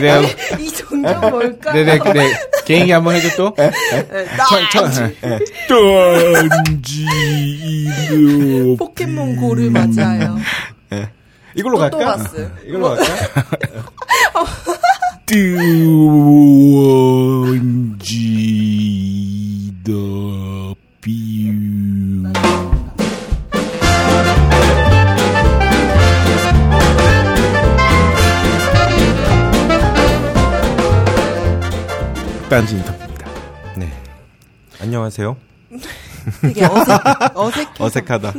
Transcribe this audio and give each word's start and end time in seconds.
내가 0.00 0.20
이 0.58 0.70
종종 0.70 1.20
뭘까? 1.20 1.72
네네 1.72 1.98
네 1.98 2.32
개인기 2.64 2.92
한번 2.92 3.14
해줘 3.16 3.36
또. 3.36 3.54
네, 3.56 3.70
나 4.36 4.44
딴지 5.68 7.06
이노 8.10 8.76
포켓몬 8.76 9.36
고를 9.36 9.70
맞이하여. 9.70 10.38
이걸로 11.54 11.78
갈까? 11.78 12.18
이걸로 12.66 12.96
갈까? 12.96 13.04
뚜원 15.26 16.02
딴지 32.54 32.76
인터뷰입니다. 32.76 33.26
네. 33.76 33.92
안녕하세요. 34.80 35.36
되게 36.40 36.64
어색, 36.64 37.00
어색해. 37.34 37.70
어색하다. 37.80 38.32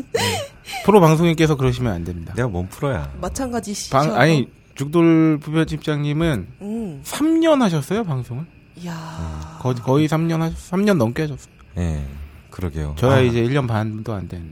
프로 0.85 1.01
방송인께서 1.01 1.57
그러시면 1.57 1.91
안 1.91 2.05
됩니다. 2.05 2.33
내가 2.33 2.47
뭔 2.47 2.65
프로야. 2.69 3.11
마찬가지 3.19 3.73
시죠. 3.73 3.97
방 3.97 4.15
아니 4.15 4.49
죽돌 4.73 5.39
부편집장님은 5.41 6.47
음. 6.61 7.01
3년 7.03 7.59
하셨어요 7.59 8.05
방송을? 8.05 8.45
이야. 8.77 9.57
거의 9.59 9.75
거의 9.75 10.07
3년 10.07 10.39
하 10.39 10.49
3년 10.49 10.95
넘게 10.95 11.23
하셨어요. 11.23 11.53
예. 11.79 12.05
그러게요. 12.51 12.95
저야 12.97 13.17
아, 13.17 13.19
이제 13.19 13.43
1년 13.43 13.67
반도 13.67 14.13
안 14.13 14.29
된. 14.29 14.49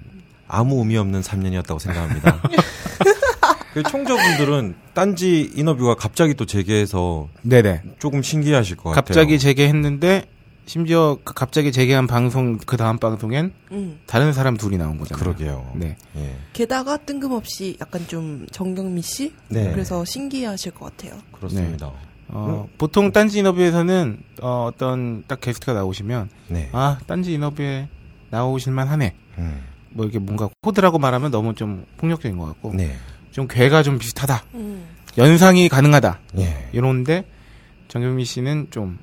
아무 0.49 0.79
의미 0.79 0.97
없는 0.97 1.21
3년이었다고 1.21 1.79
생각합니다. 1.79 2.41
그 3.73 3.81
청자분들은 3.83 4.75
딴지 4.93 5.51
인터뷰가 5.55 5.95
갑자기 5.95 6.35
또 6.35 6.45
재개해서 6.45 7.27
네네. 7.41 7.81
조금 7.99 8.21
신기하실 8.21 8.77
것 8.77 8.89
같아요. 8.89 8.95
갑자기 8.95 9.39
재개했는데 9.39 10.27
심지어 10.65 11.17
그 11.23 11.33
갑자기 11.33 11.71
재개한 11.71 12.07
방송 12.07 12.57
그 12.57 12.77
다음 12.77 12.97
방송엔 12.97 13.51
음. 13.71 13.99
다른 14.05 14.31
사람 14.31 14.55
둘이 14.55 14.77
나온 14.77 14.97
거잖아요. 14.97 15.21
그러게요. 15.21 15.71
네. 15.75 15.97
예. 16.15 16.35
게다가 16.53 16.97
뜬금없이 16.97 17.77
약간 17.81 18.07
좀 18.07 18.45
정경미 18.51 19.01
씨? 19.01 19.33
네. 19.49 19.71
그래서 19.71 20.05
신기하실 20.05 20.73
것 20.73 20.85
같아요. 20.85 21.19
그렇습니다. 21.33 21.91
어, 22.29 22.67
보통 22.77 23.11
딴지 23.11 23.39
인터뷰에서는 23.39 24.19
어, 24.41 24.69
어떤 24.71 25.23
딱 25.27 25.41
게스트가 25.41 25.73
나오시면 25.73 26.29
네. 26.47 26.69
아 26.71 26.97
딴지 27.07 27.33
인터뷰에 27.33 27.89
나오실만 28.29 28.87
하네. 28.87 29.15
음. 29.39 29.61
뭐 29.89 30.05
이렇게 30.05 30.19
뭔가 30.19 30.49
코드라고 30.61 30.97
말하면 30.97 31.31
너무 31.31 31.53
좀 31.55 31.85
폭력적인 31.97 32.37
것 32.37 32.45
같고 32.45 32.73
네. 32.73 32.95
좀 33.33 33.47
괴가 33.47 33.83
좀 33.83 33.97
비슷하다. 33.97 34.43
음. 34.53 34.85
연상이 35.17 35.67
가능하다. 35.67 36.19
예. 36.37 36.69
이런데 36.71 37.25
정경미 37.87 38.25
씨는 38.25 38.67
좀 38.69 38.99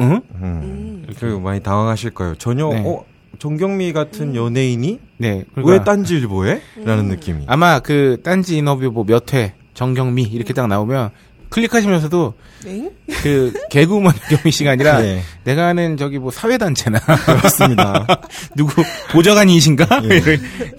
응? 0.00 0.22
음. 0.34 0.42
음. 0.42 1.06
그 1.18 1.26
많이 1.26 1.62
당황하실 1.62 2.10
거예요. 2.10 2.34
전혀 2.36 2.68
네. 2.70 2.82
어 2.84 3.04
정경미 3.38 3.92
같은 3.92 4.34
연예인이 4.34 5.00
네. 5.18 5.44
왜 5.54 5.62
그러니까 5.62 5.84
딴지일보에? 5.84 6.62
라는 6.84 7.04
음. 7.04 7.08
느낌이. 7.10 7.44
아마 7.46 7.78
그 7.78 8.20
딴지 8.24 8.56
인터뷰 8.56 8.90
뭐몇회 8.90 9.54
정경미 9.74 10.22
이렇게 10.22 10.54
딱 10.54 10.66
나오면 10.66 11.10
클릭하시면서도 11.54 12.34
네? 12.64 12.90
그 13.22 13.52
개그우먼 13.70 14.12
정경미 14.28 14.50
씨가 14.50 14.72
아니라 14.72 15.00
네. 15.00 15.22
내가 15.44 15.68
아는 15.68 15.96
저기 15.96 16.18
뭐 16.18 16.32
사회단체나 16.32 16.98
그렇습니다. 17.38 18.06
누구 18.56 18.82
보좌관이신가 19.12 20.02
예. 20.04 20.20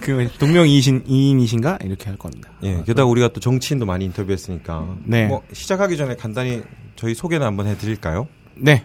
그 0.02 0.30
동명이신 0.38 1.06
이인이신가 1.08 1.80
이렇게 1.82 2.08
할 2.08 2.18
겁니다. 2.18 2.50
예, 2.64 2.84
게다가 2.86 3.06
우리가 3.06 3.30
또 3.30 3.40
정치인도 3.40 3.86
많이 3.86 4.04
인터뷰했으니까. 4.04 4.98
네. 5.06 5.28
뭐 5.28 5.44
시작하기 5.54 5.96
전에 5.96 6.16
간단히 6.16 6.62
저희 6.98 7.16
소개는 7.16 7.48
한번 7.48 7.68
해드릴까요? 7.68 8.28
네. 8.56 8.84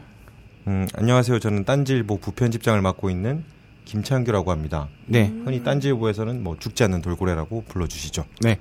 음, 0.69 0.86
안녕하세요. 0.94 1.41
저는 1.41 1.64
딴지일보 1.64 2.19
부편집장을 2.19 2.81
맡고 2.81 3.10
있는 3.10 3.43
김창규라고 3.84 4.53
합니다. 4.53 4.88
네. 5.06 5.32
흔히 5.44 5.64
딴지일보에서는 5.64 6.44
뭐 6.44 6.56
죽지 6.56 6.84
않는 6.84 7.03
돌고래라고 7.03 7.64
불러주시죠. 7.66 8.25
네. 8.43 8.60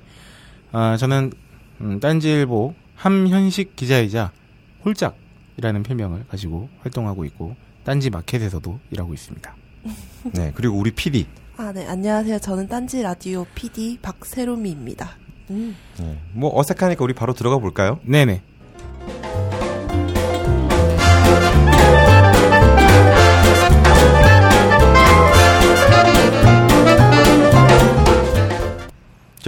아, 0.72 0.98
저는 0.98 1.32
음, 1.82 2.00
딴지일보 2.00 2.74
함현식 3.00 3.78
기자이자 3.78 4.32
홀짝이라는 4.84 5.84
별명을 5.84 6.28
가지고 6.28 6.68
활동하고 6.82 7.24
있고 7.26 7.56
딴지 7.86 8.10
마켓에서도 8.10 8.78
일하고 8.92 9.14
있습니다. 9.14 9.56
네, 10.36 10.52
그리고 10.54 10.78
우리 10.78 10.92
PD. 10.92 11.26
아, 11.56 11.72
네. 11.72 11.88
안녕하세요. 11.88 12.40
저는 12.40 12.68
딴지 12.68 13.02
라디오 13.02 13.46
PD 13.56 14.00
박세롬이입니다. 14.02 15.18
음. 15.52 15.76
예, 16.02 16.20
뭐 16.34 16.58
어색하니까 16.60 17.04
우리 17.04 17.14
바로 17.14 17.34
들어가 17.34 17.58
볼까요? 17.58 18.00
네네. 18.04 18.42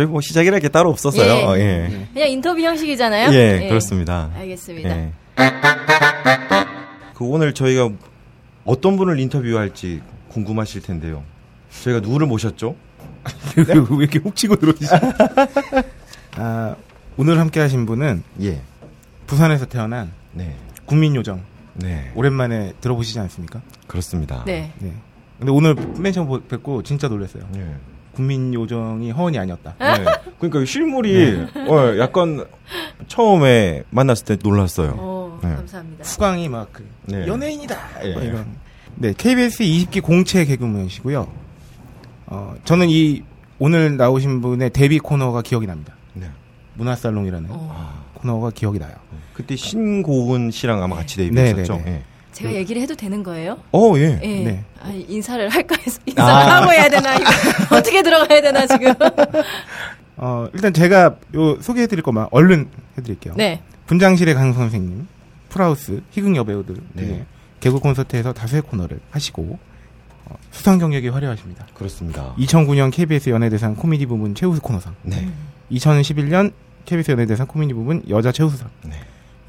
저희 0.01 0.07
뭐 0.07 0.19
시작이라 0.19 0.57
게 0.59 0.67
따로 0.69 0.89
없었어요. 0.89 1.55
예. 1.57 1.61
예. 1.61 2.07
그냥 2.11 2.29
인터뷰 2.29 2.59
형식이잖아요. 2.59 3.31
예, 3.33 3.67
그렇습니다. 3.67 4.31
알겠습니다. 4.35 4.89
예. 4.89 5.11
그 7.13 7.23
오늘 7.23 7.53
저희가 7.53 7.89
어떤 8.65 8.97
분을 8.97 9.19
인터뷰할지 9.19 10.01
궁금하실 10.29 10.81
텐데요. 10.81 11.23
저희가 11.83 11.99
누구를 11.99 12.25
모셨죠? 12.25 12.75
왜 13.57 13.63
이렇게 13.99 14.17
훅 14.17 14.35
치고 14.35 14.55
들어오시죠? 14.55 14.95
아, 16.37 16.75
오늘 17.17 17.39
함께 17.39 17.59
하신 17.59 17.85
분은 17.85 18.23
예. 18.41 18.59
부산에서 19.27 19.67
태어난 19.67 20.11
네. 20.33 20.55
국민요정. 20.85 21.43
네. 21.75 22.11
오랜만에 22.15 22.73
들어보시지 22.81 23.19
않습니까? 23.19 23.61
그렇습니다. 23.85 24.43
네. 24.45 24.73
네. 24.79 24.93
근데 25.37 25.51
오늘 25.51 25.75
맨 25.99 26.11
처음 26.11 26.27
보- 26.27 26.41
뵙고 26.41 26.81
진짜 26.81 27.07
놀랐어요. 27.07 27.43
예. 27.55 27.75
국민 28.13 28.53
요정이 28.53 29.11
허언이 29.11 29.37
아니었다. 29.39 29.75
네. 29.79 30.05
그러니까 30.39 30.65
실물이 30.65 31.47
어, 31.67 31.97
약간 31.97 32.45
처음에 33.07 33.83
만났을 33.89 34.25
때 34.25 34.37
놀랐어요. 34.41 34.95
어, 34.97 35.39
네. 35.43 35.55
감사합니다. 35.55 36.03
수강이 36.03 36.49
막 36.49 36.69
그, 36.71 36.87
네. 37.05 37.27
연예인이다! 37.27 37.77
예. 38.03 38.13
뭐 38.13 38.21
이런. 38.21 38.45
네, 38.95 39.13
KBS 39.17 39.63
20기 39.63 40.01
공채 40.03 40.45
개그맨이시고요. 40.45 41.27
어, 42.27 42.55
저는 42.65 42.89
이, 42.89 43.23
오늘 43.59 43.97
나오신 43.97 44.41
분의 44.41 44.71
데뷔 44.71 44.99
코너가 44.99 45.41
기억이 45.41 45.67
납니다. 45.67 45.93
네. 46.13 46.27
문화살롱이라는 46.75 47.49
어. 47.51 48.03
코너가 48.15 48.51
기억이 48.51 48.79
나요. 48.79 48.93
그때 49.33 49.55
신고은 49.55 50.51
씨랑 50.51 50.83
아마 50.83 50.97
같이 50.97 51.17
네, 51.17 51.29
데뷔했었죠. 51.29 51.77
네, 51.77 51.83
네. 51.83 51.91
예. 51.91 52.10
제가 52.31 52.53
얘기를 52.53 52.81
해도 52.81 52.95
되는 52.95 53.23
거예요? 53.23 53.57
어, 53.71 53.93
예. 53.97 54.19
예. 54.23 54.43
네. 54.43 54.63
아, 54.81 54.89
인사를 55.07 55.47
할까 55.49 55.75
해서 55.85 55.99
인사를 56.05 56.51
하고 56.51 56.71
해야 56.71 56.89
되나 56.89 57.15
이거 57.15 57.29
어떻게 57.75 58.01
들어가야 58.01 58.41
되나 58.41 58.65
지금. 58.65 58.93
어, 60.17 60.47
일단 60.53 60.73
제가 60.73 61.15
요 61.35 61.61
소개해 61.61 61.87
드릴 61.87 62.03
것만 62.03 62.27
얼른 62.31 62.69
해 62.97 63.01
드릴게요. 63.01 63.33
네. 63.35 63.61
분장실의 63.87 64.33
강 64.35 64.53
선생님, 64.53 65.07
프라우스, 65.49 66.01
희극 66.11 66.35
여배우들 66.35 66.75
네. 66.93 67.03
등의 67.05 67.25
개그 67.59 67.79
콘서트에서 67.79 68.33
다수의 68.33 68.61
코너를 68.63 68.99
하시고 69.11 69.59
어, 70.25 70.35
수상 70.51 70.79
경력이 70.79 71.09
화려하십니다. 71.09 71.67
그렇습니다. 71.73 72.33
2009년 72.37 72.91
KBS 72.91 73.29
연예대상 73.29 73.75
코미디 73.75 74.05
부문 74.05 74.35
최우수 74.35 74.61
코너상, 74.61 74.95
네. 75.03 75.27
2011년 75.71 76.53
KBS 76.85 77.11
연예대상 77.11 77.47
코미디 77.47 77.73
부문 77.73 78.03
여자 78.09 78.31
최우수상, 78.31 78.69
네. 78.83 78.95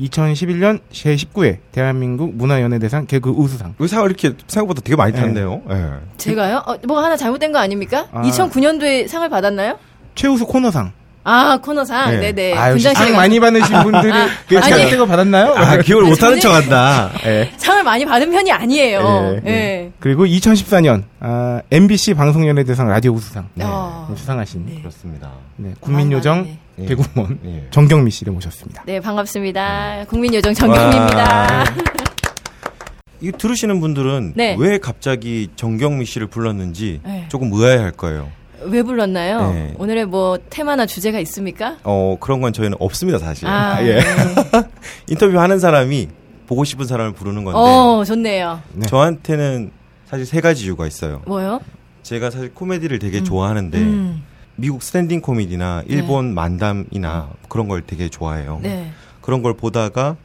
2011년 0.03 0.81
제19회 0.93 1.59
대한민국 1.73 2.35
문화연예대상 2.35 3.07
개그 3.07 3.31
우수상. 3.31 3.75
의사가 3.79 4.07
이렇게 4.07 4.33
생각보다 4.47 4.81
되게 4.83 4.97
많이 4.97 5.13
탔네요. 5.13 5.63
예. 5.71 5.87
제가요? 6.17 6.63
어, 6.67 6.77
뭐가 6.87 7.05
하나 7.05 7.17
잘못된 7.17 7.53
거 7.53 7.59
아닙니까? 7.59 8.07
아. 8.13 8.23
2009년도에 8.23 9.09
상을 9.09 9.29
받았나요? 9.29 9.79
최우수 10.15 10.47
코너상. 10.47 10.93
아 11.25 11.57
코너상. 11.63 12.11
네. 12.11 12.19
네. 12.21 12.33
네 12.33 12.55
아유, 12.55 12.75
분장실에 12.75 13.07
상 13.11 13.17
많이 13.17 13.39
받으신 13.39 13.83
분들이 13.85 14.13
아, 14.13 14.27
그 14.49 14.59
아니. 14.59 14.75
제가 14.75 14.91
때가 14.91 15.07
받았나요? 15.07 15.55
아, 15.55 15.77
기억을 15.79 16.07
못하는 16.07 16.39
저는- 16.39 16.41
척 16.41 16.53
한다. 16.53 17.13
예. 17.25 17.53
상을 17.57 17.81
많이 17.85 18.05
받은 18.05 18.31
편이 18.33 18.51
아니에요. 18.51 19.01
예, 19.01 19.41
예. 19.47 19.53
예. 19.53 19.93
그리고 20.01 20.25
2014년 20.27 21.05
아, 21.21 21.61
MBC 21.71 22.15
방송연예대상 22.15 22.89
라디오 22.89 23.13
우수상 23.13 23.49
네. 23.55 23.65
어. 23.65 24.13
수상하신 24.17 24.67
네. 24.67 24.79
그렇습니다. 24.81 25.31
네, 25.57 25.75
국민요정 25.79 26.39
많이 26.39 26.59
예. 26.79 26.87
개구먼 26.87 27.39
예. 27.45 27.67
정경미 27.71 28.11
씨를 28.11 28.33
모셨습니다. 28.33 28.83
네, 28.87 29.01
반갑습니다. 29.01 30.05
국민요정 30.09 30.55
정경입니다. 30.55 31.17
와. 31.17 31.65
이거 33.21 33.39
들으시는 33.39 33.81
분들은 33.81 34.33
네. 34.35 34.57
왜 34.59 34.79
갑자기 34.79 35.49
정경미 35.55 36.05
씨를 36.07 36.27
불렀는지 36.27 37.01
네. 37.05 37.27
조금 37.29 37.53
의아해할 37.53 37.93
거예요. 37.93 38.31
왜 38.65 38.83
불렀나요? 38.83 39.53
네. 39.53 39.75
오늘의 39.79 40.07
뭐 40.07 40.39
테마나 40.51 40.87
주제가 40.87 41.19
있습니까? 41.21 41.77
어 41.85 42.17
그런 42.21 42.41
건 42.41 42.53
저희는 42.53 42.77
없습니다 42.81 43.19
사실. 43.19 43.47
아, 43.47 43.83
예. 43.87 43.97
네. 43.97 44.03
인터뷰 45.09 45.39
하는 45.39 45.59
사람이 45.59 46.09
보고 46.47 46.65
싶은 46.65 46.87
사람을 46.87 47.13
부르는 47.13 47.45
건데 47.45 47.59
어, 47.59 48.05
좋네요. 48.05 48.61
네. 48.75 48.87
저한테는 48.87 49.71
사실 50.07 50.27
세 50.27 50.41
가지 50.41 50.65
이유가 50.65 50.87
있어요. 50.87 51.23
뭐요? 51.27 51.61
제가 52.03 52.31
사실 52.31 52.53
코미디를 52.53 52.99
되게 52.99 53.23
좋아하는데 53.23 53.79
음. 53.79 54.23
미국 54.57 54.83
스탠딩 54.83 55.21
코미디나 55.21 55.83
일본 55.87 56.35
만담이나 56.35 57.31
그런 57.49 57.69
걸 57.69 57.83
되게 57.87 58.09
좋아해요. 58.09 58.61
네. 58.63 58.91
그런 59.21 59.43
걸 59.43 59.55
보다가 59.55 60.17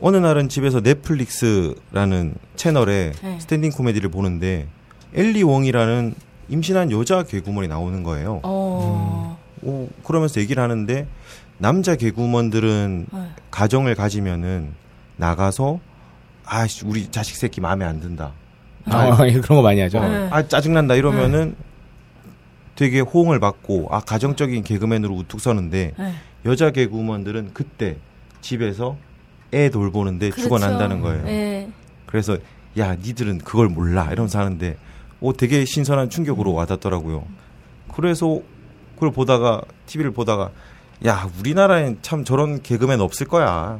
어느 0.00 0.16
날은 0.16 0.48
집에서 0.48 0.80
넷플릭스라는 0.80 2.34
채널에 2.56 3.12
네. 3.22 3.40
standing 3.40 3.70
코미디를 3.70 4.10
보는데 4.10 4.66
앨리 5.14 5.42
웡이라는 5.42 6.14
임신한 6.48 6.90
여자 6.90 7.22
개그우먼이 7.22 7.68
나오는 7.68 8.02
거예요. 8.02 8.40
어. 8.42 9.38
오, 9.62 9.88
그러면서 10.02 10.40
얘기를 10.40 10.62
하는데 10.62 11.06
남자 11.58 11.94
개그맨들은 11.94 13.06
네. 13.12 13.20
가정을 13.50 13.94
가지면은 13.94 14.72
나가서 15.16 15.78
아 16.44 16.66
우리 16.84 17.08
자식 17.10 17.36
새끼 17.36 17.60
마음에 17.60 17.84
안 17.84 18.00
든다. 18.00 18.32
아, 18.86 19.18
예, 19.28 19.32
그런 19.40 19.56
거 19.58 19.62
많이 19.62 19.80
하죠. 19.82 19.98
어, 19.98 20.08
네. 20.08 20.28
아 20.32 20.46
짜증난다 20.48 20.96
이러면은 20.96 21.54
되게 22.74 23.00
호응을 23.00 23.40
받고 23.40 23.88
아 23.90 24.00
가정적인 24.00 24.64
개그맨으로 24.64 25.14
우뚝 25.14 25.40
서는데 25.40 25.92
네. 25.98 26.12
여자 26.44 26.70
개그우먼들은 26.70 27.50
그때 27.54 27.96
집에서 28.40 28.96
애 29.54 29.68
돌보는데 29.70 30.30
그렇죠. 30.30 30.42
죽어난다는 30.42 31.00
거예요. 31.00 31.24
네. 31.24 31.70
그래서 32.06 32.38
야 32.78 32.94
니들은 32.94 33.38
그걸 33.38 33.68
몰라 33.68 34.08
이러면서 34.10 34.38
하는데 34.38 34.76
오 35.20 35.32
되게 35.32 35.64
신선한 35.64 36.10
충격으로 36.10 36.52
와닿더라고요. 36.54 37.24
그래서 37.94 38.40
그걸 38.94 39.12
보다가 39.12 39.62
TV를 39.86 40.10
보다가 40.12 40.50
야 41.06 41.28
우리나라엔 41.38 41.98
참 42.02 42.24
저런 42.24 42.62
개그맨 42.62 43.00
없을 43.00 43.26
거야. 43.26 43.78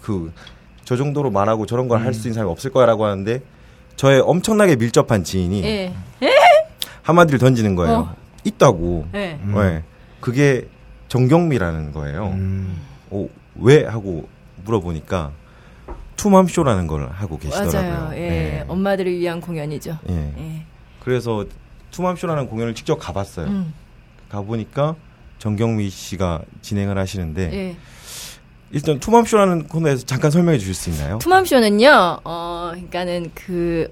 그 0.00 0.32
저 0.88 0.96
정도로 0.96 1.30
말하고 1.30 1.66
저런 1.66 1.86
걸 1.86 2.00
할수 2.00 2.28
있는 2.28 2.32
사람이 2.32 2.50
없을 2.50 2.72
거야라고 2.72 3.04
하는데 3.04 3.42
저의 3.96 4.22
엄청나게 4.22 4.76
밀접한 4.76 5.22
지인이 5.22 5.62
예. 5.62 5.92
한마디를 7.02 7.38
던지는 7.38 7.74
거예요. 7.74 7.94
어. 7.94 8.16
있다고. 8.48 9.06
네. 9.12 9.38
음. 9.42 9.54
네. 9.54 9.84
그게 10.20 10.68
정경미라는 11.08 11.92
거예요. 11.92 12.26
음. 12.28 12.80
어, 13.10 13.28
왜 13.56 13.84
하고 13.84 14.28
물어보니까 14.64 15.32
투맘쇼라는 16.16 16.86
걸 16.86 17.08
하고 17.10 17.38
계시더라고요. 17.38 17.92
맞아요. 17.92 18.10
예. 18.14 18.28
네. 18.28 18.64
엄마들을 18.66 19.10
위한 19.18 19.40
공연이죠. 19.40 19.98
예. 20.10 20.34
예. 20.36 20.64
그래서 21.00 21.46
투맘쇼라는 21.92 22.48
공연을 22.48 22.74
직접 22.74 22.96
가봤어요. 22.96 23.46
음. 23.46 23.72
가보니까 24.28 24.96
정경미 25.38 25.88
씨가 25.88 26.42
진행을 26.60 26.98
하시는데 26.98 27.52
예. 27.52 27.76
일단 28.70 29.00
투맘쇼라는 29.00 29.68
코너에서 29.68 30.04
잠깐 30.04 30.30
설명해 30.30 30.58
주실 30.58 30.74
수 30.74 30.90
있나요? 30.90 31.18
투맘쇼는요, 31.18 32.20
어, 32.24 32.70
그러니까는 32.72 33.30
그, 33.34 33.90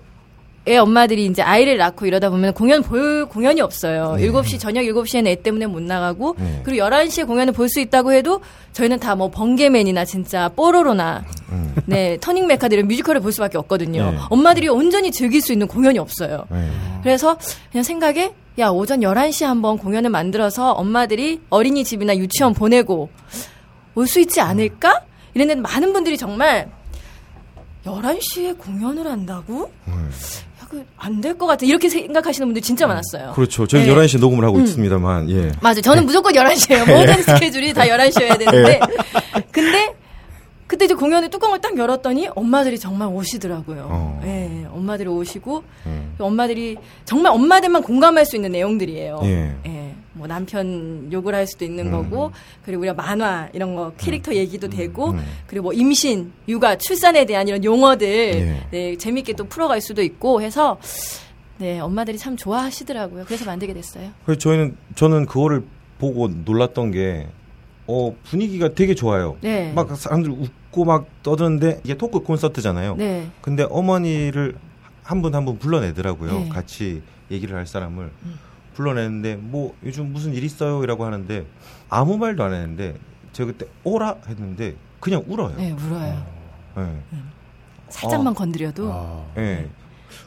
애 0.68 0.76
엄마들이 0.78 1.26
이제 1.26 1.42
아이를 1.42 1.76
낳고 1.76 2.06
이러다 2.06 2.28
보면 2.30 2.52
공연 2.54 2.82
볼 2.82 3.26
공연이 3.26 3.60
없어요. 3.60 4.16
네. 4.16 4.28
7시, 4.28 4.58
저녁 4.58 4.82
7시에는 4.82 5.26
애 5.28 5.34
때문에 5.36 5.66
못 5.66 5.80
나가고, 5.82 6.34
네. 6.38 6.60
그리고 6.64 6.84
11시에 6.84 7.26
공연을 7.26 7.52
볼 7.52 7.68
수 7.68 7.78
있다고 7.80 8.12
해도 8.12 8.40
저희는 8.72 8.98
다 8.98 9.14
뭐 9.14 9.30
번개맨이나 9.30 10.04
진짜 10.04 10.48
뽀로로나, 10.50 11.24
음. 11.50 11.74
네, 11.86 12.18
터닝 12.20 12.46
메카드 12.48 12.74
이런 12.74 12.88
뮤지컬을 12.88 13.20
볼 13.20 13.30
수밖에 13.32 13.56
없거든요. 13.58 14.10
네. 14.10 14.18
엄마들이 14.30 14.68
온전히 14.68 15.10
즐길 15.12 15.40
수 15.40 15.52
있는 15.52 15.66
공연이 15.68 15.98
없어요. 15.98 16.44
네. 16.50 16.70
그래서 17.02 17.36
그냥 17.70 17.84
생각에 17.84 18.32
야 18.58 18.68
오전 18.68 19.00
11시에 19.00 19.44
한번 19.46 19.78
공연을 19.78 20.10
만들어서 20.10 20.72
엄마들이 20.72 21.40
어린이집이나 21.50 22.16
유치원 22.16 22.54
보내고 22.54 23.08
올 23.94 24.06
수 24.06 24.18
있지 24.20 24.40
않을까? 24.40 25.02
이랬는데 25.34 25.60
많은 25.60 25.92
분들이 25.92 26.16
정말 26.18 26.68
11시에 27.84 28.58
공연을 28.58 29.06
한다고? 29.06 29.70
안 30.98 31.20
될 31.20 31.36
것 31.38 31.46
같아. 31.46 31.64
이렇게 31.66 31.88
생각하시는 31.88 32.46
분들이 32.48 32.62
진짜 32.62 32.86
많았어요. 32.86 33.32
그렇죠. 33.34 33.66
저희 33.66 33.84
네. 33.86 33.94
11시에 33.94 34.18
녹음을 34.20 34.44
하고 34.44 34.60
있습니다만, 34.60 35.30
예. 35.30 35.52
맞아요. 35.60 35.80
저는 35.80 36.04
무조건 36.06 36.32
11시에요. 36.34 36.80
모든 36.86 37.22
스케줄이 37.22 37.72
다 37.72 37.82
11시여야 37.84 38.38
되는데. 38.38 38.80
근데 39.52 39.94
그때 40.66 40.86
이제 40.86 40.94
공연의 40.94 41.30
뚜껑을 41.30 41.60
딱 41.60 41.76
열었더니 41.78 42.28
엄마들이 42.34 42.78
정말 42.78 43.08
오시더라고요. 43.08 43.88
어. 43.88 44.20
예, 44.24 44.66
엄마들이 44.70 45.08
오시고 45.08 45.62
음. 45.86 46.14
엄마들이 46.18 46.76
정말 47.04 47.32
엄마들만 47.32 47.82
공감할 47.82 48.26
수 48.26 48.36
있는 48.36 48.52
내용들이에요. 48.52 49.20
예. 49.24 49.94
뭐 50.16 50.26
남편 50.26 51.10
욕을 51.12 51.34
할 51.34 51.46
수도 51.46 51.64
있는 51.64 51.88
음. 51.88 51.90
거고 51.92 52.32
그리고 52.64 52.80
우리가 52.80 52.94
만화 52.94 53.48
이런 53.52 53.76
거 53.76 53.92
캐릭터 53.98 54.34
얘기도 54.34 54.68
되고 54.68 55.10
음. 55.10 55.22
그리고 55.46 55.64
뭐 55.64 55.72
임신, 55.72 56.32
육아, 56.48 56.76
출산에 56.78 57.26
대한 57.26 57.46
이런 57.46 57.62
용어들 57.62 58.08
예. 58.08 58.66
네, 58.70 58.96
재밌게 58.96 59.34
또 59.34 59.44
풀어갈 59.44 59.80
수도 59.80 60.02
있고 60.02 60.40
해서 60.40 60.78
네 61.58 61.78
엄마들이 61.80 62.18
참 62.18 62.36
좋아하시더라고요. 62.36 63.24
그래서 63.26 63.44
만들게 63.44 63.74
됐어요. 63.74 64.10
그래서 64.24 64.38
저희는, 64.38 64.76
저는 64.94 65.26
그거를 65.26 65.64
보고 65.98 66.28
놀랐던 66.28 66.90
게, 66.92 67.28
어, 67.88 68.14
분위기가 68.24 68.68
되게 68.74 68.94
좋아요. 68.94 69.36
네. 69.40 69.72
막 69.72 69.94
사람들 69.96 70.30
웃고 70.30 70.84
막 70.84 71.06
떠드는데, 71.22 71.80
이게 71.84 71.94
토크 71.96 72.20
콘서트잖아요. 72.20 72.96
네. 72.96 73.28
근데 73.42 73.66
어머니를 73.70 74.56
한 75.02 75.22
분 75.22 75.34
한분 75.34 75.58
불러내더라고요. 75.58 76.32
네. 76.32 76.44
음. 76.44 76.48
같이 76.48 77.02
얘기를 77.30 77.56
할 77.56 77.64
사람을 77.66 78.10
불러내는데 78.74 79.36
뭐 79.36 79.74
요즘 79.84 80.12
무슨 80.12 80.34
일 80.34 80.42
있어요? 80.44 80.82
이라고 80.82 81.04
하는데 81.04 81.46
아무 81.88 82.18
말도 82.18 82.42
안 82.42 82.52
했는데 82.52 82.96
제가 83.32 83.52
그때 83.52 83.66
오라 83.84 84.16
했는데 84.28 84.74
그냥 84.98 85.22
울어요. 85.28 85.54
네, 85.56 85.70
울어요. 85.72 86.26
네. 86.76 87.00
살짝만 87.88 88.28
어. 88.32 88.34
건드려도 88.34 88.90
아. 88.92 89.24
네. 89.36 89.68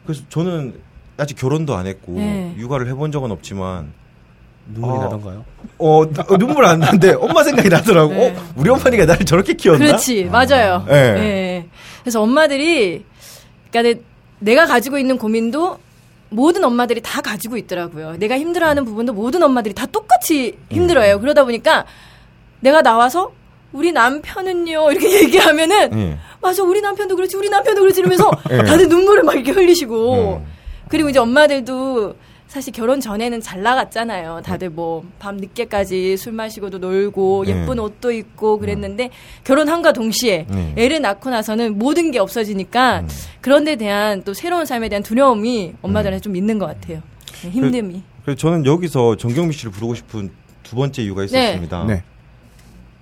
그래서 0.05 0.23
저는 0.29 0.79
아직 1.17 1.35
결혼도 1.35 1.75
안 1.75 1.85
했고 1.85 2.13
네. 2.13 2.55
육아를 2.57 2.87
해본 2.87 3.11
적은 3.11 3.31
없지만 3.31 3.91
눈물이 4.73 4.97
어. 4.99 5.03
나던가요? 5.03 5.45
어, 5.77 6.03
나- 6.13 6.25
어, 6.27 6.37
눈물 6.37 6.65
안 6.65 6.79
나는데 6.79 7.13
엄마 7.13 7.43
생각이 7.43 7.69
나더라고. 7.69 8.13
네. 8.13 8.29
어, 8.35 8.43
우리 8.55 8.69
어머니가 8.69 9.05
나를 9.05 9.25
저렇게 9.25 9.53
키웠나? 9.53 9.85
그렇지, 9.85 10.25
맞아요. 10.25 10.85
네. 10.87 11.13
네. 11.13 11.69
그래서 12.03 12.21
엄마들이, 12.21 13.03
그러니까 13.71 13.99
내- 13.99 14.03
내가 14.39 14.65
가지고 14.65 14.97
있는 14.97 15.17
고민도 15.17 15.77
모든 16.29 16.63
엄마들이 16.63 17.01
다 17.01 17.21
가지고 17.21 17.57
있더라고요. 17.57 18.15
내가 18.19 18.37
힘들어하는 18.37 18.85
부분도 18.85 19.13
모든 19.13 19.41
엄마들이 19.43 19.73
다 19.73 19.85
똑같이 19.87 20.57
힘들어요. 20.69 21.19
그러다 21.19 21.43
보니까 21.43 21.85
내가 22.59 22.81
나와서 22.81 23.31
우리 23.71 23.91
남편은요 23.91 24.91
이렇게 24.91 25.11
얘기하면은 25.25 25.99
예. 25.99 26.17
맞아 26.41 26.63
우리 26.63 26.81
남편도 26.81 27.15
그렇지 27.15 27.37
우리 27.37 27.49
남편도 27.49 27.81
그렇지 27.81 27.99
이러면서 27.99 28.31
네. 28.49 28.57
다들 28.63 28.89
눈물을 28.89 29.23
막 29.23 29.33
이렇게 29.35 29.51
흘리시고 29.51 30.37
음. 30.39 30.45
그리고 30.87 31.09
이제 31.09 31.19
엄마들도 31.19 32.15
사실 32.49 32.73
결혼 32.73 32.99
전에는 32.99 33.41
잘 33.41 33.61
나갔잖아요. 33.61 34.41
다들 34.43 34.71
뭐 34.71 35.03
밤 35.19 35.37
늦게까지 35.37 36.17
술 36.17 36.33
마시고도 36.33 36.79
놀고 36.79 37.43
네. 37.45 37.51
예쁜 37.61 37.77
옷도 37.77 38.11
입고 38.11 38.57
그랬는데 38.57 39.11
결혼함과 39.43 39.93
동시에 39.93 40.47
네. 40.49 40.73
애를 40.75 40.99
낳고 41.01 41.29
나서는 41.29 41.77
모든 41.77 42.09
게 42.09 42.17
없어지니까 42.17 43.01
음. 43.01 43.07
그런 43.41 43.63
데 43.65 43.75
대한 43.75 44.23
또 44.23 44.33
새로운 44.33 44.65
삶에 44.65 44.89
대한 44.89 45.03
두려움이 45.03 45.75
엄마들한테 45.83 46.21
좀 46.21 46.35
있는 46.35 46.57
것 46.57 46.65
같아요. 46.65 47.03
네, 47.43 47.51
힘듦이. 47.51 48.01
그래서 48.25 48.37
저는 48.39 48.65
여기서 48.65 49.15
정경미 49.17 49.53
씨를 49.53 49.71
부르고 49.71 49.93
싶은 49.93 50.31
두 50.63 50.75
번째 50.75 51.03
이유가 51.03 51.23
있었습니다. 51.25 51.83
네. 51.85 52.03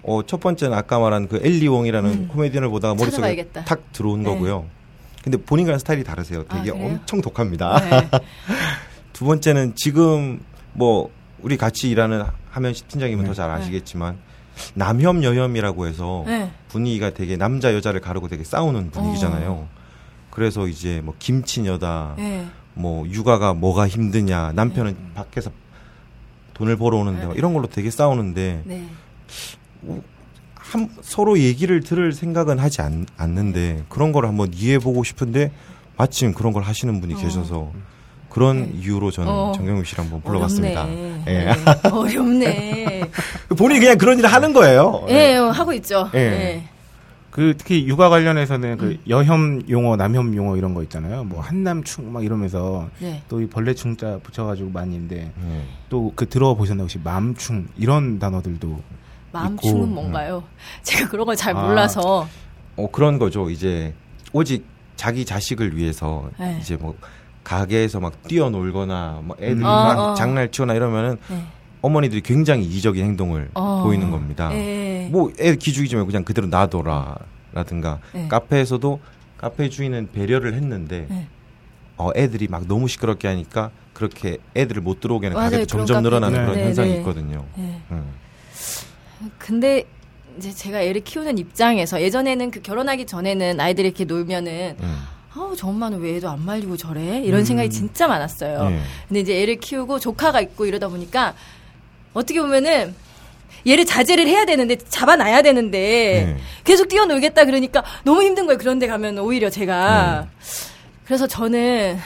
어, 0.03 0.21
첫 0.25 0.41
번째는 0.41 0.77
아까 0.77 0.99
말한 0.99 1.29
그 1.29 1.39
엘리 1.41 1.67
웡이라는 1.69 2.27
코미디언을 2.27 2.67
보다가 2.69 2.95
머릿속에 2.95 3.17
음. 3.17 3.21
찾아봐야겠다. 3.21 3.63
탁 3.63 3.93
들어온 3.93 4.23
네. 4.23 4.29
거고요. 4.29 4.65
근데 5.23 5.37
본인과는 5.37 5.79
스타일이 5.79 6.03
다르세요. 6.03 6.43
되게 6.43 6.71
아? 6.71 6.73
엄청 6.73 7.21
독합니다. 7.21 7.81
네. 9.17 9.19
두 9.19 9.25
번째는 9.25 9.73
지금 9.75 10.39
뭐 10.73 11.09
우리 11.41 11.57
같이 11.57 11.89
일하는 11.89 12.23
하면식 12.51 12.87
팀장님은 12.87 13.25
더잘 13.25 13.49
아시겠지만 13.49 14.17
남혐 14.75 15.23
여혐이라고 15.23 15.87
해서 15.87 16.23
네. 16.27 16.51
분위기가 16.67 17.11
되게 17.11 17.35
남자 17.35 17.73
여자를 17.73 17.99
가르고 17.99 18.27
되게 18.27 18.43
싸우는 18.43 18.91
분위기잖아요. 18.91 19.67
그래서 20.29 20.67
이제 20.67 21.01
뭐 21.03 21.15
김치녀다, 21.17 22.13
네. 22.17 22.45
뭐 22.75 23.07
육아가 23.07 23.53
뭐가 23.55 23.87
힘드냐, 23.87 24.51
남편은 24.53 25.13
밖에서 25.15 25.51
돈을 26.53 26.77
벌어 26.77 26.97
오는데 26.97 27.25
막 27.25 27.37
이런 27.37 27.53
걸로 27.53 27.67
되게 27.67 27.89
싸우는데 27.89 28.61
네. 28.65 28.87
한, 30.55 30.89
서로 31.01 31.39
얘기를 31.39 31.81
들을 31.81 32.11
생각은 32.13 32.59
하지 32.59 32.81
않, 32.81 33.05
않는데 33.17 33.85
그런 33.89 34.11
걸 34.11 34.25
한번 34.25 34.53
이해해보고 34.53 35.03
싶은데 35.03 35.51
마침 35.97 36.33
그런 36.33 36.53
걸 36.53 36.63
하시는 36.63 36.99
분이 37.01 37.15
계셔서 37.15 37.71
그런 38.37 38.71
이유로 38.75 39.09
저는 39.09 39.31
어. 39.31 39.51
정경미 39.55 39.83
씨를 39.83 40.03
한번 40.03 40.21
불러봤습니다. 40.21 40.83
어렵네. 40.83 41.23
예. 41.25 41.31
네. 41.33 41.55
어렵네. 41.89 43.09
본인이 43.57 43.79
그냥 43.79 43.97
그런 43.97 44.19
일을 44.19 44.31
하는 44.31 44.53
거예요. 44.53 45.07
예, 45.09 45.37
하고 45.37 45.73
있죠. 45.73 46.07
예. 46.13 46.19
예. 46.19 46.63
그 47.31 47.55
특히 47.57 47.87
육아 47.87 48.09
관련해서는 48.09 48.77
그 48.77 48.85
음. 48.85 48.97
여혐 49.09 49.63
용어, 49.69 49.95
남혐 49.95 50.35
용어 50.35 50.55
이런 50.55 50.75
거 50.75 50.83
있잖아요. 50.83 51.23
뭐 51.23 51.41
한남충 51.41 52.13
막 52.13 52.23
이러면서 52.23 52.87
네. 52.99 53.23
또이 53.27 53.47
벌레충자 53.47 54.19
붙여가지고 54.21 54.69
많이 54.69 54.93
있는데 54.93 55.31
예. 55.43 55.63
또그 55.89 56.29
들어보셨나요 56.29 56.83
혹시 56.83 56.99
맘충 57.03 57.67
이런 57.75 58.19
단어들도 58.19 58.79
마음충은 59.31 59.75
있고, 59.77 59.87
뭔가요? 59.87 60.43
제가 60.83 61.09
그런 61.09 61.25
걸잘 61.25 61.57
아. 61.57 61.67
몰라서. 61.67 62.27
어, 62.75 62.87
그런 62.91 63.17
거죠. 63.17 63.49
이제 63.49 63.95
오직 64.31 64.63
자기 64.95 65.25
자식을 65.25 65.75
위해서 65.75 66.29
네. 66.37 66.59
이제 66.61 66.75
뭐 66.75 66.95
가게에서 67.47 68.01
막 68.01 68.21
뛰어놀거나 68.27 69.21
뭐 69.23 69.37
애들 69.39 69.57
음. 69.57 69.61
막 69.61 69.97
어, 69.97 70.11
어. 70.11 70.13
장난치거나 70.15 70.73
이러면은 70.73 71.17
네. 71.29 71.43
어머니들이 71.81 72.19
굉장히 72.19 72.65
이기적인 72.65 73.01
행동을 73.05 73.49
어. 73.53 73.83
보이는 73.83 74.11
겁니다. 74.11 74.49
예. 74.51 75.07
뭐애 75.09 75.55
기죽이지 75.55 75.95
말고 75.95 76.07
그냥 76.07 76.25
그대로 76.25 76.47
놔둬라라든가 76.47 77.99
네. 78.11 78.27
카페에서도 78.27 78.99
카페 79.37 79.69
주인은 79.69 80.09
배려를 80.11 80.55
했는데 80.55 81.05
네. 81.09 81.27
어, 81.95 82.09
애들이 82.17 82.49
막 82.49 82.67
너무 82.67 82.89
시끄럽게 82.89 83.29
하니까 83.29 83.71
그렇게 83.93 84.39
애들을 84.55 84.81
못 84.81 84.99
들어오게 84.99 85.27
하는. 85.27 85.39
가게도 85.39 85.67
점점 85.67 86.03
늘어나는. 86.03 86.41
그런 86.41 86.55
네, 86.55 86.65
현상이 86.65 86.91
네. 86.91 86.97
있거든요. 86.97 87.45
예. 87.59 87.81
음. 87.91 88.11
근데 89.37 89.85
이제 90.37 90.51
제가 90.51 90.81
애를 90.81 91.01
키우는 91.01 91.37
입장에서 91.37 92.01
예전에는 92.01 92.51
그 92.51 92.61
결혼하기 92.61 93.05
전에는 93.05 93.59
아이들이 93.59 93.87
이렇게 93.87 94.03
놀면은 94.03 94.75
음. 94.81 95.16
아우 95.37 95.55
저 95.55 95.67
엄마는 95.67 95.99
왜 95.99 96.15
애도 96.15 96.27
안 96.29 96.43
말리고 96.43 96.77
저래 96.77 97.21
이런 97.21 97.41
음. 97.41 97.45
생각이 97.45 97.69
진짜 97.69 98.07
많았어요. 98.07 98.71
예. 98.71 98.79
근데 99.07 99.19
이제 99.19 99.41
애를 99.41 99.57
키우고 99.57 99.99
조카가 99.99 100.41
있고 100.41 100.65
이러다 100.65 100.87
보니까 100.87 101.35
어떻게 102.13 102.41
보면은 102.41 102.95
얘를 103.67 103.85
자제를 103.85 104.27
해야 104.27 104.45
되는데 104.45 104.77
잡아놔야 104.77 105.43
되는데 105.43 106.25
네. 106.25 106.37
계속 106.63 106.87
뛰어놀겠다 106.87 107.45
그러니까 107.45 107.83
너무 108.03 108.23
힘든 108.23 108.45
거예요. 108.47 108.57
그런데 108.57 108.87
가면 108.87 109.19
오히려 109.19 109.49
제가 109.49 110.27
그래서 111.05 111.27
저는 111.27 111.99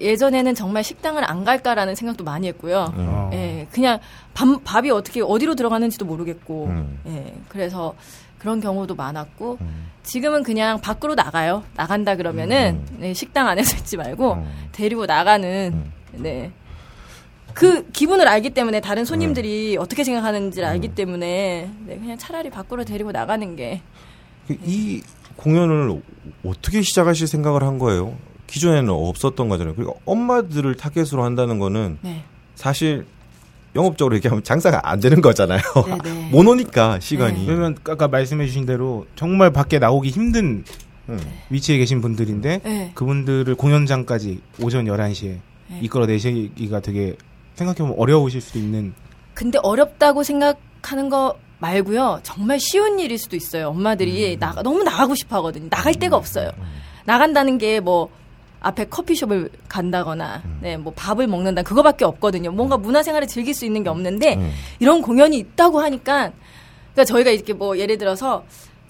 예전에는 0.00 0.54
정말 0.56 0.82
식당을 0.82 1.28
안 1.28 1.44
갈까라는 1.44 1.94
생각도 1.94 2.24
많이 2.24 2.48
했고요. 2.48 2.92
음. 2.96 3.06
어. 3.08 3.30
예, 3.32 3.66
그냥 3.70 4.00
밥, 4.34 4.46
밥이 4.64 4.90
어떻게 4.90 5.22
어디로 5.22 5.54
들어가는지도 5.54 6.04
모르겠고, 6.04 6.66
음. 6.66 7.00
예, 7.06 7.32
그래서 7.48 7.94
그런 8.44 8.60
경우도 8.60 8.94
많았고, 8.94 9.56
음. 9.62 9.86
지금은 10.02 10.42
그냥 10.42 10.78
밖으로 10.82 11.14
나가요. 11.14 11.64
나간다 11.74 12.14
그러면은 12.14 12.84
네, 12.98 13.14
식당 13.14 13.48
안에서 13.48 13.74
있지 13.78 13.96
말고 13.96 14.34
음. 14.34 14.68
데리고 14.70 15.06
나가는, 15.06 15.72
음. 15.72 15.92
네. 16.12 16.52
그 17.54 17.88
기분을 17.90 18.28
알기 18.28 18.50
때문에 18.50 18.82
다른 18.82 19.06
손님들이 19.06 19.78
어떻게 19.80 20.04
생각하는지를 20.04 20.68
알기 20.68 20.88
음. 20.88 20.94
때문에 20.94 21.70
네, 21.86 21.96
그냥 21.96 22.18
차라리 22.18 22.50
밖으로 22.50 22.84
데리고 22.84 23.12
나가는 23.12 23.56
게그이 23.56 25.02
공연을 25.36 26.02
어떻게 26.44 26.82
시작하실 26.82 27.26
생각을 27.26 27.62
한 27.62 27.78
거예요? 27.78 28.14
기존에는 28.46 28.90
없었던 28.90 29.48
거잖아요. 29.48 29.74
그리고 29.74 29.98
엄마들을 30.04 30.74
타겟으로 30.74 31.24
한다는 31.24 31.58
거는 31.58 31.96
네. 32.02 32.24
사실 32.56 33.06
영업적으로 33.74 34.14
얘기하면 34.16 34.42
장사가 34.42 34.80
안 34.88 35.00
되는 35.00 35.20
거잖아요. 35.20 35.60
네, 35.86 35.98
네. 36.04 36.28
못 36.32 36.46
오니까 36.46 37.00
시간이. 37.00 37.40
네. 37.40 37.46
그러면 37.46 37.76
아까 37.88 38.08
말씀해주신 38.08 38.66
대로 38.66 39.06
정말 39.16 39.50
밖에 39.52 39.78
나오기 39.78 40.10
힘든 40.10 40.64
음. 41.08 41.20
위치에 41.50 41.76
계신 41.78 42.00
분들인데 42.00 42.60
네. 42.64 42.92
그분들을 42.94 43.54
공연장까지 43.54 44.40
오전 44.62 44.86
11시에 44.86 45.38
네. 45.68 45.78
이끌어 45.82 46.06
내시기가 46.06 46.80
되게 46.80 47.16
생각해보면 47.56 47.94
어려우실 47.98 48.40
수도 48.40 48.58
있는 48.58 48.94
근데 49.34 49.58
어렵다고 49.62 50.22
생각하는 50.22 51.08
거 51.08 51.36
말고요. 51.58 52.20
정말 52.22 52.60
쉬운 52.60 53.00
일일 53.00 53.18
수도 53.18 53.36
있어요. 53.36 53.68
엄마들이 53.68 54.36
나가, 54.38 54.62
너무 54.62 54.82
나가고 54.82 55.14
싶어 55.14 55.36
하거든요. 55.36 55.68
나갈 55.70 55.94
데가 55.94 56.16
없어요. 56.16 56.50
나간다는 57.04 57.58
게 57.58 57.80
뭐 57.80 58.08
앞에 58.64 58.86
커피숍을 58.86 59.50
간다거나 59.68 60.42
네, 60.60 60.76
뭐 60.78 60.92
밥을 60.94 61.26
먹는다 61.26 61.62
그거밖에 61.62 62.04
없거든요. 62.06 62.50
뭔가 62.50 62.78
문화생활을 62.78 63.28
즐길 63.28 63.52
수 63.52 63.66
있는 63.66 63.82
게 63.82 63.90
없는데 63.90 64.36
음. 64.36 64.50
이런 64.80 65.02
공연이 65.02 65.36
있다고 65.38 65.80
하니까 65.80 66.32
그러니까 66.92 67.04
저희가 67.04 67.30
이렇게 67.30 67.52
뭐 67.52 67.78
예를 67.78 67.98
들어서 67.98 68.44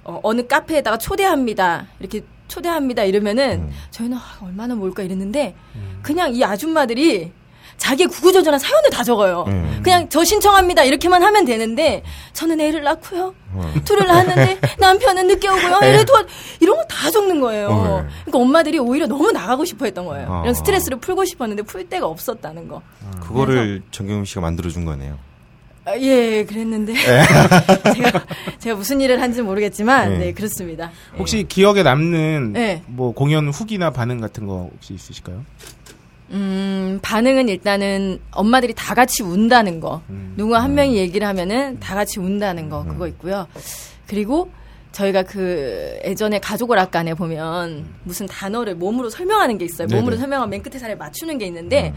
어, 0.04 0.20
어느 0.22 0.46
카페에다가 0.46 0.98
초대합니다. 0.98 1.88
이렇게 1.98 2.22
초대합니다 2.46 3.02
이러면은 3.04 3.62
음. 3.62 3.70
저희는 3.90 4.16
아, 4.16 4.22
얼마나 4.42 4.76
뭘까 4.76 5.02
이랬는데 5.02 5.56
그냥 6.02 6.34
이 6.34 6.44
아줌마들이 6.44 7.32
자기 7.76 8.06
구구절절한 8.06 8.58
사연을 8.58 8.90
다 8.90 9.02
적어요. 9.04 9.44
음. 9.48 9.80
그냥 9.82 10.08
저 10.08 10.24
신청합니다 10.24 10.84
이렇게만 10.84 11.22
하면 11.22 11.44
되는데 11.44 12.02
저는 12.32 12.60
애를 12.60 12.82
낳고요. 12.82 13.34
어. 13.52 13.74
둘을 13.84 14.06
낳았는데 14.06 14.58
남편은 14.78 15.26
늦게 15.26 15.48
오고요. 15.48 15.80
애를 15.82 16.04
도와 16.06 16.24
이런 16.60 16.76
거 16.76 16.84
다 16.88 17.10
적는 17.10 17.40
거예요. 17.40 17.68
어. 17.70 18.06
그러니까 18.24 18.38
엄마들이 18.38 18.78
오히려 18.78 19.06
너무 19.06 19.30
나가고 19.32 19.64
싶어 19.66 19.84
했던 19.84 20.06
거예요. 20.06 20.26
아. 20.32 20.40
이런 20.42 20.54
스트레스를 20.54 20.98
풀고 21.00 21.24
싶었는데 21.26 21.64
풀 21.64 21.86
데가 21.88 22.06
없었다는 22.06 22.68
거. 22.68 22.80
그거를 23.20 23.82
정경임 23.90 24.24
씨가 24.24 24.40
만들어준 24.40 24.84
거네요. 24.84 25.18
아, 25.86 25.98
예, 25.98 26.44
그랬는데 26.44 26.94
제가 27.94 28.24
제가 28.58 28.76
무슨 28.76 29.02
일을 29.02 29.20
한지 29.20 29.38
는 29.40 29.44
모르겠지만 29.46 30.12
네. 30.14 30.18
네, 30.18 30.32
그렇습니다. 30.32 30.90
혹시 31.18 31.44
기억에 31.46 31.82
남는 31.82 32.54
네. 32.54 32.82
뭐 32.86 33.12
공연 33.12 33.48
후기나 33.50 33.90
반응 33.90 34.18
같은 34.18 34.46
거 34.46 34.70
혹시 34.72 34.94
있으실까요? 34.94 35.44
음, 36.34 36.98
반응은 37.00 37.48
일단은 37.48 38.20
엄마들이 38.32 38.74
다 38.74 38.94
같이 38.94 39.22
운다는 39.22 39.80
거. 39.80 40.02
음. 40.10 40.34
누구 40.36 40.56
한 40.56 40.74
명이 40.74 40.96
얘기를 40.96 41.26
하면은 41.28 41.78
다 41.80 41.94
같이 41.94 42.18
운다는 42.20 42.68
거. 42.68 42.84
그거 42.84 43.06
있고요. 43.08 43.46
그리고 44.06 44.50
저희가 44.92 45.22
그 45.22 45.98
예전에 46.04 46.38
가족을 46.40 46.78
아까에 46.78 47.14
보면 47.14 47.86
무슨 48.04 48.26
단어를 48.26 48.74
몸으로 48.74 49.10
설명하는 49.10 49.58
게 49.58 49.64
있어요. 49.64 49.88
몸으로 49.88 50.10
네네. 50.10 50.20
설명하면 50.20 50.50
맨 50.50 50.62
끝에 50.62 50.78
살에 50.78 50.94
맞추는 50.94 51.38
게 51.38 51.46
있는데 51.46 51.92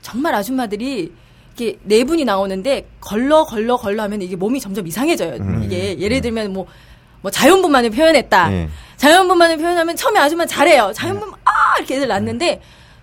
정말 0.00 0.34
아줌마들이 0.34 1.12
이렇게 1.56 1.78
네 1.82 2.02
분이 2.04 2.24
나오는데 2.24 2.88
걸러 3.00 3.44
걸러 3.44 3.76
걸러 3.76 4.02
하면 4.04 4.22
이게 4.22 4.36
몸이 4.36 4.60
점점 4.60 4.86
이상해져요. 4.86 5.34
음. 5.40 5.62
이게 5.64 5.98
예를 5.98 6.20
들면 6.20 6.52
뭐뭐 6.52 7.30
자연분만을 7.30 7.90
표현했다. 7.90 8.48
네. 8.48 8.68
자연분만을 8.96 9.58
표현하면 9.58 9.96
처음에 9.96 10.18
아줌마 10.18 10.46
잘해요. 10.46 10.92
자연분만 10.94 11.38
아 11.44 11.50
이렇게 11.78 11.96
애들 11.96 12.08
낳는데 12.08 12.60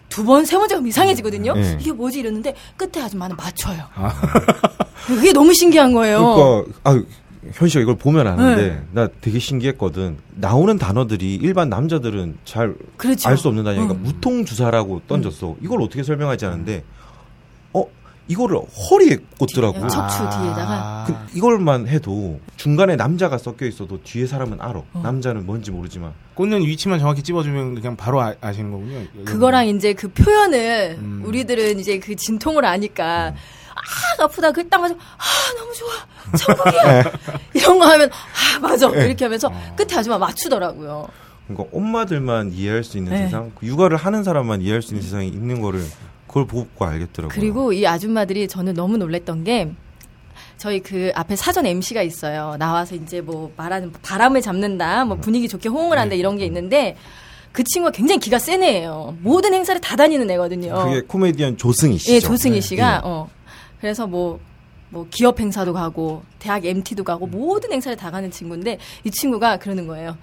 두 0.10 0.24
번 0.25 0.44
세 0.46 0.58
번째 0.58 0.75
가면 0.75 0.88
이상해지거든요. 0.89 1.54
네. 1.54 1.78
이게 1.80 1.92
뭐지 1.92 2.20
이러는데 2.20 2.56
끝에 2.75 3.04
아줌마는 3.04 3.36
맞춰요. 3.36 3.84
그게 5.06 5.32
너무 5.34 5.54
신기한 5.54 5.94
거예요. 5.94 6.36
그러니까 6.36 6.72
아 6.84 7.04
현씨가 7.54 7.82
이걸 7.82 7.96
보면 7.96 8.28
아는데 8.28 8.62
네. 8.68 8.82
나 8.92 9.08
되게 9.22 9.39
신기했거든. 9.39 10.18
나오는 10.36 10.78
단어들이 10.78 11.36
일반 11.36 11.70
남자들은 11.70 12.38
잘 12.44 12.70
알수 12.70 12.78
그렇죠. 12.98 13.50
없는 13.50 13.63
단어니까 13.63 13.94
음. 13.94 14.01
무통 14.04 14.46
주사라고 14.46 15.01
던졌어. 15.08 15.56
이걸 15.62 15.82
어떻게 15.82 16.04
설명하지 16.04 16.46
않은데 16.46 16.78
어 16.80 16.99
이거를 18.29 18.59
허리에 18.59 19.17
꽂더라고. 19.39 19.79
네, 19.79 19.89
척추 19.89 20.17
뒤에다가. 20.19 21.03
그, 21.07 21.38
이걸만 21.38 21.88
해도 21.88 22.39
중간에 22.57 22.95
남자가 22.95 23.39
섞여 23.39 23.65
있어도 23.65 24.01
뒤에 24.03 24.27
사람은 24.27 24.62
알아. 24.62 24.79
어. 24.93 25.01
남자는 25.03 25.48
뭔지 25.48 25.71
모르지만. 25.71 26.13
꽂는 26.36 26.62
위치만 26.62 27.00
정확히 27.00 27.24
찝어주면 27.24 27.75
그냥 27.75 27.98
바로 27.98 28.21
아, 28.21 28.53
시는 28.53 28.71
거군요. 28.71 29.05
그거랑 29.25 29.67
이제 29.67 29.93
그 29.93 30.07
표현을 30.09 30.98
음. 31.00 31.24
우리들은 31.25 31.79
이제 31.79 32.00
그 32.00 32.15
진통을 32.15 32.63
아니까 32.65 33.33
아 33.75 34.24
아프다 34.24 34.51
그딱 34.51 34.79
맞아 34.79 34.93
아 34.93 35.57
너무 35.57 35.74
좋아 35.74 36.38
천국이야 36.38 37.12
이런 37.55 37.79
거 37.79 37.86
하면 37.86 38.09
아 38.12 38.59
맞아 38.59 38.89
이렇게 38.89 39.25
하면서 39.25 39.51
끝에 39.75 39.98
아줌마 39.98 40.17
맞추더라고요. 40.17 41.07
그러니까 41.48 41.75
엄마들만 41.75 42.51
이해할 42.53 42.83
수 42.83 42.98
있는 42.98 43.12
네. 43.12 43.24
세상, 43.24 43.51
그 43.55 43.65
육아를 43.65 43.98
하는 43.98 44.24
사람만 44.24 44.62
이해할 44.62 44.81
수 44.83 44.93
있는 44.93 45.01
세상이 45.01 45.27
있는 45.27 45.62
거를 45.62 45.83
그걸 46.29 46.45
보고 46.45 46.86
알겠더라고요. 46.86 47.36
그리고 47.36 47.74
이 47.74 47.86
아줌마들이 47.86 48.48
저는 48.48 48.75
너무 48.75 48.98
놀랬던 48.98 49.43
게 49.43 49.71
저희 50.57 50.79
그 50.79 51.12
앞에 51.15 51.36
사전 51.36 51.65
MC가 51.65 52.03
있어요. 52.03 52.55
나와서 52.59 52.95
이제 52.95 53.19
뭐 53.19 53.51
말하는 53.57 53.91
바람을 54.01 54.41
잡는다, 54.41 55.05
뭐 55.05 55.17
분위기 55.17 55.48
좋게 55.48 55.69
호응을 55.69 55.98
한다 55.98 56.15
이런 56.15 56.38
게 56.38 56.45
있는데 56.45 56.95
그 57.51 57.63
친구가 57.63 57.91
굉장히 57.91 58.19
기가 58.19 58.38
센 58.38 58.62
애예요. 58.63 59.17
모든 59.21 59.53
행사를 59.53 59.81
다 59.81 59.95
다니는 59.95 60.29
애거든요. 60.31 60.86
그게 60.86 61.01
코미디언 61.01 61.57
조승희 61.57 61.98
씨죠. 61.98 62.13
예, 62.13 62.19
조승희 62.19 62.55
네. 62.55 62.62
씨가 62.62 62.95
예. 62.95 63.00
어 63.03 63.27
그래서 63.81 64.07
뭐. 64.07 64.39
뭐 64.91 65.05
기업 65.12 65.39
행사도 65.39 65.71
가고 65.71 66.24
대학 66.39 66.65
MT도 66.65 67.03
가고 67.03 67.27
모든 67.27 67.71
행사를 67.71 67.95
다 67.95 68.09
가는 68.09 68.31
친구인데 68.31 68.79
이 69.03 69.12
친구가 69.12 69.57
그러는 69.57 69.86
거예요. 69.86 70.17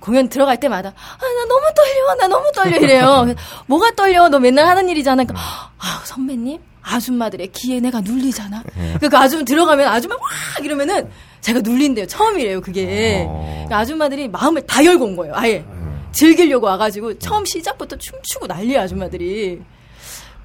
공연 0.00 0.28
들어갈 0.28 0.58
때마다 0.58 0.88
아 0.90 1.24
나 1.24 1.44
너무 1.46 1.62
떨려 1.76 2.14
나 2.16 2.26
너무 2.28 2.50
떨려 2.52 2.76
이래요. 2.78 3.34
뭐가 3.66 3.92
떨려 3.94 4.28
너 4.28 4.38
맨날 4.38 4.66
하는 4.66 4.88
일이잖아. 4.88 5.24
그러니까 5.24 5.46
아 5.78 6.02
선배님 6.04 6.58
아줌마들의 6.82 7.48
기에 7.52 7.80
내가 7.80 8.00
눌리잖아. 8.00 8.62
그러니까 8.74 9.20
아줌마 9.20 9.44
들어가면 9.44 9.86
아줌마 9.86 10.16
막 10.16 10.64
이러면은 10.64 11.08
제가 11.40 11.60
눌린대요. 11.60 12.06
처음이래요 12.06 12.60
그게. 12.60 13.24
어. 13.28 13.44
그러니까 13.66 13.78
아줌마들이 13.78 14.28
마음을 14.28 14.62
다 14.66 14.84
열고 14.84 15.04
온 15.04 15.16
거예요. 15.16 15.34
아예 15.36 15.64
즐기려고 16.12 16.66
와가지고 16.66 17.18
처음 17.18 17.44
시작부터 17.44 17.96
춤추고 17.96 18.46
난리야 18.46 18.82
아줌마들이. 18.82 19.60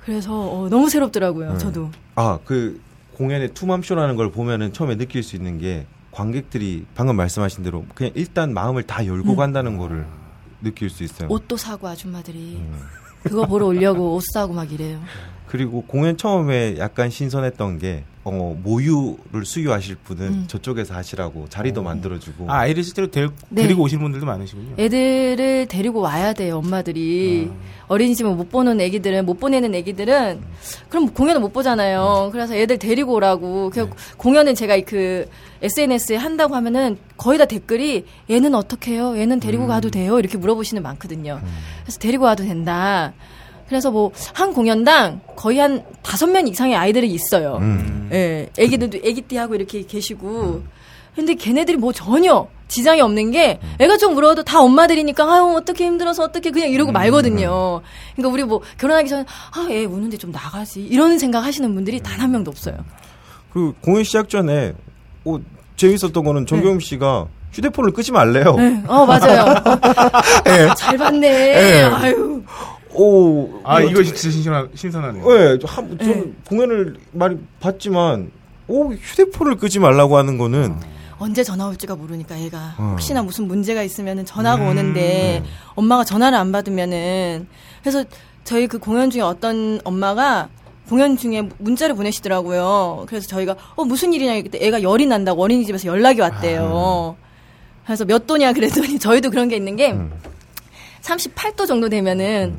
그래서 0.05 0.31
어, 0.33 0.67
너무 0.69 0.89
새롭더라고요. 0.89 1.57
저도. 1.57 1.89
아, 2.15 2.38
그 2.45 2.79
공연의 3.17 3.53
투맘쇼라는 3.53 4.15
걸 4.17 4.29
보면은 4.31 4.71
처음에 4.74 4.97
느낄 4.97 5.24
수 5.24 5.35
있는 5.35 5.57
게 5.57 5.88
관객들이 6.15 6.86
방금 6.95 7.17
말씀하신 7.17 7.63
대로 7.63 7.86
그냥 7.93 8.13
일단 8.15 8.53
마음을 8.53 8.84
다 8.84 9.05
열고 9.05 9.36
간다는 9.36 9.77
거를 9.77 10.07
느낄 10.62 10.89
수 10.89 11.03
있어요. 11.03 11.27
옷도 11.29 11.57
사고 11.57 11.89
아줌마들이 11.89 12.63
그거 13.22 13.45
보러 13.45 13.65
오려고 13.65 14.15
옷 14.15 14.24
사고 14.34 14.53
막 14.53 14.72
이래요. 14.72 15.01
그리고 15.55 15.83
공연 15.83 16.17
처음에 16.17 16.75
약간 16.79 17.09
신선했던 17.09 17.79
게 17.79 18.03
어, 18.25 18.57
모유를 18.62 19.45
수유하실 19.45 19.95
분은 20.03 20.27
음. 20.27 20.43
저쪽에서 20.47 20.93
하시라고 20.93 21.47
자리도 21.47 21.79
어. 21.79 21.83
만들어주고 21.85 22.51
아, 22.51 22.62
아이를 22.62 22.83
실제로 22.83 23.09
데, 23.09 23.29
네. 23.47 23.65
리고 23.65 23.83
오시는 23.83 24.03
분들도 24.03 24.25
많으시군요. 24.25 24.75
애들을 24.77 25.67
데리고 25.67 26.01
와야 26.01 26.33
돼요, 26.33 26.57
엄마들이. 26.57 27.50
어린이집을 27.88 28.33
못 28.33 28.50
보는 28.50 28.81
애기들은, 28.81 29.25
못 29.25 29.39
보내는 29.39 29.74
애기들은, 29.75 30.41
그럼 30.89 31.13
공연을 31.13 31.39
못 31.39 31.53
보잖아요. 31.53 32.31
그래서 32.33 32.53
애들 32.53 32.77
데리고 32.77 33.13
오라고. 33.13 33.69
그 33.69 33.89
공연은 34.17 34.55
제가 34.55 34.77
그 34.85 35.29
SNS에 35.62 36.17
한다고 36.17 36.55
하면은 36.55 36.97
거의 37.15 37.38
다 37.38 37.45
댓글이 37.45 38.05
얘는 38.29 38.55
어떻게 38.55 38.93
해요? 38.93 39.17
얘는 39.17 39.39
데리고 39.39 39.67
가도 39.67 39.89
돼요? 39.89 40.19
이렇게 40.19 40.38
물어보시는 40.38 40.83
많거든요. 40.83 41.39
그래서 41.83 42.00
데리고 42.00 42.25
와도 42.25 42.43
된다. 42.43 43.13
그래서 43.67 43.89
뭐, 43.91 44.12
한 44.34 44.53
공연당 44.53 45.22
거의 45.36 45.57
한 45.60 45.84
다섯 46.03 46.27
명 46.27 46.48
이상의 46.48 46.75
아이들이 46.75 47.07
있어요. 47.10 47.57
음. 47.62 48.10
예, 48.13 48.48
애기들도 48.57 49.00
애기띠하고 49.03 49.55
이렇게 49.55 49.81
계시고. 49.86 50.63
근데 51.15 51.34
걔네들이 51.34 51.77
뭐 51.77 51.93
전혀 51.93 52.45
지장이 52.67 53.00
없는 53.00 53.31
게 53.31 53.60
애가 53.79 53.98
좀 53.98 54.17
울어도 54.17 54.43
다 54.43 54.60
엄마들이니까 54.62 55.24
아유 55.24 55.53
어떻게 55.55 55.86
힘들어서 55.86 56.24
어떻게 56.24 56.51
그냥 56.51 56.69
이러고 56.69 56.91
말거든요. 56.91 57.81
그러니까 58.15 58.34
우리 58.34 58.43
뭐 58.43 58.62
결혼하기 58.77 59.07
전에 59.07 59.24
아 59.55 59.67
애 59.72 59.86
우는데 59.86 60.17
좀 60.17 60.31
나가지 60.31 60.81
이런 60.81 61.17
생각 61.17 61.45
하시는 61.45 61.74
분들이 61.74 62.01
단 62.01 62.19
한 62.19 62.31
명도 62.31 62.51
없어요. 62.51 62.75
그리고 63.53 63.74
공연 63.81 64.03
시작 64.03 64.27
전에 64.29 64.74
어, 65.24 65.39
재밌었던 65.77 66.24
거는 66.24 66.45
정경 66.45 66.79
씨가 66.79 67.27
휴대폰을 67.53 67.93
끄지 67.93 68.12
말래요. 68.12 68.55
네, 68.57 68.84
어 68.88 69.05
맞아요. 69.05 69.45
잘 70.75 70.98
봤네. 70.98 71.84
아유. 71.84 72.43
오, 72.96 73.62
아, 73.64 73.80
뭐, 73.80 73.90
이거 73.90 74.04
진짜 74.04 74.30
신선하, 74.30 74.68
신선하네요. 74.74 75.28
네, 75.28 75.60
한, 75.66 75.98
저는 75.98 76.36
공연을 76.48 76.98
많이 77.12 77.38
봤지만, 77.60 78.32
오, 78.68 78.94
휴대폰을 78.94 79.58
끄지 79.58 79.80
말라고 79.80 80.18
하는 80.18 80.38
거는, 80.38 80.75
언제 81.18 81.44
전화 81.44 81.68
올지가 81.68 81.96
모르니까 81.96 82.36
애가 82.38 82.75
어. 82.78 82.90
혹시나 82.92 83.24
무슨 83.24 83.48
문제가 83.48 83.84
있으면은 83.84 84.25
전화가 84.25 84.66
오는데 84.66 85.44
엄마가 85.75 86.04
전화를 86.04 86.38
안 86.38 86.52
받으면은 86.52 87.48
그래서 87.82 88.04
저희 88.44 88.68
그 88.68 88.80
공연 88.80 89.10
중에 89.10 89.22
어떤 89.22 89.80
엄마가 89.84 90.50
공연 90.90 91.18
중에 91.18 91.50
문자를 91.58 91.96
보내시더라고요. 91.96 93.06
그래서 93.08 93.28
저희가 93.28 93.56
어 93.75 93.86
무슨 93.86 94.14
일이냐 94.14 94.42
그때 94.42 94.60
애가 94.62 94.84
열이 94.84 95.06
난다고 95.08 95.42
어린이집에서 95.42 95.88
연락이 95.88 96.22
왔대요. 96.22 97.16
그래서 97.86 98.06
몇 98.06 98.28
도냐 98.28 98.54
그랬더니 98.54 99.00
저희도 99.00 99.30
그런 99.30 99.48
게 99.48 99.56
있는 99.56 99.75
게 99.75 99.94
음. 99.94 100.12
38도 101.02 101.68
정도 101.68 101.88
되면은 101.88 102.58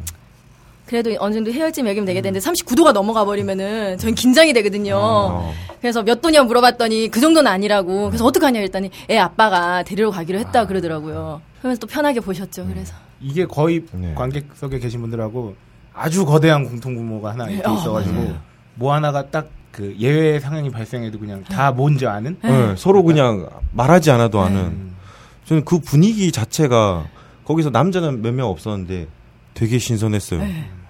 그래도 0.87 1.15
어느 1.19 1.35
정도 1.35 1.53
해열제 1.53 1.83
먹이면 1.83 2.07
되게 2.07 2.21
되는데 2.23 2.45
39도가 2.49 2.93
넘어가 2.93 3.25
버리면은 3.25 3.99
저희 3.99 4.15
긴장이 4.15 4.53
되거든요. 4.53 4.97
어. 4.97 5.55
그래서 5.81 6.03
몇 6.03 6.21
도냐 6.21 6.45
물어봤더니 6.45 7.09
그 7.11 7.21
정도는 7.21 7.51
아니라고. 7.51 8.07
그래서 8.07 8.25
어떡하냐 8.25 8.61
했더니 8.61 8.91
애 9.11 9.19
아빠가 9.19 9.83
데리러 9.83 10.11
가기로 10.11 10.39
했다 10.39 10.67
그러더라고요. 10.67 11.41
그러면서 11.59 11.81
또 11.81 11.87
편하게 11.87 12.21
보셨죠. 12.21 12.67
그래서 12.67 12.95
이게 13.21 13.45
거의 13.47 13.85
네. 13.93 14.15
관객석에 14.15 14.79
계신 14.79 15.01
분들하고 15.01 15.57
아주 15.93 16.25
거대한 16.25 16.65
공통분모가 16.65 17.31
하나 17.33 17.49
이렇게 17.49 17.69
어, 17.69 17.75
있어가지고 17.75 18.15
네. 18.15 18.37
뭐 18.77 18.95
하나가 18.95 19.29
딱 19.31 19.49
그 19.77 19.95
예외 19.99 20.41
상황이 20.41 20.71
발생해도 20.71 21.19
그냥 21.19 21.45
다 21.45 21.71
뭔지 21.71 22.07
아는. 22.07 22.39
네, 22.43 22.75
서로 22.79 23.03
그냥 23.03 23.47
말하지 23.73 24.11
않아도 24.11 24.41
아는. 24.41 24.59
음. 24.59 24.97
저는 25.45 25.67
그 25.67 25.81
분위기 25.81 26.33
자체가, 26.33 27.05
거기서 27.45 27.69
남자는 27.69 28.23
몇 28.23 28.33
명 28.33 28.49
없었는데, 28.49 29.07
되게 29.53 29.79
신선했어요. 29.79 30.41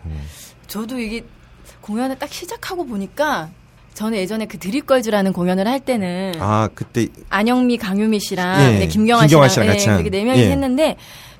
네. 0.08 0.14
저도 0.66 0.98
이게 0.98 1.24
공연을 1.80 2.18
딱 2.18 2.32
시작하고 2.32 2.86
보니까 2.86 3.50
저는 3.94 4.18
예전에 4.18 4.46
그 4.46 4.58
드립걸즈라는 4.58 5.32
공연을 5.32 5.66
할 5.66 5.80
때는 5.80 6.34
아, 6.38 6.68
그때, 6.74 7.08
안영미, 7.30 7.78
강유미 7.78 8.20
씨랑 8.20 8.62
예, 8.62 8.78
네, 8.80 8.86
김경아, 8.88 9.22
김경아 9.22 9.48
씨랑, 9.48 9.78
씨랑 9.78 9.94
한, 9.94 10.02
그렇게 10.02 10.10
네 10.10 10.24
명이 10.24 10.40
예. 10.40 10.50
했는데 10.50 10.96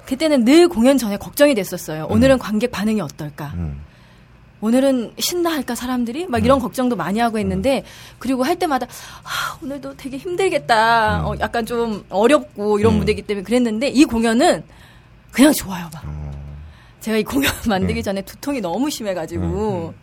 그때는 0.06 0.44
늘 0.44 0.68
공연 0.68 0.96
전에 0.96 1.16
걱정이 1.18 1.54
됐었어요. 1.54 2.06
오늘은 2.08 2.38
관객 2.38 2.70
반응이 2.70 3.00
어떨까? 3.00 3.52
음, 3.56 3.82
오늘은 4.60 5.12
신나 5.18 5.50
할까 5.52 5.74
사람들이 5.74 6.26
막 6.28 6.44
이런 6.44 6.58
걱정도 6.58 6.96
많이 6.96 7.18
하고 7.18 7.38
했는데 7.38 7.84
그리고 8.18 8.42
할 8.42 8.56
때마다 8.56 8.86
아, 9.22 9.58
오늘도 9.62 9.96
되게 9.96 10.16
힘들겠다. 10.16 11.26
어, 11.26 11.34
약간 11.40 11.66
좀 11.66 12.04
어렵고 12.08 12.78
이런 12.78 12.94
음. 12.94 12.98
무대이기 13.00 13.22
때문에 13.22 13.44
그랬는데 13.44 13.88
이 13.88 14.04
공연은 14.04 14.62
그냥 15.30 15.52
좋아요, 15.52 15.88
막. 15.92 16.02
어. 17.06 17.16
제가 17.16 17.18
이 17.18 17.22
공연 17.24 17.52
만들기 17.68 17.94
네. 17.94 18.02
전에 18.02 18.22
두통이 18.22 18.60
너무 18.60 18.90
심해가지고 18.90 19.44
음, 19.44 19.94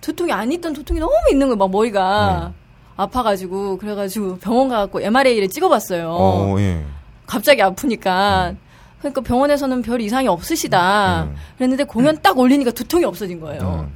두통이 0.00 0.32
안 0.32 0.50
있던 0.50 0.72
두통이 0.72 0.98
너무 0.98 1.12
있는 1.30 1.46
거예요. 1.46 1.56
막 1.56 1.70
머리가 1.70 2.52
아파가지고 2.96 3.78
그래가지고 3.78 4.38
병원 4.38 4.68
가갖고 4.68 5.00
MRA를 5.00 5.48
찍어봤어요. 5.48 6.10
어, 6.10 6.56
예. 6.58 6.84
갑자기 7.26 7.62
아프니까. 7.62 8.54
그러니까 8.98 9.20
병원에서는 9.22 9.80
별 9.80 10.00
이상이 10.00 10.28
없으시다. 10.28 11.24
음. 11.24 11.36
그랬는데 11.56 11.84
공연 11.84 12.20
딱 12.20 12.38
올리니까 12.38 12.72
두통이 12.72 13.04
없어진 13.04 13.40
거예요. 13.40 13.86
음. 13.86 13.94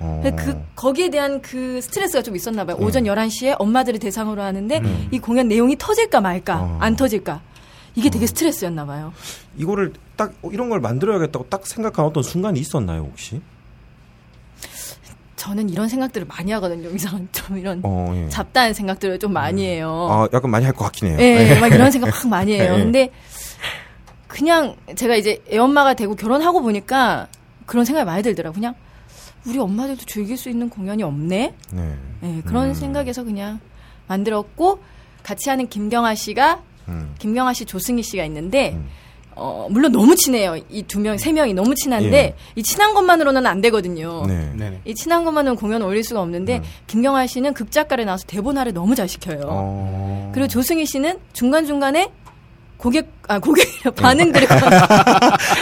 어. 0.00 0.22
그 0.36 0.62
거기에 0.76 1.08
대한 1.08 1.40
그 1.40 1.80
스트레스가 1.80 2.22
좀 2.22 2.36
있었나 2.36 2.64
봐요. 2.64 2.76
오전 2.78 3.04
11시에 3.04 3.56
엄마들을 3.58 3.98
대상으로 3.98 4.42
하는데 4.42 4.78
음. 4.78 5.08
이 5.10 5.18
공연 5.18 5.48
내용이 5.48 5.76
터질까 5.76 6.20
말까, 6.20 6.60
어. 6.60 6.78
안 6.80 6.94
터질까. 6.94 7.40
이게 7.94 8.10
되게 8.10 8.26
스트레스였나 8.26 8.84
봐요. 8.86 9.12
이거를 9.56 9.92
딱, 10.16 10.32
어, 10.42 10.50
이런 10.52 10.68
걸 10.68 10.80
만들어야겠다고 10.80 11.48
딱 11.48 11.66
생각한 11.66 12.04
어떤 12.04 12.22
순간이 12.22 12.58
있었나요, 12.60 13.02
혹시? 13.02 13.40
저는 15.36 15.68
이런 15.68 15.88
생각들을 15.88 16.26
많이 16.26 16.52
하거든요. 16.52 16.88
이상한 16.90 17.28
좀 17.32 17.58
이런 17.58 17.80
어, 17.84 18.12
예. 18.16 18.28
잡다한 18.28 18.72
생각들을 18.72 19.18
좀 19.18 19.32
많이 19.32 19.64
해요. 19.66 20.08
아, 20.10 20.28
약간 20.32 20.50
많이 20.50 20.64
할 20.64 20.72
것 20.74 20.84
같긴 20.84 21.08
해요. 21.08 21.18
예, 21.20 21.58
막 21.60 21.68
이런 21.72 21.90
생각 21.92 22.08
막 22.10 22.28
많이 22.28 22.54
해요. 22.54 22.74
예. 22.74 22.78
근데 22.82 23.10
그냥 24.26 24.74
제가 24.96 25.14
이제 25.16 25.42
애엄마가 25.52 25.94
되고 25.94 26.14
결혼하고 26.16 26.62
보니까 26.62 27.28
그런 27.66 27.84
생각이 27.84 28.06
많이 28.06 28.22
들더라고요. 28.22 28.54
그냥 28.54 28.74
우리 29.46 29.58
엄마들도 29.58 30.06
즐길 30.06 30.36
수 30.38 30.48
있는 30.48 30.70
공연이 30.70 31.02
없네? 31.02 31.54
네. 31.72 31.94
예, 32.22 32.42
그런 32.46 32.70
음. 32.70 32.74
생각에서 32.74 33.22
그냥 33.24 33.60
만들었고 34.08 34.80
같이 35.22 35.50
하는 35.50 35.68
김경아 35.68 36.14
씨가 36.14 36.62
음. 36.88 37.14
김경아 37.18 37.52
씨, 37.52 37.64
조승희 37.64 38.02
씨가 38.02 38.24
있는데 38.24 38.72
음. 38.74 38.88
어, 39.36 39.66
물론 39.68 39.90
너무 39.90 40.14
친해요. 40.14 40.56
이 40.70 40.82
두 40.84 41.00
명, 41.00 41.18
세 41.18 41.32
명이 41.32 41.54
너무 41.54 41.74
친한데 41.74 42.16
예. 42.16 42.34
이 42.54 42.62
친한 42.62 42.94
것만으로는 42.94 43.44
안 43.46 43.60
되거든요. 43.62 44.24
네. 44.26 44.80
이 44.84 44.94
친한 44.94 45.24
것만은 45.24 45.56
공연을 45.56 45.84
올릴 45.86 46.04
수가 46.04 46.20
없는데 46.20 46.58
음. 46.58 46.62
김경아 46.86 47.26
씨는 47.26 47.52
극작가를 47.54 48.04
나와서 48.04 48.24
대본화를 48.28 48.72
너무 48.72 48.94
잘 48.94 49.08
시켜요. 49.08 49.40
어. 49.46 50.30
그리고 50.32 50.46
조승희 50.46 50.86
씨는 50.86 51.18
중간 51.32 51.66
중간에 51.66 52.10
고객 52.76 53.08
아 53.26 53.38
고객 53.40 53.66
반응들을 53.96 54.46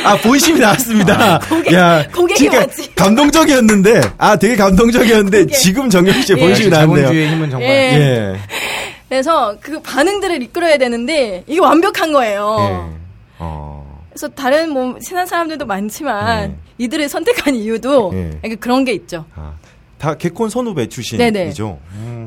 아, 0.04 0.16
본심이 0.22 0.58
나왔습니다. 0.60 1.38
고객- 1.48 1.72
야, 1.72 2.06
고객이 2.08 2.48
왔지. 2.48 2.94
감동적이었는데, 2.96 4.00
아, 4.18 4.36
되게 4.36 4.56
감동적이었는데, 4.56 5.44
고객. 5.44 5.56
지금 5.58 5.88
정영 5.88 6.20
씨의 6.22 6.38
예. 6.38 6.42
본심이 6.42 6.68
나왔네요. 6.70 6.96
자본주의의 6.96 7.30
힘은 7.30 7.50
정말. 7.50 7.68
예. 7.70 7.74
예. 7.74 8.36
그래서 9.12 9.58
그 9.60 9.82
반응들을 9.82 10.42
이끌어야 10.42 10.78
되는데 10.78 11.44
이게 11.46 11.60
완벽한 11.60 12.14
거예요. 12.14 12.56
예. 12.60 12.96
어. 13.40 14.02
그래서 14.08 14.28
다른 14.28 14.70
뭐 14.72 14.98
친한 15.00 15.26
사람들도 15.26 15.66
많지만 15.66 16.50
예. 16.52 16.56
이들을 16.78 17.10
선택한 17.10 17.54
이유도 17.54 18.12
예. 18.14 18.30
약간 18.42 18.56
그런 18.58 18.86
게 18.86 18.94
있죠. 18.94 19.26
아, 19.34 19.52
다 19.98 20.14
개콘 20.16 20.48
선후배. 20.48 20.88
출신이죠. 20.88 21.78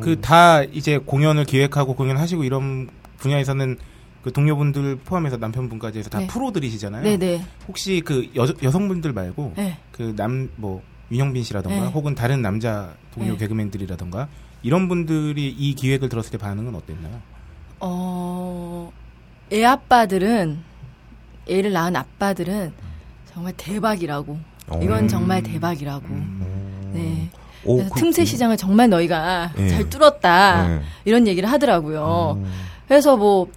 그다 0.02 0.62
이제 0.62 1.00
공연을 1.00 1.46
기획하고 1.46 1.96
공연하시고 1.96 2.44
이런 2.44 2.88
분야에서는 3.18 3.78
그 4.22 4.32
동료분들 4.32 4.98
포함해서 5.06 5.38
남편분까지 5.38 5.98
해서 5.98 6.12
다 6.12 6.20
네. 6.20 6.28
프로들이시잖아요. 6.28 7.02
네네. 7.02 7.42
혹시 7.68 8.04
그 8.06 8.30
여, 8.36 8.46
여성분들 8.62 9.12
말고 9.12 9.54
네. 9.58 9.80
그남 9.92 10.52
뭐 10.56 10.84
윤영빈 11.12 11.42
씨라던가 11.42 11.86
네. 11.86 11.88
혹은 11.88 12.14
다른 12.14 12.44
남자 12.44 12.94
동료 13.12 13.32
네. 13.32 13.38
개그맨들이라던가 13.40 14.28
이런 14.66 14.88
분들이 14.88 15.48
이 15.48 15.76
기획을 15.76 16.10
들었을 16.10 16.32
때 16.32 16.40
반응은 16.40 16.74
어땠나요? 16.74 17.22
어, 17.80 18.92
애 19.52 19.64
아빠들은, 19.64 20.58
애를 21.48 21.72
낳은 21.72 21.96
아빠들은 21.96 22.74
정말 23.32 23.54
대박이라고. 23.56 24.40
이건 24.82 25.04
음. 25.04 25.08
정말 25.08 25.44
대박이라고. 25.44 26.08
네. 26.94 27.30
오, 27.64 27.76
그래서 27.78 27.94
그- 27.94 28.00
틈새 28.00 28.26
시장을 28.26 28.58
정말 28.58 28.90
너희가 28.90 29.54
예. 29.60 29.68
잘 29.70 29.88
뚫었다. 29.88 30.78
예. 30.78 30.82
이런 31.06 31.28
얘기를 31.28 31.48
하더라고요. 31.52 32.40
음. 32.44 32.52
그래서 32.88 33.16
뭐, 33.18 33.48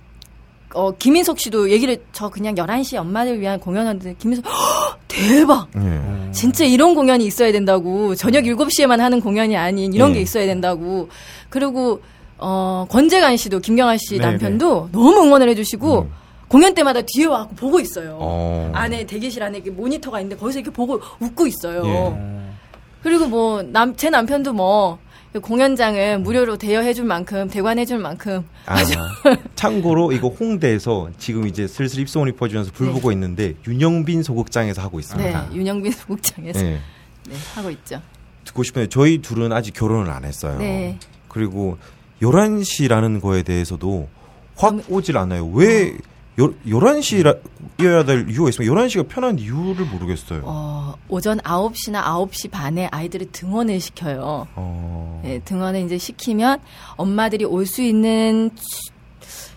어, 0.75 0.91
김인석 0.93 1.39
씨도 1.39 1.71
얘기를, 1.71 1.97
저 2.13 2.29
그냥 2.29 2.55
11시 2.55 2.97
엄마들 2.99 3.41
위한 3.41 3.59
공연하는데, 3.59 4.15
김인석, 4.19 4.45
"헉, 4.47 4.99
대박! 5.09 5.67
예. 5.77 6.31
진짜 6.33 6.65
이런 6.65 6.95
공연이 6.95 7.25
있어야 7.25 7.51
된다고. 7.53 8.15
저녁 8.15 8.45
7시에만 8.45 8.99
하는 8.99 9.21
공연이 9.21 9.57
아닌 9.57 9.93
이런 9.95 10.11
네. 10.13 10.19
게 10.19 10.23
있어야 10.23 10.45
된다고. 10.47 11.09
그리고, 11.49 12.03
어, 12.37 12.87
권재관 12.91 13.37
씨도, 13.39 13.61
김경아 13.61 13.97
씨 13.97 14.19
네, 14.19 14.27
남편도 14.27 14.91
너무 14.93 15.23
응원을 15.23 15.49
해 15.49 15.55
주시고, 15.55 16.01
음. 16.01 16.13
공연 16.49 16.75
때마다 16.75 17.01
뒤에 17.07 17.27
와서 17.27 17.49
보고 17.57 17.81
있어요. 17.81 18.17
어. 18.21 18.71
안에 18.75 19.07
대기실 19.07 19.43
안에 19.43 19.59
이렇게 19.59 19.71
모니터가 19.71 20.21
있는데 20.21 20.37
거기서 20.41 20.61
이렇게 20.61 20.71
보고 20.75 21.01
웃고 21.21 21.47
있어요. 21.47 21.83
예. 21.85 21.91
어, 21.95 22.55
그리고 23.03 23.27
뭐 23.27 23.63
남 23.63 23.95
제 23.97 24.09
남편도 24.11 24.53
뭐 24.55 24.99
공연장을 25.43 26.21
무료로 26.21 26.57
대여해줄 26.57 27.05
만큼 27.05 27.49
대관해줄 27.49 27.99
만큼 27.99 28.45
아, 28.67 28.77
참고로 29.55 30.13
이거 30.13 30.29
홍대에서 30.29 31.11
지금 31.19 31.47
이제 31.47 31.67
슬슬 31.67 32.01
입소문이 32.01 32.33
퍼지면서 32.33 32.73
불 32.73 32.87
네. 32.87 32.93
보고 32.93 33.13
있는데 33.13 33.55
윤영빈 33.67 34.23
소극장에서 34.23 34.81
하고 34.81 34.97
네 34.97 35.01
있습니다. 35.01 35.55
윤영빈 35.55 35.93
소극장에서 35.93 36.61
네. 36.61 36.81
네, 37.29 37.35
하고 37.55 37.71
있죠. 37.71 38.01
듣고 38.45 38.63
싶은데 38.63 38.89
저희 38.89 39.19
둘은 39.19 39.53
아직 39.53 39.75
결혼을 39.75 40.11
안 40.11 40.25
했어요. 40.25 40.59
네. 40.59 40.99
그리고 41.29 41.77
11시라는 42.23 43.21
거에 43.21 43.43
대해서도 43.43 44.09
확 44.57 44.77
오질 44.89 45.17
않아요. 45.19 45.47
왜 45.47 45.97
열, 46.39 46.55
11시여야 46.67 48.07
될 48.07 48.31
이유가 48.31 48.49
있으면 48.51 48.71
11시가 48.71 49.09
편한 49.09 49.39
이유를 49.39 49.87
모르겠어요. 49.87 50.43
어, 50.45 50.95
오전 51.09 51.39
9시나 51.41 52.03
9시 52.05 52.51
반에 52.51 52.89
아이들을 52.93 53.33
등원을 53.33 53.81
시켜요. 53.81 54.47
어. 54.55 55.21
네, 55.25 55.41
등원을 55.45 55.81
이제 55.83 55.99
시키면 55.99 56.61
엄마들이 56.97 57.45
올 57.45 57.67
수 57.67 57.83
있는 57.83 58.51
치- 58.55 58.93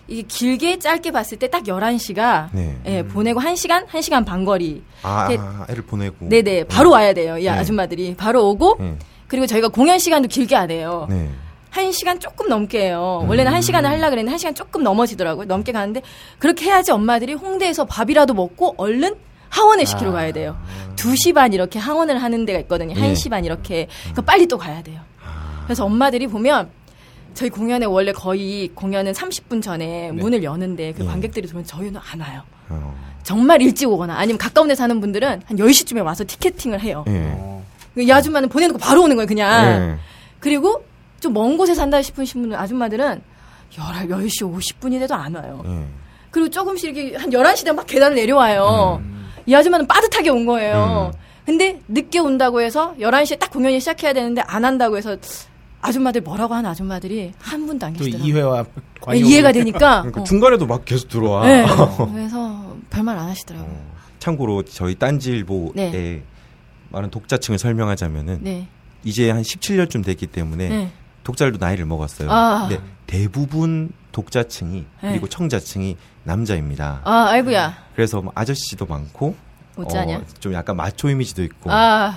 이게 0.08 0.22
길게 0.22 0.78
짧게 0.80 1.10
봤을 1.12 1.38
때 1.38 1.48
딱 1.48 1.62
11시가 1.64 2.48
네. 2.52 2.76
예, 2.86 3.02
보내고 3.04 3.40
1시간, 3.40 3.86
1시간 3.86 4.24
반 4.26 4.44
거리. 4.44 4.82
아, 5.02 5.28
네. 5.28 5.38
애를 5.70 5.84
보내고. 5.84 6.28
네네, 6.28 6.64
바로 6.64 6.90
와야 6.90 7.14
돼요. 7.14 7.38
이 7.38 7.44
네. 7.44 7.48
아줌마들이. 7.48 8.14
바로 8.16 8.48
오고, 8.50 8.76
네. 8.80 8.96
그리고 9.28 9.46
저희가 9.46 9.68
공연 9.68 9.98
시간도 9.98 10.28
길게 10.28 10.56
안 10.56 10.70
해요. 10.70 11.06
네. 11.74 11.82
한 11.82 11.92
시간 11.92 12.20
조금 12.20 12.48
넘게 12.48 12.86
해요. 12.86 13.24
원래는 13.26 13.52
한 13.52 13.62
시간을 13.62 13.88
하려고 13.88 14.10
그랬는데 14.10 14.30
한 14.30 14.38
시간 14.38 14.54
조금 14.54 14.82
넘어지더라고요. 14.82 15.46
넘게 15.46 15.72
가는데 15.72 16.02
그렇게 16.38 16.66
해야지 16.66 16.92
엄마들이 16.92 17.34
홍대에서 17.34 17.86
밥이라도 17.86 18.34
먹고 18.34 18.74
얼른 18.76 19.14
하원을 19.48 19.86
시키러 19.86 20.12
가야 20.12 20.32
돼요. 20.32 20.56
2시 20.96 21.34
반 21.34 21.52
이렇게 21.52 21.78
하원을 21.78 22.22
하는 22.22 22.44
데가 22.44 22.58
있거든요. 22.60 22.94
예. 22.96 23.12
1시 23.12 23.30
반 23.30 23.44
이렇게. 23.44 23.88
그러니까 24.02 24.22
빨리 24.22 24.46
또 24.46 24.56
가야 24.58 24.82
돼요. 24.82 25.00
그래서 25.64 25.84
엄마들이 25.84 26.26
보면 26.26 26.70
저희 27.34 27.48
공연에 27.50 27.86
원래 27.86 28.12
거의 28.12 28.68
공연은 28.74 29.12
30분 29.12 29.62
전에 29.62 30.12
문을 30.12 30.42
여는데 30.42 30.92
그 30.92 31.04
예. 31.04 31.06
관객들이 31.06 31.46
들어오면 31.46 31.66
저희는 31.66 32.00
안 32.12 32.20
와요. 32.20 32.42
어. 32.68 32.94
정말 33.22 33.62
일찍 33.62 33.88
오거나 33.88 34.16
아니면 34.16 34.38
가까운 34.38 34.68
데 34.68 34.74
사는 34.74 35.00
분들은 35.00 35.42
한 35.44 35.56
10시쯤에 35.56 36.04
와서 36.04 36.24
티켓팅을 36.26 36.80
해요. 36.80 37.04
예. 37.08 37.32
어. 37.34 37.64
이 37.98 38.10
아줌마는 38.10 38.48
보내놓고 38.48 38.78
바로 38.78 39.02
오는 39.02 39.16
거예요, 39.16 39.26
그냥. 39.26 39.64
예. 39.66 39.96
그리고 40.40 40.84
좀 41.22 41.32
먼 41.32 41.56
곳에 41.56 41.74
산다 41.74 42.02
싶으신 42.02 42.42
분들 42.42 42.58
아줌마들은 42.58 43.22
11, 43.70 44.08
10시 44.08 44.42
50분이 44.54 44.98
돼도 44.98 45.14
안 45.14 45.34
와요. 45.34 45.62
예. 45.64 45.86
그리고 46.30 46.50
조금씩 46.50 46.96
이렇게 46.96 47.16
한 47.16 47.30
11시 47.30 47.64
되면 47.64 47.76
막 47.76 47.86
계단을 47.86 48.16
내려와요. 48.16 49.02
이 49.46 49.54
아줌마는 49.54 49.86
빠듯하게 49.86 50.30
온 50.30 50.44
거예요. 50.46 51.12
음. 51.14 51.18
근데 51.46 51.80
늦게 51.88 52.18
온다고 52.18 52.60
해서 52.60 52.94
11시에 53.00 53.38
딱 53.38 53.50
공연이 53.50 53.80
시작해야 53.80 54.12
되는데 54.12 54.42
안 54.46 54.64
한다고 54.64 54.96
해서 54.96 55.16
아줌마들 55.80 56.20
뭐라고 56.20 56.54
하는 56.54 56.70
아줌마들이 56.70 57.32
한 57.38 57.66
분도 57.66 57.86
안또 57.86 57.98
계시더라고요. 58.04 58.30
이회와 58.30 58.64
네, 59.10 59.18
이해가 59.18 59.52
되니까. 59.52 60.02
그러니까 60.02 60.20
어. 60.20 60.24
중간에도 60.24 60.66
막 60.66 60.84
계속 60.84 61.08
들어와. 61.08 61.46
네. 61.46 61.66
그래서 62.12 62.76
별말 62.90 63.18
안 63.18 63.28
하시더라고요. 63.30 63.70
어. 63.70 63.92
참고로 64.20 64.62
저희 64.64 64.94
딴지일보에 64.94 65.70
네. 65.74 66.22
많은 66.90 67.10
독자층을 67.10 67.58
설명하자면은 67.58 68.38
네. 68.42 68.68
이제 69.02 69.30
한 69.30 69.42
17년쯤 69.42 70.04
됐기 70.04 70.28
때문에 70.28 70.68
네. 70.68 70.92
독자들도 71.24 71.58
나이를 71.64 71.86
먹었어요. 71.86 72.30
아. 72.30 72.66
근데 72.68 72.82
대부분 73.06 73.90
독자층이 74.12 74.80
네. 75.02 75.10
그리고 75.10 75.28
청자층이 75.28 75.96
남자입니다. 76.24 77.00
아, 77.04 77.28
아이고야. 77.30 77.74
그래서 77.94 78.20
뭐 78.22 78.32
아저씨도 78.34 78.86
많고 78.86 79.34
어쩌냐. 79.76 80.18
어, 80.18 80.22
좀 80.40 80.52
약간 80.52 80.76
마초 80.76 81.08
이미지도 81.08 81.42
있고 81.44 81.70
아, 81.72 82.14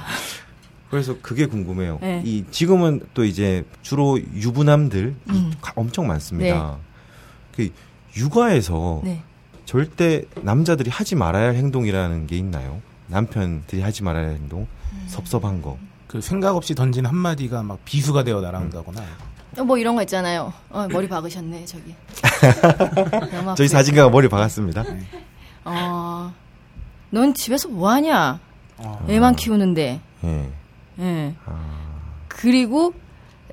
그래서 0.89 1.15
그게 1.21 1.45
궁금해요. 1.45 1.99
네. 2.01 2.21
이 2.25 2.45
지금은 2.51 3.01
또 3.13 3.23
이제 3.23 3.65
주로 3.81 4.19
유부남들 4.19 5.15
이 5.27 5.31
음. 5.31 5.53
가- 5.61 5.73
엄청 5.75 6.07
많습니다. 6.07 6.77
그 7.55 7.69
육아에서 8.17 9.01
네. 9.03 9.23
절대 9.65 10.23
남자들이 10.41 10.89
하지 10.89 11.15
말아야 11.15 11.47
할 11.47 11.55
행동이라는 11.55 12.27
게 12.27 12.37
있나요? 12.37 12.81
남편들이 13.07 13.81
하지 13.81 14.03
말아야 14.03 14.27
할 14.27 14.33
행동, 14.35 14.61
음. 14.93 15.03
섭섭한 15.07 15.61
거. 15.61 15.77
그 16.15 16.21
생각 16.21 16.55
없이 16.55 16.73
던진 16.73 17.05
한마디가 17.05 17.61
막 17.61 17.83
비수가 17.83 18.23
되어 18.23 18.39
날아온다거나 18.39 19.01
어, 19.57 19.63
뭐 19.65 19.77
이런 19.77 19.95
거 19.95 20.01
있잖아요. 20.03 20.53
어, 20.69 20.87
머리 20.89 21.09
박으셨네, 21.09 21.65
저기. 21.65 21.93
저희. 23.57 23.67
사진가가 23.67 24.09
머리 24.09 24.29
박았습니다. 24.29 24.85
어, 25.65 26.33
넌 27.09 27.33
집에서 27.33 27.67
뭐 27.67 27.89
하냐? 27.89 28.39
어. 28.77 29.05
애만 29.09 29.35
키우는데. 29.35 29.99
예. 30.23 30.49
예. 30.99 31.35
아, 31.45 32.01
그리고 32.29 32.93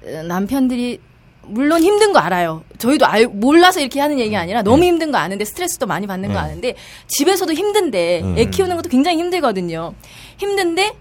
어, 0.04 0.22
남편들이 0.22 1.00
물론 1.42 1.82
힘든 1.82 2.12
거 2.12 2.20
알아요. 2.20 2.62
저희도 2.78 3.06
알, 3.06 3.26
몰라서 3.26 3.80
이렇게 3.80 4.00
하는 4.00 4.20
얘기가 4.20 4.40
아니라 4.40 4.62
너무 4.62 4.84
힘든 4.84 5.10
거 5.10 5.18
아는데 5.18 5.44
스트레스도 5.44 5.86
많이 5.86 6.06
받는 6.06 6.28
거 6.28 6.34
네. 6.34 6.40
아는데 6.40 6.74
집에서도 7.08 7.52
힘든데 7.52 8.18
애 8.18 8.44
음. 8.44 8.50
키우는 8.50 8.76
것도 8.76 8.88
굉장히 8.88 9.18
힘들거든요. 9.18 9.94
힘든데 10.38 10.94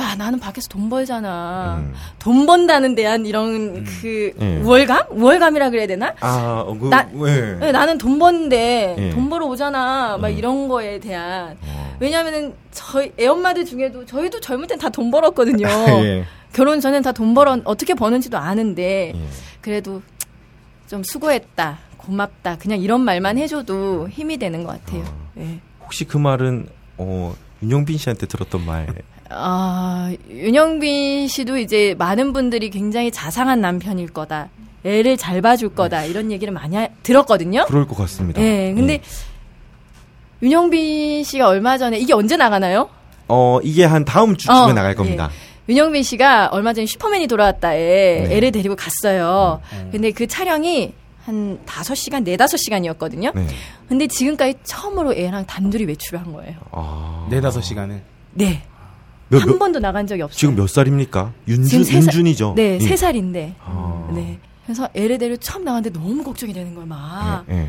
야 0.00 0.14
나는 0.14 0.40
밖에서 0.40 0.66
돈 0.68 0.88
벌잖아. 0.88 1.76
음. 1.80 1.92
돈 2.18 2.46
번다는 2.46 2.94
대한 2.94 3.26
이런 3.26 3.84
그 3.84 4.32
예. 4.40 4.56
우월감? 4.58 5.06
우월감이라 5.10 5.68
그래야 5.70 5.86
되나? 5.86 6.14
아, 6.20 6.64
어, 6.66 6.74
그, 6.78 6.86
나- 6.86 7.06
왜? 7.12 7.56
네, 7.58 7.70
나는 7.70 7.98
돈 7.98 8.18
버는데 8.18 8.96
예. 8.98 9.10
돈 9.10 9.28
벌어 9.28 9.46
오잖아. 9.46 10.16
막 10.18 10.28
음. 10.28 10.38
이런 10.38 10.68
거에 10.68 10.98
대한 11.00 11.56
어. 11.66 11.96
왜냐면은 12.00 12.54
저희 12.70 13.12
애엄마들 13.20 13.66
중에도 13.66 14.06
저희도 14.06 14.40
젊을 14.40 14.66
땐 14.68 14.78
다 14.78 14.88
돈 14.88 15.10
벌었거든요. 15.10 15.66
예. 16.02 16.24
결혼 16.54 16.80
전엔 16.80 17.02
다 17.02 17.12
돈 17.12 17.34
벌어 17.34 17.58
어떻게 17.64 17.92
버는지도 17.94 18.38
아는데 18.38 19.12
예. 19.14 19.20
그래도 19.60 20.00
좀 20.88 21.02
수고했다. 21.02 21.78
고맙다. 21.98 22.56
그냥 22.56 22.80
이런 22.80 23.02
말만 23.02 23.36
해줘도 23.36 24.08
힘이 24.08 24.38
되는 24.38 24.64
것 24.64 24.82
같아요. 24.84 25.04
예. 25.36 25.60
혹시 25.82 26.04
그 26.06 26.16
말은 26.16 26.68
어, 26.96 27.34
윤영빈 27.62 27.98
씨한테 27.98 28.26
들었던 28.26 28.64
말. 28.64 28.86
아, 29.30 30.12
윤영빈 30.28 31.28
씨도 31.28 31.58
이제 31.58 31.94
많은 31.98 32.32
분들이 32.32 32.68
굉장히 32.70 33.10
자상한 33.10 33.60
남편일 33.60 34.08
거다. 34.08 34.48
애를 34.84 35.16
잘 35.16 35.40
봐줄 35.42 35.74
거다. 35.74 36.04
이런 36.04 36.30
얘기를 36.32 36.52
많이 36.52 36.74
하- 36.76 36.88
들었거든요. 37.02 37.64
그럴 37.66 37.86
것 37.86 37.96
같습니다. 37.96 38.40
예, 38.42 38.72
근데 38.74 38.94
예. 38.94 39.00
윤영빈 40.42 41.22
씨가 41.24 41.48
얼마 41.48 41.76
전에 41.78 41.98
이게 41.98 42.12
언제 42.14 42.36
나가나요? 42.36 42.88
어, 43.28 43.60
이게 43.62 43.84
한 43.84 44.04
다음 44.04 44.36
주쯤에 44.36 44.56
어, 44.56 44.72
나갈 44.72 44.94
겁니다. 44.94 45.30
윤영빈 45.68 46.02
씨가 46.02 46.48
얼마 46.52 46.72
전에 46.72 46.86
슈퍼맨이 46.86 47.26
돌아왔다에 47.26 48.26
네. 48.28 48.36
애를 48.36 48.50
데리고 48.50 48.74
갔어요. 48.74 49.60
근데 49.92 50.10
그 50.10 50.26
촬영이 50.26 50.92
한 51.26 51.58
5시간, 51.66 52.24
4, 52.26 52.46
5시간이었거든요. 52.46 53.32
네. 53.34 53.46
근데 53.88 54.06
지금까지 54.06 54.54
처음으로 54.64 55.14
애랑 55.14 55.46
단둘이 55.46 55.84
외출을 55.84 56.18
한 56.18 56.32
거예요. 56.32 56.56
아. 56.72 57.26
네다섯 57.30 57.62
시간을 57.62 58.02
네. 58.32 58.62
몇, 59.30 59.42
한 59.42 59.48
몇, 59.48 59.58
번도 59.58 59.78
나간 59.78 60.06
적이 60.06 60.22
없어요. 60.22 60.36
지금 60.36 60.56
몇 60.56 60.68
살입니까? 60.68 61.32
윤준, 61.48 61.86
윤준이죠? 61.86 62.54
네, 62.56 62.74
예. 62.74 62.80
세 62.80 62.96
살인데. 62.96 63.54
아. 63.64 64.10
네. 64.12 64.38
그래서 64.64 64.88
애를 64.94 65.18
데리고 65.18 65.36
처음 65.38 65.64
나갔는데 65.64 65.98
너무 65.98 66.22
걱정이 66.22 66.52
되는 66.52 66.74
거예요, 66.74 66.86
막. 66.86 67.44
예, 67.48 67.54
예. 67.54 67.68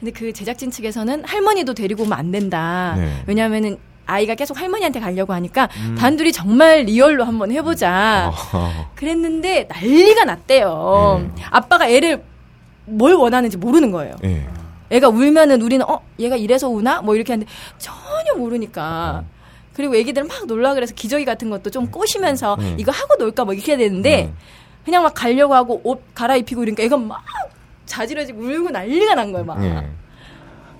근데 0.00 0.10
그 0.10 0.32
제작진 0.32 0.70
측에서는 0.70 1.24
할머니도 1.24 1.74
데리고 1.74 2.02
오면 2.02 2.18
안 2.18 2.30
된다. 2.32 2.94
네. 2.96 3.22
왜냐하면은 3.26 3.76
아이가 4.06 4.34
계속 4.34 4.58
할머니한테 4.58 4.98
가려고 4.98 5.32
하니까 5.32 5.68
단둘이 5.96 6.32
정말 6.32 6.82
리얼로 6.84 7.24
한번 7.24 7.52
해보자. 7.52 8.32
아. 8.34 8.86
그랬는데 8.96 9.68
난리가 9.70 10.24
났대요. 10.24 11.30
네. 11.36 11.42
아빠가 11.50 11.88
애를 11.88 12.22
뭘 12.84 13.14
원하는지 13.14 13.58
모르는 13.58 13.92
거예요. 13.92 14.16
예. 14.24 14.46
애가 14.90 15.08
울면은 15.08 15.62
우리는 15.62 15.88
어 15.88 16.00
얘가 16.18 16.36
이래서 16.36 16.68
우나 16.68 17.00
뭐 17.00 17.14
이렇게 17.14 17.32
하는데 17.32 17.50
전혀 17.78 18.34
모르니까. 18.36 19.24
그리고 19.74 19.96
애기들은 19.96 20.28
막 20.28 20.46
놀라 20.46 20.74
그래서 20.74 20.94
기저귀 20.94 21.24
같은 21.24 21.50
것도 21.50 21.70
좀 21.70 21.90
꼬시면서 21.90 22.56
음. 22.60 22.76
이거 22.78 22.92
하고 22.92 23.16
놀까 23.16 23.44
뭐 23.44 23.54
이렇게 23.54 23.72
해야 23.72 23.78
되는데 23.78 24.24
음. 24.24 24.36
그냥 24.84 25.02
막 25.02 25.14
가려고 25.14 25.54
하고 25.54 25.80
옷 25.84 26.02
갈아입히고 26.14 26.60
그러니까 26.60 26.82
애가 26.82 26.96
막 26.96 27.22
자지러지고 27.86 28.40
울고 28.40 28.70
난리가 28.70 29.14
난 29.14 29.32
거예요 29.32 29.44
막. 29.44 29.62
예. 29.64 29.88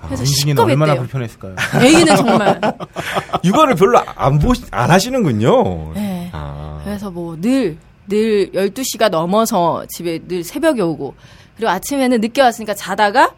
그래서 0.06 0.22
은진이는 0.22 0.62
얼마나. 0.62 0.96
불편했을까요? 0.96 1.54
애기는 1.80 2.16
정말. 2.16 2.60
육아를 3.44 3.74
별로 3.76 4.00
안 4.16 4.38
보, 4.38 4.52
안 4.70 4.90
하시는군요. 4.90 5.92
네. 5.94 6.28
아. 6.32 6.80
그래서 6.84 7.10
뭐 7.10 7.36
늘, 7.40 7.78
늘 8.08 8.50
12시가 8.50 9.10
넘어서 9.10 9.84
집에 9.88 10.18
늘 10.26 10.42
새벽에 10.42 10.82
오고, 10.82 11.14
그리고 11.56 11.70
아침에는 11.70 12.20
늦게 12.20 12.42
왔으니까 12.42 12.74
자다가 12.74 13.34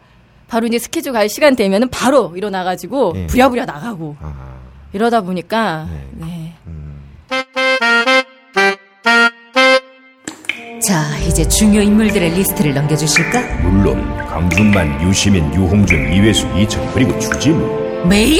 바로 0.47 0.65
이제 0.65 0.79
스케줄 0.79 1.13
갈 1.13 1.29
시간 1.29 1.55
되면은 1.55 1.89
바로 1.89 2.33
일어나 2.35 2.63
가지고 2.63 3.13
예. 3.15 3.27
부랴부랴 3.27 3.65
나가고 3.65 4.15
아. 4.19 4.54
이러다 4.95 5.19
보니까, 5.19 5.89
네. 5.91 6.25
네. 6.25 6.53
음. 6.67 7.01
자, 10.81 11.03
이제 11.27 11.45
중요 11.49 11.81
인물들의 11.81 12.29
리스트를 12.29 12.73
넘겨주실까? 12.73 13.41
물론 13.63 14.15
강준만, 14.29 15.05
유시민, 15.05 15.53
유홍준, 15.53 16.13
이외수, 16.13 16.47
이철 16.57 16.81
그리고 16.93 17.19
주진우 17.19 18.05
매일? 18.07 18.39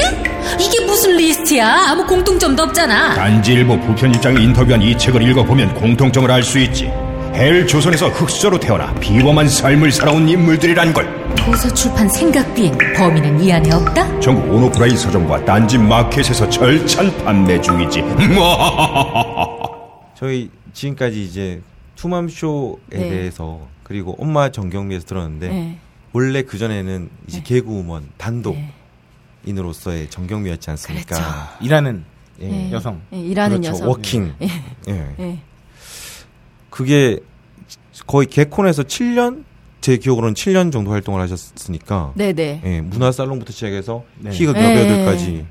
이게 0.58 0.86
무슨 0.86 1.18
리스트야? 1.18 1.68
아무 1.90 2.06
공통점도 2.06 2.64
없잖아. 2.64 3.16
단지일보 3.16 3.78
부편집장이 3.82 4.42
인터뷰한 4.42 4.82
이 4.82 4.98
책을 4.98 5.22
읽어보면 5.24 5.74
공통점을 5.74 6.32
알 6.32 6.42
수 6.42 6.58
있지. 6.60 6.90
헬 7.36 7.68
조선에서 7.68 8.08
흑수저로 8.08 8.58
태어나 8.62 8.94
비범한 8.96 9.50
삶을 9.50 9.92
살아온 9.92 10.30
인물들이란 10.30 10.94
걸. 10.94 11.06
도서 11.36 11.72
출판 11.74 12.08
생각비엔 12.08 12.78
범인은 12.96 13.44
이 13.44 13.52
안에 13.52 13.74
없다? 13.74 14.22
전국 14.22 14.50
온오프라인 14.54 14.96
서점과 14.96 15.44
딴지 15.44 15.78
마켓에서 15.78 16.50
절찬 16.50 17.26
판매 17.26 17.60
중이지. 17.60 18.02
저희 20.16 20.50
지금까지 20.72 21.26
이제 21.26 21.62
투맘쇼에 21.98 22.78
네. 22.92 23.10
대해서 23.10 23.60
그리고 23.84 24.16
엄마 24.18 24.50
정경미에서 24.50 25.06
들었는데 25.06 25.50
네. 25.50 25.78
원래 26.14 26.42
그 26.42 26.58
전에는 26.58 27.10
이제 27.28 27.42
개그우먼 27.44 28.12
단독인으로서의 28.16 30.04
네. 30.04 30.10
정경미였지 30.10 30.70
않습니까? 30.70 31.16
그렇죠. 31.16 31.32
일하는 31.60 32.06
예. 32.40 32.48
네. 32.48 32.72
여성. 32.72 33.02
예, 33.12 33.20
일하는 33.20 33.60
그렇죠. 33.60 33.76
여성. 33.76 33.90
워킹. 33.90 34.34
예. 34.88 35.38
그게 36.76 37.20
거의 38.06 38.28
개콘에서 38.28 38.84
7년 38.84 39.46
제 39.80 39.96
기억으로는 39.96 40.34
7년 40.34 40.74
정도 40.74 40.92
활동을 40.92 41.22
하셨으니까 41.22 42.12
네네. 42.16 42.62
예, 42.66 42.82
문화 42.82 43.14
살롱부터 43.14 43.54
시작해서 43.54 44.04
네. 44.20 44.32
희극 44.32 44.58
네. 44.58 44.72
여배우들까지 44.72 45.46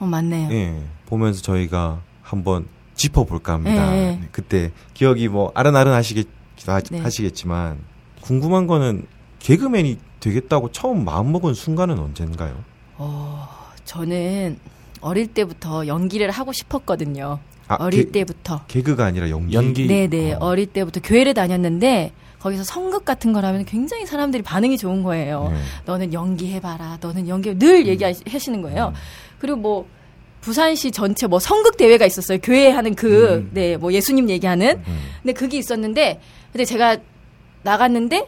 어, 0.00 0.06
맞네요. 0.06 0.48
예, 0.50 0.82
보면서 1.06 1.40
저희가 1.40 2.00
한번 2.20 2.66
짚어볼까 2.96 3.52
합니다. 3.52 3.90
네. 3.92 4.18
네, 4.20 4.28
그때 4.32 4.72
기억이 4.92 5.28
뭐 5.28 5.52
아른아른 5.54 5.92
하시겠, 5.92 6.26
하, 6.66 6.80
네. 6.80 6.98
하시겠지만 6.98 7.78
궁금한 8.20 8.66
거는 8.66 9.06
개그맨이 9.38 9.98
되겠다고 10.18 10.72
처음 10.72 11.04
마음먹은 11.04 11.54
순간은 11.54 11.96
언젠가요? 11.96 12.56
어, 12.96 13.48
저는 13.84 14.58
어릴 15.00 15.28
때부터 15.28 15.86
연기를 15.86 16.32
하고 16.32 16.52
싶었거든요. 16.52 17.38
아, 17.68 17.76
어릴 17.80 18.06
개- 18.06 18.12
때부터. 18.20 18.62
개그가 18.68 19.04
아니라 19.04 19.28
연기. 19.30 19.54
연기. 19.54 19.86
네네. 19.86 20.34
어. 20.34 20.38
어. 20.40 20.54
릴 20.54 20.66
때부터 20.66 21.00
교회를 21.02 21.34
다녔는데 21.34 22.12
거기서 22.38 22.62
성극 22.64 23.04
같은 23.04 23.32
걸 23.32 23.44
하면 23.44 23.64
굉장히 23.64 24.06
사람들이 24.06 24.42
반응이 24.42 24.78
좋은 24.78 25.02
거예요. 25.02 25.48
네. 25.52 25.58
너는 25.86 26.12
연기해봐라. 26.12 26.98
너는 27.00 27.28
연기 27.28 27.58
늘 27.58 27.86
얘기하시는 27.88 28.62
거예요. 28.62 28.92
그리고 29.40 29.56
뭐 29.58 29.86
부산시 30.42 30.92
전체 30.92 31.26
뭐 31.26 31.40
성극 31.40 31.76
대회가 31.76 32.06
있었어요. 32.06 32.38
교회 32.40 32.70
하는 32.70 32.94
그, 32.94 33.48
네, 33.52 33.76
뭐 33.76 33.92
예수님 33.92 34.30
얘기하는. 34.30 34.80
음. 34.86 34.98
근데 35.22 35.32
그게 35.32 35.58
있었는데, 35.58 36.20
근데 36.52 36.64
제가 36.64 36.98
나갔는데 37.64 38.26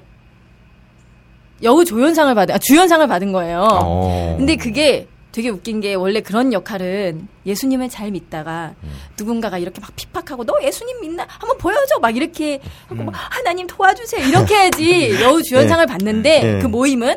여우 1.63 1.85
조연상을 1.85 2.35
받은, 2.35 2.55
아, 2.55 2.59
주연상을 2.59 3.07
받은 3.07 3.33
거예요. 3.33 3.69
어. 3.71 4.35
근데 4.37 4.57
그게 4.57 5.07
되게 5.39 5.51
웃긴 5.51 5.81
게 5.81 5.95
원래 5.95 6.21
그런 6.21 6.53
역할은 6.53 7.29
예수님을 7.47 7.89
잘 7.91 8.11
믿다가 8.11 8.75
음. 8.83 8.91
누군가가 9.17 9.59
이렇게 9.59 9.81
막 9.81 9.95
핍박하고 9.95 10.43
너 10.43 10.59
예수님 10.61 11.01
믿나 11.01 11.25
한번 11.29 11.57
보여줘 11.59 12.01
막 12.01 12.17
이렇게 12.17 12.59
하고 12.89 13.03
음. 13.03 13.07
막 13.07 13.15
하나님 13.15 13.69
도와주세요 13.69 14.27
이렇게 14.27 14.57
해야지 14.57 15.17
여우 15.23 15.41
주연상을 15.41 15.87
받는데 15.87 16.41
네. 16.43 16.59
그 16.59 16.67
모임은 16.67 17.15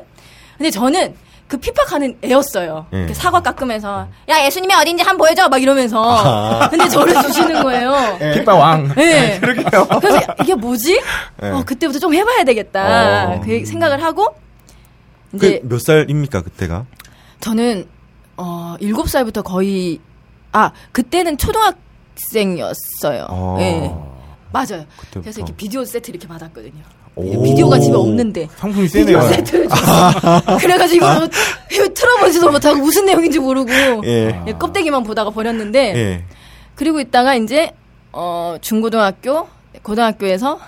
근데 0.56 0.70
저는 0.70 1.16
그 1.48 1.58
핍박하는 1.58 2.20
애였어요. 2.24 2.86
네. 2.92 3.12
사과 3.16 3.42
깎으면서 3.42 4.08
야 4.30 4.46
예수님이 4.46 4.72
어딘지 4.76 5.04
한번 5.04 5.26
보여줘 5.26 5.50
막 5.50 5.60
이러면서 5.60 6.02
아. 6.04 6.70
근데 6.70 6.88
저를 6.90 7.20
주시는 7.24 7.64
거예요. 7.64 8.20
핏바 8.20 8.56
왕. 8.56 8.94
네. 8.96 9.40
그래서 9.42 10.22
이게 10.44 10.54
뭐지? 10.54 11.02
네. 11.42 11.50
어, 11.50 11.64
그때부터 11.66 11.98
좀 11.98 12.14
해봐야 12.14 12.44
되겠다. 12.44 13.32
어. 13.32 13.42
그 13.44 13.66
생각을 13.66 14.04
하고 14.04 14.28
이제 15.34 15.60
그몇 15.60 15.82
살입니까 15.82 16.44
그때가? 16.44 16.86
저는 17.42 17.88
어, 18.42 18.76
7살부터 18.82 19.44
거의 19.44 20.00
아, 20.52 20.72
그때는 20.92 21.38
초등학생이었어요. 21.38 23.28
어. 23.30 23.58
예. 23.60 23.92
맞아요. 24.52 24.86
그때부터. 24.98 25.22
그래서 25.22 25.40
이렇게 25.40 25.56
비디오 25.56 25.86
세트 25.86 26.10
이렇게 26.10 26.28
받았거든요. 26.28 26.82
오. 27.16 27.44
비디오가 27.44 27.78
집에 27.80 27.96
없는데 27.96 28.50
상품이 28.56 28.88
비디오 28.88 29.22
세네요. 29.22 29.22
세트를 29.22 29.70
줬어. 29.70 30.58
그래가지고 30.60 31.06
이거 31.06 31.84
뭐 31.84 31.94
틀어보지도 31.94 32.52
못하고 32.52 32.80
무슨 32.80 33.06
내용인지 33.06 33.40
모르고 33.40 33.72
예. 34.06 34.44
예, 34.48 34.54
껍데기만 34.54 35.04
보다가 35.04 35.30
버렸는데 35.30 35.96
예. 35.96 36.24
그리고 36.76 37.00
있다가 37.00 37.36
이제 37.36 37.72
어, 38.12 38.58
중고등학교, 38.60 39.48
고등학교에서 39.84 40.60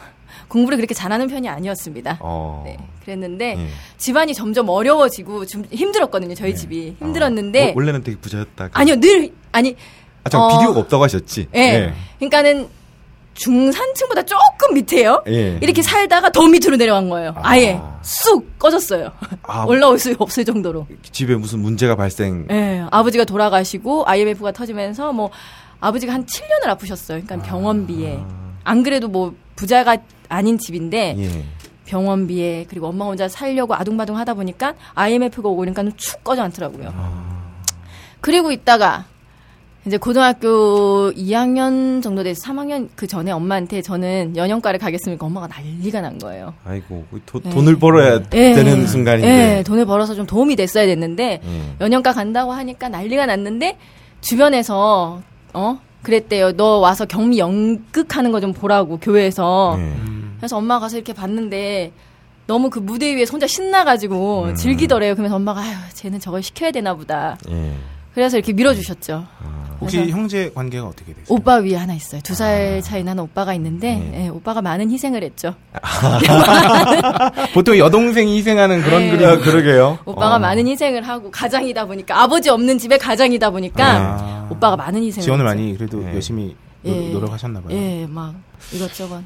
공부를 0.53 0.77
그렇게 0.77 0.93
잘하는 0.93 1.27
편이 1.27 1.49
아니었습니다. 1.49 2.19
어. 2.21 2.61
네, 2.65 2.77
그랬는데 3.03 3.55
예. 3.57 3.67
집안이 3.97 4.33
점점 4.35 4.69
어려워지고 4.69 5.47
좀 5.47 5.65
힘들었거든요. 5.71 6.35
저희 6.35 6.55
집이 6.55 6.97
힘들었는데 6.99 7.71
어, 7.71 7.73
원래는 7.75 8.03
되게 8.03 8.17
부자였다. 8.17 8.69
아니요 8.73 8.99
늘 8.99 9.31
아니 9.51 9.75
아, 10.23 10.29
잠 10.29 10.41
어, 10.41 10.47
비디오가 10.59 10.79
없다고 10.81 11.03
하셨지. 11.03 11.47
예. 11.55 11.93
그러니까는 12.19 12.69
중산층보다 13.33 14.21
조금 14.23 14.75
밑에요. 14.75 15.23
예. 15.27 15.57
이렇게 15.59 15.81
살다가 15.81 16.31
더 16.31 16.47
밑으로 16.47 16.77
내려간 16.77 17.09
거예요. 17.09 17.33
아 17.37 17.57
예 17.57 17.81
쑥 18.03 18.59
꺼졌어요. 18.59 19.11
아. 19.43 19.63
올라올 19.67 19.97
수 19.97 20.13
없을 20.19 20.45
정도로. 20.45 20.85
집에 21.11 21.35
무슨 21.35 21.59
문제가 21.59 21.95
발생. 21.95 22.45
예. 22.51 22.85
아버지가 22.91 23.25
돌아가시고 23.25 24.03
IMF가 24.05 24.51
터지면서 24.51 25.13
뭐 25.13 25.31
아버지가 25.79 26.13
한 26.13 26.25
7년을 26.25 26.67
아프셨어요. 26.67 27.21
그러니까 27.23 27.47
병원비에 27.47 28.19
안 28.65 28.83
그래도 28.83 29.07
뭐 29.07 29.33
부자가 29.55 29.97
아닌 30.29 30.57
집인데 30.57 31.15
예. 31.17 31.43
병원비에 31.85 32.65
그리고 32.69 32.87
엄마 32.87 33.05
혼자 33.05 33.27
살려고 33.27 33.75
아둥바둥 33.75 34.17
하다 34.17 34.33
보니까 34.33 34.73
IMF가 34.95 35.49
오고 35.49 35.57
그러니까 35.57 35.83
축 35.97 36.23
꺼져 36.23 36.43
않더라고요. 36.43 36.93
그리고 38.21 38.51
있다가 38.51 39.05
이제 39.85 39.97
고등학교 39.97 41.11
2학년 41.11 42.01
정도 42.01 42.23
돼서 42.23 42.41
3학년 42.47 42.87
그 42.95 43.05
전에 43.05 43.31
엄마한테 43.31 43.81
저는 43.81 44.37
연영과를 44.37 44.79
가겠습니까? 44.79 45.25
엄마가 45.25 45.47
난리가 45.47 45.99
난 45.99 46.17
거예요. 46.19 46.53
아이고 46.63 47.05
도, 47.25 47.41
예. 47.45 47.49
돈을 47.49 47.77
벌어야 47.79 48.21
예. 48.33 48.53
되는 48.53 48.87
순간인데. 48.87 49.57
예, 49.57 49.63
돈을 49.63 49.85
벌어서 49.85 50.15
좀 50.15 50.25
도움이 50.25 50.55
됐어야 50.55 50.85
됐는데 50.85 51.41
예. 51.43 51.61
연영과 51.81 52.13
간다고 52.13 52.53
하니까 52.53 52.87
난리가 52.87 53.25
났는데 53.25 53.77
주변에서 54.21 55.21
어 55.53 55.79
그랬대요. 56.03 56.51
너 56.53 56.77
와서 56.79 57.05
경미 57.05 57.39
연극하는 57.39 58.31
거 58.31 58.39
좀 58.39 58.53
보라고 58.53 58.97
교회에서. 58.99 59.75
예. 59.79 59.93
그래서 60.37 60.57
엄마가 60.57 60.81
가서 60.81 60.97
이렇게 60.97 61.13
봤는데 61.13 61.91
너무 62.45 62.69
그 62.69 62.79
무대 62.79 63.15
위에 63.15 63.23
혼자 63.31 63.47
신나가지고 63.47 64.43
음. 64.49 64.55
즐기더래요. 64.55 65.13
그러면서 65.15 65.37
엄마가 65.37 65.61
아유 65.61 65.75
쟤는 65.93 66.19
저걸 66.19 66.43
시켜야 66.43 66.71
되나 66.71 66.93
보다. 66.93 67.37
예. 67.49 67.73
그래서 68.13 68.37
이렇게 68.37 68.53
밀어주셨죠. 68.53 69.25
혹시 69.81 69.97
그래서 69.97 70.11
형제 70.15 70.51
관계가 70.53 70.85
어떻게 70.85 71.07
되세요? 71.13 71.25
오빠 71.29 71.55
위에 71.55 71.75
하나 71.75 71.93
있어요. 71.93 72.21
두 72.21 72.33
살 72.35 72.81
차이 72.81 73.03
나는 73.03 73.23
오빠가 73.23 73.53
있는데 73.55 73.95
네. 73.95 74.25
예, 74.25 74.27
오빠가 74.29 74.61
많은 74.61 74.89
희생을 74.91 75.23
했죠. 75.23 75.55
보통 77.53 77.77
여동생이 77.77 78.37
희생하는 78.37 78.81
그런 78.81 79.01
네. 79.03 79.11
그림. 79.11 79.27
아, 79.29 79.37
그러게요. 79.37 79.99
오빠가 80.05 80.35
어. 80.35 80.39
많은 80.39 80.67
희생을 80.67 81.07
하고 81.07 81.31
가장이다 81.31 81.85
보니까 81.85 82.21
아버지 82.21 82.49
없는 82.49 82.77
집에 82.77 82.97
가장이다 82.97 83.49
보니까 83.49 83.85
아. 83.85 84.47
오빠가 84.49 84.75
많은 84.75 85.03
희생을 85.03 85.23
지원을 85.23 85.45
했죠. 85.47 85.55
많이 85.59 85.77
그래도 85.77 85.99
네. 85.99 86.13
열심히 86.13 86.55
노- 86.83 86.91
예. 86.91 87.09
노력하셨나 87.11 87.61
봐요. 87.61 87.75
예, 87.75 88.05
막 88.07 88.35
이것저것. 88.73 89.21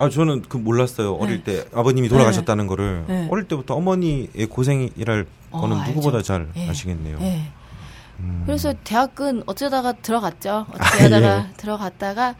아 0.00 0.08
저는 0.08 0.42
그 0.48 0.56
몰랐어요. 0.56 1.14
어릴 1.14 1.42
때 1.42 1.64
아버님이 1.74 2.08
돌아가셨다는 2.08 2.66
거를 2.68 3.04
네. 3.08 3.26
어릴 3.30 3.44
때부터 3.48 3.74
어머니의 3.74 4.46
고생이랄 4.48 5.26
어, 5.50 5.60
거는 5.60 5.76
알죠. 5.78 5.90
누구보다 5.92 6.22
잘 6.22 6.48
예. 6.56 6.68
아시겠네요. 6.68 7.18
예. 8.20 8.22
음. 8.24 8.42
그래서 8.46 8.74
대학은 8.84 9.42
어쩌다가 9.46 9.92
들어갔죠. 9.92 10.50
아, 10.50 10.66
어떻게 10.72 11.02
하다가 11.04 11.46
예. 11.50 11.52
들어갔다가 11.56 12.34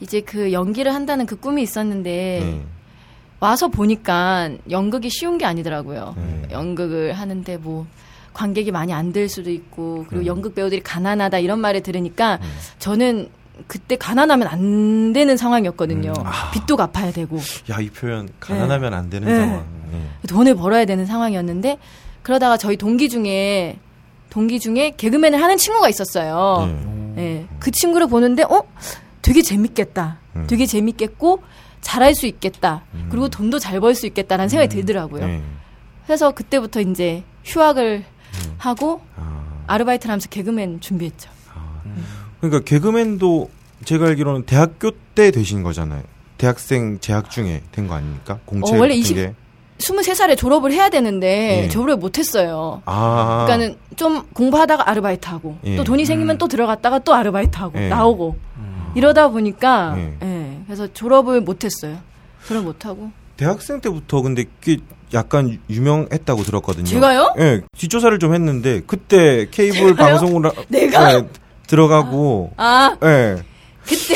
이제 0.00 0.20
그 0.20 0.52
연기를 0.52 0.94
한다는 0.94 1.26
그 1.26 1.36
꿈이 1.36 1.62
있었는데 1.62 2.40
네. 2.42 2.62
와서 3.40 3.68
보니까 3.68 4.50
연극이 4.70 5.08
쉬운 5.10 5.38
게 5.38 5.44
아니더라고요. 5.44 6.14
네. 6.16 6.42
연극을 6.50 7.12
하는데 7.12 7.56
뭐 7.58 7.86
관객이 8.32 8.70
많이 8.70 8.92
안들 8.92 9.28
수도 9.28 9.50
있고 9.50 10.04
그리고 10.08 10.24
음. 10.24 10.26
연극 10.26 10.54
배우들이 10.54 10.82
가난하다 10.82 11.38
이런 11.38 11.58
말을 11.60 11.82
들으니까 11.82 12.38
저는 12.78 13.28
그때 13.66 13.96
가난하면 13.96 14.48
안 14.48 15.12
되는 15.14 15.36
상황이었거든요. 15.38 16.12
음. 16.18 16.26
아. 16.26 16.50
빚도 16.50 16.76
갚아야 16.76 17.10
되고 17.12 17.38
야 17.70 17.80
이 17.80 17.88
표현 17.88 18.28
가난하면 18.40 18.92
안 18.92 19.08
되는 19.08 19.26
네. 19.28 19.38
상황. 19.38 19.64
네. 19.92 20.02
돈을 20.28 20.54
벌어야 20.56 20.84
되는 20.84 21.06
상황이었는데 21.06 21.78
그러다가 22.22 22.56
저희 22.58 22.76
동기 22.76 23.08
중에 23.08 23.78
동기 24.36 24.60
중에 24.60 24.92
개그맨을 24.98 25.40
하는 25.42 25.56
친구가 25.56 25.88
있었어요. 25.88 26.68
네. 27.14 27.22
예. 27.22 27.46
그 27.58 27.70
친구를 27.70 28.06
보는데 28.06 28.42
어 28.42 28.64
되게 29.22 29.40
재밌겠다. 29.40 30.18
음. 30.36 30.46
되게 30.46 30.66
재밌겠고 30.66 31.42
잘할 31.80 32.14
수 32.14 32.26
있겠다. 32.26 32.84
그리고 33.08 33.30
돈도 33.30 33.58
잘 33.58 33.80
벌 33.80 33.94
수 33.94 34.06
있겠다라는 34.06 34.50
생각이 34.50 34.68
들더라고요. 34.68 35.26
네. 35.26 35.42
그래서 36.04 36.32
그때부터 36.32 36.82
이제 36.82 37.24
휴학을 37.46 38.04
하고 38.58 39.00
아. 39.16 39.62
아르바이트를 39.68 40.10
하면서 40.12 40.28
개그맨 40.28 40.80
준비했죠. 40.80 41.30
그러니까 42.40 42.60
개그맨도 42.62 43.50
제가 43.86 44.08
알기로는 44.08 44.42
대학교 44.44 44.90
때 45.14 45.30
되신 45.30 45.62
거잖아요. 45.62 46.02
대학생 46.36 46.98
재학 47.00 47.30
중에 47.30 47.62
된 47.72 47.88
거 47.88 47.94
아닙니까? 47.94 48.38
공채 48.44 48.74
어, 48.76 48.80
원래 48.80 48.88
같은 48.92 48.98
20 49.00 49.16
게. 49.16 49.34
23살에 49.78 50.36
졸업을 50.36 50.72
해야 50.72 50.88
되는데 50.88 51.64
예. 51.64 51.68
졸업을 51.68 51.96
못 51.96 52.18
했어요. 52.18 52.82
아. 52.86 53.44
그러니까는 53.46 53.76
좀 53.96 54.22
공부하다가 54.32 54.88
아르바이트 54.90 55.28
하고 55.28 55.56
예. 55.64 55.76
또 55.76 55.84
돈이 55.84 56.04
생기면 56.06 56.38
또 56.38 56.48
들어갔다가 56.48 56.98
또 57.00 57.14
아르바이트 57.14 57.56
하고 57.58 57.78
예. 57.78 57.88
나오고 57.88 58.36
이러다 58.94 59.28
보니까 59.28 59.94
예. 59.98 60.14
예. 60.22 60.58
그래서 60.66 60.86
졸업을 60.92 61.40
못 61.42 61.64
했어요. 61.64 61.98
졸업 62.46 62.64
못 62.64 62.86
하고. 62.86 63.10
대학생 63.36 63.80
때부터 63.82 64.22
근데 64.22 64.44
그 64.64 64.78
약간 65.12 65.60
유명했다고 65.68 66.42
들었거든요. 66.42 66.84
제가요? 66.86 67.34
예, 67.38 67.60
뒷조사를 67.76 68.18
좀 68.18 68.32
했는데 68.34 68.80
그때 68.86 69.46
케이블 69.50 69.94
하- 70.00 70.18
내가? 70.68 71.14
예, 71.14 71.28
들어가고 71.66 72.52
아, 72.56 72.96
예. 73.04 73.36
그때 73.84 74.14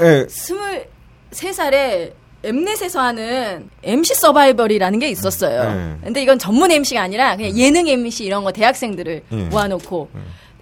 예. 0.00 0.26
23살에 1.32 2.12
엠넷에서 2.44 3.00
하는 3.00 3.70
MC 3.82 4.14
서바이벌이라는 4.14 4.98
게 4.98 5.08
있었어요. 5.08 5.72
네. 5.72 5.96
근데 6.04 6.22
이건 6.22 6.38
전문 6.38 6.70
MC가 6.70 7.00
아니라 7.00 7.36
그냥 7.36 7.56
예능 7.56 7.86
MC 7.86 8.24
이런 8.24 8.44
거 8.44 8.52
대학생들을 8.52 9.22
네. 9.28 9.44
모아놓고 9.44 10.10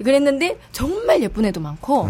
그랬는데 0.02 0.58
정말 0.72 1.22
예쁜 1.22 1.44
애도 1.44 1.60
많고 1.60 2.04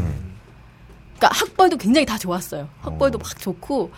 그러니까 1.18 1.28
학벌도 1.30 1.76
굉장히 1.76 2.06
다 2.06 2.16
좋았어요. 2.18 2.68
학벌도 2.80 3.18
막 3.18 3.38
좋고 3.38 3.90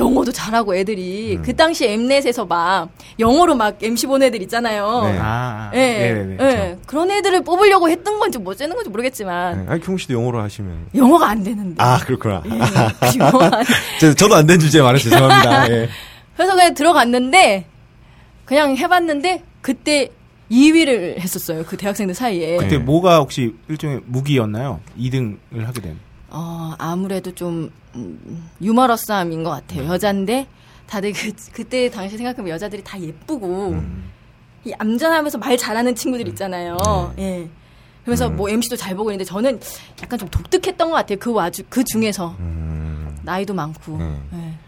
영어도 0.00 0.32
잘하고 0.32 0.74
애들이 0.74 1.38
그 1.44 1.54
당시 1.54 1.86
엠넷에서 1.86 2.46
막 2.46 2.88
영어로 3.18 3.54
막 3.54 3.76
MC 3.82 4.06
본 4.06 4.22
애들 4.22 4.40
있잖아요. 4.42 5.02
네. 5.04 5.18
아, 5.20 5.70
예, 5.74 5.78
네네네. 5.78 6.36
예. 6.40 6.78
그런 6.86 7.10
애들을 7.10 7.42
뽑으려고 7.44 7.88
했던 7.88 8.18
건지 8.18 8.38
뭐 8.38 8.52
어쩌는 8.52 8.74
건지 8.74 8.88
모르겠지만 8.90 9.66
예. 9.68 9.72
아니 9.72 9.80
경우 9.80 9.98
씨도 9.98 10.14
영어로 10.14 10.40
하시면 10.40 10.86
영어가 10.94 11.28
안 11.28 11.44
되는데. 11.44 11.76
아 11.82 11.98
그렇구나. 11.98 12.42
예, 12.46 13.18
영어가 13.18 13.58
안 13.58 13.64
저, 14.00 14.14
저도 14.14 14.34
안 14.34 14.46
된 14.46 14.58
주제에 14.58 14.82
말해 14.82 14.98
죄송합니다. 14.98 15.70
예. 15.70 15.88
그래서 16.34 16.54
그냥 16.56 16.74
들어갔는데 16.74 17.66
그냥 18.46 18.76
해봤는데 18.76 19.42
그때 19.60 20.08
2위를 20.50 21.20
했었어요 21.20 21.62
그 21.64 21.76
대학생들 21.76 22.14
사이에. 22.14 22.56
그때 22.56 22.78
네. 22.78 22.78
뭐가 22.78 23.18
혹시 23.18 23.54
일종의 23.68 24.00
무기였나요? 24.06 24.80
2등을 24.98 25.64
하게 25.64 25.80
된. 25.82 25.98
어 26.30 26.74
아무래도 26.78 27.34
좀 27.34 27.70
음, 27.94 28.48
유머러스함인 28.62 29.42
것 29.42 29.50
같아요. 29.50 29.84
여잔데 29.86 30.46
다들 30.86 31.12
그 31.12 31.32
그때 31.52 31.90
당시 31.90 32.16
생각하면 32.16 32.50
여자들이 32.50 32.82
다 32.84 33.00
예쁘고 33.00 33.82
이 34.64 34.72
얌전하면서 34.78 35.38
말 35.38 35.56
잘하는 35.56 35.94
친구들 35.94 36.28
있잖아요. 36.28 36.76
예. 37.18 37.48
그러면서 38.02 38.30
뭐 38.30 38.48
MC도 38.48 38.76
잘 38.76 38.94
보고 38.96 39.10
있는데 39.10 39.24
저는 39.24 39.60
약간 40.02 40.18
좀 40.18 40.28
독특했던 40.28 40.88
것 40.90 40.96
같아요. 40.96 41.18
그 41.18 41.32
와주 41.32 41.64
그 41.68 41.84
중에서 41.84 42.36
음, 42.38 43.16
나이도 43.22 43.54
많고. 43.54 43.96
음. 43.96 44.28
예. 44.34 44.58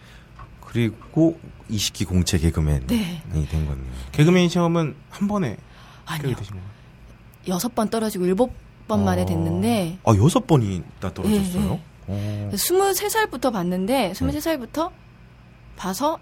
그리고 0.60 1.38
이식기 1.68 2.04
공채 2.04 2.38
개그맨이 2.38 2.86
네. 2.86 3.22
된 3.32 3.66
거네요. 3.66 3.84
개그맨 4.12 4.48
시험은 4.48 4.94
한 5.10 5.28
번에 5.28 5.56
아니요. 6.06 6.34
되신 6.36 6.52
거예요? 6.54 6.66
여섯 7.48 7.74
번 7.74 7.88
떨어지고 7.88 8.26
일곱 8.26 8.52
번 8.96 9.04
만에 9.04 9.24
됐는데 9.24 9.98
아 10.04 10.12
여섯 10.22 10.46
번이 10.46 10.82
나 11.00 11.12
떨어졌어요. 11.12 11.80
네, 12.06 12.48
어. 12.50 12.50
23살부터 12.52 13.52
봤는데 13.52 14.12
23살부터 14.14 14.90
봐서 15.76 16.18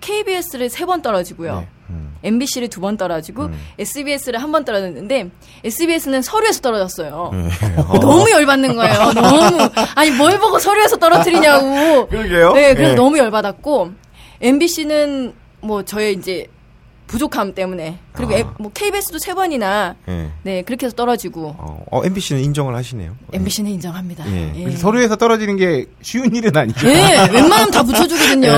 KBS를 0.00 0.68
세 0.70 0.86
번 0.86 1.02
떨어지고요. 1.02 1.60
네. 1.60 1.68
음. 1.90 2.16
MBC를 2.22 2.68
두 2.68 2.80
번 2.80 2.96
떨어지고 2.96 3.44
음. 3.44 3.58
SBS를 3.78 4.42
한 4.42 4.50
번 4.52 4.64
떨어졌는데 4.64 5.30
SBS는 5.64 6.22
서류에서 6.22 6.60
떨어졌어요. 6.60 7.30
네. 7.32 7.48
너무 8.00 8.30
열받는 8.30 8.74
거예요. 8.76 9.12
너무 9.14 9.58
아니 9.94 10.10
뭘 10.12 10.38
보고 10.38 10.58
서류에서 10.58 10.96
떨어뜨리냐고. 10.96 12.06
그러게요. 12.08 12.52
네, 12.54 12.74
그래서 12.74 12.92
예. 12.92 12.94
너무 12.94 13.18
열받았고 13.18 13.90
MBC는 14.40 15.34
뭐 15.60 15.82
저의 15.84 16.14
이제 16.14 16.46
부족함 17.06 17.54
때문에 17.54 17.98
그리고 18.12 18.34
아. 18.34 18.38
에- 18.38 18.44
뭐 18.58 18.70
KBS도 18.72 19.18
세 19.18 19.32
번이나 19.34 19.94
예. 20.08 20.30
네 20.42 20.62
그렇게 20.62 20.86
해서 20.86 20.96
떨어지고 20.96 21.54
어, 21.58 21.84
어, 21.90 22.04
MBC는 22.04 22.42
인정을 22.42 22.74
하시네요. 22.74 23.16
MBC는 23.32 23.70
인정합니다. 23.72 24.28
예. 24.32 24.52
예. 24.56 24.70
서류에서 24.72 25.16
떨어지는 25.16 25.56
게 25.56 25.86
쉬운 26.02 26.34
일은 26.34 26.56
아니죠. 26.56 26.88
예, 26.88 26.92
웬만하면 27.32 27.70
다 27.70 27.82
붙여주거든요. 27.82 28.50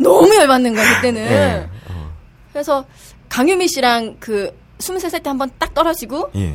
너무 0.00 0.34
열받는 0.34 0.74
거야, 0.74 0.94
그때는. 0.96 1.20
예. 1.22 1.68
어. 1.90 2.10
그래서 2.52 2.84
강유미 3.28 3.68
씨랑 3.68 4.16
그 4.20 4.50
23살 4.78 5.22
때 5.22 5.28
한번 5.30 5.50
딱 5.58 5.74
떨어지고 5.74 6.30
예. 6.36 6.54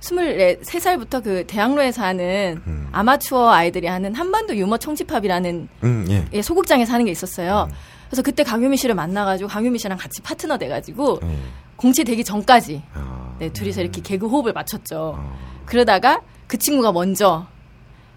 23살부터 0.00 1.22
그 1.24 1.44
대학로에서 1.46 2.02
하는 2.02 2.60
음. 2.66 2.88
아마추어 2.92 3.50
아이들이 3.50 3.86
하는 3.86 4.14
한반도 4.14 4.56
유머 4.56 4.76
청취팝이라는 4.78 5.68
음, 5.84 6.06
예. 6.10 6.24
예, 6.32 6.42
소극장에서 6.42 6.92
하는 6.92 7.04
게 7.06 7.10
있었어요. 7.10 7.68
그래서 8.08 8.22
그때 8.22 8.42
강유미 8.42 8.76
씨를 8.76 8.94
만나가지고 8.94 9.48
강유미 9.48 9.78
씨랑 9.78 9.98
같이 9.98 10.22
파트너 10.22 10.58
돼가지고 10.58 11.20
예. 11.22 11.38
공채 11.76 12.04
되기 12.04 12.24
전까지 12.24 12.82
아. 12.94 13.34
네, 13.38 13.50
둘이서 13.52 13.82
이렇게 13.82 14.00
개그 14.00 14.26
호흡을 14.26 14.52
맞췄죠. 14.52 15.14
어. 15.16 15.38
그러다가 15.66 16.22
그 16.46 16.58
친구가 16.58 16.92
먼저 16.92 17.46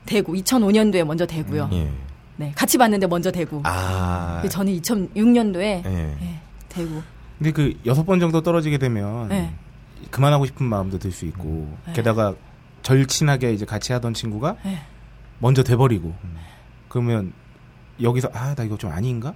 되고 0.06 0.34
2005년도에 0.34 1.04
먼저 1.04 1.26
되고요. 1.26 1.70
예. 1.74 1.92
네, 2.38 2.52
같이 2.56 2.78
봤는데 2.78 3.06
먼저 3.08 3.32
되고. 3.32 3.62
아. 3.66 4.40
그 4.42 4.50
저는 4.50 4.80
2006년도에 4.82 5.62
예. 5.62 6.40
되고. 6.70 7.04
근데 7.38 7.52
그 7.52 7.74
여섯 7.86 8.04
번 8.06 8.20
정도 8.20 8.42
떨어지게 8.42 8.78
되면 8.78 9.28
네. 9.28 9.54
그만하고 10.10 10.46
싶은 10.46 10.66
마음도 10.66 10.98
들 10.98 11.12
수 11.12 11.26
있고 11.26 11.76
네. 11.88 11.94
게다가 11.94 12.34
절친하게 12.84 13.54
이제 13.54 13.66
같이 13.66 13.94
하던 13.94 14.14
친구가 14.14 14.56
네. 14.64 14.80
먼저 15.40 15.64
돼버리고 15.64 16.14
그러면 16.88 17.34
여기서 18.02 18.30
아 18.34 18.54
나 18.56 18.64
이거 18.64 18.78
좀 18.78 18.92
아닌가 18.92 19.34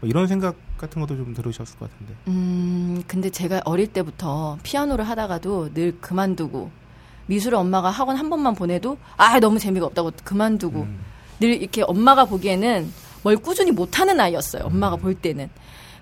뭐 0.00 0.08
이런 0.08 0.26
생각 0.26 0.54
같은 0.78 1.00
것도 1.00 1.16
좀 1.16 1.34
들으셨을 1.34 1.78
것 1.78 1.90
같은데 1.90 2.14
음, 2.28 3.02
근데 3.06 3.30
제가 3.30 3.62
어릴 3.64 3.88
때부터 3.88 4.58
피아노를 4.62 5.08
하다가도 5.08 5.74
늘 5.74 5.98
그만두고 6.00 6.70
미술을 7.26 7.58
엄마가 7.58 7.90
학원 7.90 8.16
한 8.16 8.30
번만 8.30 8.54
보내도 8.54 8.96
아 9.16 9.38
너무 9.40 9.58
재미가 9.58 9.86
없다고 9.86 10.12
그만두고 10.24 10.80
음. 10.82 10.98
늘 11.40 11.60
이렇게 11.60 11.82
엄마가 11.82 12.24
보기에는 12.24 12.92
뭘 13.22 13.36
꾸준히 13.36 13.70
못하는 13.72 14.18
아이였어요. 14.20 14.64
엄마가 14.64 14.96
볼 14.96 15.14
때는 15.14 15.50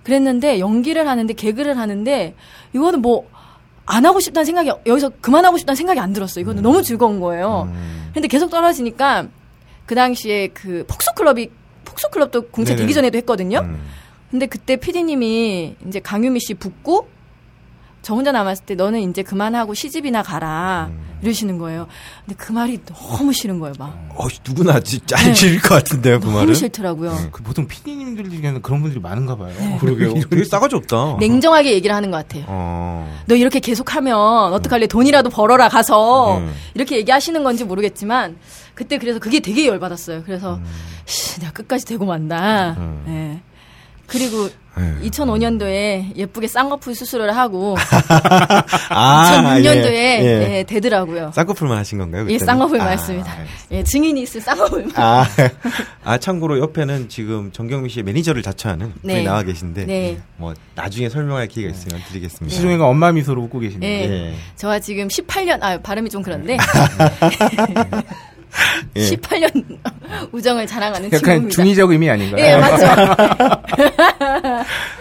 그랬는데 0.04 0.60
연기를 0.60 1.08
하는데 1.08 1.32
개그를 1.34 1.78
하는데 1.78 2.34
이거는 2.72 3.02
뭐 3.02 3.36
안 3.86 4.04
하고 4.04 4.18
싶다는 4.18 4.44
생각이 4.44 4.68
여기서 4.84 5.10
그만하고 5.20 5.56
싶다는 5.58 5.76
생각이 5.76 6.00
안 6.00 6.12
들었어요. 6.12 6.42
이거는 6.42 6.62
너무 6.62 6.82
즐거운 6.82 7.20
거예요. 7.20 7.68
음. 7.72 8.10
근데 8.12 8.26
계속 8.26 8.50
떨어지니까 8.50 9.28
그 9.86 9.94
당시에 9.94 10.48
그 10.48 10.84
폭소클럽이 10.88 11.50
폭소클럽도 11.96 12.48
공채 12.48 12.72
네네. 12.74 12.82
되기 12.82 12.94
전에도 12.94 13.18
했거든요. 13.18 13.60
음. 13.60 13.80
근데 14.30 14.46
그때 14.46 14.76
PD님이 14.76 15.76
이제 15.86 16.00
강유미 16.00 16.40
씨 16.40 16.54
붙고 16.54 17.08
저 18.02 18.14
혼자 18.14 18.32
남았을 18.32 18.66
때 18.66 18.74
너는 18.74 19.00
이제 19.10 19.22
그만하고 19.22 19.74
시집이나 19.74 20.22
가라 20.22 20.90
이러시는 21.22 21.58
거예요. 21.58 21.86
근데 22.24 22.36
그 22.36 22.52
말이 22.52 22.78
너무 22.84 23.32
싫은 23.32 23.58
거예요, 23.58 23.74
막. 23.78 23.96
어, 24.16 24.26
누구나 24.46 24.80
진짜 24.80 25.16
알질 25.18 25.60
것 25.62 25.74
같은데요, 25.76 26.20
그 26.20 26.26
너무 26.26 26.38
말은. 26.38 26.54
싫더라고요. 26.54 27.28
그 27.32 27.42
보통 27.42 27.66
PD님들 27.66 28.28
중에는 28.30 28.62
그런 28.62 28.82
분들이 28.82 29.00
많은가 29.00 29.36
봐요. 29.36 29.52
그러게요. 29.80 30.14
되게 30.28 30.44
싸가지 30.44 30.76
없다. 30.76 31.16
냉정하게 31.18 31.72
얘기를 31.72 31.94
하는 31.96 32.10
것 32.10 32.18
같아요. 32.18 32.44
어. 32.48 33.20
너 33.26 33.34
이렇게 33.34 33.60
계속하면 33.60 34.16
어떡할래? 34.52 34.86
돈이라도 34.86 35.30
벌어라 35.30 35.68
가서 35.68 36.38
음. 36.38 36.52
이렇게 36.74 36.96
얘기하시는 36.98 37.42
건지 37.42 37.64
모르겠지만 37.64 38.36
그때 38.74 38.98
그래서 38.98 39.18
그게 39.18 39.40
되게 39.40 39.66
열받았어요. 39.66 40.22
그래서 40.24 40.60
씨, 41.06 41.40
내가 41.40 41.52
끝까지 41.52 41.86
되고 41.86 42.04
만다. 42.04 42.76
음. 42.78 43.04
예. 43.08 43.55
그리고 44.06 44.48
예. 44.78 45.08
2005년도에 45.08 46.16
예쁘게 46.16 46.48
쌍꺼풀 46.48 46.94
수술을 46.94 47.34
하고 47.34 47.76
아, 48.90 49.40
2006년도에 49.40 49.94
예, 49.94 50.20
예. 50.20 50.56
예, 50.58 50.62
되더라고요. 50.64 51.32
쌍꺼풀만 51.34 51.78
하신 51.78 51.98
건가요? 51.98 52.22
예, 52.28 52.34
그때는? 52.34 52.46
쌍꺼풀만 52.46 52.86
아, 52.86 52.90
했습니다. 52.90 53.32
알겠습니다. 53.32 53.74
예, 53.74 53.82
증인이 53.82 54.20
있을 54.20 54.42
쌍꺼풀만. 54.42 54.92
아, 54.96 55.26
아, 56.04 56.18
참고로 56.18 56.58
옆에는 56.58 57.08
지금 57.08 57.50
정경미 57.52 57.88
씨의 57.88 58.02
매니저를 58.04 58.42
자처하는 58.42 58.92
분이 59.00 59.14
네. 59.14 59.22
나와 59.22 59.42
계신데, 59.42 59.86
네. 59.86 60.20
뭐, 60.36 60.52
나중에 60.74 61.08
설명할 61.08 61.48
기회가 61.48 61.72
있으면 61.74 62.02
드리겠습니다. 62.08 62.54
시종이가 62.54 62.86
엄마 62.86 63.12
미소로 63.12 63.42
웃고 63.44 63.60
계시네요. 63.60 63.90
예. 63.90 64.12
예. 64.12 64.34
저와 64.56 64.78
지금 64.80 65.08
18년, 65.08 65.62
아, 65.62 65.78
발음이 65.78 66.10
좀 66.10 66.22
그런데. 66.22 66.58
예. 68.96 69.00
18년 69.10 69.78
우정을 70.32 70.66
자랑하는 70.66 71.06
약간 71.08 71.18
친구입니다. 71.18 71.54
중의적 71.54 71.90
의미 71.90 72.08
아닌가요? 72.10 72.44
예, 72.44 72.56
맞죠. 72.56 72.86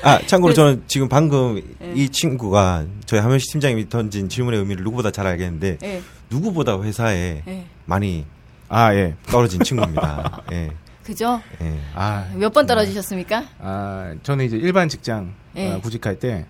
아, 0.04 0.20
참고로 0.26 0.54
그래서- 0.54 0.70
저는 0.70 0.84
지금 0.88 1.08
방금 1.10 1.62
예. 1.82 1.94
이 1.96 2.10
친구가 2.10 2.86
저희 3.06 3.20
하면식 3.20 3.52
팀장님이 3.52 3.90
던진 3.90 4.30
질문의 4.30 4.60
의미를 4.60 4.84
누구보다 4.84 5.12
잘 5.12 5.28
알겠는데, 5.28 5.78
예, 5.84 6.02
누구보다 6.30 6.82
회사에 6.82 7.44
예. 7.48 7.66
많이 7.86 8.26
아 8.68 8.94
예. 8.94 9.16
떨어진 9.28 9.62
친구입니다. 9.64 10.42
예. 10.52 10.72
그죠? 11.04 11.40
예. 11.62 11.80
아, 11.94 12.26
몇 12.36 12.52
번 12.52 12.66
떨어지셨습니까? 12.66 13.44
아 13.60 14.14
저는 14.24 14.46
이제 14.46 14.58
일반 14.58 14.90
직장 14.90 15.34
예. 15.56 15.72
어, 15.74 15.80
구직할 15.82 16.18
때 16.20 16.46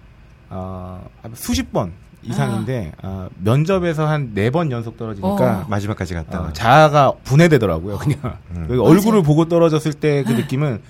어, 0.49 1.05
수십 1.33 1.71
번 1.73 1.91
이상인데 2.27 2.91
어, 3.03 3.27
면접에서 3.37 4.07
한 4.07 4.31
네 4.33 4.49
번 4.49 4.71
연속 4.71 4.97
떨어지니까 4.97 5.61
어. 5.61 5.65
마지막까지 5.69 6.13
갔다. 6.13 6.41
어, 6.41 6.53
자아가 6.53 7.13
분해되더라고요. 7.23 7.97
그냥 7.97 8.37
음. 8.51 8.67
여기 8.69 8.79
얼굴을 8.79 9.23
보고 9.23 9.45
떨어졌을 9.47 9.93
때 9.93 10.23
그 10.23 10.31
느낌은 10.31 10.81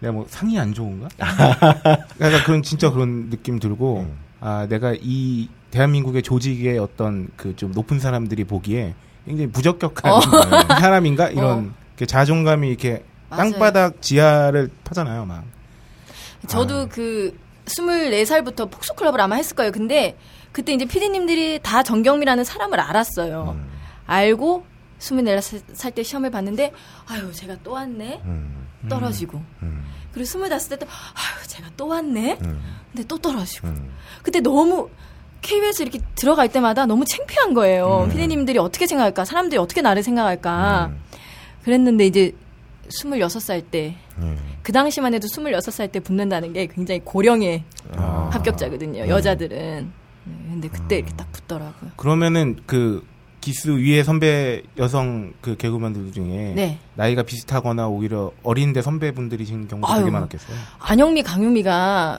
내가 0.00 0.12
뭐 0.12 0.26
상이 0.28 0.58
안 0.58 0.72
좋은가? 0.74 1.08
그러니까 2.18 2.44
그런 2.44 2.62
진짜 2.62 2.90
그런 2.90 3.30
느낌 3.30 3.58
들고 3.58 4.00
음. 4.00 4.16
아 4.40 4.66
내가 4.68 4.94
이 5.00 5.48
대한민국의 5.70 6.22
조직의 6.22 6.78
어떤 6.78 7.28
그 7.36 7.54
좀 7.56 7.72
높은 7.72 7.98
사람들이 7.98 8.44
보기에 8.44 8.94
굉장히 9.26 9.50
부적격한 9.50 10.20
사람인가 10.80 11.28
이런 11.30 11.72
이렇게 11.96 12.06
자존감이 12.06 12.68
이렇게 12.68 13.02
맞아요. 13.30 13.52
땅바닥 13.52 14.02
지하를 14.02 14.68
타잖아요, 14.84 15.24
막. 15.24 15.44
저도 16.46 16.88
그 16.88 17.36
24살부터 17.64 18.70
폭소클럽을 18.70 19.20
아마 19.20 19.36
했을 19.36 19.56
거예요. 19.56 19.72
근데 19.72 20.16
그때 20.54 20.72
이제 20.72 20.84
피디님들이 20.84 21.58
다 21.64 21.82
정경미라는 21.82 22.44
사람을 22.44 22.78
알았어요. 22.78 23.56
음. 23.56 23.68
알고 24.06 24.64
24살 25.00 25.92
때 25.92 26.04
시험을 26.04 26.30
봤는데 26.30 26.72
아유 27.06 27.32
제가 27.32 27.56
또 27.64 27.72
왔네 27.72 28.22
음. 28.24 28.68
떨어지고 28.88 29.42
음. 29.62 29.84
그리고 30.12 30.28
25살 30.28 30.78
때 30.78 30.86
아유 30.86 31.46
제가 31.48 31.70
또 31.76 31.88
왔네 31.88 32.38
음. 32.40 32.62
근데 32.92 33.04
또 33.08 33.18
떨어지고 33.18 33.66
음. 33.66 33.90
그때 34.22 34.38
너무 34.38 34.90
KBS 35.42 35.82
이렇게 35.82 35.98
들어갈 36.14 36.48
때마다 36.48 36.86
너무 36.86 37.04
창피한 37.04 37.52
거예요. 37.52 38.04
음. 38.04 38.10
피디님들이 38.10 38.58
어떻게 38.58 38.86
생각할까 38.86 39.24
사람들이 39.24 39.58
어떻게 39.58 39.82
나를 39.82 40.04
생각할까 40.04 40.92
음. 40.92 41.00
그랬는데 41.64 42.06
이제 42.06 42.32
26살 42.90 43.64
때 43.72 43.96
음. 44.18 44.38
그 44.62 44.70
당시만 44.70 45.14
해도 45.14 45.26
26살 45.26 45.90
때 45.90 45.98
붙는다는 45.98 46.52
게 46.52 46.68
굉장히 46.68 47.00
고령의 47.00 47.64
아. 47.96 48.30
합격자거든요. 48.32 49.08
여자들은. 49.08 50.03
네, 50.24 50.32
근데 50.50 50.68
그때 50.68 50.96
이렇게 50.98 51.12
딱 51.14 51.30
붙더라고요. 51.32 51.92
그러면은 51.96 52.56
그 52.66 53.06
기수 53.40 53.72
위에 53.76 54.02
선배 54.02 54.62
여성 54.78 55.34
그 55.42 55.56
개그맨들 55.56 56.12
중에 56.12 56.54
네. 56.56 56.78
나이가 56.94 57.22
비슷하거나 57.22 57.88
오히려 57.88 58.32
어린데 58.42 58.80
선배분들이신 58.80 59.68
경우도 59.68 59.86
아유. 59.86 60.00
되게 60.00 60.10
많았겠어요. 60.10 60.56
안영미, 60.78 61.22
강유미가 61.22 62.18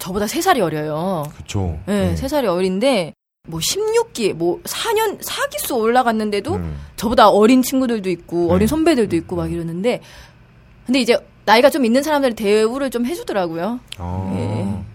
저보다 0.00 0.26
3살이 0.26 0.60
어려요. 0.60 1.22
그쵸. 1.36 1.78
네, 1.86 2.16
3살이 2.16 2.46
어린데 2.46 3.14
뭐 3.48 3.60
16기, 3.60 4.34
뭐 4.34 4.60
4년, 4.64 5.20
4기수 5.20 5.76
올라갔는데도 5.78 6.54
음. 6.54 6.76
저보다 6.96 7.28
어린 7.28 7.62
친구들도 7.62 8.10
있고 8.10 8.48
네. 8.48 8.52
어린 8.54 8.66
선배들도 8.66 9.14
있고 9.16 9.36
막 9.36 9.52
이러는데 9.52 10.00
근데 10.86 11.00
이제 11.00 11.16
나이가 11.44 11.70
좀 11.70 11.84
있는 11.84 12.02
사람들이 12.02 12.34
대우를 12.34 12.90
좀 12.90 13.06
해주더라고요. 13.06 13.78
아. 13.98 14.32
예. 14.36 14.91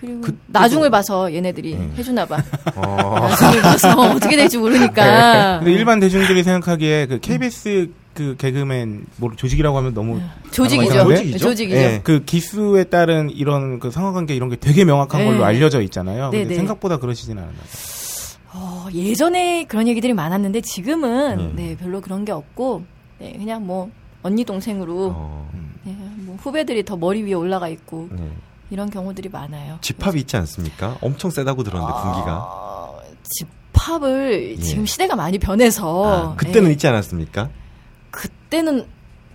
그리고 0.00 0.20
그때도- 0.22 0.36
나중을 0.48 0.90
봐서 0.90 1.32
얘네들이 1.32 1.74
음. 1.74 1.94
해주나 1.96 2.24
봐. 2.26 2.42
아. 2.76 3.28
나중을 3.28 3.62
봐서 3.62 3.88
어떻게 4.14 4.36
될지 4.36 4.56
모르니까. 4.58 5.58
근데 5.58 5.72
일반 5.72 5.98
대중들이 6.00 6.42
생각하기에 6.42 7.06
그 7.06 7.18
KBS 7.20 7.90
그 8.14 8.34
개그맨 8.36 9.06
뭐 9.16 9.30
조직이라고 9.36 9.76
하면 9.78 9.94
너무 9.94 10.20
조직이죠. 10.50 10.88
단어가 10.90 11.12
이상한데? 11.14 11.16
조직이죠? 11.16 11.38
조직이죠. 11.38 11.76
예. 11.76 12.00
그 12.02 12.24
기수에 12.24 12.84
따른 12.84 13.30
이런 13.30 13.78
그 13.78 13.90
상하관계 13.90 14.34
이런 14.34 14.48
게 14.48 14.56
되게 14.56 14.84
명확한 14.84 15.20
네. 15.20 15.26
걸로 15.26 15.44
알려져 15.44 15.80
있잖아요. 15.82 16.30
근데 16.30 16.42
네, 16.44 16.48
네. 16.48 16.54
생각보다 16.56 16.98
그러시진 16.98 17.38
않았나요? 17.38 17.58
어, 18.54 18.88
예전에 18.94 19.64
그런 19.64 19.86
얘기들이 19.86 20.14
많았는데 20.14 20.62
지금은 20.62 21.38
음. 21.38 21.52
네, 21.54 21.76
별로 21.76 22.00
그런 22.00 22.24
게 22.24 22.32
없고 22.32 22.84
네, 23.20 23.34
그냥 23.36 23.66
뭐 23.66 23.90
언니 24.22 24.44
동생으로 24.44 25.12
어. 25.14 25.50
네, 25.84 25.94
뭐 26.18 26.36
후배들이 26.40 26.84
더 26.84 26.96
머리 26.96 27.22
위에 27.22 27.34
올라가 27.34 27.68
있고 27.68 28.08
네. 28.10 28.22
이런 28.70 28.90
경우들이 28.90 29.28
많아요. 29.30 29.78
집합이 29.80 30.20
있지 30.20 30.36
않습니까? 30.36 30.98
엄청 31.00 31.30
세다고 31.30 31.62
들었는데 31.62 31.92
분기가. 32.02 32.36
어, 32.40 33.00
집합을 33.22 34.56
예. 34.58 34.62
지금 34.62 34.84
시대가 34.86 35.16
많이 35.16 35.38
변해서 35.38 36.32
아, 36.32 36.36
그때는 36.36 36.68
예, 36.68 36.72
있지 36.72 36.86
않았습니까? 36.86 37.48
그때는 38.10 38.86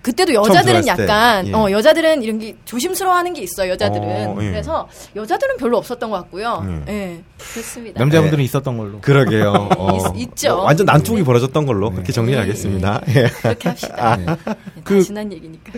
그때도 0.02 0.34
여자들은 0.34 0.86
약간 0.86 1.48
예. 1.48 1.54
어 1.54 1.72
여자들은 1.72 2.24
이런 2.24 2.38
게 2.38 2.58
조심스러워하는 2.66 3.34
게 3.34 3.42
있어요 3.42 3.72
여자들은 3.72 4.04
어, 4.28 4.38
예. 4.42 4.50
그래서 4.52 4.90
여자들은 5.16 5.56
별로 5.58 5.78
없었던 5.78 6.10
것 6.10 6.18
같고요 6.18 6.84
예. 6.90 6.92
예 6.94 7.24
그렇습니다 7.38 8.00
남자분들은 8.00 8.44
있었던 8.44 8.78
걸로. 8.78 9.00
그러게요. 9.00 9.70
어. 9.78 9.98
있- 10.18 10.24
있죠. 10.24 10.56
어, 10.56 10.64
완전 10.64 10.86
난투기 10.88 11.20
네. 11.20 11.24
벌어졌던 11.24 11.66
걸로 11.66 11.90
그렇게 11.90 12.12
정리하겠습니다. 12.12 13.02
예. 13.10 13.28
그렇게 13.30 13.70
합시다 13.70 14.16
네. 14.18 14.26
다 14.26 14.38
그- 14.84 15.02
지난 15.02 15.32
얘기니까 15.32 15.72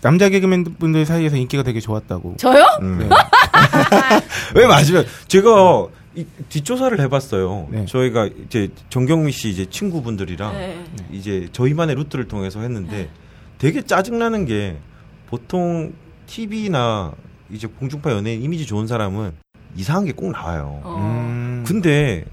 남자 0.00 0.28
개그맨 0.28 0.64
분들 0.78 1.04
사이에서 1.06 1.36
인기가 1.36 1.62
되게 1.62 1.80
좋았다고. 1.80 2.36
저요? 2.38 2.64
음. 2.82 2.98
네. 3.00 3.08
왜 4.54 4.66
맞으면 4.66 5.04
제가 5.26 5.86
이, 6.14 6.24
뒷조사를 6.48 6.98
해봤어요. 7.00 7.68
네. 7.70 7.84
저희가 7.86 8.26
이제 8.46 8.68
정경미 8.90 9.32
씨 9.32 9.48
이제 9.50 9.66
친구분들이랑 9.66 10.52
네. 10.52 10.84
이제 11.12 11.48
저희만의 11.52 11.96
루트를 11.96 12.28
통해서 12.28 12.60
했는데 12.60 13.10
되게 13.58 13.82
짜증나는 13.82 14.44
게 14.46 14.78
보통 15.26 15.92
TV나 16.26 17.12
이제 17.50 17.66
공중파 17.66 18.12
연예인 18.12 18.42
이미지 18.42 18.66
좋은 18.66 18.86
사람은 18.86 19.32
이상한 19.76 20.04
게 20.06 20.12
꼭 20.12 20.30
나와요. 20.32 20.80
어. 20.84 20.96
음. 21.00 21.64
근데 21.66 22.24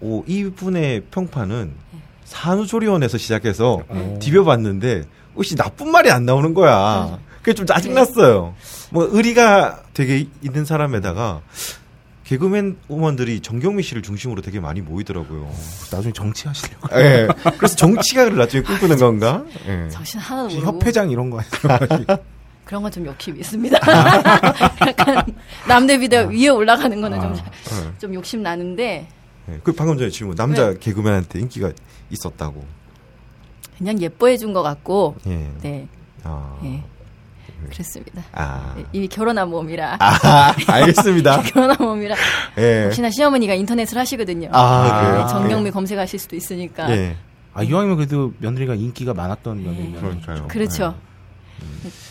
오, 0.00 0.24
이분의 0.26 1.02
평판은 1.10 1.72
산후조리원에서 2.24 3.18
시작해서 3.18 3.82
어. 3.88 4.18
디벼봤는데 4.20 5.02
혹시 5.34 5.54
나쁜 5.56 5.90
말이 5.90 6.10
안 6.10 6.24
나오는 6.24 6.54
거야. 6.54 7.18
그게 7.38 7.54
좀 7.54 7.66
짜증났어요. 7.66 8.54
뭐 8.90 9.08
의리가 9.10 9.82
되게 9.94 10.26
있는 10.42 10.64
사람에다가 10.64 11.40
개그맨 12.24 12.76
우먼들이 12.88 13.40
정경미 13.40 13.82
씨를 13.82 14.02
중심으로 14.02 14.40
되게 14.42 14.60
많이 14.60 14.80
모이더라고요. 14.80 15.50
나중에 15.90 16.12
정치하시려고. 16.12 16.88
예. 17.00 17.28
그래서 17.56 17.74
정치가를 17.76 18.36
나중에 18.36 18.62
꿈꾸는 18.62 18.98
건가? 18.98 19.44
예. 19.66 19.88
정신 19.90 20.20
하나도 20.20 20.54
모르고 20.54 20.66
협회장 20.76 21.10
이런 21.10 21.30
거 21.30 21.40
아니에요? 21.40 22.06
그런 22.64 22.82
건 22.82 22.92
좀 22.92 23.04
욕심이 23.06 23.40
있습니다. 23.40 23.78
약간 24.86 25.24
남들 25.66 25.98
비대 25.98 26.22
위에 26.30 26.48
올라가는 26.48 27.00
거는 27.00 27.20
좀, 27.20 27.34
예. 27.34 27.98
좀 27.98 28.14
욕심 28.14 28.42
나는데 28.44 29.08
예. 29.48 29.60
그 29.64 29.72
방금 29.72 29.98
전에 29.98 30.08
질문 30.10 30.36
남자 30.36 30.70
네. 30.70 30.78
개그맨한테 30.78 31.40
인기가 31.40 31.72
있었다고. 32.10 32.64
그냥 33.80 34.00
예뻐해 34.00 34.36
준 34.36 34.52
것 34.52 34.62
같고 34.62 35.16
예. 35.26 35.50
네, 35.62 35.88
아. 36.22 36.58
예. 36.64 36.82
그랬습니다. 37.70 38.22
아. 38.32 38.74
네, 38.76 38.84
이미 38.92 39.08
결혼한 39.08 39.48
몸이라 39.50 39.96
아, 40.00 40.54
알겠습니다. 40.68 41.42
결혼한 41.50 41.76
몸이라 41.80 42.14
예. 42.58 42.84
혹시나 42.84 43.10
시어머니가 43.10 43.54
인터넷을 43.54 43.96
하시거든요. 43.98 44.48
아, 44.52 45.00
그래요? 45.02 45.24
네, 45.24 45.28
정경미 45.28 45.70
검색하실 45.70 46.18
수도 46.18 46.36
있으니까 46.36 46.90
예. 46.90 47.16
아, 47.54 47.62
이왕이면 47.62 47.96
그래도 47.96 48.32
며느리가 48.38 48.74
인기가 48.74 49.12
많았던 49.14 49.62
며느리. 49.64 49.92
그러니까요. 49.92 50.46
그렇죠. 50.48 50.94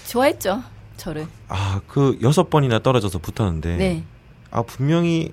좋아했죠 0.08 0.62
저를. 0.98 1.28
아, 1.48 1.80
그 1.88 2.18
여섯 2.22 2.50
번이나 2.50 2.80
떨어져서 2.80 3.20
붙었는데. 3.20 3.78
네. 3.78 4.04
아, 4.52 4.64
분명히 4.64 5.32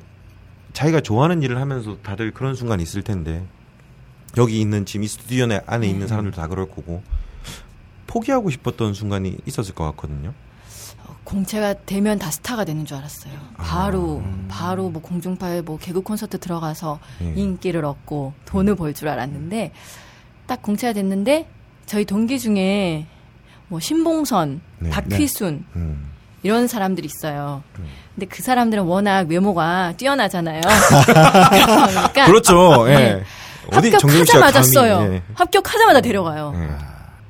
자기가 0.75 1.01
좋아하는 1.01 1.43
일을 1.43 1.61
하면서 1.61 1.97
다들 2.03 2.31
그런 2.33 2.55
순간이 2.55 2.83
있을 2.83 3.03
텐데. 3.03 3.43
여기 4.37 4.61
있는 4.61 4.85
지금 4.85 5.05
이 5.05 5.09
스튜디오 5.09 5.47
내- 5.47 5.61
안에 5.67 5.87
네. 5.87 5.93
있는 5.93 6.09
사람들도 6.09 6.37
다 6.41 6.47
그럴 6.49 6.67
거고. 6.69 7.03
포기하고 8.07 8.51
싶었던 8.51 8.95
순간이 8.95 9.37
있었을 9.47 9.75
것 9.75 9.85
같거든요. 9.91 10.33
공채가 11.25 11.75
되면 11.87 12.21
다 12.21 12.31
스타가 12.31 12.65
되는 12.65 12.85
줄 12.87 12.97
알았어요. 12.99 13.33
바로 13.57 14.23
바로 14.49 14.91
뭐 14.91 15.03
공중파에 15.03 15.61
뭐 15.63 15.77
개그 15.77 16.03
콘서트 16.03 16.39
들어가서 16.39 17.01
예. 17.21 17.33
인기를 17.35 17.85
얻고 17.85 18.33
돈을 18.45 18.77
벌 18.77 18.95
줄 18.95 19.09
알았는데 19.09 19.73
딱 20.47 20.63
공채가 20.63 20.93
됐는데 20.93 21.49
저희 21.87 22.05
동기 22.05 22.39
중에 22.39 23.07
뭐 23.67 23.81
신봉선, 23.81 24.61
네. 24.79 24.91
박휘순 24.91 25.65
음. 25.75 26.11
이런 26.45 26.69
사람들이 26.69 27.07
있어요. 27.07 27.65
근데 28.15 28.27
그 28.27 28.41
사람들은 28.43 28.85
워낙 28.85 29.27
외모가 29.29 29.95
뛰어나잖아요. 29.97 30.61
그러니까 31.07 32.27
그렇죠. 32.27 32.89
예. 32.89 32.95
네. 32.95 33.23
합격하자마자 33.71 34.61
감히, 34.61 34.73
써요. 34.73 35.09
예. 35.13 35.23
합격하자마자 35.35 36.01
데려가요. 36.01 36.53
예. 36.57 36.69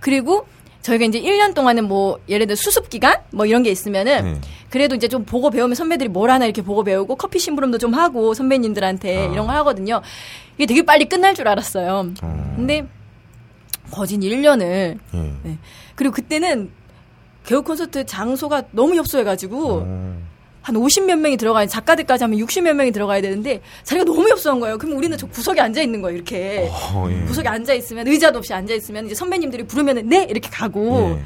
그리고 0.00 0.46
저희가 0.82 1.04
이제 1.04 1.20
1년 1.20 1.54
동안은 1.54 1.88
뭐 1.88 2.20
예를 2.28 2.46
들어 2.46 2.54
수습 2.54 2.88
기간 2.88 3.16
뭐 3.32 3.44
이런 3.44 3.62
게 3.64 3.70
있으면은 3.70 4.24
네. 4.24 4.40
그래도 4.70 4.94
이제 4.94 5.08
좀 5.08 5.24
보고 5.24 5.50
배우면 5.50 5.74
선배들이 5.74 6.08
뭘 6.08 6.30
하나 6.30 6.44
이렇게 6.44 6.62
보고 6.62 6.84
배우고 6.84 7.16
커피 7.16 7.40
심부름도 7.40 7.78
좀 7.78 7.92
하고 7.94 8.34
선배님들한테 8.34 9.26
아. 9.26 9.32
이런 9.32 9.46
걸 9.46 9.56
하거든요. 9.56 10.00
이게 10.56 10.66
되게 10.66 10.84
빨리 10.84 11.08
끝날 11.08 11.34
줄 11.34 11.48
알았어요. 11.48 12.12
어. 12.22 12.52
근데 12.56 12.86
거진 13.90 14.20
1년을 14.20 14.62
예. 14.62 15.32
네. 15.42 15.58
그리고 15.96 16.14
그때는 16.14 16.70
개그 17.44 17.62
콘서트 17.62 18.06
장소가 18.06 18.64
너무 18.70 18.94
협소해가지고 18.94 19.82
어. 19.84 20.18
한 20.66 20.74
50몇 20.74 21.16
명이 21.16 21.36
들어가야 21.36 21.66
작가들까지 21.66 22.24
하면 22.24 22.40
60몇 22.40 22.72
명이 22.72 22.90
들어가야 22.90 23.20
되는데 23.20 23.60
자리가 23.84 24.04
너무 24.04 24.28
협소한 24.28 24.58
거예요. 24.58 24.78
그럼 24.78 24.96
우리는 24.96 25.16
저 25.16 25.24
구석에 25.28 25.60
앉아 25.60 25.80
있는 25.80 26.02
거예요. 26.02 26.16
이렇게 26.16 26.68
어, 26.68 27.08
예. 27.08 27.24
구석에 27.24 27.46
앉아 27.46 27.72
있으면 27.74 28.08
의자도 28.08 28.38
없이 28.38 28.52
앉아 28.52 28.74
있으면 28.74 29.06
이제 29.06 29.14
선배님들이 29.14 29.62
부르면은 29.62 30.08
네 30.08 30.26
이렇게 30.28 30.50
가고 30.50 31.18
예. 31.20 31.24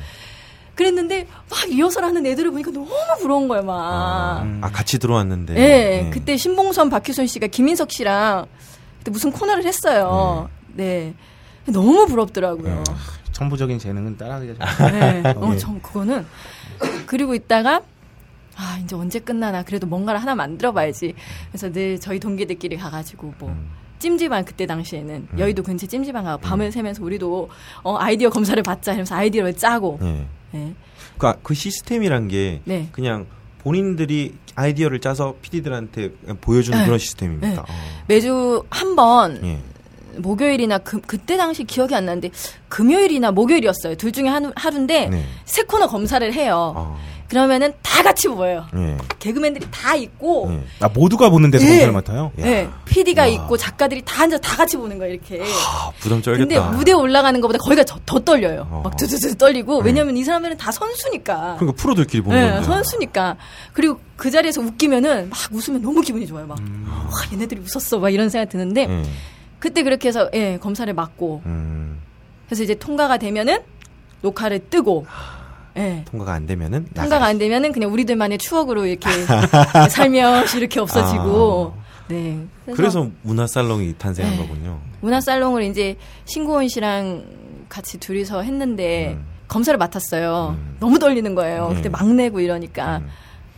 그랬는데 0.75 1.27
막 1.49 1.59
리허설 1.71 2.05
하는 2.05 2.27
애들을 2.27 2.51
보니까 2.51 2.71
너무 2.71 2.91
부러운 3.19 3.49
거예요. 3.49 3.65
막. 3.65 3.77
아, 3.81 4.59
아, 4.61 4.71
같이 4.71 4.99
들어왔는데. 4.99 5.57
예, 5.57 5.61
예. 6.07 6.11
그때 6.11 6.37
신봉선, 6.37 6.91
박효선 6.91 7.27
씨가 7.27 7.47
김인석 7.47 7.93
씨랑 7.93 8.45
그때 8.99 9.11
무슨 9.11 9.33
코너를 9.33 9.65
했어요. 9.65 10.51
네. 10.75 11.15
너무 11.65 12.07
부럽더라고요. 12.07 12.85
천부적인 13.33 13.79
재능은 13.79 14.19
따라하기가 14.19 14.67
좀 14.67 14.93
네. 14.93 15.23
어, 15.25 15.47
어, 15.47 15.53
예. 15.55 15.57
전 15.57 15.81
그거는 15.81 16.27
그리고 17.07 17.35
있다가 17.35 17.81
아 18.57 18.79
이제 18.83 18.95
언제 18.97 19.19
끝나나 19.19 19.63
그래도 19.63 19.87
뭔가를 19.87 20.21
하나 20.21 20.35
만들어봐야지. 20.35 21.15
그래서 21.51 21.71
늘 21.71 21.99
저희 21.99 22.19
동기들끼리 22.19 22.77
가가지고 22.77 23.35
뭐 23.39 23.49
음. 23.49 23.71
찜질방 24.01 24.45
그때 24.45 24.67
당시에는 24.67 25.29
여의도 25.39 25.63
근처 25.63 25.87
찜질방 25.87 26.25
가고 26.25 26.41
밤을 26.41 26.73
새면서 26.73 27.05
우리도 27.05 27.49
어, 27.83 27.97
아이디어 27.99 28.31
검사를 28.31 28.61
받자 28.63 28.93
이러면서 28.93 29.15
아이디어를 29.15 29.55
짜고. 29.57 29.99
예. 30.03 30.27
네. 30.53 30.75
그, 31.19 31.33
그 31.43 31.55
시스템이란 31.55 32.29
게 32.29 32.63
네. 32.65 32.89
그냥 32.93 33.27
본인들이 33.59 34.35
아이디어를 34.55 35.01
짜서 35.01 35.35
PD들한테 35.43 36.13
보여주는 36.41 36.79
네. 36.79 36.85
그런 36.85 36.99
시스템입니까? 36.99 37.49
네. 37.49 37.59
어. 37.59 37.65
매주 38.09 38.65
한번 38.71 39.39
예. 39.45 39.59
목요일이나 40.17 40.79
그, 40.79 41.01
그때 41.01 41.37
당시 41.37 41.65
기억이 41.65 41.95
안 41.95 42.07
나는데 42.07 42.31
금요일이나 42.69 43.31
목요일이었어요. 43.33 43.97
둘 43.97 44.13
중에 44.13 44.29
한, 44.29 44.53
하루인데 44.57 45.09
네. 45.09 45.25
세 45.45 45.63
코너 45.63 45.87
검사를 45.87 46.33
해요. 46.33 46.73
어. 46.77 46.99
그러면은 47.31 47.73
다 47.81 48.03
같이 48.03 48.27
모여요. 48.27 48.67
예. 48.75 48.97
개그맨들이 49.21 49.69
다 49.71 49.95
있고 49.95 50.49
예. 50.51 50.65
아 50.85 50.89
모두가 50.89 51.31
보는 51.31 51.53
데서 51.53 51.65
예. 51.65 51.69
검사를 51.69 51.93
맡아요. 51.93 52.33
야. 52.41 52.45
네, 52.45 52.69
PD가 52.87 53.23
와. 53.23 53.29
있고 53.29 53.57
작가들이 53.57 54.03
다 54.05 54.25
앉아 54.25 54.39
다 54.39 54.57
같이 54.57 54.77
보는 54.77 54.99
거예요, 54.99 55.15
이렇게. 55.15 55.41
아, 55.41 55.93
부담 56.01 56.21
근데 56.21 56.57
쩔겠다. 56.57 56.71
무대 56.73 56.93
올라가는 56.93 57.41
것보다 57.41 57.59
거기가 57.61 57.85
더, 57.85 58.01
더 58.05 58.19
떨려요. 58.19 58.67
어. 58.69 58.81
막 58.83 58.97
두두두 58.97 59.37
떨리고 59.37 59.81
네. 59.83 59.87
왜냐면 59.87 60.17
이 60.17 60.25
사람들은 60.25 60.57
다 60.57 60.73
선수니까. 60.73 61.57
그러니까 61.61 61.81
프로들끼리 61.81 62.23
보는 62.25 62.41
네, 62.41 62.51
건데. 62.51 62.67
선수니까. 62.67 63.37
그리고 63.73 64.01
그 64.17 64.31
자리에서 64.33 64.61
웃기면은 64.61 65.31
막 65.31 65.39
웃으면 65.53 65.81
너무 65.83 66.01
기분이 66.01 66.27
좋아요. 66.27 66.47
막, 66.49 66.59
음. 66.59 66.85
와, 66.89 67.13
얘네들이 67.33 67.61
웃었어. 67.61 68.01
막 68.01 68.11
이런 68.11 68.29
생각 68.29 68.49
드는데, 68.49 68.89
예. 68.91 69.03
그때 69.61 69.85
그렇게 69.85 70.09
해서, 70.09 70.29
예, 70.35 70.59
검사를 70.59 70.93
받고, 70.93 71.43
음, 71.47 72.01
그래서 72.47 72.65
이제 72.65 72.75
통과가 72.75 73.19
되면은 73.19 73.61
녹화를 74.23 74.69
뜨고, 74.69 75.07
예. 75.77 76.05
통과가 76.11 76.33
안 76.33 76.47
되면은 76.47 76.89
통과가 76.95 77.25
안 77.27 77.39
되면은 77.39 77.73
그냥 77.73 77.93
우리들만의 77.93 78.39
추억으로 78.39 78.87
이렇게 78.87 79.09
살며시 79.91 80.59
이렇게 80.59 80.81
없어지고, 80.81 81.75
네. 82.09 82.39
그래서 82.75 83.09
문화 83.23 83.47
살롱이 83.47 83.95
탄생한 83.99 84.37
네. 84.37 84.39
거군요. 84.39 84.81
문화 85.01 85.21
살롱을 85.21 85.63
이제 85.65 85.97
신고은 86.25 86.69
씨랑 86.69 87.25
같이 87.69 87.99
둘이서 87.99 88.43
했는데 88.43 89.13
음. 89.13 89.25
검사를 89.49 89.77
맡았어요. 89.79 90.57
음. 90.59 90.77
너무 90.81 90.99
떨리는 90.99 91.35
거예요. 91.35 91.69
네. 91.71 91.75
그때 91.77 91.89
막 91.89 92.07
내고 92.13 92.41
이러니까. 92.41 92.99
음. 92.99 93.09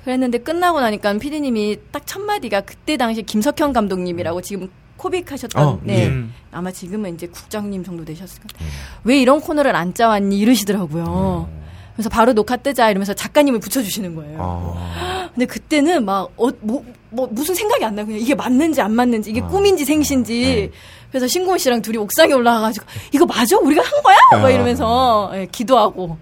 그랬는데 0.04 0.38
끝나고 0.38 0.80
나니까 0.80 1.12
피디님이 1.18 1.78
딱 1.92 2.02
첫 2.04 2.20
마디가 2.20 2.62
그때 2.62 2.96
당시 2.98 3.22
김석현 3.22 3.72
감독님이라고 3.72 4.42
지금 4.42 4.68
코빅 4.98 5.32
하셨던 5.32 5.66
어, 5.66 5.80
네. 5.82 6.00
예. 6.02 6.06
음. 6.08 6.34
아마 6.50 6.70
지금은 6.70 7.14
이제 7.14 7.26
국장님 7.26 7.82
정도 7.84 8.04
되셨을 8.04 8.42
거예요. 8.42 8.70
음. 8.70 8.76
왜 9.04 9.18
이런 9.20 9.40
코너를 9.40 9.74
안 9.74 9.94
짜왔니 9.94 10.38
이러시더라고요. 10.38 11.48
그래서 11.95 12.09
바로 12.09 12.32
녹화 12.32 12.57
뜨자 12.57 12.90
이러면서 12.90 13.14
작가님을 13.14 13.61
붙여주시는 13.61 14.14
거예요. 14.14 14.38
아, 14.40 15.30
근데 15.34 15.47
그때는 15.47 16.05
막, 16.05 16.30
어, 16.36 16.49
뭐, 16.61 16.84
뭐, 17.11 17.28
무슨 17.30 17.55
생각이 17.55 17.84
안 17.84 17.95
나요. 17.95 18.07
그냥 18.07 18.20
이게 18.20 18.34
맞는지 18.34 18.80
안 18.80 18.93
맞는지, 18.93 19.30
이게 19.30 19.40
아. 19.40 19.47
꿈인지 19.47 19.84
생신지. 19.84 20.70
네. 20.70 20.78
그래서 21.11 21.26
신고은 21.26 21.59
씨랑 21.59 21.82
둘이 21.82 21.99
옥상에 21.99 22.32
올라가가지고, 22.32 22.86
이거 23.12 23.26
맞아? 23.26 23.59
우리가 23.59 23.82
한 23.82 24.03
거야? 24.03 24.16
막 24.32 24.45
아. 24.47 24.51
이러면서, 24.51 25.30
예, 25.34 25.47
기도하고. 25.53 26.16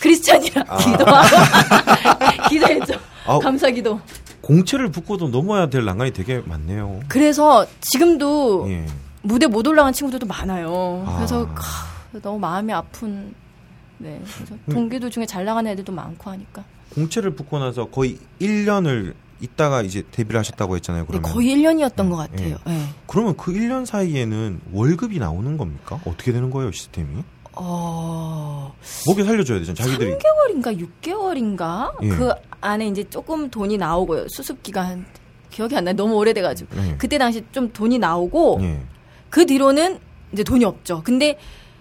크리스찬이랑 0.00 0.64
기도하고. 0.78 1.28
기도했죠. 2.48 2.94
아우. 3.26 3.38
감사 3.40 3.70
기도. 3.70 4.00
공채를 4.40 4.90
붙고도 4.90 5.28
넘어야 5.28 5.68
될 5.68 5.84
난간이 5.84 6.12
되게 6.12 6.42
많네요. 6.44 7.00
그래서 7.08 7.66
지금도 7.80 8.66
예. 8.70 8.86
무대 9.22 9.46
못 9.46 9.66
올라간 9.66 9.92
친구들도 9.92 10.26
많아요. 10.26 11.04
아. 11.06 11.16
그래서 11.16 11.46
캬, 12.12 12.22
너무 12.22 12.38
마음이 12.38 12.72
아픈, 12.72 13.34
네. 14.00 14.20
그래서 14.34 14.54
음. 14.54 14.72
동기들 14.72 15.10
중에 15.10 15.26
잘 15.26 15.44
나가는 15.44 15.70
애들도 15.70 15.92
많고 15.92 16.30
하니까. 16.30 16.64
공채를 16.94 17.32
붙고 17.32 17.58
나서 17.58 17.86
거의 17.86 18.18
1년을 18.40 19.14
있다가 19.40 19.82
이제 19.82 20.02
데뷔를 20.10 20.38
하셨다고 20.40 20.76
했잖아요. 20.76 21.06
근데 21.06 21.20
그러면 21.20 21.32
거의 21.34 21.54
1년이었던 21.54 22.10
것 22.10 22.16
같아요. 22.16 22.56
예. 22.68 22.80
그러면 23.06 23.36
그 23.36 23.52
1년 23.52 23.86
사이에는 23.86 24.60
월급이 24.72 25.18
나오는 25.18 25.56
겁니까? 25.56 26.00
어떻게 26.04 26.32
되는 26.32 26.50
거예요, 26.50 26.72
시스템이? 26.72 27.22
어, 27.54 28.74
먹여 29.06 29.24
살려줘야 29.24 29.58
되잖아요, 29.60 29.74
자기들이. 29.74 30.18
3개월인가 30.18 30.88
6개월인가 31.02 31.92
예. 32.02 32.08
그 32.08 32.30
안에 32.60 32.88
이제 32.88 33.04
조금 33.04 33.50
돈이 33.50 33.78
나오고요. 33.78 34.26
수습 34.28 34.62
기간 34.62 35.06
기억이 35.50 35.76
안 35.76 35.84
나요. 35.84 35.96
너무 35.96 36.14
오래돼가지고 36.16 36.76
예. 36.76 36.96
그때 36.98 37.18
당시 37.18 37.42
좀 37.52 37.72
돈이 37.72 37.98
나오고 37.98 38.58
예. 38.62 38.80
그 39.30 39.46
뒤로는 39.46 39.98
이제 40.32 40.44
돈이 40.44 40.64
없죠. 40.64 41.02
근데 41.02 41.38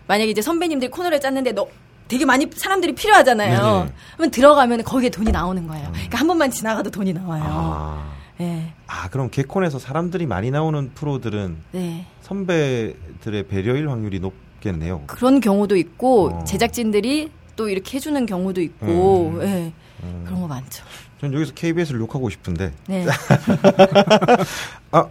만약에 0.08 0.32
이제 0.32 0.42
선배님들이 0.42 0.90
코너를 0.90 1.20
짰는데 1.20 1.52
너 1.52 1.68
되게 2.10 2.26
많이 2.26 2.50
사람들이 2.54 2.96
필요하잖아요. 2.96 3.62
네네. 3.62 3.94
그러면 4.16 4.32
들어가면 4.32 4.84
거기에 4.84 5.10
돈이 5.10 5.32
나오는 5.32 5.66
거예요. 5.68 5.90
그러니까 5.94 6.18
한 6.18 6.28
번만 6.28 6.52
지나가도 6.52 6.90
돈이 6.90 7.14
나와요. 7.14 7.44
아. 7.46 8.14
예, 8.42 8.74
아, 8.88 9.10
그럼 9.10 9.30
개콘에서 9.30 9.80
사람들이 9.80 10.26
많이 10.26 10.50
나오는 10.50 10.92
프로들은 10.96 11.58
네. 11.72 12.06
선배들의 12.22 13.48
배려일 13.48 13.90
확률이 13.90 14.20
높겠네요. 14.20 15.04
그런 15.08 15.40
경우도 15.40 15.76
있고 15.76 16.30
어. 16.30 16.44
제작진들이 16.46 17.32
또 17.56 17.68
이렇게 17.68 17.98
해주는 17.98 18.26
경우도 18.26 18.62
있고, 18.62 19.32
음. 19.36 19.42
예, 19.42 19.74
음. 20.04 20.24
그런 20.26 20.42
거 20.42 20.48
많죠. 20.48 20.86
전 21.20 21.34
여기서 21.34 21.54
KBS를 21.54 22.00
욕하고 22.00 22.30
싶은데 22.30 22.72
네. 22.88 23.06
아 24.92 25.06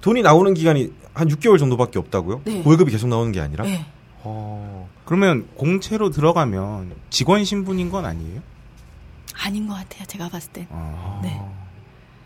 돈이 0.00 0.22
나오는 0.22 0.54
기간이 0.54 0.92
한 1.12 1.28
6개월 1.28 1.58
정도밖에 1.58 1.98
없다고요? 1.98 2.42
네. 2.44 2.62
월급이 2.64 2.92
계속 2.92 3.08
나오는 3.08 3.32
게 3.32 3.40
아니라? 3.40 3.64
네. 3.64 3.84
어, 4.24 4.88
그러면 5.04 5.46
공채로 5.56 6.10
들어가면 6.10 6.92
직원 7.10 7.44
신분인 7.44 7.90
건 7.90 8.04
아니에요? 8.06 8.40
아닌 9.34 9.66
것 9.68 9.74
같아요. 9.74 10.04
제가 10.06 10.28
봤을 10.28 10.50
때. 10.52 10.66
아, 10.70 11.20
네. 11.22 11.40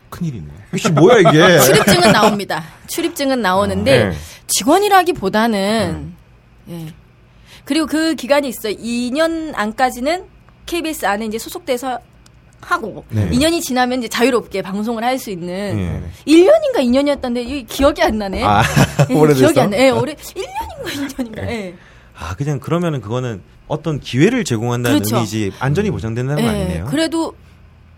큰일이네. 0.09 0.47
이게 0.75 0.89
뭐야 0.89 1.19
이게? 1.19 1.59
출입증은 1.61 2.11
나옵니다. 2.11 2.63
출입증은 2.87 3.41
나오는데 3.41 4.09
네. 4.09 4.17
직원이라기보다는 4.47 6.13
예. 6.69 6.93
그리고 7.65 7.85
그 7.85 8.15
기간이 8.15 8.47
있어요. 8.47 8.73
2년 8.75 9.51
안까지는 9.55 10.25
KBS 10.65 11.05
안에 11.05 11.25
이제 11.25 11.37
소속돼서 11.37 11.99
하고 12.61 13.05
네. 13.09 13.29
2년이 13.29 13.61
지나면 13.61 13.99
이제 13.99 14.07
자유롭게 14.07 14.61
방송을 14.61 15.03
할 15.03 15.17
수 15.19 15.29
있는 15.29 15.75
네. 15.75 16.01
1년인가 16.27 16.77
2년이었던데 16.77 17.37
이 17.47 17.63
기억이 17.65 18.01
안 18.01 18.17
나네. 18.17 18.43
아, 18.43 18.63
예? 19.09 19.33
기억이 19.33 19.59
안 19.59 19.69
나. 19.69 19.77
예, 19.77 19.89
올해 19.89 20.13
1년인가 20.15 20.85
2년인가. 21.15 21.37
예. 21.49 21.75
아 22.19 22.35
그냥 22.35 22.59
그러면은 22.59 22.99
그거는 23.01 23.41
어떤 23.67 23.99
기회를 23.99 24.43
제공한다는 24.43 24.99
그렇죠. 24.99 25.15
의미지 25.15 25.51
안전이 25.59 25.89
보장된다는 25.91 26.43
거 26.43 26.49
예, 26.49 26.53
아니네요? 26.53 26.85
그래도 26.85 27.33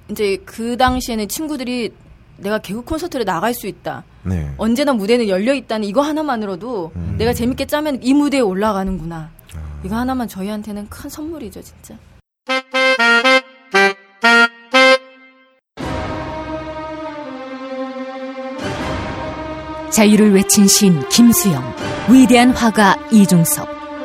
이제 0.09 0.37
그 0.45 0.77
당시에는 0.77 1.27
친구들이 1.27 1.91
내가 2.37 2.59
개그 2.59 2.83
콘서트를 2.83 3.25
나갈 3.25 3.53
수 3.53 3.67
있다. 3.67 4.03
네. 4.23 4.51
언제나 4.57 4.93
무대는 4.93 5.27
열려 5.27 5.53
있다는 5.53 5.87
이거 5.87 6.01
하나만으로도 6.01 6.91
음. 6.95 7.15
내가 7.17 7.33
재밌게 7.33 7.65
짜면 7.65 7.99
이 8.03 8.13
무대에 8.13 8.41
올라가는구나. 8.41 9.29
아. 9.55 9.81
이거 9.83 9.95
하나만 9.95 10.27
저희한테는 10.27 10.87
큰 10.89 11.09
선물이죠, 11.09 11.61
진짜. 11.61 11.95
자유를 19.91 20.33
외친 20.33 20.67
시인 20.67 21.07
김수영, 21.09 21.61
위대한 22.09 22.51
화가 22.51 22.95
이중섭, 23.11 23.67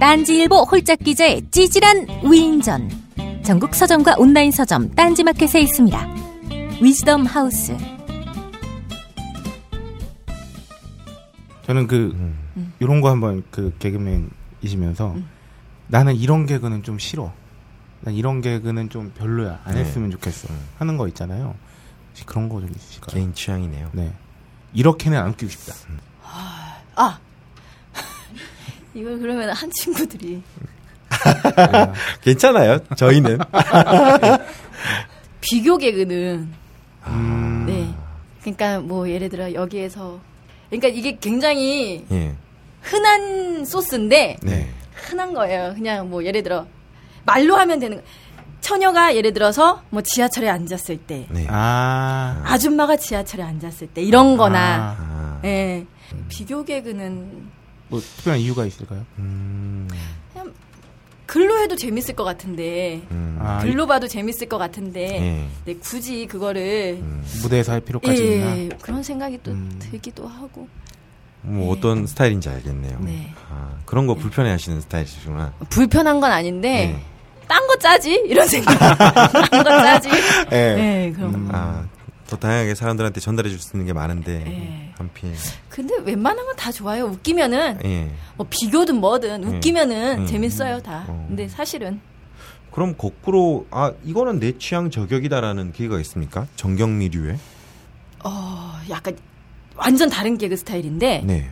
딴지일보 0.00 0.62
홀짝 0.62 0.98
기자의 1.00 1.42
찌질한 1.50 2.06
위인전. 2.24 2.90
전국 3.44 3.74
서점과 3.74 4.14
온라인 4.18 4.50
서점 4.50 4.90
딴지마켓에 4.94 5.60
있습니다. 5.60 6.08
위즈덤 6.80 7.26
하우스. 7.26 7.76
저는 11.66 11.86
그 11.86 12.12
음. 12.14 12.72
이런 12.80 13.00
거 13.02 13.10
한번 13.10 13.44
그 13.50 13.74
개그맨이시면서 13.78 15.16
나는 15.88 16.16
이런 16.16 16.46
개그는 16.46 16.82
좀 16.82 16.98
싫어. 16.98 17.32
난 18.00 18.14
이런 18.14 18.40
개그는 18.40 18.88
좀 18.88 19.12
별로야. 19.16 19.60
안 19.64 19.74
네. 19.74 19.80
했으면 19.80 20.10
좋겠어. 20.10 20.48
하는 20.78 20.96
거 20.96 21.06
있잖아요. 21.08 21.54
혹시 22.08 22.24
그런 22.24 22.48
거 22.48 22.60
좀 22.60 22.70
있으실까요? 22.74 23.14
개인 23.14 23.34
취향이네요. 23.34 23.90
네. 23.92 24.12
이렇게는 24.72 25.18
안 25.18 25.28
웃기고 25.30 25.50
싶다. 25.50 25.74
아! 26.96 27.18
이걸 28.94 29.18
그러면 29.18 29.50
한 29.50 29.70
친구들이 29.70 30.42
괜찮아요. 32.22 32.78
저희는. 32.96 33.38
비교 35.40 35.76
개그는 35.76 36.48
음. 37.06 37.64
네. 37.66 37.94
그러니까 38.40 38.80
뭐 38.80 39.08
예를 39.08 39.28
들어 39.28 39.52
여기에서 39.52 40.20
그러니까 40.68 40.88
이게 40.88 41.16
굉장히 41.18 42.04
예. 42.10 42.34
흔한 42.82 43.64
소스인데 43.64 44.38
네. 44.42 44.68
흔한 44.94 45.34
거예요. 45.34 45.72
그냥 45.74 46.08
뭐 46.10 46.24
예를 46.24 46.42
들어 46.42 46.66
말로 47.24 47.56
하면 47.56 47.78
되는 47.80 47.96
거. 47.98 48.02
처녀가 48.60 49.16
예를 49.16 49.32
들어서 49.32 49.82
뭐 49.88 50.02
지하철에 50.02 50.48
앉았을 50.48 50.98
때 50.98 51.26
네. 51.30 51.46
아. 51.48 52.42
아줌마가 52.44 52.96
지하철에 52.96 53.42
앉았을 53.42 53.88
때 53.88 54.02
이런 54.02 54.36
거나 54.36 54.96
아. 54.98 55.40
예. 55.44 55.86
비교 56.28 56.64
개그는 56.64 57.48
뭐 57.90 58.00
특별한 58.00 58.40
이유가 58.40 58.64
있을까요? 58.64 59.04
음. 59.18 59.88
글로 61.26 61.60
해도 61.60 61.76
재밌을 61.76 62.16
것 62.16 62.24
같은데 62.24 63.02
음. 63.12 63.38
아, 63.40 63.60
글로 63.60 63.86
봐도 63.86 64.08
재밌을 64.08 64.48
것 64.48 64.58
같은데 64.58 65.00
예. 65.22 65.48
네, 65.64 65.74
굳이 65.76 66.26
그거를 66.26 66.98
음. 67.00 67.24
무대에서 67.42 67.70
할 67.70 67.80
필요까지 67.80 68.22
예, 68.24 68.64
있나? 68.64 68.76
그런 68.82 69.04
생각이 69.04 69.38
또 69.44 69.52
음. 69.52 69.76
들기도 69.78 70.26
하고 70.26 70.68
뭐 71.42 71.72
어떤 71.72 72.06
스타일인지 72.06 72.48
알겠네요. 72.48 72.98
네. 73.02 73.32
아, 73.48 73.76
그런 73.86 74.08
거 74.08 74.14
불편해 74.14 74.50
하시는 74.50 74.80
스타일이시구나. 74.80 75.52
불편한 75.70 76.18
건 76.20 76.32
아닌데 76.32 76.68
네. 76.68 77.04
딴거 77.46 77.76
짜지 77.76 78.24
이런 78.26 78.48
생각 78.48 78.76
딴거 79.50 79.62
짜지 79.64 80.08
예. 80.50 80.74
네, 80.74 81.12
그럼 81.14 81.34
음. 81.34 81.48
아, 81.52 81.86
더 82.30 82.36
다양하게 82.36 82.74
사람들한테 82.74 83.20
전달해 83.20 83.50
줄 83.50 83.58
수 83.60 83.76
있는 83.76 83.86
게 83.86 83.92
많은데 83.92 84.44
예. 84.46 84.94
한필. 84.96 85.32
근데 85.68 85.94
웬만한 86.04 86.46
건다 86.46 86.72
좋아요 86.72 87.04
웃기면은 87.06 87.80
예. 87.84 88.10
뭐 88.36 88.46
비교든 88.48 88.96
뭐든 88.96 89.44
웃기면은 89.44 90.20
음. 90.20 90.26
재밌어요 90.26 90.80
다 90.80 91.04
어. 91.08 91.24
근데 91.28 91.48
사실은 91.48 92.00
그럼 92.70 92.94
거꾸로 92.96 93.66
아 93.70 93.92
이거는 94.04 94.38
내 94.38 94.56
취향 94.58 94.90
저격이다라는 94.90 95.72
기회가 95.72 95.98
있습니까? 96.00 96.46
정경미류의? 96.56 97.36
어 98.24 98.72
약간 98.88 99.16
완전 99.76 100.08
다른 100.08 100.38
개그 100.38 100.56
스타일인데 100.56 101.22
네. 101.24 101.50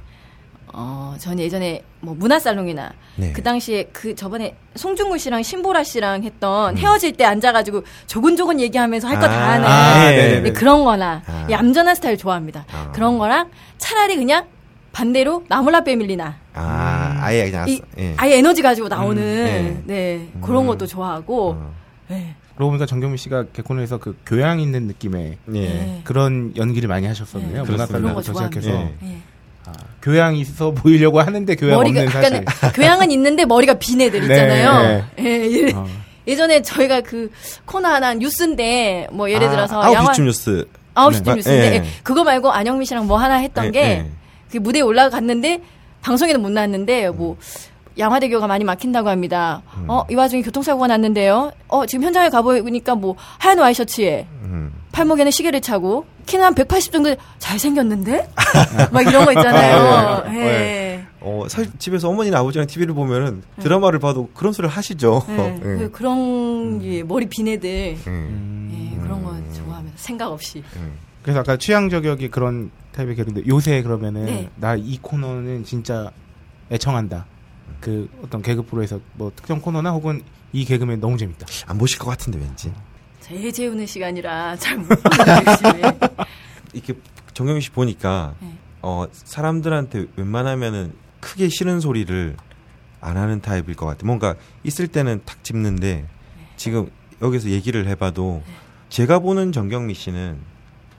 어 0.73 1.15
저는 1.19 1.41
예전에 1.41 1.83
뭐 2.01 2.15
문화살롱이나 2.15 2.93
네. 3.17 3.33
그 3.33 3.43
당시에 3.43 3.85
그 3.93 4.15
저번에 4.15 4.57
송중근 4.75 5.19
씨랑 5.19 5.43
신보라 5.43 5.85
씨랑 5.85 6.23
했던 6.25 6.75
음. 6.75 6.79
헤어질 6.79 7.13
때 7.13 7.25
앉아가지고 7.25 7.83
조근조근 8.07 8.61
얘기하면서 8.61 9.09
할 9.09 9.19
거다 9.19 9.33
아, 9.33 9.53
하는 9.53 9.67
아, 9.67 10.11
네, 10.11 10.17
네네네. 10.17 10.41
네, 10.41 10.53
그런 10.53 10.85
거나 10.85 11.23
아. 11.27 11.47
이 11.49 11.53
얌전한 11.53 11.95
스타일 11.95 12.17
좋아합니다. 12.17 12.65
아. 12.73 12.93
그런 12.93 13.19
거랑 13.19 13.51
차라리 13.79 14.17
그냥 14.17 14.47
반대로 14.93 15.45
나무라 15.49 15.83
패밀리나 15.83 16.37
아, 16.55 17.19
아예 17.21 17.51
그냥 17.51 17.69
이, 17.69 17.81
예. 17.99 18.15
아예 18.17 18.39
에너지 18.39 18.63
가지고 18.63 18.89
나오는 18.89 19.23
네. 19.23 19.83
네, 19.85 20.29
그런 20.43 20.65
음. 20.65 20.67
것도 20.69 20.87
좋아하고 20.87 21.51
어. 21.51 21.75
네. 22.09 22.35
그러고 22.59 22.73
보니까 22.73 22.87
정경미 22.87 23.19
씨가 23.19 23.45
개콘에서 23.53 23.99
그 23.99 24.17
교양 24.27 24.59
있는 24.59 24.89
느낌의 24.89 25.39
예. 25.55 25.61
네. 25.61 26.01
그런 26.03 26.53
연기를 26.57 26.89
많이 26.89 27.07
하셨었네요. 27.07 27.63
네, 27.65 27.73
그런 27.73 28.21
시작해서. 28.21 28.71
네. 28.71 28.97
아, 29.01 29.38
교양이 30.03 30.41
있어 30.41 30.71
보이려고 30.75 31.21
하는데 31.21 31.55
교양 31.57 31.77
머리가 31.77 32.03
없는 32.03 32.15
약간 32.23 32.45
사실. 32.45 32.73
교양은 32.75 33.11
있는데 33.11 33.45
머리가 33.45 33.75
빈 33.75 34.01
애들 34.01 34.23
있잖아요. 34.23 35.05
예, 35.19 35.25
예. 35.25 35.73
어. 35.73 35.87
예전에 36.27 36.61
저희가 36.63 37.01
그 37.01 37.31
코너 37.65 37.89
하나 37.89 38.15
뉴스인데 38.15 39.09
뭐 39.13 39.31
예를 39.31 39.49
아, 39.49 39.51
들어서 39.51 39.83
아홉 39.83 39.95
양화 39.95 40.13
시쯤 40.13 40.25
뉴스. 40.27 40.69
아홉 40.95 41.15
시쯤 41.15 41.25
네. 41.33 41.37
뉴스인데 41.37 41.73
예. 41.73 41.75
예, 41.77 41.85
그거 42.03 42.23
말고 42.25 42.51
안영미 42.51 42.85
씨랑 42.85 43.07
뭐 43.07 43.17
하나 43.19 43.37
했던 43.37 43.67
예, 43.67 43.71
게 43.71 43.81
예. 43.81 44.07
그 44.51 44.59
무대에 44.59 44.83
올라갔는데 44.83 45.61
방송에는 46.03 46.41
못 46.41 46.51
나왔는데 46.51 47.11
뭐 47.11 47.37
양화대교가 47.99 48.47
많이 48.47 48.65
막힌다고 48.65 49.09
합니다. 49.09 49.63
음. 49.77 49.87
어, 49.89 50.05
이 50.11 50.15
와중에 50.15 50.43
교통사고가 50.43 50.87
났는데요. 50.87 51.51
어, 51.67 51.85
지금 51.87 52.05
현장에 52.05 52.29
가보니까 52.29 52.95
뭐 52.95 53.17
하얀 53.39 53.59
와이셔츠에 53.59 54.27
음. 54.43 54.73
팔목에는 54.99 55.31
시계를 55.31 55.61
차고 55.61 56.07
키는 56.27 56.45
한 56.45 56.55
180 56.55 56.93
정도 56.93 57.15
잘생겼는데? 57.39 58.31
막 58.91 59.03
이런 59.03 59.25
거 59.25 59.33
있잖아요. 59.33 60.25
예, 60.35 60.41
예. 60.41 61.07
어, 61.21 61.45
사실 61.49 61.71
집에서 61.79 62.09
어머니나 62.09 62.41
아버지랑 62.41 62.67
TV를 62.67 62.95
보면은 62.95 63.43
드라마를 63.61 64.01
봐도 64.01 64.29
그런 64.35 64.53
소리를 64.53 64.75
하시죠. 64.75 65.25
예. 65.29 65.55
예. 65.55 65.61
그, 65.61 65.91
그런 65.93 66.83
예, 66.83 67.05
머리 67.05 67.27
빈 67.27 67.47
애들 67.47 67.69
예. 67.69 67.99
음. 68.09 68.71
예, 68.97 69.01
그런 69.01 69.23
거 69.23 69.37
좋아합니다. 69.53 69.97
생각 69.97 70.33
없이. 70.33 70.65
그래서 71.23 71.41
아까 71.41 71.57
취향 71.57 71.89
저격이 71.89 72.29
그런 72.31 72.73
타입의 72.93 73.15
개그인데 73.15 73.43
요새 73.47 73.83
그러면은 73.83 74.25
네. 74.25 74.51
나이 74.57 74.99
코너는 75.01 75.65
진짜 75.65 76.11
애청한다. 76.73 77.25
그 77.81 78.09
어떤 78.25 78.43
개그 78.43 78.63
프로에서 78.63 78.99
뭐 79.15 79.31
특정 79.37 79.61
코너나 79.61 79.93
혹은 79.93 80.23
이 80.53 80.65
개그맨 80.65 81.01
너무 81.01 81.17
재밌다. 81.17 81.47
안 81.67 81.79
보실 81.79 82.01
것 82.01 82.07
같은데 82.07 82.41
왠지. 82.41 82.73
제일 83.29 83.53
재우는 83.53 83.85
시간이라 83.87 84.57
잘못 84.57 84.89
보는 84.89 85.45
열심히. 85.47 85.83
이렇게 86.73 86.95
정영희 87.35 87.61
씨 87.61 87.71
보니까 87.71 88.35
네. 88.41 88.55
어 88.81 89.07
사람들한테 89.13 90.07
웬만하면은 90.17 90.95
크게 91.21 91.49
싫은 91.49 91.81
소리를 91.81 92.37
안 93.01 93.17
하는 93.17 93.41
타입일 93.41 93.77
것 93.77 93.85
같아. 93.87 94.07
뭔가 94.07 94.35
있을 94.65 94.89
때는 94.89 95.21
탁 95.27 95.45
짚는데 95.45 96.07
지금 96.57 96.91
여기서 97.21 97.51
얘기를 97.51 97.87
해봐도 97.89 98.43
제가 98.89 99.19
보는 99.19 99.53
정경미 99.53 99.93
씨는 99.95 100.39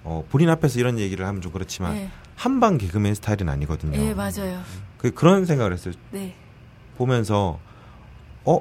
어 0.03 0.23
본인 0.30 0.49
앞에서 0.49 0.80
이런 0.80 0.99
얘기를 0.99 1.25
하면 1.25 1.41
좀 1.41 1.51
그렇지만 1.51 1.95
네. 1.95 2.09
한방 2.36 2.77
개그맨 2.77 3.15
스타일은 3.15 3.49
아니거든요. 3.49 3.97
예, 3.99 4.13
맞아요. 4.13 4.61
그 4.97 5.11
그런 5.11 5.45
생각을 5.45 5.73
했어요. 5.73 5.95
네. 6.11 6.36
보면서 6.97 7.59
어 8.45 8.59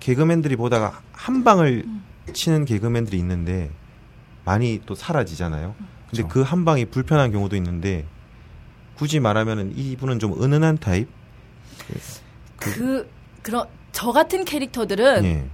개그맨들이 0.00 0.56
보다가 0.56 1.00
한 1.12 1.42
방을 1.44 1.84
음. 1.86 2.04
치는 2.32 2.64
개그맨들이 2.64 3.18
있는데 3.18 3.70
많이 4.44 4.80
또 4.86 4.94
사라지잖아요. 4.94 5.74
근데 6.10 6.22
그쵸. 6.22 6.28
그한 6.28 6.64
방이 6.64 6.86
불편한 6.86 7.30
경우도 7.32 7.56
있는데 7.56 8.04
굳이 8.96 9.20
말하면은 9.20 9.72
이분은 9.76 10.18
좀 10.18 10.42
은은한 10.42 10.78
타입. 10.78 11.08
그, 12.56 13.08
그런, 13.42 13.66
저 13.92 14.10
같은 14.12 14.44
캐릭터들은, 14.44 15.24
예. 15.24 15.44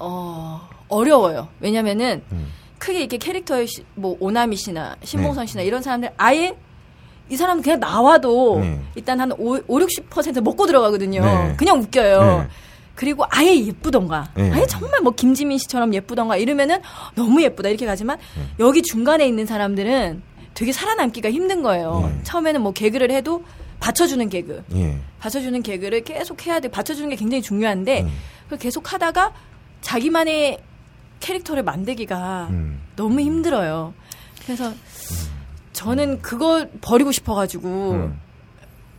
어, 0.00 0.68
어려워요. 0.88 1.48
왜냐면은, 1.60 2.22
음. 2.32 2.48
크게 2.78 3.00
이렇게 3.00 3.18
캐릭터의 3.18 3.66
시- 3.66 3.84
뭐, 3.94 4.16
오나미 4.20 4.56
씨나, 4.56 4.96
신봉선 5.02 5.46
네. 5.46 5.50
씨나 5.52 5.62
이런 5.62 5.82
사람들 5.82 6.10
아예 6.16 6.56
이 7.28 7.36
사람 7.36 7.60
그냥 7.60 7.78
나와도 7.80 8.60
네. 8.60 8.80
일단 8.94 9.20
한 9.20 9.32
5, 9.32 9.58
60% 9.58 10.40
먹고 10.42 10.66
들어가거든요. 10.66 11.20
네. 11.24 11.54
그냥 11.58 11.78
웃겨요. 11.80 12.46
네. 12.98 13.00
그리고 13.00 13.24
아예 13.30 13.54
예쁘던가, 13.64 14.28
네. 14.34 14.50
아예 14.52 14.66
정말 14.66 15.00
뭐 15.00 15.12
김지민 15.12 15.58
씨처럼 15.58 15.94
예쁘던가 15.94 16.36
이러면은 16.36 16.80
너무 17.14 17.42
예쁘다 17.42 17.68
이렇게 17.68 17.86
가지만 17.86 18.18
네. 18.36 18.42
여기 18.58 18.82
중간에 18.82 19.26
있는 19.26 19.46
사람들은 19.46 20.22
되게 20.54 20.72
살아남기가 20.72 21.30
힘든 21.30 21.62
거예요. 21.62 22.10
네. 22.12 22.20
처음에는 22.24 22.60
뭐 22.60 22.72
개그를 22.72 23.12
해도 23.12 23.44
받쳐주는 23.78 24.28
개그, 24.28 24.64
예. 24.74 24.98
받쳐주는 25.20 25.62
개그를 25.62 26.02
계속 26.02 26.44
해야 26.46 26.58
돼. 26.58 26.68
받쳐주는 26.68 27.08
게 27.10 27.14
굉장히 27.14 27.42
중요한데 27.42 28.02
음. 28.02 28.10
그걸 28.44 28.58
계속 28.58 28.92
하다가 28.92 29.32
자기만의 29.82 30.58
캐릭터를 31.20 31.62
만들기가 31.62 32.48
음. 32.50 32.80
너무 32.96 33.20
힘들어요. 33.20 33.94
그래서 34.44 34.72
저는 35.72 36.22
그걸 36.22 36.70
버리고 36.80 37.12
싶어가지고 37.12 37.92
음. 37.92 38.20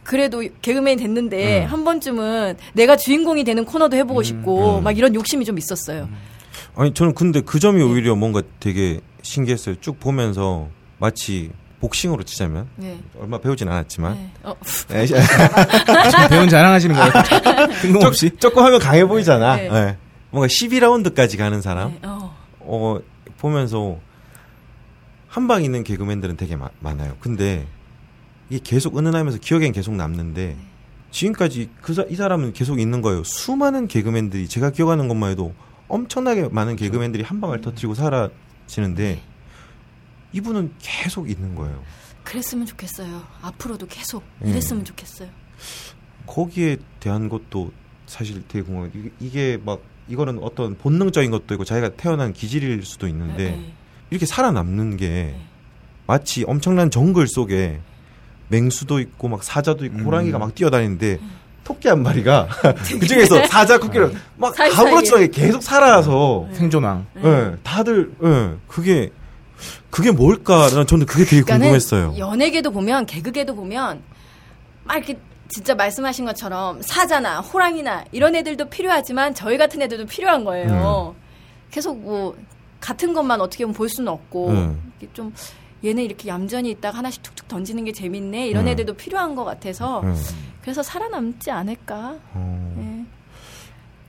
그래도 0.10 0.44
개그맨이 0.64 0.98
됐는데 0.98 1.66
음. 1.66 1.72
한 1.72 1.84
번쯤은 1.84 2.58
내가 2.74 2.98
주인공이 2.98 3.44
되는 3.44 3.64
코너도 3.64 3.96
해보고 3.96 4.24
싶고 4.24 4.80
음. 4.80 4.84
막 4.84 4.98
이런 4.98 5.14
욕심이 5.14 5.46
좀 5.46 5.60
있었어요. 5.60 6.10
아니 6.76 6.96
저는 6.96 7.14
근데 7.14 7.42
그 7.42 7.60
점이 7.60 7.80
오히려 7.84 8.16
뭔가 8.16 8.42
되게 8.60 9.02
신기했어요. 9.22 9.76
쭉 9.82 10.00
보면서 10.00 10.68
마치 10.98 11.52
복싱으로 11.80 12.24
치자면 12.24 12.68
네. 12.76 12.98
얼마 13.22 13.38
배우진 13.38 13.68
않았지만 13.68 14.14
네. 14.16 14.32
어, 14.42 14.56
에, 14.92 15.06
지금 15.06 15.22
배운 16.28 16.50
자랑하시는 16.50 16.96
거예요. 16.96 17.12
뜬금없이. 17.84 18.32
조금 18.40 18.64
하면 18.64 18.80
강해 18.80 19.06
보이잖아. 19.06 19.58
네. 19.58 19.70
예. 19.72 19.98
뭔가 20.32 20.48
12라운드까지 20.48 21.38
가는 21.38 21.62
사람. 21.62 21.92
네. 21.92 22.00
어. 22.04 22.36
어, 22.62 22.98
보면서 23.38 23.98
한 25.28 25.48
방 25.48 25.64
있는 25.64 25.84
개그맨들은 25.84 26.36
되게 26.36 26.56
마- 26.56 26.70
많아요. 26.80 27.14
근데 27.20 27.68
이게 28.50 28.60
계속 28.64 28.98
은은하면서 28.98 29.40
기억엔 29.40 29.72
계속 29.72 29.96
남는데 29.96 30.58
지금까지 31.12 31.70
그이 31.82 32.16
사람은 32.16 32.54
계속 32.54 32.80
있는 32.80 33.02
거예요. 33.02 33.24
수많은 33.24 33.88
개그맨들이 33.88 34.48
제가 34.48 34.72
기억하는 34.72 35.08
것만 35.08 35.32
해도 35.32 35.54
엄청나게 35.88 36.50
많은 36.50 36.76
개그맨들이 36.76 37.24
한 37.24 37.42
방을 37.42 37.62
터뜨리고 37.62 37.96
사라지는데 37.96 39.22
이분은 40.34 40.74
계속 40.80 41.30
있는 41.30 41.56
거예요. 41.56 41.84
그랬으면 42.24 42.66
좋겠어요. 42.68 43.24
앞으로도 43.42 43.88
계속 43.88 44.24
음. 44.44 44.50
이랬으면 44.50 44.86
좋겠어요. 44.86 45.30
거기에 46.28 46.78
대한 47.00 47.28
것도 47.28 47.72
사실 48.06 48.44
되게 48.48 48.64
궁금해요. 48.64 48.92
이게, 48.94 49.12
이게 49.20 49.58
막 49.64 49.82
이거는 50.08 50.40
어떤 50.44 50.78
본능적인 50.78 51.32
것도 51.32 51.54
있고 51.56 51.64
자기가 51.64 51.96
태어난 51.96 52.34
기질일 52.34 52.84
수도 52.84 53.08
있는데 53.08 53.52
네. 53.52 53.74
이렇게 54.10 54.26
살아남는 54.26 54.98
게 54.98 55.36
마치 56.08 56.44
엄청난 56.44 56.90
정글 56.90 57.28
속에 57.28 57.80
맹수도 58.50 59.00
있고 59.00 59.28
막 59.28 59.44
사자도 59.44 59.86
있고 59.86 60.00
음. 60.00 60.06
호랑이가 60.06 60.38
막 60.38 60.54
뛰어다니는데 60.54 61.20
토끼 61.64 61.88
한 61.88 62.02
마리가 62.04 62.48
그 63.00 63.06
중에서 63.08 63.46
사자 63.46 63.78
쿠키를 63.78 64.12
막 64.38 64.56
사이사이에. 64.56 64.88
아무렇지도 64.88 65.18
않게 65.18 65.28
계속 65.30 65.62
살아서 65.62 66.48
생존왕. 66.54 67.06
예, 67.24 67.56
다들 67.64 68.12
예, 68.24 68.56
그게 68.68 69.12
그게 69.90 70.12
뭘까? 70.12 70.68
난 70.70 70.86
저는 70.88 71.06
그게 71.06 71.26
되게 71.26 71.42
궁금했어요. 71.44 72.16
연예계도 72.18 72.72
보면 72.72 73.06
개그계도 73.06 73.56
보면 73.56 74.02
막 74.84 74.98
이렇게 74.98 75.20
진짜 75.50 75.76
말씀하신 75.76 76.26
것처럼 76.26 76.82
사자나 76.82 77.42
호랑이나 77.42 78.06
이런 78.12 78.36
애들도 78.36 78.70
필요하지만 78.70 79.34
저희 79.34 79.58
같은 79.58 79.82
애들도 79.82 80.06
필요한 80.06 80.44
거예요. 80.44 81.16
음. 81.16 81.22
계속 81.72 82.00
뭐 82.00 82.36
같은 82.80 83.14
것만 83.14 83.42
어떻게 83.42 83.64
보면 83.66 83.76
볼 83.76 83.90
수는 83.90 84.12
없고 84.12 84.50
음. 84.50 84.92
이렇게 85.00 85.14
좀 85.14 85.34
얘는 85.84 86.04
이렇게 86.04 86.28
얌전히 86.28 86.72
있다가 86.72 86.98
하나씩 86.98 87.24
툭툭 87.24 87.48
던지는 87.48 87.86
게 87.86 87.92
재밌네 87.92 88.48
이런 88.48 88.66
음. 88.66 88.70
애들도 88.70 88.94
필요한 88.96 89.36
것 89.36 89.46
같아서 89.46 90.02
예. 90.06 90.14
그래서 90.62 90.84
살아남지 90.84 91.52
않을까. 91.52 92.18
어. 92.34 92.74
네. 92.78 93.06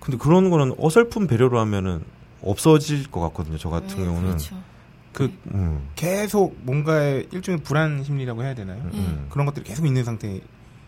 근데 0.01 0.19
그런 0.19 0.51
거는 0.51 0.75
어설픈 0.79 1.27
배려로 1.27 1.59
하면은 1.61 2.03
없어질 2.43 3.11
것 3.11 3.21
같거든요. 3.21 3.59
저 3.59 3.69
같은 3.69 3.89
네, 3.99 4.05
경우는 4.05 4.29
그렇죠. 4.31 4.57
그 5.13 5.33
음, 5.53 5.89
계속 5.95 6.57
뭔가의 6.63 7.29
일종의 7.33 7.61
불안 7.63 8.03
심리라고 8.03 8.43
해야 8.43 8.55
되나요? 8.55 8.81
음, 8.95 9.27
그런 9.31 9.45
것들이 9.47 9.65
계속 9.65 9.87
있는 9.87 10.05
상태일 10.05 10.43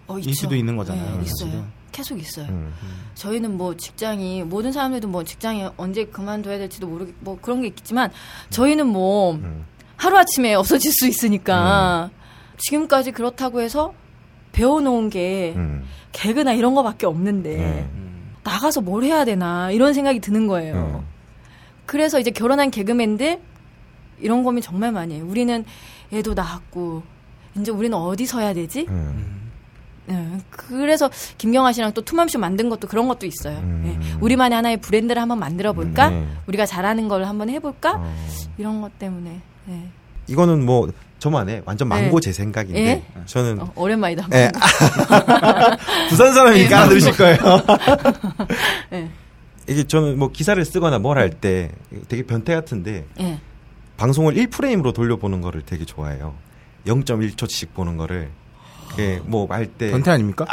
어, 0.06 0.18
있죠. 0.18 0.32
수도 0.32 0.56
있는 0.56 0.76
거잖아요. 0.76 1.18
네, 1.18 1.24
있어요. 1.24 1.66
계속 1.90 2.18
있어요. 2.18 2.46
음. 2.48 2.72
저희는 3.14 3.56
뭐 3.58 3.76
직장이 3.76 4.42
모든 4.44 4.72
사람들도 4.72 5.08
뭐 5.08 5.24
직장이 5.24 5.68
언제 5.76 6.06
그만둬야 6.06 6.56
될지도 6.56 6.86
모르겠 6.86 7.14
뭐 7.20 7.38
그런 7.40 7.60
게 7.60 7.68
있겠지만 7.68 8.10
저희는 8.48 8.86
뭐 8.86 9.34
음. 9.34 9.66
하루 10.02 10.18
아침에 10.18 10.54
없어질 10.54 10.90
수 10.90 11.06
있으니까 11.06 12.10
지금까지 12.58 13.12
그렇다고 13.12 13.60
해서 13.60 13.94
배워놓은 14.50 15.10
게 15.10 15.52
음. 15.54 15.84
개그나 16.10 16.54
이런 16.54 16.74
거밖에 16.74 17.06
없는데 17.06 17.56
네. 17.56 17.88
음. 17.94 18.34
나가서 18.42 18.80
뭘 18.80 19.04
해야 19.04 19.24
되나 19.24 19.70
이런 19.70 19.94
생각이 19.94 20.18
드는 20.18 20.48
거예요. 20.48 20.74
음. 20.74 21.06
그래서 21.86 22.18
이제 22.18 22.32
결혼한 22.32 22.72
개그맨들 22.72 23.40
이런 24.18 24.42
고민 24.42 24.60
정말 24.60 24.90
많이 24.90 25.14
해요. 25.14 25.24
우리는 25.24 25.64
애도 26.12 26.34
낳았고 26.34 27.04
이제 27.60 27.70
우리는 27.70 27.96
어디 27.96 28.26
서야 28.26 28.54
되지? 28.54 28.86
음. 28.88 29.52
네, 30.06 30.38
그래서 30.50 31.08
김경아 31.38 31.70
씨랑 31.70 31.92
또 31.92 32.02
투맘쇼 32.02 32.40
만든 32.40 32.68
것도 32.68 32.88
그런 32.88 33.06
것도 33.06 33.24
있어요. 33.24 33.56
음. 33.58 33.82
네, 33.84 34.16
우리만의 34.20 34.56
하나의 34.56 34.76
브랜드를 34.78 35.22
한번 35.22 35.38
만들어 35.38 35.72
볼까? 35.72 36.10
네. 36.10 36.26
우리가 36.48 36.66
잘하는 36.66 37.06
걸 37.06 37.24
한번 37.24 37.50
해볼까? 37.50 37.98
어. 37.98 38.14
이런 38.58 38.80
것 38.80 38.98
때문에. 38.98 39.42
네. 39.66 39.88
이거는 40.28 40.64
뭐 40.64 40.90
저만의 41.18 41.62
완전 41.64 41.88
망고 41.88 42.20
제 42.20 42.32
생각인데 42.32 42.80
예? 42.80 43.04
저는 43.26 43.60
어, 43.60 43.72
오랜만이다. 43.76 44.28
예. 44.32 44.50
부산 46.08 46.32
사람이니까 46.34 46.78
알아들으실 46.78 47.16
거예요. 47.16 47.38
네. 48.90 49.10
이게 49.68 49.84
저는 49.84 50.18
뭐 50.18 50.30
기사를 50.32 50.62
쓰거나 50.64 50.98
뭘 50.98 51.18
할 51.18 51.30
때 51.30 51.70
되게 52.08 52.22
변태 52.24 52.54
같은데 52.54 53.04
네. 53.16 53.40
방송을 53.96 54.34
1프레임으로 54.34 54.92
돌려보는 54.94 55.40
거를 55.40 55.62
되게 55.64 55.84
좋아해요. 55.84 56.34
0.1초씩 56.86 57.72
보는 57.74 57.96
거를. 57.96 58.30
그게 58.88 59.20
뭐할 59.24 59.66
때. 59.66 59.90
변태 59.90 60.10
아닙니까? 60.10 60.44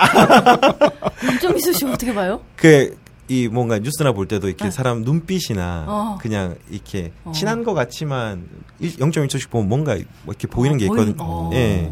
좀 1.42 1.58
있으시면 1.58 1.96
어떻게 1.96 2.14
봐요? 2.14 2.42
그, 2.56 2.96
이 3.30 3.48
뭔가 3.48 3.80
뉴스나 3.80 4.12
볼 4.12 4.28
때도 4.28 4.48
이렇게 4.48 4.66
네. 4.66 4.72
사람 4.72 5.04
눈빛이나 5.04 5.86
어. 5.88 6.18
그냥 6.20 6.56
이렇게 6.70 7.12
어. 7.24 7.32
친한 7.32 7.64
것 7.64 7.74
같지만 7.74 8.48
1, 8.80 8.98
0.1초씩 8.98 9.50
보면 9.50 9.70
뭔가 9.70 9.94
뭐 10.24 10.34
이렇게 10.34 10.48
보이는 10.48 10.76
어, 10.76 10.80
게 10.80 10.86
있거든요. 10.86 11.16
어. 11.20 11.50
예. 11.54 11.92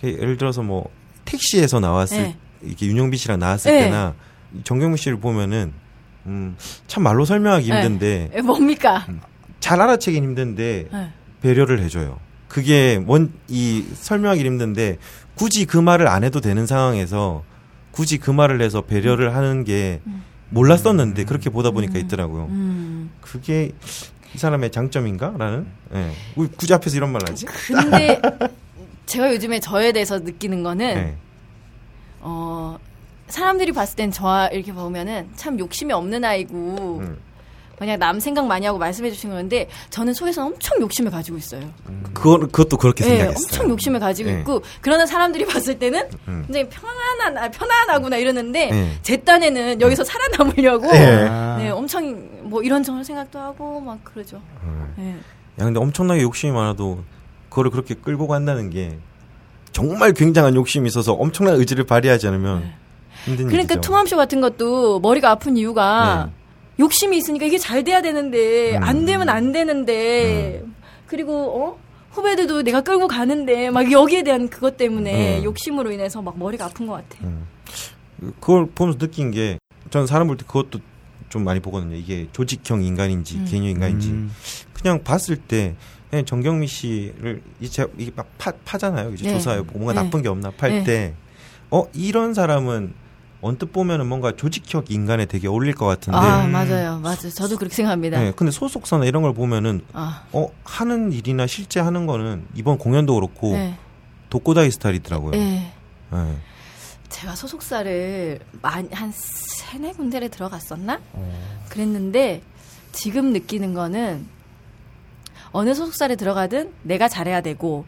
그 0.00 0.08
예를 0.08 0.36
들어서 0.36 0.62
뭐 0.62 0.88
택시에서 1.24 1.80
나왔을 1.80 2.22
네. 2.22 2.36
이렇게 2.62 2.86
윤영빈 2.86 3.18
씨랑 3.18 3.38
나왔을 3.40 3.72
네. 3.72 3.80
때나 3.84 4.14
정경무 4.64 4.96
씨를 4.96 5.18
보면은 5.18 5.72
음, 6.26 6.56
참 6.86 7.02
말로 7.02 7.24
설명하기 7.24 7.68
네. 7.68 7.82
힘든데 7.82 8.30
예, 8.36 8.40
뭡니까? 8.40 9.04
잘 9.58 9.80
알아채긴 9.80 10.22
힘든데 10.22 10.88
네. 10.92 11.12
배려를 11.42 11.80
해줘요. 11.80 12.18
그게 12.48 12.98
뭔 12.98 13.32
이 13.48 13.84
설명하기 13.94 14.44
힘든데 14.44 14.98
굳이 15.34 15.64
그 15.66 15.76
말을 15.78 16.06
안 16.08 16.22
해도 16.24 16.40
되는 16.40 16.66
상황에서 16.66 17.42
굳이 17.90 18.18
그 18.18 18.30
말을 18.30 18.60
해서 18.62 18.80
배려를 18.82 19.34
하는 19.34 19.64
게 19.64 20.00
몰랐었는데 20.52 21.24
그렇게 21.24 21.50
보다 21.50 21.70
보니까 21.70 21.98
있더라고요. 21.98 22.44
음. 22.46 23.10
그게 23.20 23.72
이 24.34 24.38
사람의 24.38 24.70
장점인가라는. 24.70 25.66
예. 25.94 26.10
왜 26.36 26.46
굳이 26.56 26.72
앞에서 26.74 26.96
이런 26.96 27.10
말 27.12 27.22
하지? 27.28 27.46
근데 27.46 28.20
제가 29.06 29.32
요즘에 29.32 29.60
저에 29.60 29.92
대해서 29.92 30.18
느끼는 30.18 30.62
거는 30.62 30.86
예. 30.86 31.16
어 32.20 32.78
사람들이 33.28 33.72
봤을 33.72 33.96
땐 33.96 34.10
저 34.10 34.48
이렇게 34.52 34.72
보면은 34.72 35.28
참 35.36 35.58
욕심이 35.58 35.92
없는 35.92 36.24
아이고 36.24 36.98
음. 37.02 37.18
그냥 37.82 37.98
남 37.98 38.20
생각 38.20 38.46
많이 38.46 38.64
하고 38.64 38.78
말씀해 38.78 39.10
주신 39.10 39.30
건데 39.30 39.68
저는 39.90 40.14
속에서 40.14 40.46
엄청 40.46 40.80
욕심을 40.80 41.10
가지고 41.10 41.36
있어요. 41.36 41.62
그거 42.14 42.38
그것도 42.38 42.76
그렇게 42.76 43.02
네, 43.02 43.10
생각했어요. 43.10 43.44
엄청 43.44 43.70
욕심을 43.70 43.98
가지고 43.98 44.30
네. 44.30 44.38
있고 44.38 44.62
그러나 44.80 45.04
사람들이 45.04 45.46
봤을 45.46 45.78
때는 45.80 46.08
음. 46.28 46.44
굉장히 46.46 46.68
편안한 46.68 47.44
아, 47.44 47.50
편안하구나 47.50 48.18
이러는데 48.18 48.70
네. 48.70 48.98
제 49.02 49.16
딴에는 49.16 49.80
여기서 49.80 50.04
살아남으려고 50.04 50.92
네. 50.92 51.26
아. 51.28 51.56
네, 51.58 51.70
엄청 51.70 52.28
뭐 52.42 52.62
이런저런 52.62 53.02
생각도 53.02 53.40
하고 53.40 53.80
막 53.80 53.98
그러죠. 54.04 54.40
음. 54.62 54.94
네. 54.96 55.16
야 55.60 55.64
근데 55.64 55.80
엄청나게 55.80 56.22
욕심이 56.22 56.52
많아도 56.52 57.02
그거를 57.48 57.72
그렇게 57.72 57.94
끌고 57.94 58.28
간다는 58.28 58.70
게 58.70 58.96
정말 59.72 60.12
굉장한 60.12 60.54
욕심이 60.54 60.86
있어서 60.86 61.14
엄청난 61.14 61.56
의지를 61.56 61.84
발휘하지 61.84 62.28
않으면 62.28 62.72
힘든 63.24 63.46
그러니까 63.48 63.74
일이죠. 63.74 63.80
투맘쇼 63.80 64.16
같은 64.16 64.40
것도 64.40 65.00
머리가 65.00 65.30
아픈 65.30 65.56
이유가 65.56 66.26
네. 66.26 66.41
욕심이 66.78 67.16
있으니까 67.18 67.46
이게 67.46 67.58
잘 67.58 67.84
돼야 67.84 68.00
되는데 68.02 68.76
음. 68.76 68.82
안 68.82 69.04
되면 69.04 69.28
안 69.28 69.52
되는데 69.52 70.62
그리고 71.06 71.32
어 71.34 71.78
후배들도 72.10 72.62
내가 72.62 72.82
끌고 72.82 73.08
가는데 73.08 73.70
막 73.70 73.90
여기에 73.90 74.22
대한 74.22 74.48
그것 74.48 74.76
때문에 74.76 75.38
음. 75.38 75.44
욕심으로 75.44 75.92
인해서 75.92 76.20
막 76.22 76.38
머리가 76.38 76.66
아픈 76.66 76.86
것 76.86 76.94
같아. 76.94 77.24
음. 77.24 77.46
그걸 78.40 78.66
보면서 78.70 78.98
느낀 78.98 79.30
게 79.30 79.58
저는 79.90 80.06
사람 80.06 80.26
볼 80.26 80.36
때 80.36 80.44
그것도 80.46 80.80
좀 81.28 81.44
많이 81.44 81.60
보거든요. 81.60 81.96
이게 81.96 82.28
조직형 82.32 82.82
인간인지 82.82 83.38
음. 83.38 83.46
개인형 83.48 83.70
인간인지 83.70 84.10
음. 84.10 84.30
그냥 84.74 85.02
봤을 85.02 85.36
때 85.36 85.74
그냥 86.10 86.26
정경미 86.26 86.66
씨를 86.66 87.42
이제 87.60 87.86
이게 87.96 88.10
막 88.14 88.28
파, 88.36 88.52
파잖아요. 88.64 89.14
이제 89.14 89.24
네. 89.24 89.32
조사해 89.32 89.62
뭔가 89.72 89.94
네. 89.94 90.02
나쁜 90.02 90.20
게 90.22 90.28
없나 90.28 90.50
팔 90.50 90.70
네. 90.70 90.84
때어 91.70 91.88
이런 91.94 92.34
사람은 92.34 92.92
언뜻 93.42 93.72
보면은 93.72 94.06
뭔가 94.06 94.32
조직형 94.36 94.84
인간에 94.88 95.26
되게 95.26 95.48
어울릴 95.48 95.74
것 95.74 95.84
같은데 95.84 96.16
아 96.16 96.46
맞아요, 96.46 96.98
맞아요. 97.00 97.30
저도 97.34 97.58
그렇게 97.58 97.74
생각합니다. 97.74 98.20
네, 98.20 98.32
근데 98.34 98.52
소속사나 98.52 99.04
이런 99.04 99.22
걸 99.22 99.34
보면은 99.34 99.82
아, 99.92 100.22
어 100.32 100.48
하는 100.64 101.12
일이나 101.12 101.48
실제 101.48 101.80
하는 101.80 102.06
거는 102.06 102.46
이번 102.54 102.78
공연도 102.78 103.16
그렇고 103.16 103.52
네, 103.52 103.76
독고다이 104.30 104.70
스타일이더라고요. 104.70 105.32
네. 105.32 105.72
네. 106.12 106.36
제가 107.08 107.34
소속사를 107.34 108.38
많이 108.62 108.88
한 108.92 109.12
세네 109.12 109.92
군데를 109.94 110.28
들어갔었나? 110.28 111.00
어. 111.12 111.58
그랬는데 111.68 112.42
지금 112.92 113.32
느끼는 113.32 113.74
거는 113.74 114.24
어느 115.50 115.74
소속사를 115.74 116.16
들어가든 116.16 116.72
내가 116.82 117.08
잘해야 117.08 117.40
되고 117.40 117.84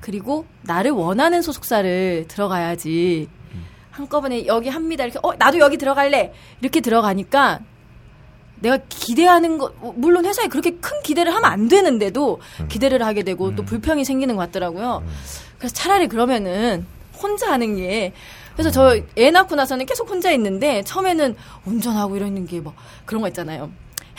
그리고 0.00 0.46
나를 0.62 0.90
원하는 0.90 1.42
소속사를 1.42 2.26
들어가야지 2.28 3.28
한꺼번에 4.02 4.46
여기 4.46 4.68
합니다. 4.68 5.04
이렇게 5.04 5.20
어 5.22 5.32
나도 5.38 5.58
여기 5.60 5.76
들어갈래. 5.76 6.32
이렇게 6.60 6.80
들어가니까 6.80 7.60
내가 8.60 8.78
기대하는 8.88 9.58
거 9.58 9.72
물론 9.96 10.24
회사에 10.24 10.46
그렇게 10.48 10.72
큰 10.72 11.00
기대를 11.02 11.32
하면 11.34 11.44
안 11.50 11.68
되는데도 11.68 12.40
기대를 12.68 13.02
하게 13.04 13.22
되고 13.22 13.54
또 13.54 13.64
불평이 13.64 14.04
생기는 14.04 14.34
것 14.36 14.42
같더라고요. 14.46 15.04
그래서 15.58 15.74
차라리 15.74 16.08
그러면은 16.08 16.86
혼자 17.22 17.52
하는 17.52 17.76
게 17.76 18.12
그래서 18.54 18.70
저 18.70 18.96
애 19.16 19.30
낳고 19.30 19.54
나서는 19.56 19.86
계속 19.86 20.08
혼자 20.10 20.30
있는데 20.32 20.82
처음에는 20.82 21.36
운전하고 21.66 22.16
이러는 22.16 22.46
게 22.46 22.60
뭐 22.60 22.72
그런 23.04 23.20
거 23.22 23.28
있잖아요. 23.28 23.70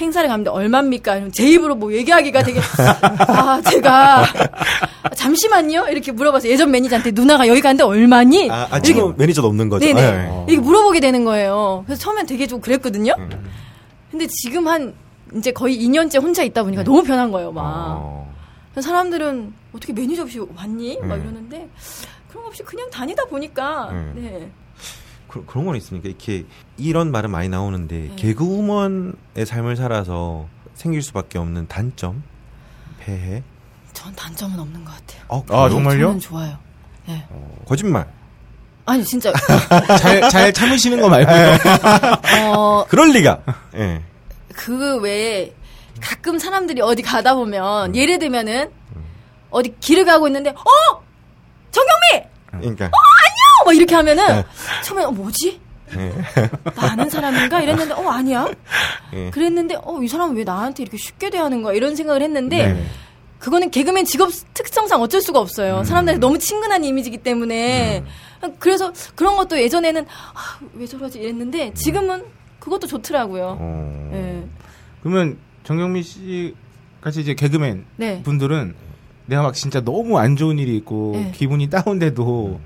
행사를 0.04 0.28
가는데 0.28 0.49
얼마입니까? 0.49 1.14
이러면 1.16 1.32
제 1.32 1.47
입으로 1.49 1.76
뭐 1.76 1.93
얘기하기가 1.93 2.43
되게 2.43 2.60
아 3.28 3.62
제가 3.62 4.26
잠시만요 5.16 5.88
이렇게 5.89 6.12
물어봐서 6.12 6.47
예전 6.49 6.72
매니저한테 6.72 7.12
누나가 7.12 7.47
여기 7.47 7.62
가는데 7.62 7.84
얼마니? 7.84 8.49
아, 8.49 8.68
아 8.70 8.80
지금 8.80 9.16
매니저도 9.18 9.47
없는 9.47 9.70
거죠. 9.70 9.86
네네. 9.86 10.01
네. 10.01 10.45
이렇게 10.47 10.62
물어보게 10.62 10.99
되는 10.99 11.26
거예요. 11.26 11.84
그래서 11.86 12.01
처음엔 12.01 12.26
되게 12.26 12.47
좀 12.47 12.62
그랬거든요. 12.62 13.16
근데 14.12 14.28
지금 14.28 14.68
한 14.68 14.93
이제 15.36 15.51
거의 15.51 15.78
2년째 15.84 16.22
혼자 16.22 16.43
있다 16.43 16.64
보니까 16.64 16.84
너무 16.84 17.01
편한 17.04 17.32
거예요, 17.32 17.51
막. 17.51 17.64
어. 17.97 18.32
사람들은 18.80 19.54
어떻게 19.74 19.93
매니저 19.93 20.24
없이 20.24 20.39
왔니? 20.39 20.99
막 21.01 21.16
네. 21.18 21.24
이러는데 21.24 21.70
그런 22.30 22.43
거 22.43 22.49
없이 22.49 22.64
그냥 22.64 22.89
다니다 22.89 23.24
보니까 23.26 23.89
네. 24.16 24.22
네. 24.22 24.51
그, 25.34 25.43
그런 25.47 25.65
건 25.65 25.75
있으니까 25.75 26.07
이렇게 26.07 26.45
이런 26.77 27.11
말은 27.11 27.31
많이 27.31 27.49
나오는데 27.49 28.09
네. 28.09 28.15
개그우먼의 28.17 29.47
삶을 29.47 29.75
살아서 29.75 30.47
생길 30.75 31.01
수밖에 31.01 31.39
없는 31.39 31.67
단점, 31.67 32.21
폐해, 32.99 33.41
전 33.93 34.13
단점은 34.15 34.59
없는 34.59 34.86
것 34.86 34.91
같아요. 34.91 35.23
어, 35.29 35.43
아, 35.49 35.69
정말요? 35.69 36.05
저는 36.05 36.19
좋아요. 36.19 36.55
네. 37.07 37.25
거짓말. 37.65 38.07
아니 38.86 39.03
진짜 39.03 39.34
잘, 39.99 40.29
잘 40.29 40.53
참으시는 40.53 41.01
거 41.01 41.09
말고. 41.09 41.31
어, 42.55 42.86
그럴 42.88 43.09
리가. 43.09 43.41
예. 43.75 44.03
그 44.53 44.99
외에 44.99 45.51
가끔 45.99 46.38
사람들이 46.38 46.79
어디 46.81 47.01
가다 47.01 47.34
보면 47.34 47.95
예를 47.95 48.19
들면은 48.19 48.69
어디 49.49 49.73
길을 49.79 50.05
가고 50.05 50.27
있는데 50.27 50.51
어 50.51 51.03
정경미 51.71 52.27
그러니까. 52.51 52.86
어, 52.86 52.89
막 53.66 53.76
이렇게 53.76 53.95
하면은 53.95 54.26
네. 54.28 54.43
처음에 54.84 55.03
어, 55.03 55.11
뭐지 55.11 55.59
예. 55.95 56.11
나 56.76 56.91
아는 56.93 57.09
사람인가 57.09 57.61
이랬는데 57.61 57.93
어 57.93 58.07
아니야 58.09 58.47
예. 59.14 59.30
그랬는데 59.30 59.76
어 59.84 59.99
이 60.01 60.07
사람은 60.07 60.36
왜 60.36 60.43
나한테 60.43 60.84
이렇게 60.84 60.97
쉽게 60.97 61.30
대하는 61.30 61.61
거야 61.61 61.74
이런 61.76 61.95
생각을 61.95 62.22
했는데 62.22 62.74
네. 62.74 62.86
그거는 63.39 63.70
개그맨 63.72 64.05
직업 64.05 64.32
특성상 64.53 65.01
어쩔 65.01 65.22
수가 65.22 65.39
없어요. 65.39 65.80
음. 65.80 65.84
사람들이 65.84 66.18
너무 66.18 66.39
친근한 66.39 66.84
이미지이기 66.84 67.18
때문에 67.18 68.03
그래서 68.59 68.91
그런 69.16 69.36
것도 69.36 69.61
예전에는 69.61 70.05
아, 70.34 70.59
왜 70.74 70.86
저러지 70.88 71.20
이랬는데 71.20 71.74
지금은 71.74 72.24
그것도 72.59 72.88
좋더라고요. 72.88 73.57
어. 73.59 74.09
예. 74.14 74.47
그러면 75.01 75.38
정경미 75.66 76.03
씨 76.03 76.55
같이 77.01 77.20
이제 77.20 77.34
개그맨 77.36 77.86
네. 77.97 78.24
분들은 78.24 78.76
내가 79.26 79.41
막 79.43 79.53
진짜 79.53 79.82
너무 79.82 80.18
안 80.18 80.36
좋은 80.38 80.57
일이 80.57 80.76
있고 80.78 81.11
네. 81.16 81.32
기분이 81.36 81.70
다운돼도 81.70 82.59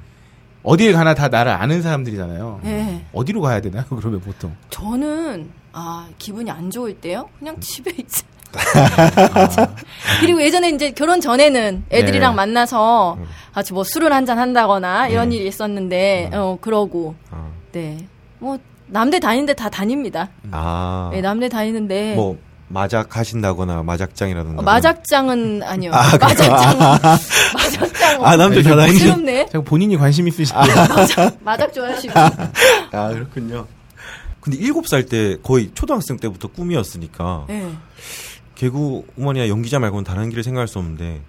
어딜 0.68 0.91
가나 0.91 1.13
다 1.13 1.30
나를 1.30 1.53
아는 1.53 1.82
사람들이잖아요. 1.82 2.59
예. 2.65 3.05
어디로 3.13 3.39
가야 3.39 3.61
되나요? 3.61 3.86
그러면 3.95 4.20
보통. 4.20 4.53
저는 4.70 5.49
아 5.72 6.09
기분이 6.18 6.51
안 6.51 6.70
좋을 6.70 6.93
때요 6.95 7.30
그냥 7.39 7.57
집에 7.61 7.91
있어. 7.91 8.26
그리고 10.20 10.41
예전에 10.41 10.70
이제 10.72 10.91
결혼 10.91 11.22
전에는 11.22 11.86
애들이랑 11.89 12.34
네. 12.34 12.36
만나서 12.36 13.18
같이 13.53 13.72
뭐 13.72 13.84
술을 13.86 14.11
한잔 14.11 14.39
한다거나 14.39 15.07
이런 15.07 15.30
음. 15.30 15.32
일이 15.32 15.47
있었는데 15.47 16.32
어 16.34 16.57
그러고 16.59 17.15
어. 17.32 17.53
네뭐 17.72 18.59
남들 18.88 19.22
다니는데 19.22 19.53
다 19.53 19.70
다닙니다. 19.70 20.30
아. 20.51 21.09
네, 21.13 21.22
남들 21.22 21.47
다니는데 21.47 22.15
뭐 22.15 22.38
마작 22.68 23.15
하신다거나 23.15 23.84
마작장이라든가. 23.84 24.61
어, 24.61 24.65
마작장은 24.65 25.63
아니요. 25.63 25.91
아, 25.93 26.03
그래요? 26.11 26.20
마작장. 26.20 26.89
아, 28.22 28.36
남들 28.38 28.64
다 28.64 28.76
다니시. 28.76 28.99
새롭네. 28.99 29.47
자꾸 29.47 29.64
본인이 29.64 29.97
관심 29.97 30.28
있으시고 30.28 30.60
마작 31.41 31.74
좋아하시고. 31.74 32.14
아, 32.18 33.10
그렇군요. 33.14 33.68
근데 34.41 34.58
일곱 34.60 34.88
살때 34.88 35.38
거의 35.43 35.72
초등학생 35.74 36.18
때부터 36.18 36.47
꿈이었으니까 36.47 37.45
네. 37.49 37.70
개그 38.55 39.01
우먼이나 39.18 39.49
연기자 39.49 39.78
말고는 39.80 40.03
다른 40.03 40.30
길을 40.30 40.43
생각할 40.43 40.68
수 40.68 40.80
없는데 40.80 41.22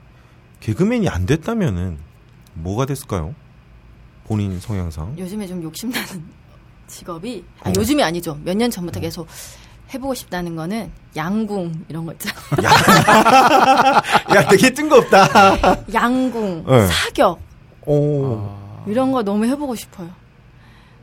개그맨이 0.61 1.09
안 1.09 1.27
됐다면은 1.27 1.99
뭐가 2.55 2.87
됐을까요? 2.87 3.35
본인 4.27 4.61
성향상. 4.61 5.17
요즘에 5.19 5.47
좀 5.47 5.63
욕심나는 5.63 6.25
직업이 6.87 7.45
아, 7.61 7.71
어. 7.71 7.73
요즘이 7.77 8.03
아니죠. 8.03 8.39
몇 8.45 8.57
년 8.57 8.71
전부터 8.71 9.01
계속 9.01 9.27
해보고 9.93 10.15
싶다는 10.15 10.55
거는 10.57 10.91
양궁 11.17 11.87
이런 11.89 12.05
거 12.05 12.13
있잖아. 12.13 12.35
야, 14.35 14.47
되게 14.49 14.71
뜬금없다. 14.71 15.85
양궁, 15.93 16.65
네. 16.67 16.87
사격 16.87 17.41
오. 17.87 18.49
이런 18.87 19.13
거 19.13 19.23
너무 19.23 19.47
해보고 19.47 19.75
싶어요. 19.75 20.11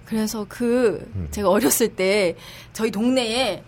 그래서 0.06 0.46
그 0.48 1.10
음. 1.16 1.28
제가 1.32 1.50
어렸을 1.50 1.90
때 1.96 2.36
저희 2.74 2.92
동네에 2.92 3.64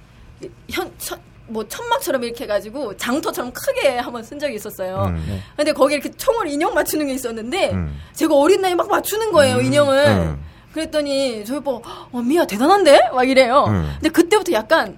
현, 0.69 0.91
천, 0.99 1.19
뭐 1.47 1.67
천막처럼 1.67 2.23
이렇게 2.23 2.43
해가지고 2.43 2.95
장터처럼 2.97 3.51
크게 3.53 3.97
한번 3.97 4.23
쓴 4.23 4.37
적이 4.37 4.55
있었어요. 4.55 5.05
음. 5.07 5.41
근데 5.55 5.71
거기에 5.71 5.97
이렇게 5.97 6.11
총을 6.15 6.47
인형 6.47 6.73
맞추는 6.75 7.07
게 7.07 7.13
있었는데 7.13 7.71
음. 7.71 7.99
제가 8.13 8.35
어린 8.35 8.61
나이에 8.61 8.75
막 8.75 8.87
맞추는 8.87 9.31
거예요 9.31 9.61
인형을. 9.61 10.07
음. 10.07 10.43
그랬더니 10.73 11.43
저희 11.43 11.57
오빠 11.57 11.71
어 12.11 12.21
미야 12.21 12.45
대단한데 12.45 13.09
막 13.11 13.27
이래요. 13.27 13.65
음. 13.67 13.91
근데 13.93 14.09
그때부터 14.09 14.51
약간 14.51 14.95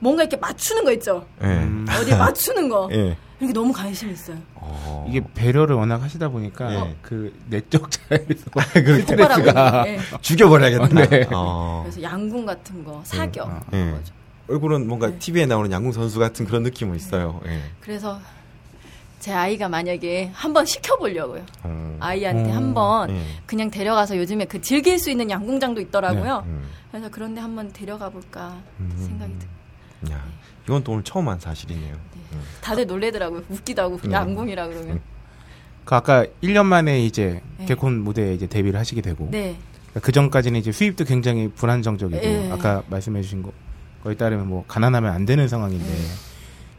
뭔가 0.00 0.22
이렇게 0.22 0.36
맞추는 0.36 0.84
거 0.84 0.92
있죠. 0.92 1.26
예. 1.42 1.68
어디 2.00 2.14
맞추는 2.14 2.68
거 2.68 2.88
예. 2.92 3.16
이렇게 3.40 3.52
너무 3.52 3.72
관심 3.72 4.10
있어요. 4.10 4.36
어. 4.54 5.06
이게 5.08 5.22
배려를 5.34 5.76
워낙 5.76 6.02
하시다 6.02 6.28
보니까 6.28 6.72
예. 6.74 6.96
그 7.02 7.32
내적 7.48 7.90
자에서 7.90 8.24
폭발하고 8.44 8.94
스트레스가 9.06 9.86
있는, 9.86 10.00
예. 10.00 10.00
죽여버려야겠다. 10.20 11.06
네. 11.08 11.28
어. 11.32 11.82
그래서 11.84 12.02
양궁 12.02 12.46
같은 12.46 12.84
거 12.84 13.00
사격 13.04 13.48
음, 13.48 13.60
예. 13.66 13.70
그런 13.70 13.92
거죠. 13.92 14.14
얼굴은 14.48 14.88
뭔가 14.88 15.08
네. 15.08 15.18
TV에 15.18 15.46
나오는 15.46 15.70
양궁 15.70 15.92
선수 15.92 16.18
같은 16.18 16.46
그런 16.46 16.62
느낌은 16.62 16.96
있어요. 16.96 17.40
예. 17.46 17.60
그래서 17.80 18.18
제 19.20 19.32
아이가 19.32 19.68
만약에 19.68 20.30
한번 20.32 20.64
시켜보려고요. 20.64 21.44
음. 21.64 21.96
아이한테 22.00 22.50
음. 22.50 22.56
한번 22.56 23.10
예. 23.10 23.22
그냥 23.46 23.70
데려가서 23.70 24.16
요즘에 24.16 24.46
그 24.46 24.60
즐길 24.60 24.98
수 24.98 25.10
있는 25.10 25.28
양궁장도 25.30 25.80
있더라고요. 25.80 26.44
음. 26.46 26.68
그래서 26.90 27.08
그런데 27.10 27.40
한번 27.40 27.72
데려가 27.72 28.08
볼까 28.10 28.56
음. 28.80 28.92
생각이 28.96 29.38
들. 29.38 29.48
야, 30.10 30.24
이건 30.64 30.84
또 30.84 30.92
오늘 30.92 31.02
처음 31.04 31.28
한 31.28 31.38
사실이네요. 31.38 31.94
음. 32.32 32.42
다들 32.60 32.86
놀래더라고요. 32.86 33.42
웃기도 33.48 33.82
하고 33.82 33.98
음. 34.04 34.12
양궁이라 34.12 34.68
그러면. 34.68 35.00
그 35.84 35.94
아까 35.94 36.24
1년 36.42 36.66
만에 36.66 37.02
이제 37.04 37.40
네. 37.56 37.64
개콘 37.66 37.98
무대에 38.00 38.34
이제 38.34 38.46
데뷔를 38.46 38.78
하시게 38.78 39.00
되고 39.00 39.28
네. 39.30 39.56
그 40.02 40.12
전까지는 40.12 40.60
이제 40.60 40.70
수입도 40.70 41.04
굉장히 41.04 41.48
불안정적이고 41.48 42.22
예. 42.22 42.50
아까 42.52 42.82
말씀해주신 42.90 43.42
거 43.42 43.52
거에 44.04 44.14
따르면 44.14 44.46
뭐 44.48 44.64
가난하면 44.68 45.10
안 45.12 45.24
되는 45.24 45.48
상황인데 45.48 45.90
예. 45.90 46.04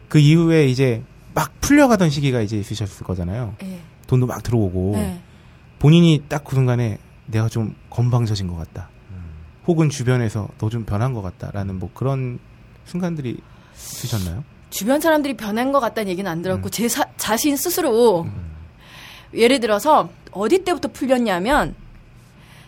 그 0.07 0.19
이후에 0.19 0.67
이제 0.67 1.01
막 1.33 1.51
풀려가던 1.59 2.11
시기가 2.11 2.41
이제 2.41 2.57
있으셨을 2.59 3.03
거잖아요. 3.05 3.55
예. 3.63 3.79
돈도 4.05 4.27
막 4.27 4.43
들어오고 4.43 4.91
네. 4.93 5.19
본인이 5.79 6.23
딱 6.29 6.43
그 6.43 6.55
순간에 6.55 6.99
내가 7.25 7.49
좀 7.49 7.75
건방져진 7.89 8.47
것 8.47 8.55
같다. 8.55 8.89
혹은 9.67 9.89
주변에서 9.89 10.47
너 10.59 10.69
좀 10.69 10.85
변한 10.85 11.13
것 11.13 11.21
같다라는 11.23 11.79
뭐 11.79 11.89
그런 11.95 12.39
순간들이 12.89 13.37
있으셨나요? 13.75 14.43
주변 14.69 14.99
사람들이 14.99 15.35
변한 15.37 15.71
것 15.71 15.79
같다는 15.79 16.09
얘기는 16.11 16.29
안 16.29 16.41
들었고 16.41 16.67
음. 16.67 16.71
제 16.71 16.87
사- 16.89 17.05
자신 17.17 17.55
스스로 17.55 18.27
예를 19.33 19.59
들어서 19.59 20.09
어디 20.31 20.59
때부터 20.63 20.89
풀렸냐면 20.89 21.75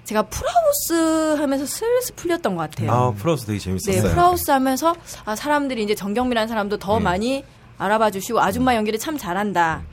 제가 0.03 0.23
풀하우스 0.23 1.35
하면서 1.39 1.65
슬슬 1.65 2.15
풀렸던 2.15 2.55
것 2.55 2.69
같아요. 2.69 2.91
아, 2.91 3.11
풀하우스 3.11 3.45
되게 3.45 3.59
네, 3.59 3.63
재밌었어요. 3.63 4.11
풀하우스 4.13 4.49
하면서 4.51 4.95
아, 5.25 5.35
사람들이 5.35 5.83
이제 5.83 5.93
정경미라는 5.95 6.47
사람도 6.47 6.77
더 6.77 6.97
네. 6.97 7.03
많이 7.03 7.45
알아봐 7.77 8.11
주시고 8.11 8.41
아줌마 8.41 8.75
연기를 8.75 8.97
참 8.99 9.17
잘한다. 9.17 9.83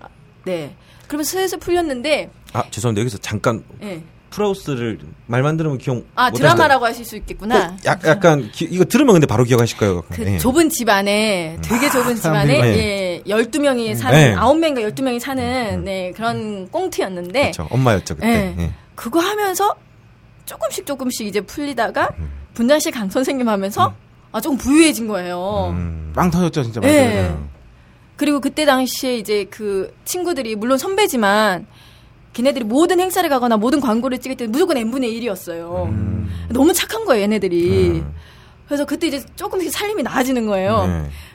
아, 0.00 0.08
네. 0.44 0.74
그러면 1.06 1.24
슬슬 1.24 1.58
풀렸는데 1.58 2.30
아, 2.54 2.64
죄송한데 2.70 3.00
여기서 3.02 3.18
잠깐 3.18 3.62
예. 3.82 4.02
프라우스를 4.30 4.98
말만 5.26 5.56
들으면 5.56 5.78
기억 5.78 6.04
아, 6.14 6.30
못 6.30 6.36
드라마라고 6.36 6.84
하실 6.84 7.04
수. 7.04 7.16
있겠구나. 7.16 7.56
어, 7.72 7.76
약, 7.86 8.04
약간 8.04 8.50
기- 8.52 8.68
이거 8.70 8.84
들으면 8.84 9.14
근데 9.14 9.26
바로 9.26 9.44
기억하실 9.44 9.78
거예요. 9.78 10.02
그 10.10 10.22
예. 10.26 10.38
좁은 10.38 10.68
집 10.68 10.88
안에 10.88 11.58
되게 11.62 11.88
좁은 11.90 12.16
집 12.16 12.26
안에 12.26 12.60
사람들이- 12.60 12.76
예, 12.76 13.22
12명이 13.26 13.94
사는 13.96 14.18
네. 14.18 14.34
아홉 14.34 14.58
명인가 14.58 14.82
12명이 14.82 15.18
사는 15.18 15.84
네, 15.84 16.12
그런 16.14 16.68
꽁트였는데 16.70 17.40
그렇죠. 17.52 17.66
엄마였죠 17.70 18.14
그때. 18.16 18.54
예. 18.58 18.62
예. 18.64 18.70
그거 18.94 19.20
하면서 19.20 19.74
조금씩 20.44 20.86
조금씩 20.86 21.26
이제 21.26 21.40
풀리다가 21.40 22.10
분장실 22.54 22.92
강 22.92 23.08
선생님 23.10 23.48
하면서 23.48 23.94
아 24.32 24.40
조금 24.40 24.58
부유해진 24.58 25.08
거예요. 25.08 25.70
음. 25.76 26.12
빵 26.14 26.30
터졌죠 26.30 26.62
진짜 26.64 26.80
예. 26.84 27.14
맞아요. 27.14 27.48
그리고 28.16 28.40
그때 28.40 28.64
당시에 28.64 29.16
이제 29.16 29.46
그 29.48 29.94
친구들이 30.04 30.56
물론 30.56 30.76
선배지만 30.76 31.66
걔네들이 32.38 32.64
모든 32.64 33.00
행사를 33.00 33.28
가거나 33.28 33.56
모든 33.56 33.80
광고를 33.80 34.18
찍을 34.18 34.36
때 34.36 34.46
무조건 34.46 34.76
n분의 34.76 35.10
1이었어요. 35.20 36.28
너무 36.50 36.72
착한 36.72 37.04
거예요, 37.04 37.22
얘네들이. 37.22 38.00
음. 38.00 38.14
그래서 38.66 38.84
그때 38.84 39.08
이제 39.08 39.24
조금씩 39.34 39.72
살림이 39.72 40.04
나아지는 40.04 40.46
거예요. 40.46 40.86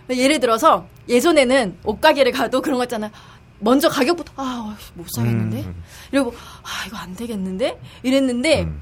네. 0.07 0.17
예를 0.17 0.39
들어서 0.39 0.87
예전에는 1.09 1.77
옷가게를 1.83 2.31
가도 2.31 2.61
그런 2.61 2.77
거 2.77 2.85
있잖아. 2.85 3.11
먼저 3.59 3.89
가격부터 3.89 4.31
아, 4.37 4.77
못 4.93 5.05
사겠는데. 5.13 5.63
음. 5.63 5.83
이러고 6.13 6.33
아, 6.63 6.87
이거 6.87 6.95
안 6.97 7.13
되겠는데. 7.15 7.79
이랬는데 8.03 8.63
음. 8.63 8.81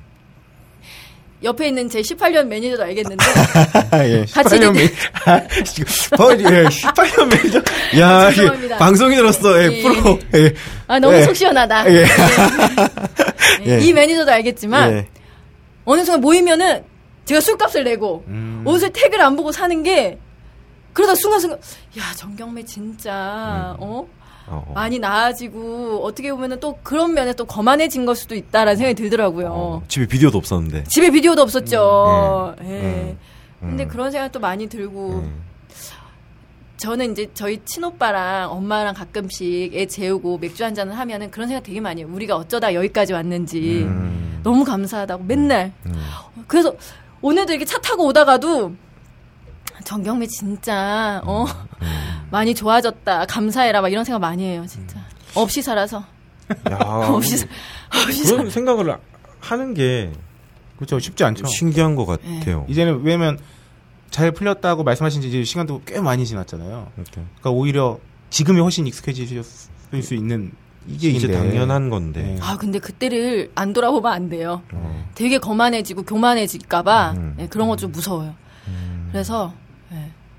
옆에 1.44 1.68
있는 1.70 1.90
제 1.90 2.02
18년 2.02 2.46
매니저도 2.48 2.84
알겠는데 2.84 3.26
예. 4.06 4.26
같이 4.32 4.56
18년 4.56 4.76
이제- 4.76 4.94
매니저. 5.26 6.16
버리, 6.18 6.44
예, 6.44 6.64
18년 6.66 7.26
매니저. 7.36 7.62
야, 8.00 8.28
이게 8.30 8.36
죄송합니다. 8.36 8.78
방송인으로서, 8.78 9.62
예, 9.64 9.72
예. 9.72 9.82
프로. 9.82 10.20
예. 10.36 10.54
아 10.88 11.00
너무 11.00 11.16
예. 11.16 11.24
속 11.24 11.36
시원하다. 11.36 11.92
예. 11.94 12.06
예. 13.66 13.80
이 13.80 13.92
매니저도 13.94 14.32
알겠지만 14.32 14.92
예. 14.94 15.08
어느 15.86 16.04
순간 16.06 16.22
모이면은 16.22 16.84
제가 17.26 17.42
술값을 17.42 17.84
내고 17.86 18.24
음. 18.28 18.62
옷을 18.66 18.92
tag을 18.92 19.20
안 19.22 19.36
보고 19.36 19.52
사는 19.52 19.82
게 19.84 20.20
그러다 20.94 21.16
순간순간 21.16 21.58
야 21.98 22.04
정경미 22.18 22.64
진짜 22.66 23.76
어 23.80 24.08
어. 24.48 24.72
많이 24.76 25.00
나아지고 25.00 26.04
어떻게 26.04 26.32
보면은 26.32 26.60
또 26.60 26.78
그런 26.84 27.14
면에 27.14 27.34
또 27.34 27.46
거만해진 27.46 28.06
걸 28.06 28.16
수도 28.16 28.36
있다라는 28.36 28.78
생각이 28.78 28.96
들더라고요. 28.96 29.48
어, 29.52 29.84
집에 29.88 30.06
비디오도 30.06 30.38
없었는데. 30.38 30.84
집에 30.86 31.10
비디오도 31.10 31.42
없었죠. 31.42 32.56
음, 32.60 32.66
예. 32.66 32.72
음, 32.72 33.18
근데 33.60 33.84
음. 33.84 33.88
그런 33.88 34.12
생각도 34.12 34.40
많이 34.40 34.68
들고 34.68 35.10
음. 35.10 35.42
저는 36.78 37.12
이제 37.12 37.30
저희 37.36 37.62
친오빠랑 37.64 38.52
엄마랑 38.52 38.96
가끔씩 38.96 39.76
애 39.76 39.86
재우고 39.86 40.40
맥주 40.40 40.66
한 40.66 40.74
잔을 40.74 40.98
하면은 40.98 41.30
그런 41.30 41.48
생각 41.48 41.62
되게 41.62 41.80
많이 41.80 42.02
해요. 42.02 42.10
우리가 42.12 42.36
어쩌다 42.36 42.74
여기까지 42.74 43.14
왔는지. 43.14 43.84
음. 43.84 44.42
너무 44.44 44.64
감사하다고 44.64 45.24
맨날. 45.26 45.72
음. 45.86 45.94
그래서 46.48 46.74
오늘도 47.22 47.54
이렇게 47.54 47.66
차 47.66 47.80
타고 47.80 48.08
오다가도 48.08 48.74
정경미 49.84 50.28
진짜 50.28 51.22
어 51.26 51.46
음. 51.82 51.88
많이 52.32 52.54
좋아졌다 52.56 53.26
감사해라 53.26 53.82
막 53.82 53.90
이런 53.92 54.04
생각 54.04 54.20
많이 54.20 54.44
해요 54.44 54.66
진짜 54.68 55.00
없이 55.36 55.62
살아서 55.62 56.04
야, 56.70 56.78
없이 56.78 57.38
사- 57.40 57.48
없이 58.04 58.24
살 58.26 58.38
그런 58.38 58.50
생각을 58.52 58.98
하는 59.40 59.74
게 59.74 60.12
그렇죠. 60.78 60.98
쉽지 61.00 61.24
않죠. 61.24 61.46
신기한 61.46 61.96
것 61.96 62.20
네. 62.24 62.40
같아요. 62.40 62.66
이제는 62.68 63.04
왜냐면 63.04 63.38
잘 64.10 64.32
풀렸다고 64.32 64.84
말씀하신 64.84 65.22
지 65.22 65.28
이제 65.30 65.44
시간도 65.44 65.84
꽤 65.86 66.02
많이 66.02 66.26
지났잖아요. 66.26 66.88
이렇게. 66.98 67.12
그러니까 67.12 67.50
오히려 67.52 68.00
지금이 68.32 68.60
훨씬 68.60 68.88
익숙해지실 68.88 69.44
수 69.44 70.16
있는 70.16 70.52
이게 70.88 71.10
이제. 71.10 71.32
당연한 71.32 71.90
건데. 71.92 72.22
네. 72.24 72.38
아 72.42 72.58
근데 72.58 72.80
그때를 72.80 73.52
안 73.54 73.74
돌아보면 73.74 74.12
안 74.12 74.28
돼요 74.30 74.64
어. 74.74 75.08
되게 75.14 75.38
거만해지고 75.38 76.04
교만해질까봐 76.04 77.12
음. 77.12 77.36
예, 77.40 77.48
그런 77.48 77.68
거 77.68 77.76
좀 77.76 77.92
무서워요 77.92 78.34
그래서 79.12 79.54
예. 79.56 79.61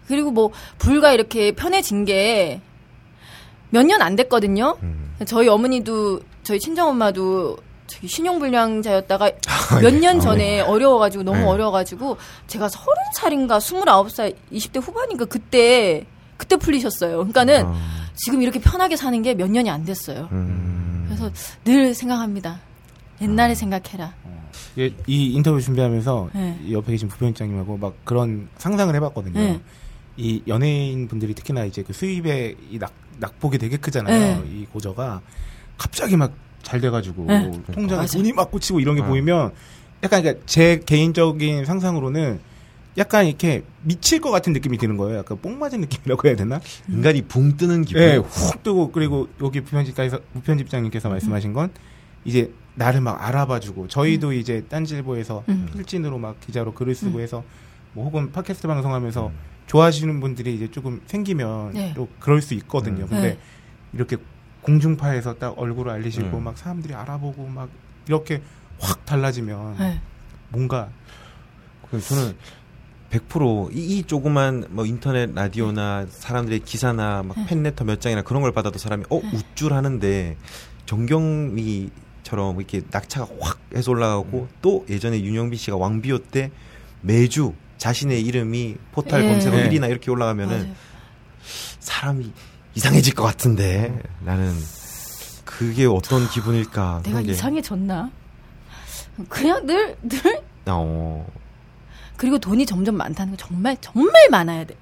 그리고 0.09 0.31
뭐 0.31 0.51
불과 0.79 1.13
이렇게 1.13 1.53
편해진 1.53 2.05
게 2.05 2.61
몇 3.75 3.87
년 3.87 4.03
안 4.03 4.17
됐거든요 4.17 4.77
음. 4.83 5.15
저희 5.27 5.49
어머니도 5.49 6.21
저희 6.43 6.59
친정 6.61 6.89
엄마도 6.91 7.57
저기 7.87 8.07
신용불량자였다가 8.07 9.25
아, 9.27 9.81
몇 9.81 9.95
예. 9.95 9.99
년 9.99 10.21
전에 10.21 10.61
어려워가지고 10.61 11.25
너무 11.25 11.39
네. 11.39 11.45
어려워가지고 11.47 12.17
제가 12.47 12.69
서른 12.69 13.03
살인가 13.15 13.61
스물아홉 13.61 14.11
살 14.11 14.33
20대 14.53 14.81
후반인가 14.83 15.25
그때 15.27 16.05
그때 16.37 16.57
풀리셨어요. 16.57 17.17
그러니까는 17.19 17.65
아, 17.67 17.75
지금 18.15 18.43
이렇게 18.43 18.61
편하게 18.61 18.97
사는 18.97 19.21
게 19.23 19.35
몇 19.35 19.51
년이 19.51 19.71
안 19.71 19.85
됐어요. 19.85 20.29
음. 20.33 21.05
그래서 21.07 21.31
늘 21.65 21.95
생각합니다. 21.95 22.61
옛날에 23.21 23.55
생각해라. 23.55 24.13
이, 24.77 24.93
이 25.07 25.33
인터뷰 25.35 25.61
준비하면서 25.61 26.31
네. 26.35 26.59
이 26.65 26.73
옆에 26.75 26.93
계신 26.93 27.09
부편장님하고 27.09 27.77
막 27.79 27.95
그런 28.05 28.49
상상을 28.59 28.95
해봤거든요. 28.95 29.61
네. 30.23 30.29
이 30.29 30.43
연예인 30.47 31.09
분들이 31.09 31.35
특히나 31.35 31.65
이제 31.65 31.83
그 31.83 31.93
수입의 31.93 32.57
이 32.71 32.79
낙, 32.79 32.93
낙폭이 33.19 33.59
되게 33.59 33.77
크잖아요. 33.77 34.43
네. 34.43 34.51
이 34.51 34.67
고저가 34.67 35.21
갑자기 35.77 36.17
막 36.17 36.33
잘 36.63 36.81
돼가지고 36.81 37.25
네. 37.27 37.51
통장에. 37.73 38.07
돈이 38.07 38.33
막 38.33 38.51
꽂히고 38.51 38.81
이런 38.81 38.97
게 38.97 39.03
어. 39.03 39.07
보이면 39.07 39.53
약간 40.03 40.23
그러니까 40.23 40.45
제 40.47 40.81
개인적인 40.85 41.65
상상으로는 41.65 42.41
약간 42.99 43.27
이렇게 43.27 43.63
미칠 43.83 44.21
것 44.21 44.31
같은 44.31 44.53
느낌이 44.53 44.77
드는 44.79 44.97
거예요. 44.97 45.19
약간 45.19 45.39
뽕 45.41 45.59
맞은 45.59 45.81
느낌이라고 45.81 46.29
해야 46.29 46.37
되나? 46.37 46.61
인간이 46.89 47.23
붕 47.23 47.57
뜨는 47.57 47.85
기분. 47.85 48.03
예, 48.03 48.17
훅 48.17 48.63
뜨고 48.63 48.93
그리고 48.93 49.29
여기 49.41 49.61
부편집가에서 49.61 50.21
부편집장님께서 50.35 51.09
말씀하신 51.09 51.53
건 51.53 51.71
이제 52.25 52.53
나를 52.75 53.01
막 53.01 53.23
알아봐주고 53.27 53.89
저희도 53.89 54.33
이제 54.35 54.65
딴지일보에서 54.69 55.45
음. 55.49 55.69
필진으로 55.73 56.19
막 56.19 56.39
기자로 56.41 56.75
글을 56.75 56.95
쓰고 56.95 57.21
해서 57.21 57.45
뭐 57.93 58.05
혹은 58.05 58.33
팟캐스트 58.33 58.67
방송하면서 58.67 59.31
좋아하시는 59.73 60.21
분들이 60.21 60.55
이제 60.55 60.71
조금 60.71 61.01
생기면 61.07 61.73
네. 61.73 61.95
또 61.97 62.07
그럴 62.21 62.43
수 62.43 62.53
있거든요. 62.55 63.05
음. 63.05 63.09
근데 63.09 63.29
네. 63.31 63.39
이렇게 63.95 64.19
공중파에서 64.61 65.37
딱 65.37 65.59
얼굴을 65.59 65.91
알리시고 65.93 66.37
음. 66.37 66.45
막 66.45 66.59
사람들이 66.59 66.95
알아보고 66.95 67.47
막 67.47 67.71
이렇게 68.07 68.43
확 68.79 69.07
달라지면 69.07 69.79
네. 69.79 70.01
뭔가 70.51 70.91
저는 71.91 72.37
100%이 73.11 73.75
이 73.75 74.03
조그만 74.03 74.67
뭐 74.69 74.85
인터넷 74.85 75.33
라디오나 75.35 76.05
사람들의 76.07 76.61
기사나 76.61 77.23
막 77.23 77.35
팬레터 77.47 77.85
몇 77.85 77.99
장이나 77.99 78.21
그런 78.21 78.43
걸 78.43 78.53
받아도 78.53 78.79
사람이 78.79 79.05
어 79.09 79.17
우쭐하는데 79.17 80.37
정경미처럼 80.85 82.59
이렇게 82.59 82.83
낙차가 82.91 83.27
확 83.41 83.59
해서 83.75 83.91
올라가고 83.91 84.49
또 84.61 84.85
예전에 84.91 85.21
윤영빈 85.23 85.59
씨가 85.59 85.79
왕비호 85.79 86.19
때 86.31 86.51
매주 87.01 87.55
자신의 87.79 88.23
이름이 88.23 88.77
포탈 88.93 89.25
예. 89.25 89.29
검색어 89.29 89.57
네. 89.57 89.69
1위나 89.69 89.91
이렇게 89.91 90.11
올라가면은 90.11 90.59
맞아요. 90.61 90.75
사람이 91.81 92.33
이상해질 92.75 93.15
것 93.15 93.23
같은데 93.25 93.99
나는 94.25 94.55
그게 95.45 95.87
어떤 95.87 96.29
기분일까 96.29 97.03
내가 97.05 97.21
게- 97.23 97.33
이상해졌나? 97.33 98.11
그냥 99.29 99.67
늘, 99.67 99.97
늘, 100.03 100.41
어. 100.67 101.27
그리고 102.17 102.39
돈이 102.39 102.65
점점 102.65 102.97
많다는 102.97 103.37
거 103.37 103.37
정말, 103.37 103.77
정말 103.81 104.15
많아야 104.31 104.65
돼요. 104.65 104.79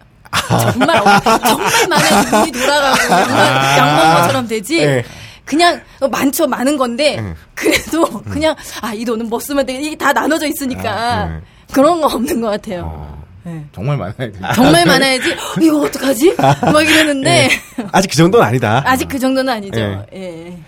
정말, 0.72 0.96
어, 0.98 1.20
정말 1.20 1.88
많아야 1.88 2.22
눈이 2.30 2.52
돌아가고 2.52 3.12
양말, 3.12 3.78
양먹은 3.78 4.14
것처럼 4.20 4.46
되지. 4.48 4.86
네. 4.86 5.04
그냥 5.44 5.80
어, 6.00 6.06
많죠, 6.06 6.46
많은 6.46 6.76
건데, 6.76 7.16
응. 7.18 7.34
그래도 7.54 8.04
그냥, 8.22 8.54
아, 8.82 8.94
이 8.94 9.04
돈은 9.04 9.28
뭐 9.28 9.40
쓰면 9.40 9.66
돼. 9.66 9.80
이게 9.80 9.96
다 9.96 10.12
나눠져 10.12 10.46
있으니까. 10.46 11.26
응. 11.26 11.42
그런 11.72 12.00
거 12.00 12.06
없는 12.08 12.40
것 12.40 12.48
같아요. 12.48 12.82
어. 12.84 13.20
네. 13.42 13.64
정말 13.72 13.96
많아야 13.96 14.14
돼. 14.16 14.32
정말 14.54 14.84
많아야지, 14.84 15.32
어, 15.32 15.36
이거 15.62 15.80
어떡하지? 15.82 16.36
막 16.36 16.82
이러는데, 16.82 17.48
아직 17.90 18.08
그 18.08 18.16
정도는 18.16 18.46
아니다. 18.46 18.82
아직 18.84 19.08
그 19.08 19.18
정도는 19.18 19.50
아니죠. 19.52 19.80
네. 19.80 20.06
예. 20.12 20.58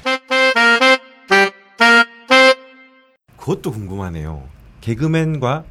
그것도 3.37 3.73
궁금하네요. 3.73 4.45
개그맨과 4.81 5.65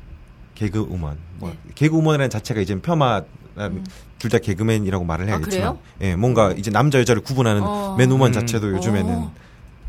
개그우먼. 0.54 1.18
뭐 1.40 1.50
네. 1.50 1.58
개그우먼이라는 1.74 2.30
자체가 2.30 2.62
이제 2.62 2.80
폄하 2.80 3.24
둘다 4.20 4.38
개그맨이라고 4.38 5.04
말을 5.04 5.26
아, 5.26 5.28
해야겠지만, 5.30 5.78
그래요? 5.78 5.80
예, 6.02 6.16
뭔가 6.16 6.52
이제 6.52 6.70
남자 6.70 7.00
여자를 7.00 7.24
구분하는 7.24 7.64
어. 7.64 7.96
맨우먼 7.98 8.30
음. 8.30 8.34
자체도 8.34 8.74
요즘에는 8.74 9.14
어. 9.16 9.34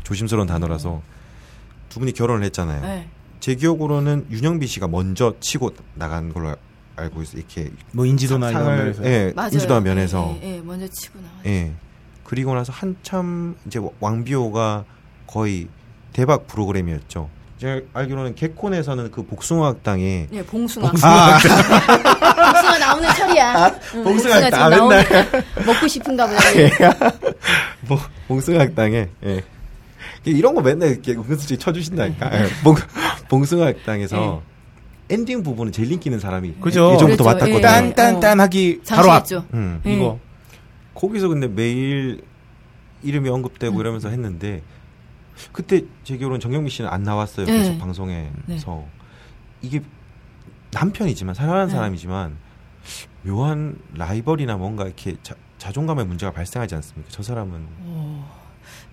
조심스러운 0.01 0.47
단어라서 0.47 1.01
두 1.89 1.99
분이 1.99 2.13
결혼을 2.13 2.43
했잖아요. 2.45 2.81
네. 2.81 3.07
제 3.43 3.55
기억으로는 3.55 4.27
윤영비 4.31 4.67
씨가 4.67 4.87
먼저 4.87 5.33
치고 5.41 5.71
나간 5.95 6.31
걸로 6.31 6.55
알고 6.95 7.23
있어요. 7.23 7.39
이렇게 7.39 7.71
뭐 7.91 8.05
인지도나 8.05 8.51
이런 8.51 8.63
상을 8.63 8.77
면에서 8.77 9.03
예, 9.03 9.33
맞아요. 9.35 9.49
인지도한 9.51 9.83
면에서 9.83 10.37
예, 10.41 10.47
예, 10.47 10.55
예, 10.55 10.61
먼저 10.61 10.87
치고 10.87 11.19
나가. 11.19 11.33
예. 11.47 11.73
그리고 12.23 12.55
나서 12.55 12.71
한참 12.71 13.57
이제 13.67 13.81
왕비호가 13.99 14.85
거의 15.27 15.67
대박 16.13 16.47
프로그램이었죠. 16.47 17.29
제가 17.59 17.81
알기로는 17.91 18.35
개콘에서는 18.35 19.11
그 19.11 19.23
복숭아학당에 19.23 20.27
예, 20.31 20.43
봉숭아. 20.45 20.93
아, 21.01 21.37
봉숭아 22.53 22.77
나오는 22.77 23.09
철이야. 23.13 23.79
응, 23.95 24.03
봉숭아 24.05 24.41
지금 24.41 24.53
아, 24.57 24.69
나오는 24.69 25.03
먹고 25.65 25.85
싶은가 25.89 26.27
보다. 26.27 26.41
뭐, 27.81 27.99
봉숭아학당에 28.29 29.09
예. 29.25 29.43
이런 30.25 30.55
거 30.55 30.61
맨날 30.61 30.89
이렇게 30.89 31.11
은근슬쩍 31.13 31.59
쳐주신다니까. 31.59 32.31
예. 32.33 32.47
봉, 32.63 32.75
봉숭아 33.29 33.65
학당에서 33.67 34.41
엔딩 35.09 35.43
부분은 35.43 35.71
제일 35.71 35.91
인기 35.91 36.09
있는 36.09 36.19
사람이 36.19 36.55
그죠. 36.61 36.93
예전부터 36.93 37.23
그렇죠. 37.23 37.23
맡았거든요. 37.23 37.57
예. 37.57 37.61
딴딴딴 37.61 38.39
하기 38.41 38.81
바로 38.87 39.11
앞. 39.11 39.25
음. 39.53 39.81
예. 39.85 39.93
이거 39.93 40.19
거기서 40.95 41.27
근데 41.27 41.47
매일 41.47 42.21
이름이 43.03 43.29
언급되고 43.29 43.79
이러면서 43.79 44.09
했는데 44.09 44.63
그때 45.51 45.81
제 46.03 46.15
기억으로는 46.17 46.39
정경미 46.39 46.69
씨는 46.69 46.89
안 46.89 47.03
나왔어요. 47.03 47.45
네. 47.45 47.57
계속 47.57 47.79
방송에서 47.79 48.85
이게 49.61 49.81
남편이지만 50.71 51.35
사랑하는 51.35 51.67
네. 51.67 51.73
사람이지만 51.73 52.37
묘한 53.23 53.77
라이벌이나 53.95 54.57
뭔가 54.57 54.85
이렇게 54.85 55.15
자, 55.21 55.35
자존감의 55.57 56.05
문제가 56.05 56.31
발생하지 56.31 56.75
않습니까? 56.75 57.09
저 57.11 57.23
사람은 57.23 57.65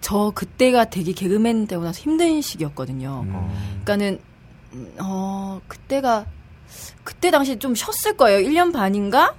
저 0.00 0.32
그때가 0.34 0.86
되게 0.86 1.12
개그맨 1.12 1.66
되고 1.66 1.84
나서 1.84 2.00
힘든 2.00 2.40
시기였거든요. 2.40 3.22
음. 3.26 3.32
어, 3.34 3.54
그러니까는 3.84 4.18
음, 4.72 4.92
어 5.00 5.60
그때가 5.68 6.26
그때 7.04 7.30
당시 7.30 7.58
좀 7.58 7.74
쉬었을 7.74 8.16
거예요. 8.16 8.46
1년 8.48 8.72
반인가? 8.72 9.34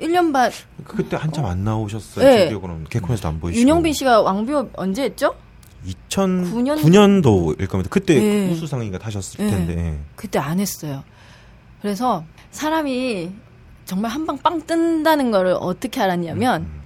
1년 0.00 0.32
반 0.32 0.50
그때 0.84 1.16
한참 1.16 1.46
안 1.46 1.62
나오셨어요. 1.64 2.24
네. 2.26 2.38
제 2.40 2.48
기억으로는 2.48 2.84
개콘에서도 2.90 3.28
안 3.28 3.40
보이시고 3.40 3.60
윤영빈 3.60 3.92
씨가 3.92 4.22
왕비호 4.22 4.70
언제 4.74 5.04
했죠? 5.04 5.34
9년? 6.08 6.80
2009년도일 6.80 7.68
겁니다. 7.68 7.88
그때 7.90 8.18
네. 8.18 8.50
우수상인가 8.50 8.98
타셨을 8.98 9.44
네. 9.44 9.50
텐데 9.50 10.00
그때 10.16 10.38
안 10.38 10.58
했어요. 10.58 11.04
그래서 11.80 12.24
사람이 12.50 13.30
정말 13.84 14.10
한 14.10 14.24
방 14.26 14.38
빵 14.38 14.62
뜬다는 14.66 15.30
거를 15.30 15.56
어떻게 15.60 16.00
알았냐면 16.00 16.62
음. 16.62 16.82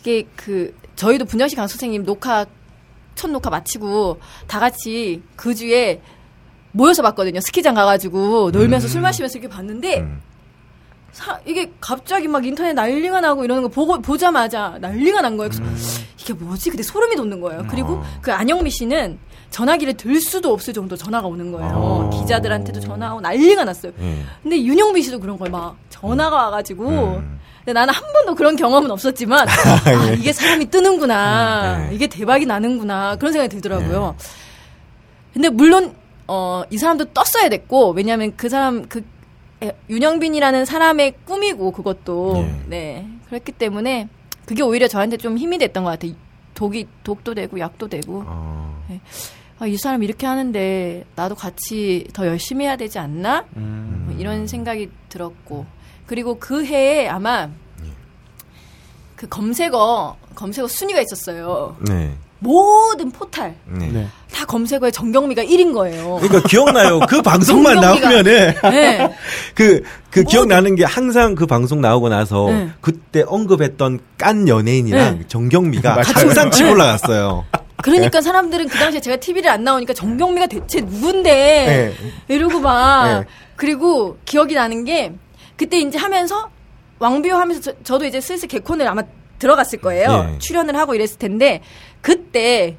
이게 0.00 0.26
그 0.36 0.74
저희도 0.96 1.24
분장식 1.26 1.56
강 1.56 1.66
선생님 1.66 2.04
녹화 2.04 2.44
첫 3.14 3.30
녹화 3.30 3.48
마치고 3.50 4.18
다 4.46 4.58
같이 4.60 5.22
그 5.36 5.54
주에 5.54 6.00
모여서 6.72 7.02
봤거든요. 7.02 7.40
스키장 7.40 7.74
가가지고 7.74 8.50
놀면서 8.50 8.88
술 8.88 9.00
마시면서 9.00 9.38
이렇게 9.38 9.54
봤는데 9.54 10.00
음. 10.00 10.20
사- 11.12 11.40
이게 11.46 11.72
갑자기 11.80 12.28
막 12.28 12.44
인터넷 12.44 12.74
난리가 12.74 13.22
나고 13.22 13.44
이러는 13.44 13.62
거 13.62 13.68
보고 13.68 13.98
보자마자 14.02 14.76
난리가 14.80 15.22
난 15.22 15.36
거예요. 15.38 15.48
그래서 15.50 15.62
음. 15.64 15.76
이게 16.20 16.34
뭐지? 16.34 16.68
근데 16.70 16.82
소름이 16.82 17.16
돋는 17.16 17.40
거예요. 17.40 17.64
그리고 17.70 17.94
어. 17.94 18.04
그 18.20 18.32
안영미 18.32 18.68
씨는 18.70 19.18
전화기를 19.50 19.94
들 19.94 20.20
수도 20.20 20.52
없을 20.52 20.74
정도 20.74 20.96
전화가 20.96 21.26
오는 21.26 21.50
거예요. 21.52 21.72
어. 21.74 22.10
기자들한테도 22.10 22.80
전화하고 22.80 23.20
난리가 23.22 23.64
났어요. 23.64 23.92
예. 24.00 24.22
근데 24.42 24.60
윤영미 24.62 25.00
씨도 25.02 25.20
그런 25.20 25.38
거예요. 25.38 25.50
막 25.52 25.76
전화가 25.88 26.36
와가지고. 26.36 27.22
음. 27.66 27.72
근데 27.74 27.80
나는 27.80 27.92
한 27.92 28.12
번도 28.12 28.34
그런 28.36 28.54
경험은 28.56 28.90
없었지만 28.92 29.46
아, 29.48 30.12
이게 30.16 30.32
사람이 30.32 30.66
뜨는구나. 30.66 31.88
네. 31.88 31.94
이게 31.94 32.06
대박이 32.06 32.46
나는구나. 32.46 33.16
그런 33.16 33.32
생각이 33.32 33.52
들더라고요. 33.54 34.16
근데 35.32 35.48
물론 35.48 35.94
어 36.28 36.64
이 36.70 36.78
사람도 36.78 37.06
떴어야 37.12 37.48
됐고 37.48 37.90
왜냐하면 37.90 38.32
그 38.36 38.48
사람 38.48 38.86
그 38.88 39.04
에, 39.62 39.72
윤영빈이라는 39.88 40.64
사람의 40.64 41.14
꿈이고 41.24 41.70
그것도 41.72 42.34
예. 42.38 42.60
네 42.66 43.08
그랬기 43.28 43.52
때문에 43.52 44.08
그게 44.44 44.62
오히려 44.62 44.88
저한테 44.88 45.16
좀 45.16 45.38
힘이 45.38 45.58
됐던 45.58 45.84
것 45.84 45.90
같아요. 45.90 46.12
독이 46.54 46.86
독도 47.04 47.34
되고 47.34 47.58
약도 47.58 47.88
되고 47.88 48.22
어. 48.26 48.84
아, 49.58 49.66
이 49.66 49.76
사람 49.76 50.02
이렇게 50.02 50.26
하는데 50.26 51.04
나도 51.14 51.34
같이 51.34 52.06
더 52.12 52.26
열심히 52.26 52.64
해야 52.64 52.76
되지 52.76 52.98
않나 52.98 53.44
음. 53.56 54.04
뭐 54.08 54.16
이런 54.18 54.46
생각이 54.46 54.90
들었고 55.08 55.64
그리고 56.06 56.38
그 56.38 56.64
해에 56.64 57.08
아마 57.08 57.48
그 59.16 59.28
검색어 59.28 60.16
검색어 60.34 60.68
순위가 60.68 61.00
있었어요. 61.00 61.76
네. 61.80 62.14
모든 62.38 63.10
포탈 63.10 63.54
네. 63.64 63.88
네. 63.88 64.06
다 64.32 64.44
검색어에 64.44 64.90
정경미가 64.90 65.42
1인 65.42 65.72
거예요. 65.72 66.18
그러니까 66.20 66.46
기억나요. 66.46 67.00
그 67.08 67.20
방송만 67.22 67.76
나오면은 67.76 68.54
네. 68.62 69.16
그, 69.54 69.82
그 70.10 70.22
기억나는 70.22 70.74
게 70.74 70.84
항상 70.84 71.34
그 71.34 71.46
방송 71.46 71.80
나오고 71.80 72.10
나서 72.10 72.50
네. 72.50 72.68
그때 72.82 73.24
언급했던 73.26 74.00
깐 74.18 74.48
연예인이랑 74.48 75.18
네. 75.20 75.24
정경미가 75.26 76.02
항상 76.04 76.50
치고 76.50 76.72
올라갔어요. 76.72 77.46
그러니까 77.82 78.20
사람들은 78.20 78.68
그 78.68 78.78
당시에 78.78 79.00
제가 79.00 79.16
TV를 79.16 79.50
안 79.50 79.64
나오니까 79.64 79.94
정경미가 79.94 80.46
대체 80.48 80.80
누군데 80.82 81.30
네. 81.30 81.94
이러고 82.28 82.60
막 82.60 83.20
네. 83.20 83.24
그리고 83.56 84.18
기억이 84.26 84.54
나는 84.54 84.84
게 84.84 85.12
그때 85.56 85.78
이제 85.78 85.98
하면서 85.98 86.50
왕비호 86.98 87.36
하면서 87.36 87.72
저, 87.82 87.98
도 87.98 88.04
이제 88.04 88.20
슬슬 88.20 88.48
개콘을 88.48 88.86
아마 88.86 89.02
들어갔을 89.38 89.80
거예요. 89.80 90.30
예. 90.34 90.38
출연을 90.38 90.76
하고 90.76 90.94
이랬을 90.94 91.18
텐데 91.18 91.62
그때 92.00 92.76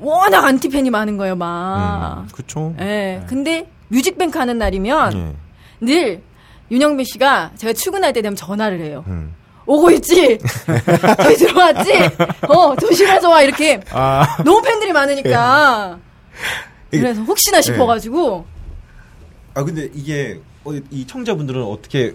워낙 0.00 0.44
안티 0.44 0.68
팬이 0.68 0.90
많은 0.90 1.16
거예요, 1.16 1.36
막. 1.36 2.24
음, 2.24 2.28
그쵸. 2.32 2.74
예. 2.80 3.22
근데 3.28 3.68
뮤직뱅크 3.88 4.38
하는 4.38 4.58
날이면 4.58 5.12
예. 5.16 5.36
늘 5.80 6.22
윤영빈 6.70 7.04
씨가 7.04 7.52
제가 7.56 7.72
출근할 7.72 8.12
때 8.12 8.22
되면 8.22 8.34
전화를 8.36 8.80
해요. 8.80 9.04
음. 9.06 9.34
오고 9.66 9.90
있지? 9.92 10.38
저희 11.22 11.36
들어왔지? 11.36 11.92
어, 12.48 12.76
조심해서 12.76 13.30
와, 13.30 13.42
이렇게. 13.42 13.80
아, 13.92 14.36
너무 14.44 14.60
팬들이 14.60 14.92
많으니까. 14.92 15.98
그래서 16.90 17.22
혹시나 17.22 17.60
싶어가지고. 17.62 18.44
아 19.54 19.62
근데 19.62 19.88
이게 19.94 20.40
어, 20.40 20.53
이 20.90 21.06
청자분들은 21.06 21.62
어떻게 21.62 22.14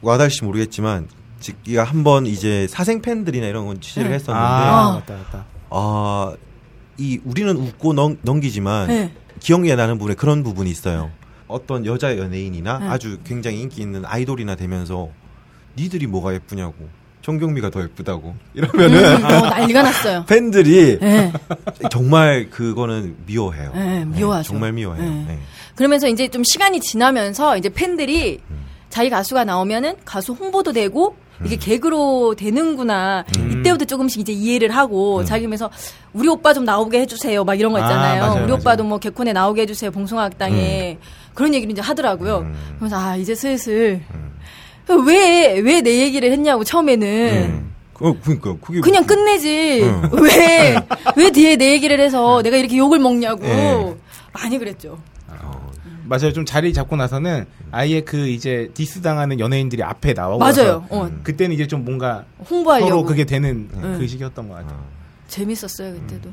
와닿을지 0.00 0.44
모르겠지만 0.44 1.08
지가 1.40 1.84
한번 1.84 2.26
이제 2.26 2.66
사생 2.68 3.00
팬들이나 3.00 3.46
이런 3.46 3.66
건 3.66 3.80
취재를 3.80 4.08
네. 4.10 4.14
했었는데 4.14 4.46
아, 4.46 4.88
아. 4.88 4.92
맞다, 4.94 5.14
맞다. 5.14 5.44
아, 5.70 6.34
이 6.96 7.20
우리는 7.24 7.56
웃고 7.56 7.92
넘, 7.92 8.18
넘기지만 8.22 8.88
네. 8.88 9.14
기억이 9.40 9.74
나는 9.74 9.98
부분에 9.98 10.14
그런 10.14 10.42
부분이 10.42 10.70
있어요. 10.70 11.10
어떤 11.46 11.86
여자 11.86 12.16
연예인이나 12.16 12.78
네. 12.78 12.88
아주 12.88 13.18
굉장히 13.24 13.60
인기 13.60 13.80
있는 13.80 14.04
아이돌이나 14.04 14.54
되면서 14.54 15.08
니들이 15.76 16.06
뭐가 16.06 16.34
예쁘냐고 16.34 16.88
정경미가 17.28 17.68
더 17.68 17.82
예쁘다고 17.82 18.34
이러면은 18.54 19.16
음, 19.18 19.24
어, 19.24 19.28
난리가 19.50 19.82
났어요. 19.82 20.24
팬들이 20.28 20.98
예. 21.02 21.32
정말 21.92 22.48
그거는 22.48 23.16
미워해요. 23.26 23.72
네, 23.74 24.04
미워하죠. 24.06 24.48
정말 24.48 24.72
미워해요. 24.72 25.04
네. 25.04 25.24
네. 25.28 25.38
그러면서 25.74 26.08
이제 26.08 26.28
좀 26.28 26.42
시간이 26.42 26.80
지나면서 26.80 27.58
이제 27.58 27.68
팬들이 27.68 28.40
음. 28.50 28.64
자기 28.88 29.10
가수가 29.10 29.44
나오면은 29.44 29.96
가수 30.06 30.32
홍보도 30.32 30.72
되고 30.72 31.16
이게 31.44 31.56
개그로 31.56 32.34
되는구나. 32.34 33.26
음. 33.36 33.58
이때부터 33.60 33.84
조금씩 33.84 34.22
이제 34.22 34.32
이해를 34.32 34.74
하고 34.74 35.22
자기면서 35.24 35.70
우리 36.14 36.28
오빠 36.28 36.54
좀 36.54 36.64
나오게 36.64 37.00
해주세요. 37.02 37.44
막 37.44 37.54
이런 37.54 37.72
거 37.72 37.78
아, 37.78 37.84
있잖아요. 37.84 38.20
맞아요, 38.22 38.32
우리 38.36 38.46
맞아요. 38.48 38.54
오빠도 38.54 38.84
뭐 38.84 38.98
개콘에 38.98 39.34
나오게 39.34 39.62
해주세요. 39.62 39.90
봉숭아학당에 39.90 40.98
그런 41.34 41.52
얘기를 41.52 41.70
이제 41.72 41.82
하더라고요. 41.82 42.38
음. 42.38 42.54
그래서 42.78 42.98
아 42.98 43.16
이제 43.16 43.34
슬슬 43.34 44.00
왜 44.94 45.60
왜 45.60 45.80
내 45.82 45.98
얘기를 46.00 46.30
했냐고 46.32 46.64
처음에는. 46.64 47.06
음. 47.50 47.74
어, 48.00 48.14
그러니까 48.22 48.56
그게 48.60 48.80
그냥 48.80 49.04
끝내지. 49.06 49.82
음. 49.82 50.02
왜, 50.22 50.76
왜 51.16 51.30
뒤에 51.30 51.56
내 51.56 51.72
얘기를 51.72 51.98
해서 52.00 52.42
내가 52.42 52.56
이렇게 52.56 52.76
욕을 52.76 52.98
먹냐고. 52.98 53.42
네. 53.42 53.96
많이 54.32 54.58
그랬죠. 54.58 55.00
어, 55.28 55.70
맞아요. 56.04 56.32
좀 56.32 56.44
자리 56.44 56.72
잡고 56.72 56.94
나서는 56.96 57.44
아예 57.72 58.00
그 58.02 58.28
이제 58.28 58.70
디스 58.74 59.02
당하는 59.02 59.40
연예인들이 59.40 59.82
앞에 59.82 60.12
나오고 60.12 60.38
맞아요. 60.38 60.86
어, 60.90 61.10
그때는 61.24 61.54
이제 61.54 61.66
좀 61.66 61.84
뭔가 61.84 62.24
홍보하려고. 62.48 62.88
서로 62.88 63.04
그게 63.04 63.24
되는 63.24 63.68
음. 63.74 63.96
그 63.98 64.06
시기였던 64.06 64.48
것 64.48 64.54
같아요. 64.54 64.78
어. 64.78 64.86
재밌었어요, 65.26 65.92
그때도. 65.94 66.30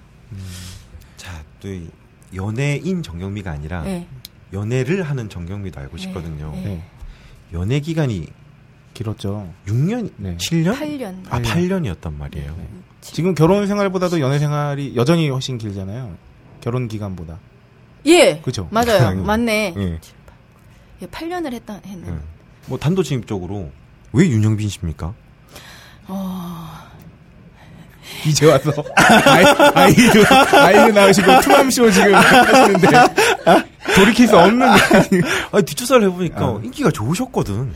자, 1.17 1.31
또이 1.61 1.87
연예인 2.35 3.01
정경미가 3.01 3.51
아니라 3.51 3.81
네. 3.83 4.05
연애를 4.53 5.01
하는 5.03 5.29
정경미도 5.29 5.79
알고 5.79 5.97
싶거든요. 5.97 6.51
네. 6.55 6.61
네. 6.63 6.83
연애 7.53 7.79
기간이 7.79 8.27
길었죠. 8.95 9.47
6년, 9.67 10.09
네. 10.17 10.35
7년? 10.37 10.75
8년. 10.75 11.23
아, 11.27 11.39
팔 11.39 11.43
8년이었단 11.43 12.17
말이에요. 12.17 12.55
네. 12.57 12.67
지금 13.01 13.35
결혼 13.35 13.67
생활보다도 13.67 14.19
연애 14.19 14.39
생활이 14.39 14.95
여전히 14.95 15.29
훨씬 15.29 15.59
길잖아요. 15.59 16.15
결혼 16.61 16.87
기간보다. 16.87 17.37
예. 18.07 18.39
그죠? 18.39 18.67
맞아요. 18.71 19.09
음. 19.09 19.25
맞네. 19.27 19.75
예. 19.77 19.99
예, 21.01 21.05
8년을 21.05 21.53
했다, 21.53 21.79
했는. 21.85 22.07
예. 22.07 22.17
뭐 22.65 22.79
단도직입적으로 22.79 23.69
왜 24.13 24.27
윤영빈 24.27 24.69
씨입니까? 24.69 25.13
이제 28.25 28.49
와서 28.49 28.71
아이, 28.95 29.43
아이도 29.75 30.23
아이도 30.57 30.91
나오시고 30.93 31.41
투맘쇼 31.41 31.91
지금 31.91 32.13
하시는데 32.13 32.87
돌이킬 33.95 34.27
수 34.27 34.37
없는 34.37 34.67
아, 34.67 35.61
뒷조사를 35.61 36.07
해보니까 36.09 36.45
어. 36.45 36.61
인기가 36.63 36.91
좋으셨거든. 36.91 37.71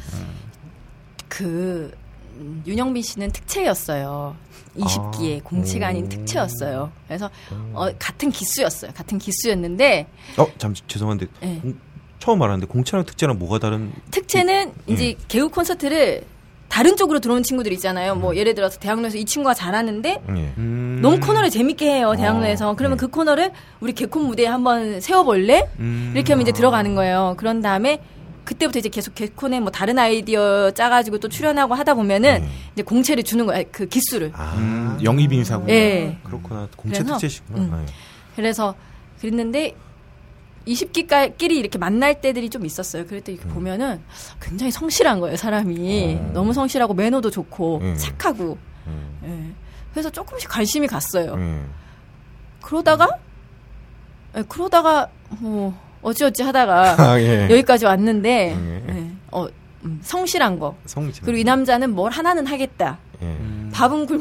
그, 1.30 1.92
음, 2.38 2.62
윤영빈 2.68 3.02
씨는 3.02 3.32
특채였어요. 3.32 4.36
20기에 4.78 5.44
공채가 5.44 5.88
아닌 5.88 6.08
특채였어요. 6.10 6.92
그래서, 7.08 7.30
어, 7.74 7.88
같은 7.98 8.30
기수였어요. 8.32 8.92
같은 8.94 9.18
기수였는데, 9.18 10.08
어, 10.38 10.48
잠시 10.58 10.82
죄송한데 10.88 11.26
예. 11.44 11.60
공- 11.62 11.80
처음 12.20 12.42
알았는데 12.42 12.68
공채랑 12.68 13.06
특채랑 13.06 13.40
뭐가 13.40 13.60
다른? 13.60 13.92
특채는 14.12 14.74
이제 14.88 15.16
개그 15.30 15.48
콘서트를 15.50 16.24
다른 16.68 16.96
쪽으로 16.98 17.20
들어온 17.20 17.42
친구들 17.44 17.72
있잖아요. 17.74 18.14
뭐 18.16 18.36
예를 18.36 18.54
들어서 18.56 18.78
대학로에서 18.78 19.18
이 19.18 19.26
친구가 19.26 19.54
잘하는데 19.54 20.10
예. 20.10 20.54
음. 20.58 21.00
너무 21.02 21.20
코너를 21.20 21.50
재밌게 21.50 21.90
해요 21.96 22.14
대학로에서. 22.16 22.76
그러면 22.76 22.98
그 22.98 23.08
코너를 23.08 23.52
우리 23.80 23.94
개콘 23.94 24.24
무대에 24.26 24.46
한번 24.48 25.00
세워볼래? 25.02 25.68
음. 25.80 26.12
이렇게 26.14 26.34
하면 26.34 26.44
이제 26.44 26.52
들어가는 26.52 26.94
거예요. 26.94 27.34
그런 27.38 27.62
다음에 27.62 28.02
그때부터 28.50 28.80
이제 28.80 28.90
계속 28.90 29.14
개콘에 29.14 29.60
뭐 29.60 29.70
다른 29.70 30.00
아이디어 30.00 30.72
짜가지고 30.72 31.20
또 31.20 31.30
출연하고 31.30 31.76
하다 31.76 31.94
보면은 31.94 32.42
네. 32.42 32.50
이제 32.74 32.82
공채를 32.82 33.24
주는 33.24 33.46
거야. 33.46 33.62
그 33.72 33.86
기수를. 33.86 34.32
아, 34.34 34.56
음, 34.58 34.98
영입 35.04 35.32
인사고. 35.32 35.70
예. 35.70 36.18
그렇구나. 36.24 36.68
공채 36.76 37.04
그래서, 37.04 37.14
특채시구나. 37.20 37.60
음. 37.60 37.74
아, 37.76 37.82
예. 37.84 37.86
그래서 38.36 38.74
그랬는데 39.20 39.76
20기끼리 40.68 41.52
이렇게 41.52 41.78
만날 41.78 42.22
때들이 42.22 42.50
좀 42.50 42.66
있었어요. 42.66 43.06
그랬더니 43.06 43.38
음. 43.38 43.40
이렇게 43.40 43.54
보면은 43.54 44.02
굉장히 44.42 44.72
성실한 44.72 45.20
거예요, 45.20 45.38
사람이. 45.38 46.20
너무 46.34 46.52
성실하고 46.52 46.96
매너도 46.96 47.30
좋고 47.30 47.82
음. 47.84 47.96
착하고. 47.98 48.58
음. 48.88 49.20
예. 49.26 49.54
그래서 49.94 50.10
조금씩 50.10 50.50
관심이 50.50 50.88
갔어요. 50.88 51.34
음. 51.34 51.70
그러다가 52.64 53.10
예, 54.36 54.44
그러다가 54.50 55.08
뭐 55.40 55.78
어찌어찌 56.02 56.44
하다가 56.44 56.96
아, 57.12 57.20
예. 57.20 57.44
여기까지 57.50 57.86
왔는데 57.86 58.56
예. 58.58 58.84
예. 58.90 59.12
어, 59.32 59.48
음, 59.84 60.00
성실한 60.04 60.60
거. 60.60 60.76
성질. 60.86 61.24
그리고 61.24 61.40
이 61.40 61.44
남자는 61.44 61.92
뭘 61.92 62.12
하나는 62.12 62.46
하겠다. 62.46 62.98
예. 63.22 63.26
음. 63.26 63.70
밥은 63.74 64.06
굶어 64.06 64.20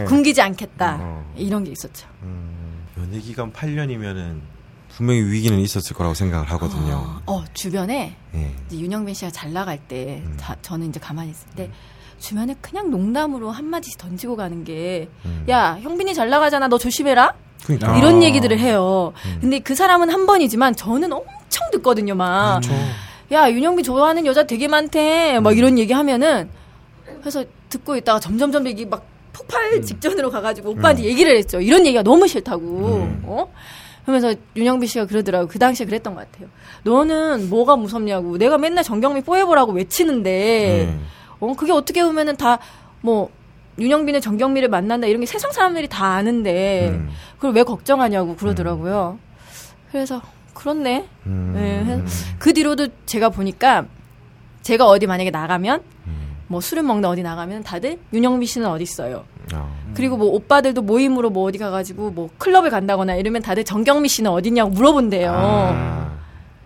예. 0.00 0.04
굶기지 0.04 0.40
않겠다. 0.40 0.98
어. 1.00 1.32
이런 1.36 1.64
게 1.64 1.70
있었죠. 1.72 2.06
음, 2.22 2.86
연애 2.98 3.18
기간 3.20 3.52
8년이면은 3.52 4.40
분명히 4.88 5.20
위기는 5.22 5.58
있었을 5.58 5.94
거라고 5.94 6.14
생각을 6.14 6.50
하거든요. 6.52 7.20
어, 7.26 7.44
주변에 7.52 8.16
예. 8.34 8.54
이제 8.66 8.78
윤영빈 8.78 9.14
씨가 9.14 9.30
잘 9.30 9.52
나갈 9.52 9.78
때, 9.78 10.22
음. 10.24 10.34
자, 10.38 10.56
저는 10.62 10.88
이제 10.88 10.98
가만히 10.98 11.30
있을 11.30 11.46
때, 11.50 11.70
주변에 12.18 12.56
그냥 12.62 12.90
농담으로 12.90 13.50
한마디씩 13.50 13.98
던지고 13.98 14.36
가는 14.36 14.64
게, 14.64 15.10
음. 15.26 15.44
야, 15.50 15.78
형빈이 15.78 16.14
잘 16.14 16.30
나가잖아, 16.30 16.68
너 16.68 16.78
조심해라? 16.78 17.34
그러니까. 17.64 17.94
아. 17.94 17.98
이런 17.98 18.22
얘기들을 18.22 18.58
해요. 18.58 19.12
음. 19.26 19.38
근데 19.40 19.58
그 19.58 19.74
사람은 19.74 20.10
한 20.10 20.26
번이지만, 20.26 20.76
저는 20.76 21.12
엄청 21.12 21.70
듣거든요, 21.72 22.14
막. 22.14 22.60
그렇죠. 22.60 22.74
야, 23.32 23.50
윤영빈 23.50 23.84
좋아하는 23.84 24.24
여자 24.26 24.44
되게 24.44 24.68
많대. 24.68 25.38
음. 25.38 25.42
막 25.42 25.56
이런 25.56 25.78
얘기 25.78 25.92
하면은, 25.92 26.48
그래서 27.20 27.44
듣고 27.68 27.96
있다가 27.96 28.20
점점점 28.20 28.66
이게 28.66 28.84
막 28.84 29.04
폭발 29.32 29.72
음. 29.74 29.82
직전으로 29.82 30.30
가가지고 30.30 30.70
오빠한테 30.70 31.04
얘기를 31.04 31.36
했죠. 31.36 31.60
이런 31.60 31.84
얘기가 31.84 32.02
너무 32.02 32.28
싫다고. 32.28 32.62
음. 32.62 33.22
어? 33.24 33.52
그러면서 34.02 34.34
윤영빈 34.54 34.88
씨가 34.88 35.06
그러더라고. 35.06 35.48
그 35.48 35.58
당시에 35.58 35.84
그랬던 35.84 36.14
것 36.14 36.30
같아요. 36.30 36.48
너는 36.84 37.50
뭐가 37.50 37.74
무섭냐고. 37.76 38.38
내가 38.38 38.56
맨날 38.56 38.84
정경미 38.84 39.22
포에버라고 39.22 39.72
외치는데, 39.72 40.86
음. 40.88 41.06
어, 41.40 41.54
그게 41.56 41.72
어떻게 41.72 42.04
보면은 42.04 42.36
다, 42.36 42.60
뭐, 43.00 43.30
윤영빈의 43.78 44.20
정경미를 44.20 44.68
만난다 44.68 45.06
이런 45.06 45.20
게 45.20 45.26
세상 45.26 45.52
사람들이 45.52 45.88
다 45.88 46.06
아는데, 46.06 46.88
음. 46.90 47.10
그걸 47.36 47.52
왜 47.52 47.62
걱정하냐고 47.62 48.36
그러더라고요. 48.36 49.18
그래서 49.90 50.22
그렇네. 50.54 51.06
음. 51.26 51.52
네, 51.54 52.04
그 52.38 52.52
뒤로도 52.52 52.88
제가 53.04 53.28
보니까 53.28 53.84
제가 54.62 54.86
어디 54.86 55.06
만약에 55.06 55.30
나가면 55.30 55.82
뭐 56.48 56.60
술을 56.60 56.82
먹는 56.82 57.08
어디 57.08 57.22
나가면 57.22 57.62
다들 57.62 57.98
윤영미 58.12 58.46
씨는 58.46 58.68
어디 58.68 58.82
있어요. 58.82 59.24
아. 59.52 59.68
그리고 59.94 60.16
뭐 60.16 60.28
오빠들도 60.28 60.82
모임으로 60.82 61.30
뭐 61.30 61.44
어디 61.44 61.58
가가지고 61.58 62.10
뭐 62.10 62.30
클럽을 62.38 62.70
간다거나 62.70 63.14
이러면 63.16 63.42
다들 63.42 63.64
정경미 63.64 64.08
씨는 64.08 64.30
어디냐고 64.30 64.70
물어본대요. 64.70 65.32
아. 65.34 66.12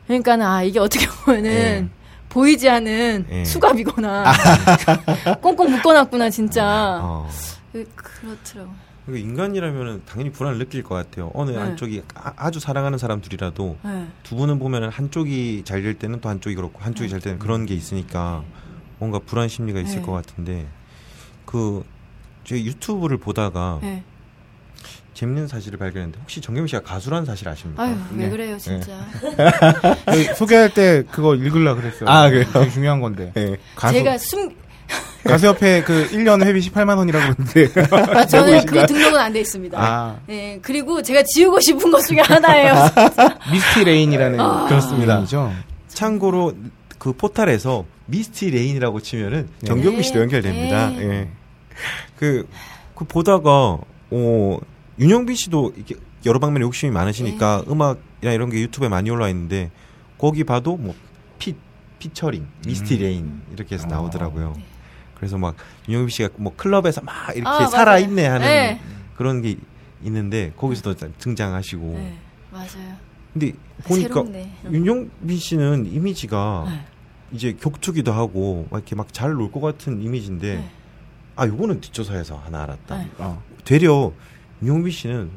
그러니까는 0.07 0.45
아 0.45 0.63
이게 0.63 0.79
어떻게 0.81 1.07
보면은 1.07 1.51
예. 1.51 1.87
보이지 2.31 2.69
않은 2.71 3.27
예. 3.31 3.45
수갑이거나 3.45 4.33
꽁꽁 5.43 5.71
묶어놨구나 5.73 6.31
진짜. 6.31 6.99
어. 7.03 7.29
그- 7.73 7.85
그렇더라고. 7.95 8.73
그 9.07 9.17
인간이라면 9.19 10.03
당연히 10.07 10.31
불안을 10.31 10.59
느낄 10.59 10.83
것 10.85 10.95
같아요. 10.95 11.31
어느 11.35 11.51
네. 11.51 11.57
한쪽이 11.59 12.03
아, 12.15 12.51
주 12.53 12.61
사랑하는 12.61 12.97
사람 12.99 13.21
둘이라도 13.21 13.77
네. 13.83 14.07
두 14.23 14.37
분은 14.37 14.59
보면은 14.61 14.89
한쪽이 14.89 15.63
잘 15.65 15.83
될 15.83 15.95
때는 15.99 16.21
또 16.21 16.29
한쪽이 16.29 16.55
그렇고 16.55 16.79
한쪽이 16.81 17.09
잘 17.11 17.21
때는 17.21 17.39
그런 17.41 17.67
게 17.67 17.75
있으니까 17.75 18.45
뭔가 18.99 19.19
불안 19.19 19.49
심리가 19.49 19.81
있을 19.81 19.97
네. 20.01 20.03
것 20.03 20.13
같은데 20.13 20.67
그 21.45 21.85
저희 22.45 22.65
유튜브를 22.67 23.17
보다가 23.17 23.79
네. 23.83 24.05
재밌는 25.21 25.49
사실을 25.49 25.79
발견했는데 25.79 26.19
혹시 26.23 26.41
정경미 26.41 26.67
씨가 26.71 26.81
가수라는 26.81 27.27
사실 27.27 27.47
아십니까? 27.47 27.83
아유 27.83 27.95
왜 28.17 28.25
네. 28.25 28.31
그래요 28.31 28.57
진짜. 28.57 29.07
그 30.07 30.35
소개할 30.35 30.73
때 30.73 31.05
그거 31.11 31.35
읽으려 31.35 31.75
그랬어요. 31.75 32.09
아, 32.09 32.31
그래요? 32.31 32.47
되게 32.51 32.71
중요한 32.71 33.01
건데. 33.01 33.31
네. 33.35 33.57
가수, 33.77 33.93
제가 33.95 34.17
숨 34.17 34.51
가수 35.25 35.49
협회 35.49 35.83
그 35.83 36.09
1년 36.11 36.43
회비 36.43 36.61
18만 36.61 36.97
원이라고 36.97 37.35
그러는데. 37.35 38.19
아, 38.19 38.25
저는 38.25 38.65
그 38.65 38.87
등록은 38.87 39.21
안 39.21 39.31
돼 39.35 39.41
있습니다. 39.41 39.79
아. 39.79 40.17
네, 40.27 40.59
그리고 40.63 41.03
제가 41.03 41.23
지우고 41.35 41.61
싶은 41.61 41.91
것 41.91 42.01
중에 42.07 42.21
하나예요. 42.21 42.75
미스티 43.53 43.85
레인이라는 43.85 44.41
아. 44.41 44.69
그렇습니다. 44.69 45.13
이름이죠. 45.17 45.53
참고로 45.89 46.55
그 46.99 47.13
포탈에서 47.13 47.85
미스티 48.07 48.53
레인이라고 48.53 49.01
치면은 49.01 49.51
네. 49.61 49.67
정경미 49.69 50.03
씨도 50.03 50.19
연결됩니다. 50.21 50.89
네. 50.89 50.99
예. 51.03 51.29
그, 52.17 52.49
그 52.95 53.05
보다가 53.05 53.77
어 54.13 54.59
윤형빈 54.99 55.35
씨도 55.37 55.73
이렇게 55.77 55.97
여러 56.27 56.39
방면에 56.39 56.63
욕심이 56.65 56.91
많으시니까 56.93 57.63
네. 57.67 57.73
음악이나 57.73 58.33
이런 58.33 58.51
게 58.51 58.61
유튜브에 58.61 58.89
많이 58.89 59.11
올라와 59.11 59.31
있는데 59.31 59.71
거기 60.19 60.45
봐도 60.45 60.77
뭐 60.77 60.95
피, 61.39 61.55
피처링, 61.99 62.47
미스티 62.67 62.97
음. 62.97 63.01
레인 63.01 63.43
이렇게 63.53 63.77
해서 63.77 63.87
어. 63.87 63.91
나오더라고요. 63.91 64.55
그래서 65.17 65.39
막 65.39 65.57
윤형빈 65.89 66.09
씨가 66.11 66.29
뭐 66.37 66.53
클럽에서 66.57 67.01
막 67.03 67.15
이렇게 67.37 67.59
네. 67.59 67.65
아. 67.65 67.67
살아있네 67.67 68.27
하는 68.27 68.47
네. 68.47 68.81
그런 69.17 69.41
게 69.43 69.57
있는데 70.03 70.53
거기서도 70.57 70.95
등장하시고 71.19 71.83
네, 71.83 72.19
맞아요. 72.51 72.97
근데 73.33 73.53
보니까 73.85 74.09
새롭네. 74.25 74.53
윤영빈 74.73 75.39
씨는 75.39 75.87
이미지가 75.93 76.65
네. 76.69 76.85
이제 77.33 77.53
격투기도 77.61 78.13
하고 78.13 78.67
막 78.71 78.79
이렇게 78.79 78.97
막 78.97 79.13
잘 79.13 79.33
놀 79.39 79.51
것 79.53 79.61
같은 79.61 80.03
이미지인데 80.03 80.57
네. 80.57 80.71
아 81.37 81.47
요거는 81.47 81.81
뒷조사에서 81.81 82.37
하나 82.45 82.63
알았다. 82.65 82.97
네. 82.99 83.09
어. 83.19 83.43
되려 83.65 84.13
윤영빈 84.63 84.91
씨는 84.91 85.31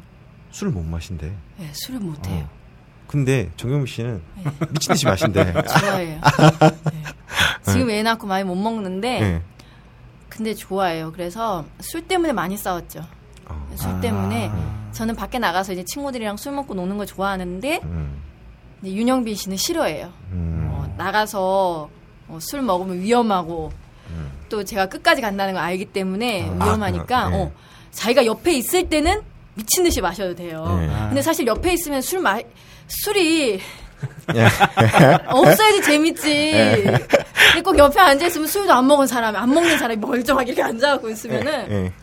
술을 0.52 0.72
못 0.72 0.84
마신대. 0.84 1.32
네, 1.58 1.70
술을 1.74 2.00
못 2.00 2.28
해요. 2.28 2.48
어. 2.50 2.64
근데 3.08 3.52
정경빈 3.58 3.86
씨는 3.86 4.22
네. 4.38 4.44
미친 4.72 4.94
듯이 4.94 5.06
마신대. 5.06 5.54
좋아해요. 5.82 6.20
네. 6.22 7.72
지금 7.72 7.90
애 7.90 8.04
낳고 8.04 8.28
많이 8.28 8.44
못 8.44 8.56
먹는데 8.56 9.20
네. 9.20 9.42
근데 10.30 10.54
좋아해요. 10.54 11.12
그래서 11.12 11.66
술 11.80 12.08
때문에 12.08 12.34
많이 12.34 12.58
싸웠죠. 12.58 13.06
어. 13.46 13.72
술 13.76 14.02
때문에 14.02 14.50
아. 14.52 14.90
저는 14.92 15.16
밖에 15.16 15.38
나가서 15.40 15.74
이제 15.74 15.84
친구들이랑 15.86 16.38
술 16.38 16.54
먹고 16.54 16.74
노는 16.74 16.98
거 16.98 17.06
좋아하는데 17.06 17.82
음. 17.84 18.22
윤영빈 18.84 19.36
씨는 19.36 19.58
싫어해요. 19.58 20.12
음. 20.32 20.70
어, 20.72 20.94
나가서 20.98 21.90
어, 22.28 22.38
술 22.42 22.62
먹으면 22.62 23.00
위험하고 23.00 23.72
음. 24.10 24.32
또 24.50 24.64
제가 24.64 24.88
끝까지 24.88 25.22
간다는 25.22 25.54
걸 25.54 25.64
알기 25.64 25.86
때문에 25.86 26.50
아, 26.50 26.66
위험하니까 26.66 27.30
네. 27.30 27.36
어, 27.38 27.52
자기가 27.94 28.26
옆에 28.26 28.54
있을 28.54 28.90
때는 28.90 29.22
미친 29.56 29.84
듯이 29.84 30.02
마셔도 30.02 30.36
돼요. 30.36 30.66
네. 30.80 30.90
아. 30.94 31.08
근데 31.08 31.22
사실 31.22 31.46
옆에 31.48 31.74
있으면 31.74 32.02
술 32.02 32.20
마, 32.20 32.40
술이 32.88 33.60
예. 34.36 34.48
없어야지 35.28 35.82
재밌지. 35.84 36.52
근데 36.84 37.62
꼭 37.64 37.78
옆에 37.78 38.00
앉아있으면 38.00 38.48
술도 38.48 38.74
안 38.74 38.88
먹은 38.88 39.08
사람이, 39.08 39.38
안 39.38 39.50
먹는 39.54 39.78
사람이 39.78 40.00
멀쩡하게 40.02 40.52
이렇게 40.52 40.64
앉아갖고 40.64 41.10
있으면은, 41.10 41.72
예. 41.72 41.94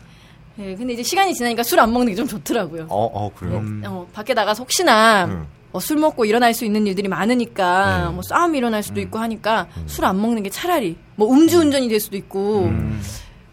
예, 0.59 0.75
근데 0.75 0.93
이제 0.93 1.03
시간이 1.03 1.33
지나니까 1.33 1.63
술 1.63 1.79
안 1.79 1.91
먹는 1.93 2.07
게 2.13 2.15
좀 2.15 2.27
좋더라고요. 2.27 2.87
어, 2.89 3.05
어, 3.05 3.31
그래요? 3.35 3.57
음. 3.59 3.83
어, 3.85 4.07
밖에 4.13 4.33
나가서 4.33 4.63
혹시나, 4.63 5.25
음. 5.25 5.45
어, 5.73 5.79
술 5.79 5.97
먹고 5.97 6.25
일어날 6.25 6.53
수 6.53 6.65
있는 6.65 6.87
일들이 6.87 7.07
많으니까, 7.07 8.05
네. 8.07 8.13
뭐 8.13 8.21
싸움이 8.23 8.57
일어날 8.57 8.81
수도 8.83 8.99
있고 9.01 9.19
하니까, 9.19 9.67
술 9.87 10.05
안 10.05 10.19
먹는 10.21 10.43
게 10.43 10.49
차라리, 10.49 10.97
뭐 11.15 11.31
음주운전이 11.33 11.87
될 11.89 11.99
수도 11.99 12.17
있고, 12.17 12.63
음. 12.65 13.01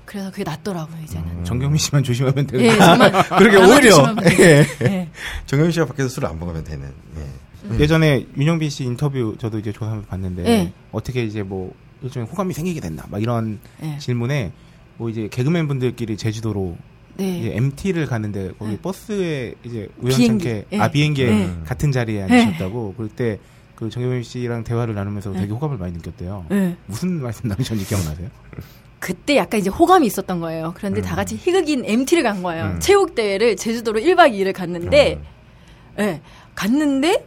그래서 0.09 0.31
그게 0.31 0.43
낫더라고요, 0.43 0.97
이제는. 1.05 1.45
정경미 1.45 1.79
씨만 1.79 2.03
조심하면 2.03 2.47
되고. 2.47 2.63
예, 2.65 2.71
정말. 2.79 3.13
나만 3.29 3.71
오히려. 3.71 4.17
예. 4.41 4.65
예. 4.83 5.09
정경민 5.45 5.71
씨가 5.71 5.85
밖에서 5.85 6.09
술을 6.09 6.29
안 6.29 6.39
먹으면 6.39 6.65
되는. 6.65 6.89
예. 7.19 7.79
예전에 7.79 8.27
윤영빈 8.39 8.71
씨 8.71 8.85
인터뷰 8.85 9.37
저도 9.39 9.59
이제 9.59 9.71
조사를 9.71 10.03
봤는데 10.07 10.43
네. 10.45 10.73
어떻게 10.93 11.25
이제 11.25 11.43
뭐 11.43 11.75
일종의 12.01 12.27
호감이 12.31 12.55
생기게 12.55 12.81
됐나 12.81 13.05
막 13.11 13.21
이런 13.21 13.59
예. 13.83 13.99
질문에 13.99 14.53
뭐 14.97 15.11
이제 15.11 15.29
개그맨 15.31 15.69
분들끼리 15.69 16.17
제주도로 16.17 16.79
네. 17.19 17.39
이제 17.41 17.57
MT를 17.57 18.07
가는데 18.07 18.53
거기 18.59 18.71
네. 18.71 18.79
버스에 18.81 19.55
이제 19.63 19.89
비행기. 20.01 20.17
우연찮게 20.25 20.65
예. 20.73 20.79
아 20.79 20.89
비행기에 20.91 21.27
예. 21.29 21.51
같은 21.67 21.93
자리에 21.93 22.23
앉으셨다고 22.23 22.95
그럴 22.97 23.11
때 23.11 23.39
그 23.79 23.89
정경민 23.91 24.25
씨랑 24.25 24.65
대화를 24.65 24.97
나누면서 24.97 25.31
네. 25.31 25.43
되게 25.43 25.53
호감을 25.53 25.79
많이 25.79 25.93
느꼈대요. 25.93 26.47
예. 26.51 26.77
무슨 26.87 27.23
말씀 27.23 27.49
나누셨는지 27.49 27.89
기억나세요? 27.89 28.29
그때 28.99 29.37
약간 29.37 29.61
이제 29.61 29.71
호감이 29.71 30.07
있었던 30.07 30.41
거예요. 30.41 30.73
그런데 30.77 31.01
음. 31.01 31.03
다 31.03 31.15
같이 31.15 31.37
희극인 31.37 31.85
MT를 31.85 32.23
간 32.23 32.43
거예요. 32.43 32.65
음. 32.65 32.81
체육대회를 32.81 33.57
제주도로 33.57 34.01
1박 34.01 34.33
2일을 34.33 34.53
갔는데, 34.53 35.21
예, 36.01 36.21
갔는데, 36.55 37.25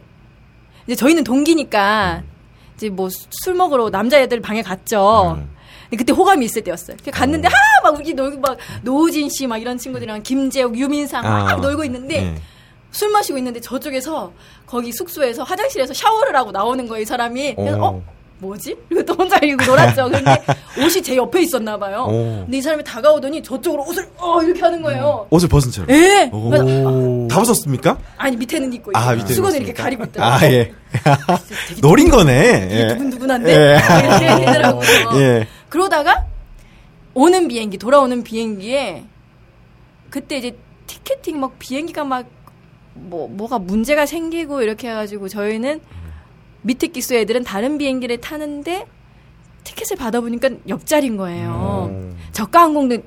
이제 0.86 0.94
저희는 0.94 1.24
동기니까, 1.24 2.22
이제 2.76 2.88
뭐 2.90 3.08
술 3.30 3.54
먹으러 3.54 3.88
남자애들 3.90 4.40
방에 4.40 4.62
갔죠. 4.62 5.36
음. 5.38 5.50
그때 5.96 6.12
호감이 6.12 6.44
있을 6.46 6.62
때였어요. 6.62 6.96
갔는데, 7.10 7.48
하! 7.48 7.54
막 7.82 7.98
우리 7.98 8.14
놀고 8.14 8.40
막, 8.40 8.56
노진 8.82 9.28
씨 9.28 9.46
막 9.46 9.58
이런 9.58 9.76
친구들이랑 9.78 10.22
김재욱, 10.22 10.76
유민상 10.76 11.22
막 11.22 11.48
아. 11.50 11.56
놀고 11.56 11.84
있는데, 11.84 12.16
예. 12.16 12.34
술 12.90 13.10
마시고 13.10 13.38
있는데 13.38 13.58
저쪽에서 13.60 14.32
거기 14.66 14.92
숙소에서 14.92 15.42
화장실에서 15.44 15.94
샤워를 15.94 16.36
하고 16.36 16.50
나오는 16.52 16.86
거예요, 16.86 17.02
이 17.02 17.04
사람이. 17.06 17.54
그래서, 17.56 17.82
어? 17.82 18.02
뭐지? 18.42 18.76
그리고 18.88 19.04
또 19.04 19.14
혼자 19.14 19.36
이러고 19.38 19.64
놀았죠. 19.64 20.10
근데 20.10 20.42
옷이 20.78 21.00
제 21.00 21.16
옆에 21.16 21.42
있었나 21.42 21.78
봐요. 21.78 22.06
오. 22.08 22.42
근데 22.44 22.58
이 22.58 22.60
사람이 22.62 22.82
다가오더니 22.82 23.40
저쪽으로 23.42 23.84
옷을 23.84 24.08
어 24.18 24.42
이렇게 24.42 24.60
하는 24.60 24.82
거예요. 24.82 25.28
옷을 25.30 25.48
벗은 25.48 25.70
채로. 25.70 25.86
예. 25.90 26.28
오. 26.32 26.50
그래서 26.50 26.64
다 27.28 27.36
벗었습니까? 27.38 27.96
아니 28.16 28.36
밑에는 28.36 28.72
입고 28.72 28.90
아, 28.94 29.12
밑에는 29.14 29.34
수건을? 29.34 29.56
이렇게 29.58 29.72
가리고 29.72 30.04
있더라고요. 30.04 30.48
아, 30.48 30.52
예. 30.52 30.72
노린 31.80 32.10
거네. 32.10 32.68
되게 32.68 32.80
예. 32.82 32.88
두근두근한데 32.88 33.52
예. 33.54 33.78
이렇게 34.04 34.44
되더라고요. 34.44 35.20
예. 35.20 35.46
그러다가 35.68 36.24
오는 37.14 37.46
비행기 37.46 37.78
돌아오는 37.78 38.24
비행기에 38.24 39.04
그때 40.10 40.38
이제 40.38 40.56
티켓팅 40.88 41.38
막 41.40 41.58
비행기가 41.60 42.02
막 42.04 42.26
뭐 42.94 43.28
뭐가 43.28 43.58
문제가 43.58 44.06
생기고 44.06 44.62
이렇게 44.62 44.90
해가지고 44.90 45.28
저희는 45.28 45.80
밑에 46.62 46.88
기수 46.88 47.14
애들은 47.14 47.44
다른 47.44 47.78
비행기를 47.78 48.20
타는데 48.20 48.86
티켓을 49.64 49.96
받아보니까 49.96 50.50
옆자리인 50.68 51.16
거예요. 51.16 51.88
음. 51.90 52.16
저가 52.32 52.62
항공은 52.62 53.02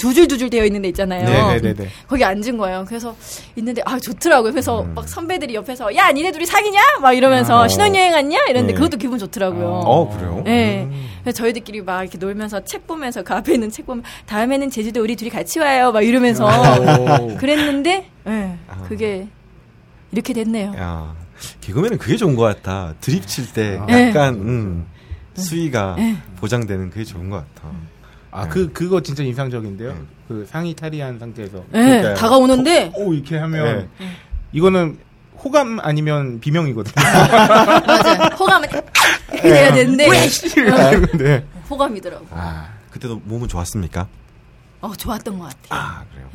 두줄두줄 0.00 0.48
되어 0.48 0.64
있는 0.64 0.80
데 0.80 0.88
있잖아요. 0.88 1.24
네네네네. 1.28 1.88
거기 2.08 2.24
앉은 2.24 2.56
거예요. 2.56 2.86
그래서 2.88 3.14
있는데 3.56 3.82
아 3.84 3.98
좋더라고요. 3.98 4.50
그래서 4.50 4.80
음. 4.80 4.94
막 4.94 5.06
선배들이 5.06 5.54
옆에서 5.54 5.94
야 5.94 6.10
니네 6.10 6.32
둘이 6.32 6.46
사귀냐? 6.46 6.80
막 7.02 7.12
이러면서 7.12 7.64
아. 7.64 7.68
신혼여행 7.68 8.12
왔냐? 8.14 8.38
이랬는데 8.48 8.72
네. 8.72 8.74
그것도 8.74 8.96
기분 8.96 9.18
좋더라고요. 9.18 9.66
어, 9.66 10.08
그래요? 10.16 10.42
네. 10.46 10.84
음. 10.84 11.06
그래서 11.22 11.36
저희들끼리 11.36 11.82
막 11.82 12.00
이렇게 12.00 12.16
놀면서 12.16 12.64
책 12.64 12.86
보면서 12.86 13.22
그 13.22 13.34
앞에 13.34 13.52
있는 13.52 13.70
책 13.70 13.84
보면 13.84 14.02
다음에는 14.24 14.70
제주도 14.70 15.02
우리 15.02 15.16
둘이 15.16 15.28
같이 15.28 15.58
와요. 15.58 15.92
막 15.92 16.00
이러면서 16.00 16.46
오. 16.46 17.34
그랬는데 17.36 18.06
예, 18.26 18.58
아. 18.68 18.82
그게 18.88 19.28
이렇게 20.12 20.32
됐네요. 20.32 20.72
야, 20.78 21.14
개그맨은 21.60 21.98
그게 21.98 22.16
좋은 22.16 22.34
것 22.36 22.42
같아. 22.42 22.94
드립 23.00 23.26
칠때 23.26 23.78
아. 23.80 23.86
약간 24.08 24.34
음, 24.34 24.86
수위가 25.34 25.94
네. 25.96 26.16
보장되는 26.36 26.90
그게 26.90 27.04
좋은 27.04 27.30
것 27.30 27.36
같아. 27.54 27.68
아 28.32 28.46
그 28.48 28.72
그거 28.72 29.00
진짜 29.02 29.22
인상적인데요. 29.24 29.92
네. 29.92 29.98
그 30.28 30.46
상의 30.48 30.72
탈의한 30.74 31.18
상태에서 31.18 31.58
예, 31.74 31.80
그러니까요. 31.80 32.14
다가오는데 32.14 32.92
오 32.94 33.12
이렇게 33.12 33.36
하면 33.38 33.88
네. 33.98 34.08
이거는 34.52 34.98
호감 35.42 35.80
아니면 35.80 36.38
비명이거든요. 36.38 36.94
맞아요. 37.02 38.30
호감은 38.38 38.68
이렇게 39.32 39.40
돼야 39.48 39.74
되는데 39.74 40.08
네. 41.18 41.44
호감이더라고. 41.68 42.26
아 42.30 42.68
그때도 42.90 43.20
몸은 43.24 43.48
좋았습니까? 43.48 44.06
어 44.80 44.92
좋았던 44.94 45.38
것 45.38 45.44
같아요. 45.46 45.66
아, 45.70 46.04
그래요. 46.12 46.28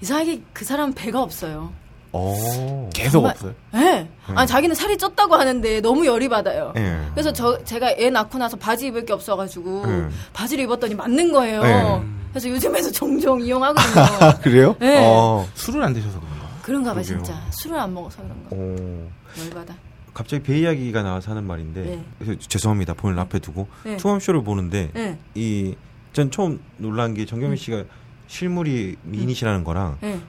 이상하게 0.00 0.42
그 0.52 0.64
사람 0.64 0.92
배가 0.94 1.22
없어요. 1.22 1.72
어. 2.16 2.88
계속 2.94 3.10
정말- 3.12 3.32
없어요. 3.32 3.52
예. 3.74 4.08
아 4.34 4.46
자기는 4.46 4.74
살이 4.74 4.96
쪘다고 4.96 5.30
하는데 5.32 5.80
너무 5.80 6.06
열이 6.06 6.28
받아요. 6.28 6.72
예. 6.76 6.98
그래서 7.12 7.32
저 7.32 7.62
제가 7.64 7.90
애 7.98 8.08
낳고 8.10 8.38
나서 8.38 8.56
바지 8.56 8.86
입을 8.86 9.04
게 9.04 9.12
없어가지고 9.12 9.82
음. 9.84 10.10
바지를 10.32 10.64
입었더니 10.64 10.94
맞는 10.94 11.32
거예요. 11.32 11.62
네. 11.62 12.02
그래서 12.30 12.48
요즘에도 12.48 12.90
종종 12.92 13.40
이용하거든요. 13.40 14.38
그래요? 14.42 14.76
네. 14.80 15.00
어. 15.04 15.46
술을 15.54 15.82
안 15.82 15.92
드셔서 15.92 16.18
그런가? 16.20 16.48
그런가 16.62 16.94
봐 16.94 17.02
그러게요. 17.02 17.22
진짜 17.24 17.40
술을 17.50 17.78
안 17.78 17.92
먹어서 17.92 18.22
그런가. 18.22 18.48
어. 18.52 19.10
열받아. 19.44 19.74
갑자기 20.14 20.44
배 20.44 20.58
이야기가 20.60 21.02
나와서 21.02 21.32
하는 21.32 21.42
말인데 21.44 21.82
네. 21.82 22.04
그래서 22.20 22.38
죄송합니다. 22.38 22.94
본을 22.94 23.18
앞에 23.18 23.40
두고 23.40 23.66
네. 23.84 23.96
투맘 23.96 24.20
쇼를 24.20 24.44
보는데 24.44 24.90
네. 24.94 25.18
이전 25.34 26.30
처음 26.30 26.60
놀란 26.76 27.14
게 27.14 27.26
정경민 27.26 27.56
씨가 27.56 27.82
실물이 28.28 28.94
미인이시라는 29.02 29.64
거랑 29.64 29.98
네. 30.00 30.20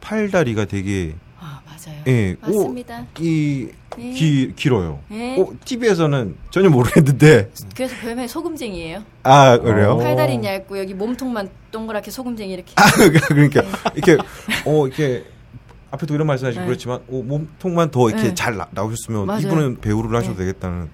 팔다리가 0.00 0.64
되게 0.64 1.14
아 1.44 1.60
맞아요. 1.66 2.00
예, 2.06 2.36
맞습니다. 2.40 3.06
이 3.20 3.68
네. 3.98 4.10
기, 4.12 4.54
길어요. 4.56 5.00
네. 5.08 5.38
어, 5.38 5.46
TV에서는 5.62 6.36
전혀 6.50 6.70
모르겠는데 6.70 7.50
그래서 7.76 7.94
별명이 8.00 8.28
소금쟁이에요. 8.28 9.02
아 9.24 9.58
그래요? 9.58 9.90
어. 9.90 9.98
팔다리는 9.98 10.42
얇고 10.42 10.78
여기 10.78 10.94
몸통만 10.94 11.50
동그랗게 11.70 12.10
소금쟁이 12.10 12.54
이렇게. 12.54 12.72
아, 12.76 12.84
그러니까 13.28 13.62
이렇게 13.94 14.16
어 14.64 14.86
이렇게 14.86 15.24
앞에도 15.90 16.14
이런 16.14 16.26
말씀하시고 16.28 16.62
네. 16.62 16.66
그렇지만 16.66 17.00
어, 17.10 17.22
몸통만 17.22 17.90
더 17.90 18.08
이렇게 18.08 18.28
네. 18.28 18.34
잘 18.34 18.56
나, 18.56 18.66
나오셨으면 18.70 19.26
맞아요. 19.26 19.42
이분은 19.42 19.80
배우를 19.82 20.16
하셔도 20.16 20.38
네. 20.38 20.46
되겠다는 20.46 20.88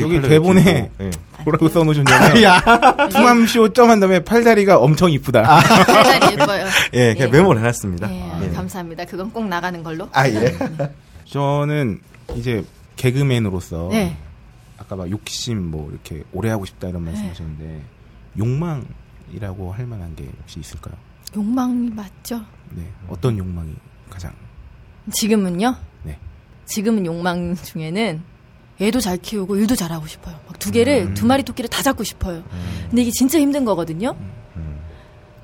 여기 0.00 0.20
대본에 0.20 0.90
예. 1.00 1.10
뭐라고 1.44 1.68
써놓으셨냐면 1.68 3.10
투맘쇼 3.10 3.72
점한 3.72 4.00
다음에 4.00 4.20
팔다리가 4.24 4.78
엄청 4.78 5.10
이쁘다. 5.10 5.42
팔다리 5.42 6.32
예뻐요. 6.32 6.66
예, 6.94 7.14
그냥 7.14 7.28
예. 7.28 7.32
메모를 7.32 7.60
해놨습니다. 7.60 8.10
예, 8.10 8.32
예. 8.42 8.50
감사합니다. 8.50 9.04
그건 9.04 9.30
꼭 9.30 9.46
나가는 9.46 9.82
걸로. 9.82 10.08
아 10.12 10.28
예. 10.28 10.56
저는 11.26 12.00
이제 12.36 12.64
개그맨으로서 12.96 13.88
네. 13.92 14.16
아까 14.78 14.96
막 14.96 15.10
욕심 15.10 15.70
뭐 15.70 15.90
이렇게 15.90 16.24
오래 16.32 16.50
하고 16.50 16.64
싶다 16.64 16.88
이런 16.88 17.04
말씀하셨는데 17.04 17.82
욕망이라고 18.38 19.72
할 19.72 19.86
만한 19.86 20.14
게 20.16 20.28
혹시 20.40 20.60
있을까요? 20.60 20.94
욕망이 21.36 21.90
맞죠? 21.90 22.40
네. 22.70 22.82
어떤 23.08 23.38
욕망이 23.38 23.72
가장 24.10 24.32
지금은요? 25.12 25.74
네. 26.04 26.18
지금은 26.66 27.06
욕망 27.06 27.54
중에는 27.54 28.22
애도 28.80 29.00
잘 29.00 29.16
키우고 29.18 29.56
일도 29.56 29.76
잘하고 29.76 30.06
싶어요. 30.06 30.34
막 30.46 30.58
두 30.58 30.70
개를 30.72 31.12
두 31.14 31.26
마리 31.26 31.42
토끼를 31.42 31.68
다 31.68 31.82
잡고 31.82 32.04
싶어요. 32.04 32.42
근데 32.88 33.02
이게 33.02 33.10
진짜 33.10 33.38
힘든 33.38 33.64
거거든요. 33.64 34.16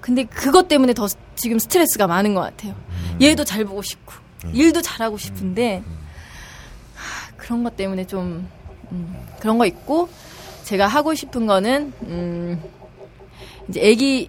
근데 0.01 0.25
그것 0.25 0.67
때문에 0.67 0.95
더 0.95 1.07
지금 1.37 1.59
스트레스가 1.59 2.07
많은 2.07 2.33
것 2.35 2.41
같아요. 2.41 2.75
얘도 3.21 3.45
잘 3.45 3.65
보고 3.67 3.83
싶고 3.83 4.15
일도 4.55 4.81
잘하고 4.81 5.19
싶은데 5.19 5.83
하, 6.95 7.37
그런 7.37 7.63
것 7.63 7.77
때문에 7.77 8.07
좀 8.07 8.49
음, 8.93 9.15
그런 9.41 9.59
거 9.59 9.67
있고 9.67 10.09
제가 10.65 10.87
하고 10.87 11.15
싶은 11.15 11.47
거는 11.47 11.93
음, 12.03 12.63
이제 13.69 13.81
아기 13.93 14.29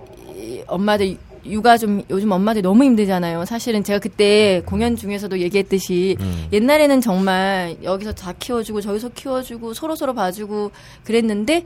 엄마들 0.68 1.18
육아 1.45 1.77
좀 1.77 2.03
요즘 2.09 2.31
엄마들 2.31 2.61
너무 2.61 2.84
힘들잖아요. 2.84 3.45
사실은 3.45 3.84
제가 3.84 3.99
그때 3.99 4.61
공연 4.65 4.95
중에서도 4.95 5.39
얘기했듯이 5.39 6.18
옛날에는 6.53 7.01
정말 7.01 7.77
여기서 7.84 8.13
다 8.13 8.34
키워주고 8.38 8.81
저기서 8.81 9.09
키워주고 9.09 9.73
서로 9.73 9.95
서로 9.95 10.13
봐주고 10.13 10.72
그랬는데 11.03 11.63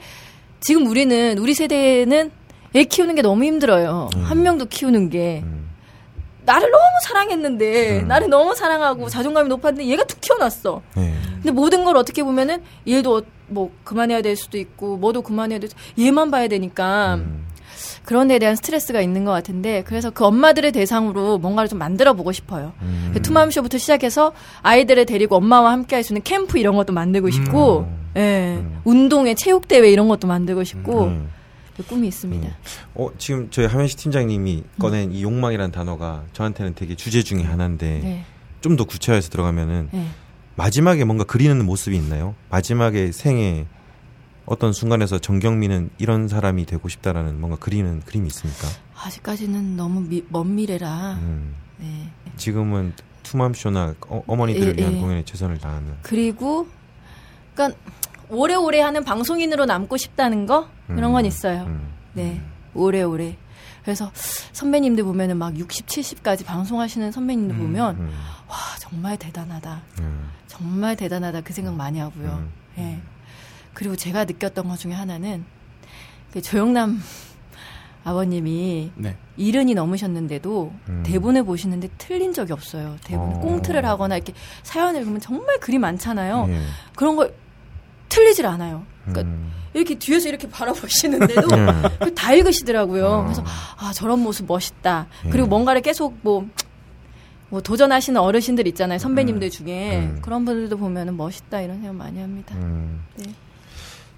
지금 0.61 0.87
우리는 0.87 1.37
우리 1.37 1.53
세대는 1.53 2.31
애 2.75 2.83
키우는 2.83 3.15
게 3.15 3.21
너무 3.21 3.43
힘들어요. 3.43 4.09
한 4.23 4.41
명도 4.43 4.65
키우는 4.65 5.09
게 5.09 5.43
나를 6.45 6.69
너무 6.69 6.83
사랑했는데 7.03 8.01
나를 8.03 8.29
너무 8.29 8.53
사랑하고 8.53 9.09
자존감이 9.09 9.49
높았는데 9.49 9.87
얘가 9.89 10.03
툭 10.03 10.21
튀어났어. 10.21 10.81
예. 10.97 11.13
근데 11.35 11.51
모든 11.51 11.83
걸 11.85 11.97
어떻게 11.97 12.23
보면은 12.23 12.61
어- 13.17 13.21
뭐 13.47 13.71
그만해야 13.83 14.21
될 14.21 14.35
수도 14.35 14.57
있고 14.57 14.97
뭐도 14.97 15.21
그만해야 15.21 15.59
될 15.59 15.69
수, 15.69 15.75
얘만 15.99 16.31
봐야 16.31 16.47
되니까 16.47 17.19
그런 18.05 18.27
데에 18.27 18.39
대한 18.39 18.55
스트레스가 18.55 19.01
있는 19.01 19.25
것 19.25 19.31
같은데 19.31 19.83
그래서 19.85 20.09
그 20.11 20.23
엄마들을 20.25 20.71
대상으로 20.71 21.37
뭔가를 21.39 21.67
좀 21.67 21.79
만들어 21.79 22.13
보고 22.13 22.31
싶어요. 22.31 22.73
그 23.13 23.21
투맘쇼부터 23.21 23.77
시작해서 23.77 24.31
아이들을 24.61 25.05
데리고 25.05 25.35
엄마와 25.37 25.71
함께 25.71 25.95
할 25.95 26.03
수 26.03 26.13
있는 26.13 26.21
캠프 26.23 26.59
이런 26.59 26.75
것도 26.75 26.93
만들고 26.93 27.31
싶고, 27.31 27.87
예, 28.15 28.63
운동회, 28.83 29.33
체육 29.33 29.67
대회 29.67 29.89
이런 29.91 30.07
것도 30.07 30.27
만들고 30.27 30.63
싶고 30.63 31.05
음. 31.05 31.29
그 31.75 31.83
꿈이 31.83 32.07
있습니다. 32.07 32.47
어 32.93 33.09
지금 33.17 33.47
저희 33.49 33.65
하면시 33.65 33.97
팀장님이 33.97 34.63
꺼낸 34.79 35.11
이 35.11 35.23
욕망이라는 35.23 35.71
단어가 35.71 36.23
저한테는 36.33 36.75
되게 36.75 36.95
주제 36.95 37.23
중에 37.23 37.41
하나인데 37.43 37.99
네, 38.03 38.23
좀더 38.61 38.85
구체화해서 38.85 39.29
들어가면은 39.29 39.89
네. 39.91 40.05
마지막에 40.55 41.03
뭔가 41.03 41.23
그리는 41.25 41.65
모습이 41.65 41.97
있나요? 41.97 42.33
마지막에 42.49 43.11
생에 43.11 43.65
어떤 44.45 44.73
순간에서 44.73 45.17
정경민은 45.19 45.89
이런 45.97 46.27
사람이 46.27 46.65
되고 46.65 46.87
싶다라는 46.87 47.39
뭔가 47.39 47.57
그리는 47.59 47.99
그림이 48.01 48.27
있습니까? 48.27 48.67
아직까지는 48.95 49.75
너무 49.75 50.01
미- 50.01 50.23
먼 50.29 50.55
미래라. 50.55 51.13
음. 51.21 51.55
네. 51.77 52.09
지금은 52.37 52.93
투맘쇼나 53.23 53.95
어, 54.07 54.23
어머니들을 54.27 54.75
예, 54.77 54.81
위한 54.81 54.95
예. 54.95 54.99
공연에 55.01 55.25
최선을 55.25 55.57
다하는. 55.57 55.95
그리고 56.03 56.67
그러니까 57.53 57.77
오래오래 58.29 58.81
하는 58.81 59.03
방송인으로 59.03 59.65
남고 59.65 59.97
싶다는 59.97 60.45
거 60.45 60.69
그런 60.87 61.11
건 61.11 61.25
있어요. 61.25 61.63
음. 61.63 61.89
네, 62.13 62.41
오래오래. 62.73 63.37
그래서 63.83 64.11
선배님들 64.51 65.03
보면은 65.03 65.37
막 65.37 65.57
60, 65.57 65.85
70까지 65.85 66.45
방송하시는 66.45 67.11
선배님들 67.11 67.55
보면 67.57 67.97
음. 67.97 68.11
와 68.47 68.55
정말 68.79 69.17
대단하다, 69.17 69.81
음. 70.01 70.29
정말 70.47 70.95
대단하다 70.95 71.41
그 71.41 71.53
생각 71.53 71.75
많이 71.75 71.99
하고요. 71.99 72.29
음. 72.29 72.49
예. 72.79 72.99
그리고 73.75 73.95
제가 73.95 74.25
느꼈던 74.25 74.67
것 74.67 74.79
중에 74.79 74.93
하나는 74.93 75.45
그 76.33 76.41
조영남 76.41 76.99
아버님이 78.03 78.91
네. 78.95 79.15
이른이 79.37 79.73
넘으셨는데도 79.73 80.73
음. 80.89 81.03
대본을 81.05 81.43
보시는데 81.43 81.89
틀린 81.97 82.33
적이 82.33 82.53
없어요. 82.53 82.97
대본 83.03 83.35
어. 83.35 83.39
꽁트를 83.39 83.85
하거나 83.85 84.15
이렇게 84.15 84.33
사연을 84.63 85.03
보면 85.05 85.19
정말 85.21 85.59
글이 85.59 85.79
많잖아요. 85.79 86.45
예. 86.49 86.61
그런 86.95 87.15
걸 87.15 87.33
틀리질 88.09 88.45
않아요. 88.45 88.83
그러니까 89.05 89.21
음. 89.21 89.51
이렇게 89.73 89.95
뒤에서 89.95 90.29
이렇게 90.29 90.47
바라보시는데도 90.47 91.47
예. 92.05 92.09
다 92.15 92.33
읽으시더라고요. 92.33 93.05
어. 93.07 93.23
그래서 93.23 93.43
아 93.77 93.91
저런 93.93 94.19
모습 94.19 94.45
멋있다. 94.45 95.07
예. 95.25 95.29
그리고 95.29 95.47
뭔가를 95.47 95.81
계속 95.81 96.17
뭐, 96.21 96.47
뭐 97.49 97.59
도전하시는 97.59 98.21
어르신들 98.21 98.67
있잖아요. 98.67 98.99
선배님들 98.99 99.47
음. 99.47 99.49
중에 99.49 99.97
음. 99.97 100.19
그런 100.21 100.45
분들도 100.45 100.77
보면은 100.77 101.17
멋있다 101.17 101.61
이런 101.61 101.79
생각 101.79 101.95
많이 101.95 102.21
합니다. 102.21 102.53
음. 102.55 103.03
네. 103.15 103.33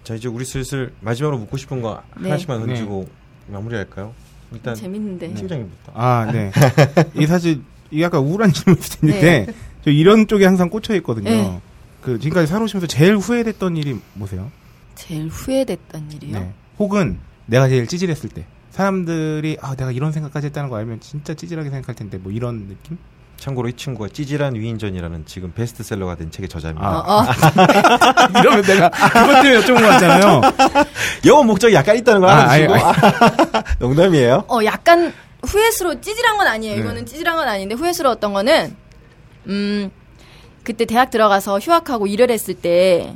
자 0.07 0.15
이제 0.15 0.29
우리 0.29 0.45
슬슬 0.45 0.93
마지막으로 1.01 1.37
묻고 1.39 1.57
싶은 1.57 1.81
거 1.81 2.01
네. 2.15 2.29
하나씩만 2.29 2.65
던지고 2.65 3.09
마무리할까요? 3.47 4.13
일단 4.53 4.73
재밌는데. 4.73 5.33
팀장님부터. 5.33 5.91
아, 5.93 6.31
네. 6.31 6.49
이게 7.13 7.27
사실 7.27 7.61
이게 7.91 8.03
약간 8.03 8.21
우울한 8.21 8.53
질문일 8.53 8.81
수도 8.81 9.05
네. 9.05 9.13
있는데 9.13 9.53
저 9.83 9.91
이런 9.91 10.27
쪽에 10.27 10.45
항상 10.45 10.69
꽂혀 10.69 10.95
있거든요. 10.95 11.29
네. 11.29 11.61
그 12.01 12.19
지금까지 12.19 12.47
살아오시면서 12.47 12.87
제일 12.87 13.17
후회됐던 13.17 13.75
일이 13.75 13.99
뭐세요? 14.13 14.49
제일 14.95 15.27
후회됐던 15.27 16.09
일이요. 16.13 16.39
네. 16.39 16.53
혹은 16.79 17.17
내가 17.45 17.67
제일 17.67 17.85
찌질했을 17.85 18.29
때 18.29 18.45
사람들이 18.71 19.57
아 19.59 19.75
내가 19.75 19.91
이런 19.91 20.13
생각까지 20.13 20.45
했다는 20.47 20.69
거 20.69 20.77
알면 20.77 21.01
진짜 21.01 21.33
찌질하게 21.33 21.69
생각할 21.69 21.95
텐데 21.95 22.17
뭐 22.17 22.31
이런 22.31 22.69
느낌? 22.69 22.97
참고로 23.39 23.69
이 23.69 23.73
친구가 23.73 24.09
찌질한 24.11 24.55
위인전이라는 24.55 25.25
지금 25.25 25.51
베스트셀러가 25.53 26.15
된 26.15 26.31
책의 26.31 26.49
저자입니다. 26.49 26.87
아. 26.87 26.99
어, 26.99 27.21
어. 27.21 27.25
이러면 28.39 28.61
내가 28.63 28.89
그것 28.89 29.41
때문에 29.41 29.59
여쭤본 29.61 29.81
거 29.81 29.87
같잖아요. 29.87 30.41
영어 31.25 31.43
목적이 31.43 31.75
약간 31.75 31.95
있다는 31.97 32.21
걸 32.21 32.29
아, 32.29 32.49
알아주시고. 32.51 32.73
아니, 32.73 32.83
농담이에요. 33.79 34.43
어, 34.47 34.59
약간 34.65 35.13
후회스러워, 35.43 36.01
찌질한 36.01 36.37
건 36.37 36.47
아니에요. 36.47 36.75
네. 36.75 36.81
이거는 36.81 37.05
찌질한 37.05 37.35
건 37.35 37.47
아닌데, 37.47 37.75
후회스러웠던 37.75 38.33
거는, 38.33 38.75
음, 39.47 39.91
그때 40.63 40.85
대학 40.85 41.09
들어가서 41.11 41.59
휴학하고 41.59 42.07
일을 42.07 42.31
했을 42.31 42.53
때, 42.55 43.15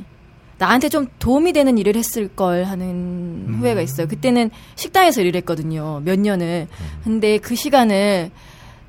나한테 0.58 0.88
좀 0.88 1.08
도움이 1.18 1.52
되는 1.52 1.76
일을 1.76 1.96
했을 1.96 2.28
걸 2.28 2.62
하는 2.64 3.56
후회가 3.58 3.80
있어요. 3.80 4.06
그때는 4.06 4.50
식당에서 4.76 5.20
일을 5.20 5.34
했거든요. 5.36 6.00
몇 6.04 6.20
년을. 6.20 6.68
근데 7.02 7.38
그 7.38 7.56
시간을 7.56 8.30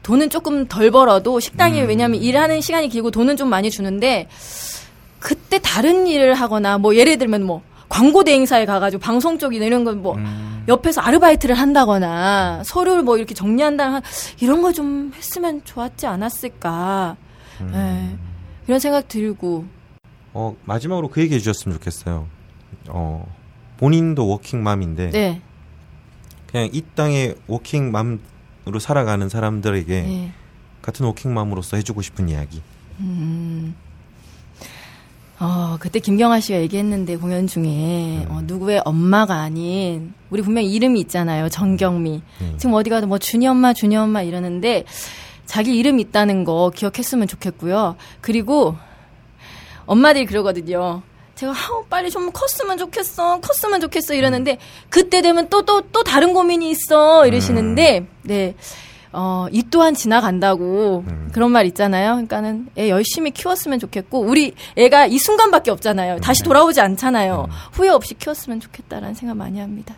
돈은 0.03 0.29
조금 0.29 0.67
덜 0.67 0.91
벌어도 0.91 1.39
식당이 1.39 1.81
왜냐면 1.81 2.21
일하는 2.21 2.61
시간이 2.61 2.89
길고 2.89 3.09
돈은 3.09 3.37
좀 3.37 3.49
많이 3.49 3.71
주는데 3.71 4.27
그때 5.19 5.59
다른 5.59 6.07
일을 6.07 6.33
하거나 6.33 6.77
뭐 6.77 6.95
예를 6.95 7.17
들면 7.17 7.43
뭐 7.43 7.61
광고 7.89 8.23
대행사에 8.23 8.65
가가지고 8.65 9.01
방송 9.01 9.37
쪽이나 9.37 9.65
이런 9.65 9.83
건뭐 9.85 10.17
옆에서 10.67 11.01
아르바이트를 11.01 11.55
한다거나 11.55 12.63
서류를 12.65 13.03
뭐 13.03 13.17
이렇게 13.17 13.33
정리한다 13.33 14.01
이런 14.41 14.61
걸좀 14.61 15.13
했으면 15.15 15.61
좋았지 15.63 16.05
않았을까. 16.07 17.15
예. 17.73 18.17
이런 18.67 18.79
생각 18.79 19.07
들고. 19.07 19.65
어, 20.33 20.55
마지막으로 20.65 21.09
그 21.09 21.21
얘기 21.21 21.35
해 21.35 21.39
주셨으면 21.39 21.77
좋겠어요. 21.77 22.27
어, 22.89 23.25
본인도 23.77 24.27
워킹맘인데 24.27 25.11
네, 25.11 25.41
그냥 26.47 26.69
이 26.73 26.81
땅에 26.95 27.35
워킹맘 27.47 28.19
으로 28.67 28.79
살아가는 28.79 29.27
사람들에게 29.27 30.01
네. 30.01 30.31
같은 30.81 31.05
워킹맘으로서 31.05 31.77
해주고 31.77 32.01
싶은 32.01 32.29
이야기. 32.29 32.61
어, 35.39 35.77
그때 35.79 35.99
김경아 35.99 36.39
씨가 36.39 36.59
얘기했는데 36.61 37.17
공연 37.17 37.47
중에 37.47 38.25
어, 38.29 38.39
누구의 38.43 38.81
엄마가 38.85 39.35
아닌 39.35 40.13
우리 40.29 40.41
분명 40.41 40.63
히 40.63 40.73
이름이 40.73 40.99
있잖아요. 41.01 41.49
정경미. 41.49 42.21
지금 42.57 42.73
어디 42.73 42.89
가도 42.89 43.07
뭐 43.07 43.17
준이 43.17 43.45
엄마, 43.47 43.73
준이 43.73 43.95
엄마 43.97 44.21
이러는데 44.21 44.85
자기 45.45 45.77
이름 45.77 45.99
있다는 45.99 46.45
거 46.45 46.71
기억했으면 46.73 47.27
좋겠고요. 47.27 47.95
그리고 48.21 48.77
엄마들이 49.85 50.25
그러거든요. 50.25 51.01
제가 51.35 51.51
아우 51.51 51.83
빨리 51.89 52.09
좀 52.11 52.31
컸으면 52.31 52.77
좋겠어, 52.77 53.39
컸으면 53.41 53.79
좋겠어 53.81 54.13
이러는데 54.13 54.57
그때 54.89 55.21
되면 55.21 55.49
또 55.49 55.63
또또 55.63 56.03
다른 56.03 56.33
고민이 56.33 56.69
있어 56.71 57.25
이러시는데 57.25 58.05
네. 58.23 58.55
어, 59.15 59.45
이 59.51 59.63
또한 59.69 59.93
지나간다고 59.93 61.05
그런 61.33 61.51
말 61.51 61.67
있잖아요. 61.67 62.13
그러니까는 62.13 62.69
애 62.77 62.89
열심히 62.89 63.29
키웠으면 63.29 63.77
좋겠고 63.79 64.19
우리 64.19 64.55
애가 64.75 65.05
이 65.05 65.19
순간밖에 65.19 65.69
없잖아요. 65.69 66.19
다시 66.19 66.43
돌아오지 66.43 66.81
않잖아요. 66.81 67.47
후회 67.73 67.89
없이 67.89 68.15
키웠으면 68.15 68.59
좋겠다라는 68.59 69.13
생각 69.13 69.37
많이 69.37 69.59
합니다. 69.59 69.95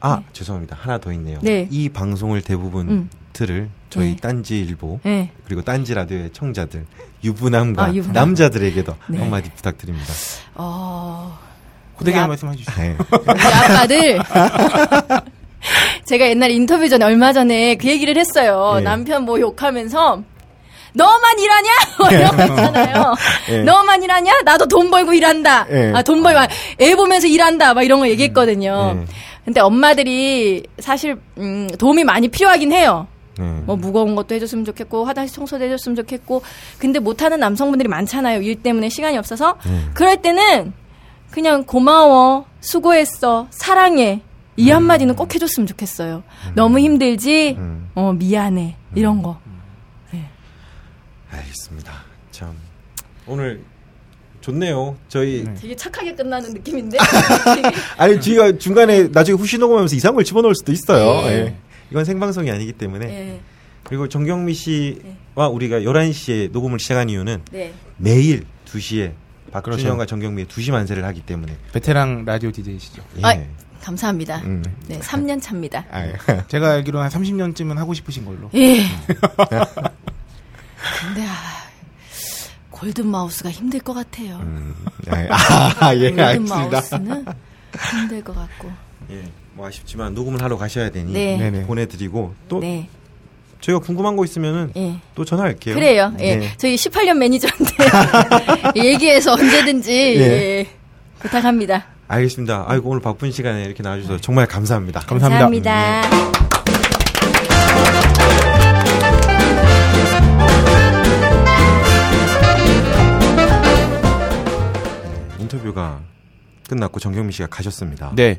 아 0.00 0.22
죄송합니다. 0.32 0.76
하나 0.78 0.98
더 0.98 1.12
있네요. 1.12 1.38
네. 1.42 1.66
이 1.70 1.88
방송을 1.88 2.42
대부분 2.42 2.88
음. 2.88 3.10
들을 3.32 3.70
저희 3.88 4.10
네. 4.10 4.16
딴지일보 4.16 5.00
네. 5.04 5.30
그리고 5.44 5.62
딴지 5.62 5.94
라디오의 5.94 6.30
청자들 6.32 6.84
유부남과 7.24 7.84
아, 7.84 7.92
유부남. 7.92 8.12
남자들에게도 8.14 8.94
네. 9.08 9.18
한마디 9.18 9.50
부탁드립니다. 9.50 10.12
어, 10.54 11.38
호되게 12.00 12.16
야. 12.18 12.22
한 12.22 12.28
말씀 12.28 12.48
해 12.50 12.56
주시죠. 12.56 12.72
네. 12.80 12.96
아빠들 13.26 14.18
제가 16.04 16.28
옛날 16.28 16.50
인터뷰 16.50 16.88
전에 16.88 17.04
얼마 17.04 17.32
전에 17.32 17.76
그 17.76 17.88
얘기를 17.88 18.16
했어요. 18.16 18.76
예. 18.78 18.80
남편 18.82 19.24
뭐 19.24 19.38
욕하면서 19.40 20.22
너만 20.94 21.38
일하냐? 21.38 21.70
뭐 21.98 22.10
이런 22.10 22.36
거 22.36 22.44
있잖아요. 22.44 23.14
예. 23.50 23.62
너만 23.62 24.02
일하냐? 24.02 24.40
나도 24.44 24.66
돈 24.66 24.90
벌고 24.90 25.12
일한다. 25.14 25.66
예. 25.70 25.92
아, 25.94 26.02
돈 26.02 26.22
벌고 26.22 26.40
애 26.80 26.94
보면서 26.96 27.26
일한다. 27.28 27.72
막 27.74 27.82
이런 27.82 28.00
거 28.00 28.08
얘기했거든요. 28.08 28.96
예. 29.00 29.06
근데 29.44 29.60
엄마들이 29.60 30.64
사실 30.78 31.16
음, 31.38 31.68
도움이 31.78 32.04
많이 32.04 32.28
필요하긴 32.28 32.72
해요. 32.72 33.06
네. 33.38 33.62
뭐 33.64 33.76
무거운 33.76 34.14
것도 34.14 34.34
해줬으면 34.34 34.64
좋겠고 34.64 35.04
화장실 35.04 35.34
청소도 35.36 35.64
해줬으면 35.64 35.96
좋겠고 35.96 36.42
근데 36.78 36.98
못하는 36.98 37.40
남성분들이 37.40 37.88
많잖아요 37.88 38.42
일 38.42 38.62
때문에 38.62 38.88
시간이 38.88 39.16
없어서 39.16 39.56
그럴 39.94 40.20
때는 40.20 40.72
그냥 41.30 41.64
고마워 41.64 42.46
수고했어 42.60 43.46
사랑해 43.50 44.20
이 44.56 44.70
한마디는 44.70 45.16
꼭 45.16 45.34
해줬으면 45.34 45.66
좋겠어요 45.66 46.22
너무 46.54 46.78
힘들지 46.78 47.56
음. 47.58 47.90
어 47.94 48.12
미안해 48.12 48.76
이런 48.94 49.22
거 49.22 49.38
알겠습니다. 51.32 51.92
참 52.30 52.54
오늘 53.26 53.62
좋네요. 54.40 54.96
저희 55.08 55.44
되게 55.60 55.74
착하게 55.76 56.14
끝나는 56.14 56.52
느낌인데 56.52 56.98
아니 57.96 58.20
저희가 58.20 58.58
중간에 58.58 59.04
나중에 59.04 59.36
후시 59.36 59.56
녹음하면서 59.58 59.94
이상한 59.94 60.16
걸 60.16 60.24
집어넣을 60.24 60.54
수도 60.54 60.72
있어요. 60.72 61.22
네. 61.26 61.32
예. 61.32 61.54
이건 61.92 62.06
생방송이 62.06 62.50
아니기 62.50 62.72
때문에 62.72 63.06
네, 63.06 63.40
그리고 63.84 64.08
정경미 64.08 64.54
씨와 64.54 65.48
우리가 65.50 65.80
11시에 65.80 66.50
녹음을 66.50 66.78
시작한 66.78 67.10
이유는 67.10 67.42
네. 67.52 67.74
매일 67.98 68.46
2시에 68.64 69.12
그렇죠. 69.50 69.70
박준영과 69.72 70.06
정경미의 70.06 70.46
2시 70.46 70.72
만세를 70.72 71.04
하기 71.04 71.20
때문에 71.20 71.54
베테랑 71.74 72.24
라디오 72.24 72.50
DJ시죠. 72.50 73.02
예. 73.18 73.20
아, 73.22 73.34
감사합니다 73.82 74.38
음. 74.38 74.62
네 74.88 74.98
3년 75.00 75.42
차입니다 75.42 75.84
아, 75.90 76.06
예. 76.06 76.14
제가 76.48 76.70
알기로는 76.70 77.10
한 77.10 77.22
30년쯤은 77.22 77.74
하고 77.74 77.92
싶으신 77.92 78.24
걸로. 78.24 78.48
예 78.54 78.78
근데 81.04 81.26
아, 81.26 81.34
골든 82.70 83.06
마우스가 83.06 83.50
힘들 83.50 83.80
것 83.80 83.92
같아요 83.92 84.38
음. 84.42 84.74
아, 85.10 85.94
예, 85.94 86.08
골든 86.08 86.24
알겠습니다. 86.24 86.70
마우스는 86.70 87.24
힘들 87.92 88.24
것 88.24 88.34
같고. 88.34 88.70
예. 89.10 89.24
뭐 89.54 89.66
아쉽지만 89.66 90.14
녹음을 90.14 90.42
하러 90.42 90.56
가셔야 90.56 90.90
되니 90.90 91.12
네. 91.12 91.64
보내드리고 91.66 92.34
또 92.48 92.60
네. 92.60 92.88
저희가 93.60 93.80
궁금한 93.80 94.16
거 94.16 94.24
있으면은 94.24 94.72
예. 94.76 94.96
또 95.14 95.24
전화할게요. 95.24 95.74
그래요. 95.74 96.12
예. 96.18 96.36
네. 96.36 96.52
저희 96.56 96.74
18년 96.74 97.16
매니저인데 97.18 97.74
얘기해서 98.76 99.34
언제든지 99.34 99.92
예. 99.92 100.20
예. 100.20 100.66
부탁합니다. 101.20 101.86
알겠습니다. 102.08 102.64
아이고 102.66 102.90
오늘 102.90 103.00
바쁜 103.00 103.30
시간에 103.30 103.64
이렇게 103.64 103.82
나와주셔서 103.82 104.20
정말 104.20 104.46
감사합니다. 104.46 105.00
감사합니다. 105.00 105.48
감사합니다. 105.70 106.42
인터뷰가 115.38 116.00
끝났고 116.68 116.98
정경미 117.00 117.32
씨가 117.32 117.48
가셨습니다. 117.48 118.12
네. 118.16 118.38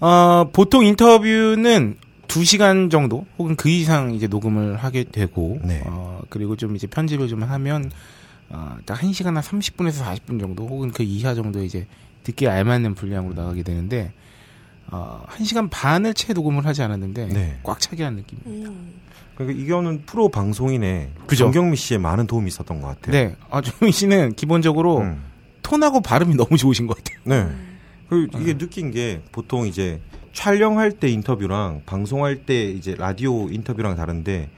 어, 0.00 0.50
보통 0.52 0.84
인터뷰는 0.84 1.96
2시간 2.26 2.90
정도 2.90 3.26
혹은 3.38 3.56
그 3.56 3.68
이상 3.68 4.14
이제 4.14 4.26
녹음을 4.26 4.76
하게 4.76 5.04
되고 5.04 5.58
네. 5.62 5.82
어, 5.86 6.20
그리고 6.30 6.56
좀 6.56 6.74
이제 6.76 6.86
편집을 6.86 7.28
좀 7.28 7.42
하면 7.42 7.90
어, 8.48 8.76
딱 8.86 8.98
1시간 9.00 9.34
한 9.34 9.42
30분에서 9.42 10.04
40분 10.04 10.40
정도 10.40 10.66
혹은 10.66 10.90
그 10.90 11.02
이하 11.02 11.34
정도 11.34 11.62
이제 11.62 11.86
듣기에 12.24 12.48
알맞는 12.48 12.94
분량으로 12.94 13.34
나가게 13.34 13.62
되는데 13.62 14.12
어, 14.90 15.24
1시간 15.28 15.68
반을 15.70 16.14
채 16.14 16.32
녹음을 16.32 16.64
하지 16.66 16.82
않았는데 16.82 17.26
네. 17.26 17.58
꽉 17.62 17.80
차게 17.80 18.02
한 18.04 18.16
느낌. 18.16 18.38
음. 18.46 18.94
그러니까 19.34 19.60
이거는 19.62 20.02
프로 20.06 20.28
방송인의 20.28 21.10
그죠. 21.26 21.44
정경미 21.44 21.76
씨의 21.76 21.98
많은 21.98 22.26
도움이 22.26 22.48
있었던 22.48 22.80
것 22.80 22.88
같아요. 22.88 23.12
네. 23.12 23.36
아, 23.50 23.60
조민 23.60 23.92
씨는 23.92 24.34
기본적으로 24.34 24.98
음. 24.98 25.22
톤하고 25.62 26.00
발음이 26.00 26.36
너무 26.36 26.56
좋으신 26.56 26.86
것 26.86 26.96
같아요. 26.96 27.18
네. 27.24 27.73
그리고 28.08 28.38
이게 28.38 28.56
느낀 28.56 28.90
게 28.90 29.20
보통 29.32 29.66
이제 29.66 30.00
촬영할 30.32 30.92
때 30.92 31.08
인터뷰랑 31.08 31.82
방송할 31.86 32.44
때 32.44 32.64
이제 32.64 32.94
라디오 32.98 33.48
인터뷰랑 33.48 33.96
다른데 33.96 34.48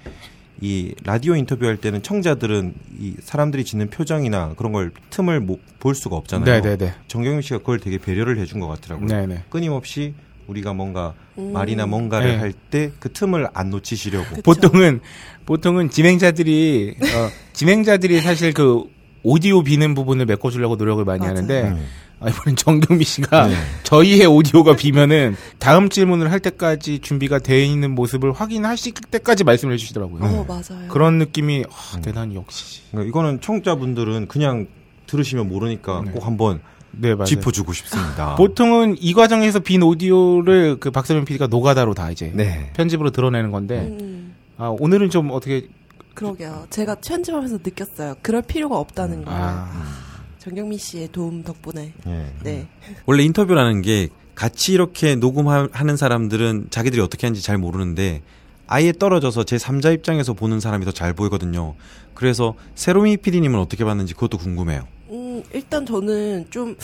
이 0.63 0.95
라디오 1.05 1.37
인터뷰할 1.37 1.77
때는 1.77 2.03
청자들은 2.03 2.75
이 2.99 3.15
사람들이 3.21 3.63
짓는 3.65 3.91
표정이나 3.91 4.55
그런 4.57 4.73
걸 4.73 4.91
틈을 5.11 5.41
못- 5.41 5.61
볼 5.79 5.95
수가 5.95 6.17
없잖아요. 6.17 6.63
네네네. 6.63 6.95
정경민 7.09 7.43
씨가 7.43 7.59
그걸 7.59 7.79
되게 7.79 7.99
배려를 7.99 8.39
해준 8.39 8.61
것 8.61 8.67
같더라고요. 8.69 9.07
네네. 9.07 9.45
끊임없이 9.51 10.15
우리가 10.47 10.73
뭔가 10.73 11.13
음. 11.39 11.53
말이나 11.53 11.85
뭔가를 11.87 12.29
네. 12.33 12.37
할때 12.39 12.91
그 13.01 13.13
틈을 13.13 13.49
안 13.53 13.69
놓치시려고. 13.69 14.29
그쵸. 14.31 14.43
보통은 14.43 15.01
보통은 15.45 15.91
진행자들이 15.91 16.97
어, 17.03 17.29
진행자들이 17.53 18.21
사실 18.23 18.55
그 18.55 18.85
오디오 19.27 19.65
비는 19.65 19.97
부분을 19.97 20.25
메꿔주려고 20.25 20.77
노력을 20.77 21.05
많이 21.05 21.19
맞아요. 21.19 21.31
하는데 21.31 21.63
음. 21.71 21.85
아, 22.21 22.29
이번엔 22.31 22.55
정경미 22.55 23.05
씨가 23.05 23.49
네. 23.49 23.55
저희의 23.83 24.25
오디오가 24.27 24.77
비면은 24.77 25.35
다음 25.59 25.89
질문을 25.89 26.31
할 26.31 26.39
때까지 26.39 27.01
준비가 27.01 27.41
되어 27.41 27.59
있는 27.59 27.91
모습을 27.97 28.31
확인하실 28.33 28.95
때까지 29.11 29.43
말씀을 29.43 29.75
해주시더라고요. 29.75 30.23
어, 30.25 30.45
맞아요. 30.47 30.87
그런 30.89 31.19
느낌이 31.19 31.65
아, 31.69 32.01
대단히 32.01 32.37
역시. 32.37 32.83
그러니까 32.93 33.09
이거는 33.09 33.41
청자분들은 33.41 34.29
그냥 34.29 34.69
들으시면 35.09 35.49
모르니까 35.49 36.03
네. 36.05 36.13
꼭 36.13 36.25
한번 36.25 36.61
네 36.93 37.15
맞아요. 37.15 37.25
짚어주고 37.25 37.73
싶습니다. 37.73 38.37
보통은 38.39 38.95
이 39.01 39.13
과정에서 39.13 39.59
빈 39.59 39.83
오디오를 39.83 40.77
그 40.79 40.93
박세민 40.93 41.25
PD가 41.25 41.49
노가다로 41.49 41.95
다 41.95 42.13
이제 42.13 42.31
네. 42.33 42.71
편집으로 42.75 43.11
드러내는 43.11 43.51
건데 43.51 43.81
음, 43.81 44.35
아, 44.57 44.69
오늘은 44.69 45.11
좀 45.11 45.31
어떻게 45.33 45.67
그러게요. 46.17 46.67
제가 46.71 46.97
편집하면서 46.97 47.59
느꼈어요. 47.63 48.17
그럴 48.23 48.43
필요가 48.43 48.79
없다는 48.79 49.25
거. 49.25 49.31
아, 49.33 49.71
정경미 50.39 50.79
씨의 50.79 51.09
도움 51.13 51.45
덕분에. 51.45 51.93
예. 52.07 52.33
네. 52.43 52.67
원래 53.05 53.23
인터뷰라는 53.23 53.83
게 53.83 54.09
같이 54.35 54.73
이렇게 54.73 55.15
녹음하는 55.15 55.97
사람들은 55.97 56.69
자기들이 56.71 57.01
어떻게 57.01 57.27
하는지 57.27 57.43
잘 57.43 57.59
모르는데 57.59 58.23
아예 58.67 58.93
떨어져서 58.93 59.45
제 59.45 59.57
3자 59.57 59.95
입장에서 59.95 60.33
보는 60.33 60.59
사람이 60.61 60.85
더 60.85 60.91
잘 60.91 61.13
보이거든요. 61.15 61.75
그래서 62.15 62.55
세로미 62.75 63.19
PD님은 63.19 63.61
어떻게 63.61 63.85
봤는지 63.85 64.15
그것도 64.15 64.39
궁금해요. 64.39 64.87
음, 65.11 65.43
일단 65.53 65.87
저는 65.87 66.47
좀 66.51 66.77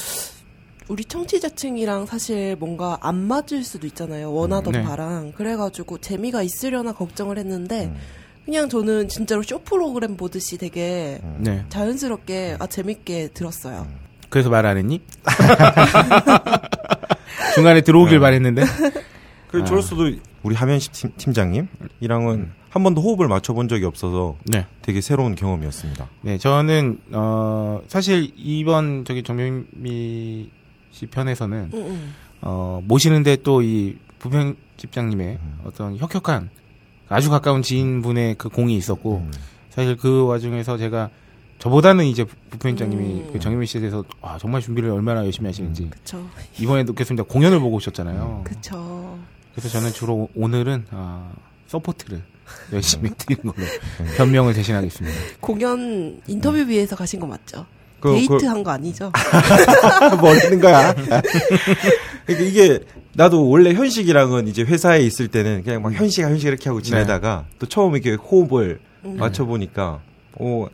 우리 0.89 1.05
청취자층이랑 1.05 2.07
사실 2.07 2.57
뭔가 2.57 2.99
안 3.01 3.17
맞을 3.17 3.65
수도 3.65 3.87
있잖아요. 3.87 4.33
원하던 4.33 4.73
네. 4.73 4.83
바랑. 4.83 5.33
그래가지고 5.33 5.99
재미가 5.99 6.43
있으려나 6.43 6.93
걱정을 6.93 7.39
했는데 7.39 7.87
음. 7.87 7.97
그냥 8.45 8.69
저는 8.69 9.09
진짜로 9.09 9.43
쇼 9.43 9.59
프로그램 9.61 10.17
보듯이 10.17 10.59
되게 10.59 11.21
네. 11.39 11.65
자연스럽게 11.69 12.57
아 12.59 12.67
재밌게 12.67 13.29
들었어요. 13.35 13.87
그래서 14.29 14.51
말 14.51 14.67
안 14.67 14.77
했니? 14.79 15.01
중간에 17.55 17.81
들어오길 17.83 18.19
바랬는데. 18.21 18.63
그 19.49 19.61
아. 19.61 19.65
저럴 19.65 19.83
수도 19.83 20.11
우리 20.43 20.55
하면식 20.55 20.93
팀, 20.93 21.13
팀장님이랑은 21.17 22.51
한 22.71 22.83
번도 22.83 23.03
호흡을 23.03 23.29
맞춰본 23.29 23.69
적이 23.69 23.85
없어서 23.85 24.37
네. 24.45 24.67
되게 24.81 25.01
새로운 25.03 25.35
경험이었습니다. 25.35 26.09
네, 26.23 26.39
저는 26.39 26.99
어 27.13 27.83
사실 27.87 28.33
이번 28.37 29.05
저기 29.05 29.23
정명미 29.23 30.49
씨 30.91 31.07
편에서는 31.07 31.71
음, 31.75 31.79
음. 31.79 32.15
어 32.41 32.81
모시는데 32.85 33.37
또 33.43 33.63
이 33.63 33.97
부편집장님의 34.21 35.39
어떤 35.65 35.97
혁혁한 35.99 36.49
아주 37.13 37.31
가까운 37.31 37.63
지인분의 37.63 38.37
그 38.39 38.49
공이 38.49 38.77
있었고 38.77 39.19
음. 39.19 39.33
사실 39.71 39.97
그 39.97 40.25
와중에서 40.27 40.77
제가 40.79 41.11
저보다는 41.59 42.05
이제 42.07 42.25
부편장님이 42.51 43.05
음. 43.05 43.31
그 43.33 43.39
정현민 43.39 43.67
씨에 43.67 43.81
대해서 43.81 44.05
아, 44.21 44.37
정말 44.41 44.61
준비를 44.61 44.91
얼마나 44.91 45.25
열심히 45.25 45.47
하시는지 45.49 45.89
그쵸. 45.91 46.25
이번에 46.59 46.85
듣겠습니다. 46.85 47.25
공연을 47.25 47.61
보고 47.61 47.77
오셨잖아요. 47.77 48.43
그쵸. 48.45 49.19
그래서 49.55 49.69
저는 49.69 49.93
주로 49.93 50.29
오늘은 50.35 50.87
아, 50.91 51.31
support를 51.69 52.23
열심히 52.73 53.11
드리는 53.17 53.43
걸로 53.43 53.67
변명을 54.17 54.55
대신하겠습니다. 54.55 55.17
공연 55.41 56.21
인터뷰 56.27 56.59
위해서 56.67 56.97
가신 56.97 57.21
거 57.21 57.27
맞죠? 57.27 57.65
그- 58.01 58.13
데이트 58.15 58.37
그- 58.39 58.47
한거 58.47 58.73
아니죠? 58.73 59.13
뭐 60.21 60.31
하는 60.31 60.61
거야? 60.61 60.93
그러니까 62.27 62.49
이게 62.49 62.81
나도 63.15 63.49
원래 63.49 63.73
현식이랑은 63.75 64.49
이제 64.49 64.63
회사에 64.63 65.01
있을 65.01 65.29
때는 65.29 65.63
그냥 65.63 65.83
막 65.83 65.93
현식 65.93 66.23
현식 66.23 66.49
이렇게 66.49 66.69
하고 66.69 66.81
지내다가 66.81 67.47
또 67.59 67.67
처음 67.67 67.95
이렇게 67.95 68.15
호흡을 68.15 68.81
맞춰 69.03 69.45
보니까 69.45 70.01
오 70.37 70.69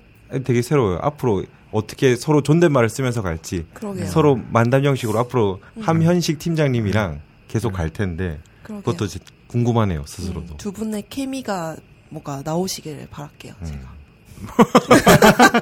되게 0.44 0.62
새로워요. 0.62 0.98
앞으로 1.02 1.44
어떻게 1.70 2.16
서로 2.16 2.42
존댓말을 2.42 2.88
쓰면서 2.88 3.22
갈지 3.22 3.66
그러게요. 3.74 4.06
서로 4.06 4.40
만담 4.50 4.84
형식으로 4.84 5.18
앞으로 5.18 5.60
함현식 5.80 6.38
팀장님이랑 6.38 7.20
계속 7.48 7.72
갈 7.72 7.90
텐데 7.90 8.38
그러게요. 8.62 8.82
그것도 8.82 9.04
이제 9.06 9.18
궁금하네요 9.48 10.04
스스로도. 10.06 10.54
음, 10.54 10.56
두 10.58 10.72
분의 10.72 11.04
케미가 11.08 11.76
뭐가 12.10 12.42
나오시길 12.44 13.08
바랄게요. 13.10 13.54
음. 13.60 13.66
제가. 13.66 13.97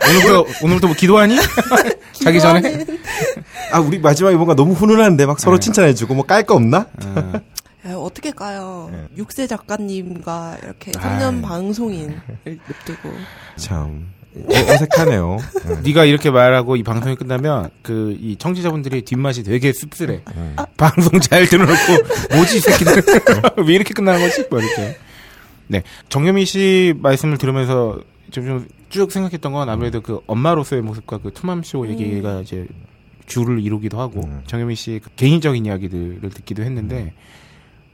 오늘부터 0.09 0.47
오늘부터 0.65 0.87
뭐 0.89 0.97
기도하니? 0.97 1.37
자기 2.13 2.41
전에? 2.41 2.85
아 3.73 3.81
우리 3.81 3.99
마지막에 3.99 4.37
뭔가 4.37 4.55
너무 4.55 4.73
훈훈한데 4.75 5.27
막 5.27 5.39
서로 5.41 5.57
네. 5.59 5.61
칭찬해주고 5.65 6.15
뭐 6.15 6.25
깔 6.27 6.45
거 6.45 6.55
없나? 6.55 6.87
아, 7.15 7.41
에, 7.87 7.93
어떻게 7.93 8.31
까요? 8.33 8.89
네. 8.93 9.05
육세 9.17 9.47
작가님과 9.47 10.59
이렇게 10.63 10.93
아이. 10.99 11.19
3년 11.21 11.43
방송인을 11.43 12.21
냅두고. 12.45 13.11
참 13.57 14.09
어, 14.35 14.53
어색하네요. 14.53 15.39
네. 15.65 15.77
네가 15.85 16.05
이렇게 16.05 16.31
말하고 16.31 16.77
이 16.77 16.83
방송이 16.83 17.15
끝나면 17.17 17.71
그 17.83 18.17
이 18.21 18.37
청취자분들이 18.39 19.03
뒷맛이 19.03 19.45
되게 19.45 19.73
씁쓸해. 19.73 20.21
음. 20.37 20.57
방송 20.77 21.21
잘 21.21 21.47
들어놓고 21.47 21.77
뭐지 22.35 22.57
이 22.59 22.61
새끼들 22.61 23.03
왜 23.67 23.75
이렇게 23.75 23.95
끝나는 23.95 24.21
거지? 24.21 24.45
뭐 24.51 24.61
이렇게. 24.61 24.97
네 25.69 25.83
정현미 26.09 26.45
씨 26.45 26.95
말씀을 26.99 27.39
들으면서 27.39 27.99
좀쭉 28.31 29.13
생각했던 29.13 29.53
건 29.53 29.69
아무래도 29.69 30.01
그 30.01 30.21
엄마로서의 30.27 30.83
모습과 30.83 31.19
그 31.19 31.33
투맘쇼 31.33 31.89
얘기가 31.89 32.41
이제 32.41 32.67
주를 33.27 33.61
이루기도 33.61 34.01
하고 34.01 34.21
음. 34.25 34.43
정현미 34.47 34.75
씨의 34.77 35.01
그 35.01 35.11
개인적인 35.17 35.67
이야기들을 35.67 36.31
듣기도 36.31 36.63
했는데 36.63 37.13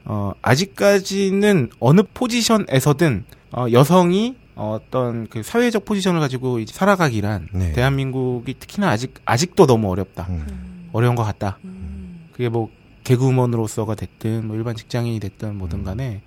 어 0.05 0.33
아직까지는 0.41 1.71
어느 1.79 2.01
포지션에서든 2.13 3.25
어 3.51 3.67
여성이 3.71 4.35
어떤 4.55 5.27
그 5.27 5.41
사회적 5.41 5.85
포지션을 5.85 6.19
가지고 6.19 6.59
이제 6.59 6.73
살아가기란 6.73 7.49
네. 7.53 7.73
대한민국이 7.73 8.53
특히나 8.59 8.89
아직 8.89 9.15
아직도 9.25 9.65
너무 9.65 9.89
어렵다. 9.89 10.27
음. 10.29 10.89
어려운 10.91 11.15
것 11.15 11.23
같다. 11.23 11.57
음, 11.63 12.27
그게 12.31 12.49
뭐 12.49 12.69
개그우먼으로서가 13.03 13.95
됐든 13.95 14.47
뭐 14.47 14.55
일반 14.55 14.75
직장인이 14.75 15.19
됐든 15.19 15.49
음. 15.49 15.55
뭐든 15.57 15.83
간에 15.83 16.21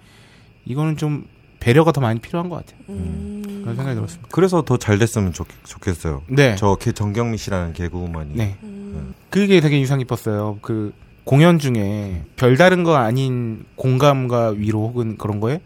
이거는 0.65 0.97
좀 0.97 1.27
배려가 1.67 1.91
더 1.91 2.01
많이 2.01 2.21
필요한 2.21 2.49
것 2.49 2.65
같아요. 2.65 2.81
음. 2.91 3.43
그런 3.63 3.75
생각이 3.75 3.97
들었습니다. 3.97 4.29
그래서 4.31 4.63
더 4.63 4.77
잘 4.77 4.99
됐으면 4.99 5.33
좋, 5.33 5.45
좋겠어요. 5.65 6.23
네. 6.29 6.55
저 6.55 6.77
개- 6.77 6.93
정경미 6.93 7.39
씨라는 7.39 7.73
개그우먼이. 7.73 8.35
네. 8.35 8.57
음. 8.63 9.15
그게 9.31 9.61
되게 9.61 9.77
인상 9.77 9.99
깊었어요. 9.99 10.59
그 10.63 10.93
공연 11.25 11.59
중에 11.59 12.23
별다른 12.37 12.85
거 12.85 12.95
아닌 12.95 13.65
공감과 13.75 14.51
위로 14.51 14.87
혹은 14.87 15.19
그런 15.19 15.41
거에 15.41 15.61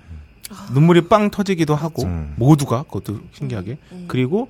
눈물이 0.73 1.03
빵 1.09 1.31
터지기도 1.31 1.75
하고 1.75 2.05
음. 2.05 2.33
모두가 2.37 2.85
그것도 2.85 3.21
신기하게 3.33 3.77
음. 3.93 4.05
그리고 4.09 4.49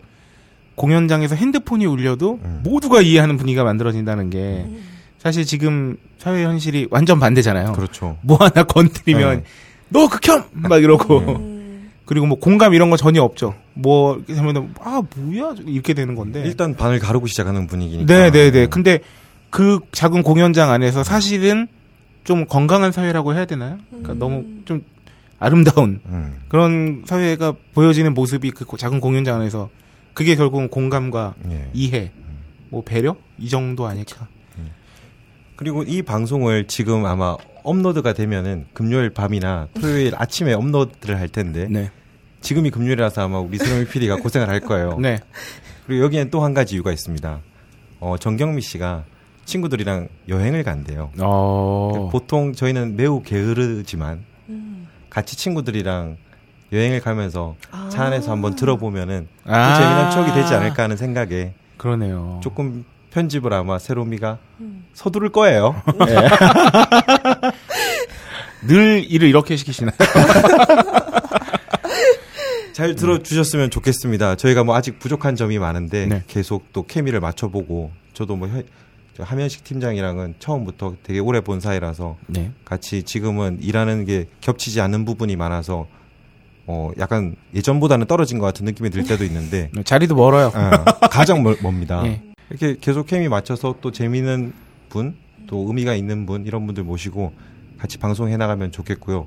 공연장에서 0.76 1.34
핸드폰이 1.34 1.84
울려도 1.84 2.38
음. 2.44 2.60
모두가 2.62 3.00
이해하는 3.00 3.36
분위기가 3.36 3.64
만들어진다는 3.64 4.30
게 4.30 4.38
음. 4.68 4.80
사실 5.18 5.44
지금 5.44 5.96
사회 6.16 6.44
현실이 6.44 6.86
완전 6.92 7.18
반대잖아요. 7.18 7.72
그렇죠. 7.72 8.18
뭐 8.22 8.36
하나 8.36 8.62
건드리면 8.62 9.38
네. 9.38 9.44
너 9.90 10.08
극혐 10.08 10.44
막 10.52 10.82
이러고 10.82 11.18
음. 11.18 11.90
그리고 12.06 12.26
뭐 12.26 12.38
공감 12.38 12.74
이런 12.74 12.90
거 12.90 12.96
전혀 12.96 13.22
없죠. 13.22 13.54
뭐 13.74 14.16
이렇게 14.16 14.34
하면 14.34 14.74
아 14.80 15.02
뭐야 15.16 15.54
이렇게 15.66 15.94
되는 15.94 16.14
건데. 16.14 16.42
일단 16.44 16.74
반을 16.74 16.98
가르고 16.98 17.26
시작하는 17.26 17.66
분위기니까. 17.66 18.12
네, 18.12 18.30
네, 18.30 18.50
네. 18.50 18.66
근데 18.66 19.00
그 19.50 19.80
작은 19.92 20.22
공연장 20.22 20.70
안에서 20.70 21.04
사실은 21.04 21.68
좀 22.24 22.46
건강한 22.46 22.92
사회라고 22.92 23.34
해야 23.34 23.44
되나요? 23.44 23.78
그러니까 23.90 24.14
너무 24.14 24.44
좀 24.64 24.82
아름다운 25.38 26.00
음. 26.06 26.40
그런 26.48 27.02
사회가 27.06 27.54
보여지는 27.74 28.14
모습이 28.14 28.50
그 28.50 28.64
작은 28.76 29.00
공연장 29.00 29.36
안에서 29.36 29.70
그게 30.12 30.36
결국은 30.36 30.68
공감과 30.68 31.34
예. 31.50 31.70
이해, 31.72 32.10
뭐 32.68 32.82
배려 32.84 33.16
이 33.38 33.48
정도 33.48 33.86
아닐까. 33.86 34.28
그리고 35.60 35.82
이 35.82 36.00
방송을 36.00 36.66
지금 36.68 37.04
아마 37.04 37.36
업로드가 37.64 38.14
되면은 38.14 38.68
금요일 38.72 39.10
밤이나 39.10 39.68
토요일 39.78 40.14
아침에 40.16 40.54
업로드를 40.54 41.20
할 41.20 41.28
텐데 41.28 41.66
네, 41.68 41.90
지금이 42.40 42.70
금요일이라서 42.70 43.24
아마 43.24 43.40
우리 43.40 43.58
수롱이 43.58 43.84
PD가 43.88 44.16
고생을 44.16 44.48
할 44.48 44.60
거예요. 44.60 44.96
네, 44.98 45.18
그리고 45.86 46.02
여기엔 46.02 46.30
또 46.30 46.42
한 46.42 46.54
가지 46.54 46.76
이유가 46.76 46.92
있습니다. 46.92 47.40
어, 48.00 48.16
정경미 48.18 48.62
씨가 48.62 49.04
친구들이랑 49.44 50.08
여행을 50.30 50.62
간대요. 50.62 51.10
어, 51.18 52.08
보통 52.10 52.54
저희는 52.54 52.96
매우 52.96 53.22
게으르지만 53.22 54.24
음. 54.48 54.88
같이 55.10 55.36
친구들이랑 55.36 56.16
여행을 56.72 57.00
가면서 57.00 57.56
아. 57.70 57.90
차 57.92 58.04
안에서 58.04 58.32
한번 58.32 58.56
들어보면은 58.56 59.28
또 59.44 59.52
아. 59.52 59.74
재미난 59.74 60.10
추억이 60.10 60.32
되지 60.32 60.54
않을까 60.54 60.84
하는 60.84 60.96
생각에 60.96 61.52
그러네요. 61.76 62.40
조금 62.42 62.86
편집을 63.10 63.52
아마 63.52 63.78
세로미가 63.78 64.38
음. 64.60 64.84
서두를 64.94 65.30
거예요. 65.30 65.80
늘 68.66 69.04
일을 69.08 69.28
이렇게 69.28 69.56
시키시나요? 69.56 69.94
잘 72.72 72.94
들어주셨으면 72.94 73.70
좋겠습니다. 73.70 74.36
저희가 74.36 74.64
뭐 74.64 74.74
아직 74.74 74.98
부족한 74.98 75.36
점이 75.36 75.58
많은데 75.58 76.06
네. 76.06 76.22
계속 76.28 76.72
또 76.72 76.86
케미를 76.86 77.20
맞춰보고 77.20 77.90
저도 78.14 78.36
뭐 78.36 78.48
현- 78.48 78.64
저 79.16 79.22
하면식 79.24 79.64
팀장이랑은 79.64 80.34
처음부터 80.38 80.94
되게 81.02 81.18
오래 81.18 81.40
본 81.40 81.60
사이라서 81.60 82.16
네. 82.28 82.52
같이 82.64 83.02
지금은 83.02 83.58
일하는 83.60 84.04
게 84.04 84.26
겹치지 84.40 84.80
않는 84.80 85.04
부분이 85.04 85.36
많아서 85.36 85.86
어 86.66 86.90
약간 86.98 87.34
예전보다는 87.54 88.06
떨어진 88.06 88.38
것 88.38 88.46
같은 88.46 88.64
느낌이 88.64 88.90
들 88.90 89.04
때도 89.04 89.24
있는데 89.24 89.70
자리도 89.84 90.14
멀어요. 90.14 90.52
어, 90.54 90.84
가장 91.08 91.42
멀, 91.42 91.56
멉니다. 91.60 92.02
예. 92.06 92.22
이렇게 92.50 92.76
계속 92.80 93.06
케미 93.06 93.28
맞춰서 93.28 93.76
또 93.80 93.92
재미있는 93.92 94.52
분, 94.88 95.16
또 95.46 95.64
의미가 95.68 95.94
있는 95.94 96.26
분 96.26 96.46
이런 96.46 96.66
분들 96.66 96.84
모시고 96.84 97.32
같이 97.78 97.98
방송해 97.98 98.36
나가면 98.36 98.72
좋겠고요. 98.72 99.26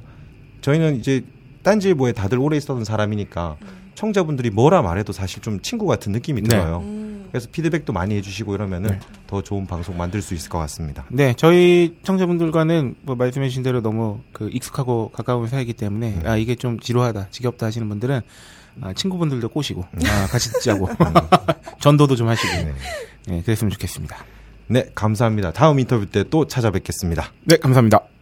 저희는 0.61 0.97
이제 0.97 1.23
딴지일보에 1.63 2.11
다들 2.11 2.39
오래 2.39 2.57
있었던 2.57 2.83
사람이니까 2.83 3.57
청자분들이 3.95 4.49
뭐라 4.49 4.81
말해도 4.81 5.13
사실 5.13 5.41
좀 5.41 5.61
친구 5.61 5.85
같은 5.85 6.11
느낌이 6.11 6.41
네. 6.41 6.49
들어요. 6.49 6.79
음. 6.79 7.03
그래서 7.31 7.47
피드백도 7.51 7.93
많이 7.93 8.15
해주시고 8.15 8.53
이러면은 8.53 8.91
네. 8.91 8.99
더 9.25 9.41
좋은 9.41 9.65
방송 9.65 9.97
만들 9.97 10.21
수 10.21 10.35
있을 10.35 10.49
것 10.49 10.59
같습니다. 10.59 11.03
네, 11.09 11.33
저희 11.35 11.97
청자분들과는 12.03 12.95
뭐 13.01 13.15
말씀해주신 13.15 13.63
대로 13.63 13.81
너무 13.81 14.19
그 14.33 14.49
익숙하고 14.53 15.09
가까운 15.11 15.47
사이기 15.47 15.73
때문에 15.73 16.19
네. 16.21 16.29
아 16.29 16.37
이게 16.37 16.53
좀 16.53 16.79
지루하다, 16.79 17.29
지겹다 17.31 17.65
하시는 17.65 17.89
분들은 17.89 18.21
아, 18.81 18.93
친구분들도 18.93 19.49
꼬시고 19.49 19.83
아, 19.83 20.27
같이 20.27 20.51
듣자고 20.51 20.89
전도도 21.81 22.15
좀 22.15 22.27
하시고 22.27 22.53
네. 22.53 22.73
네, 23.27 23.41
그랬으면 23.41 23.71
좋겠습니다. 23.71 24.17
네, 24.67 24.89
감사합니다. 24.95 25.51
다음 25.51 25.79
인터뷰 25.79 26.05
때 26.05 26.23
또 26.29 26.47
찾아뵙겠습니다. 26.47 27.31
네, 27.45 27.57
감사합니다. 27.57 28.12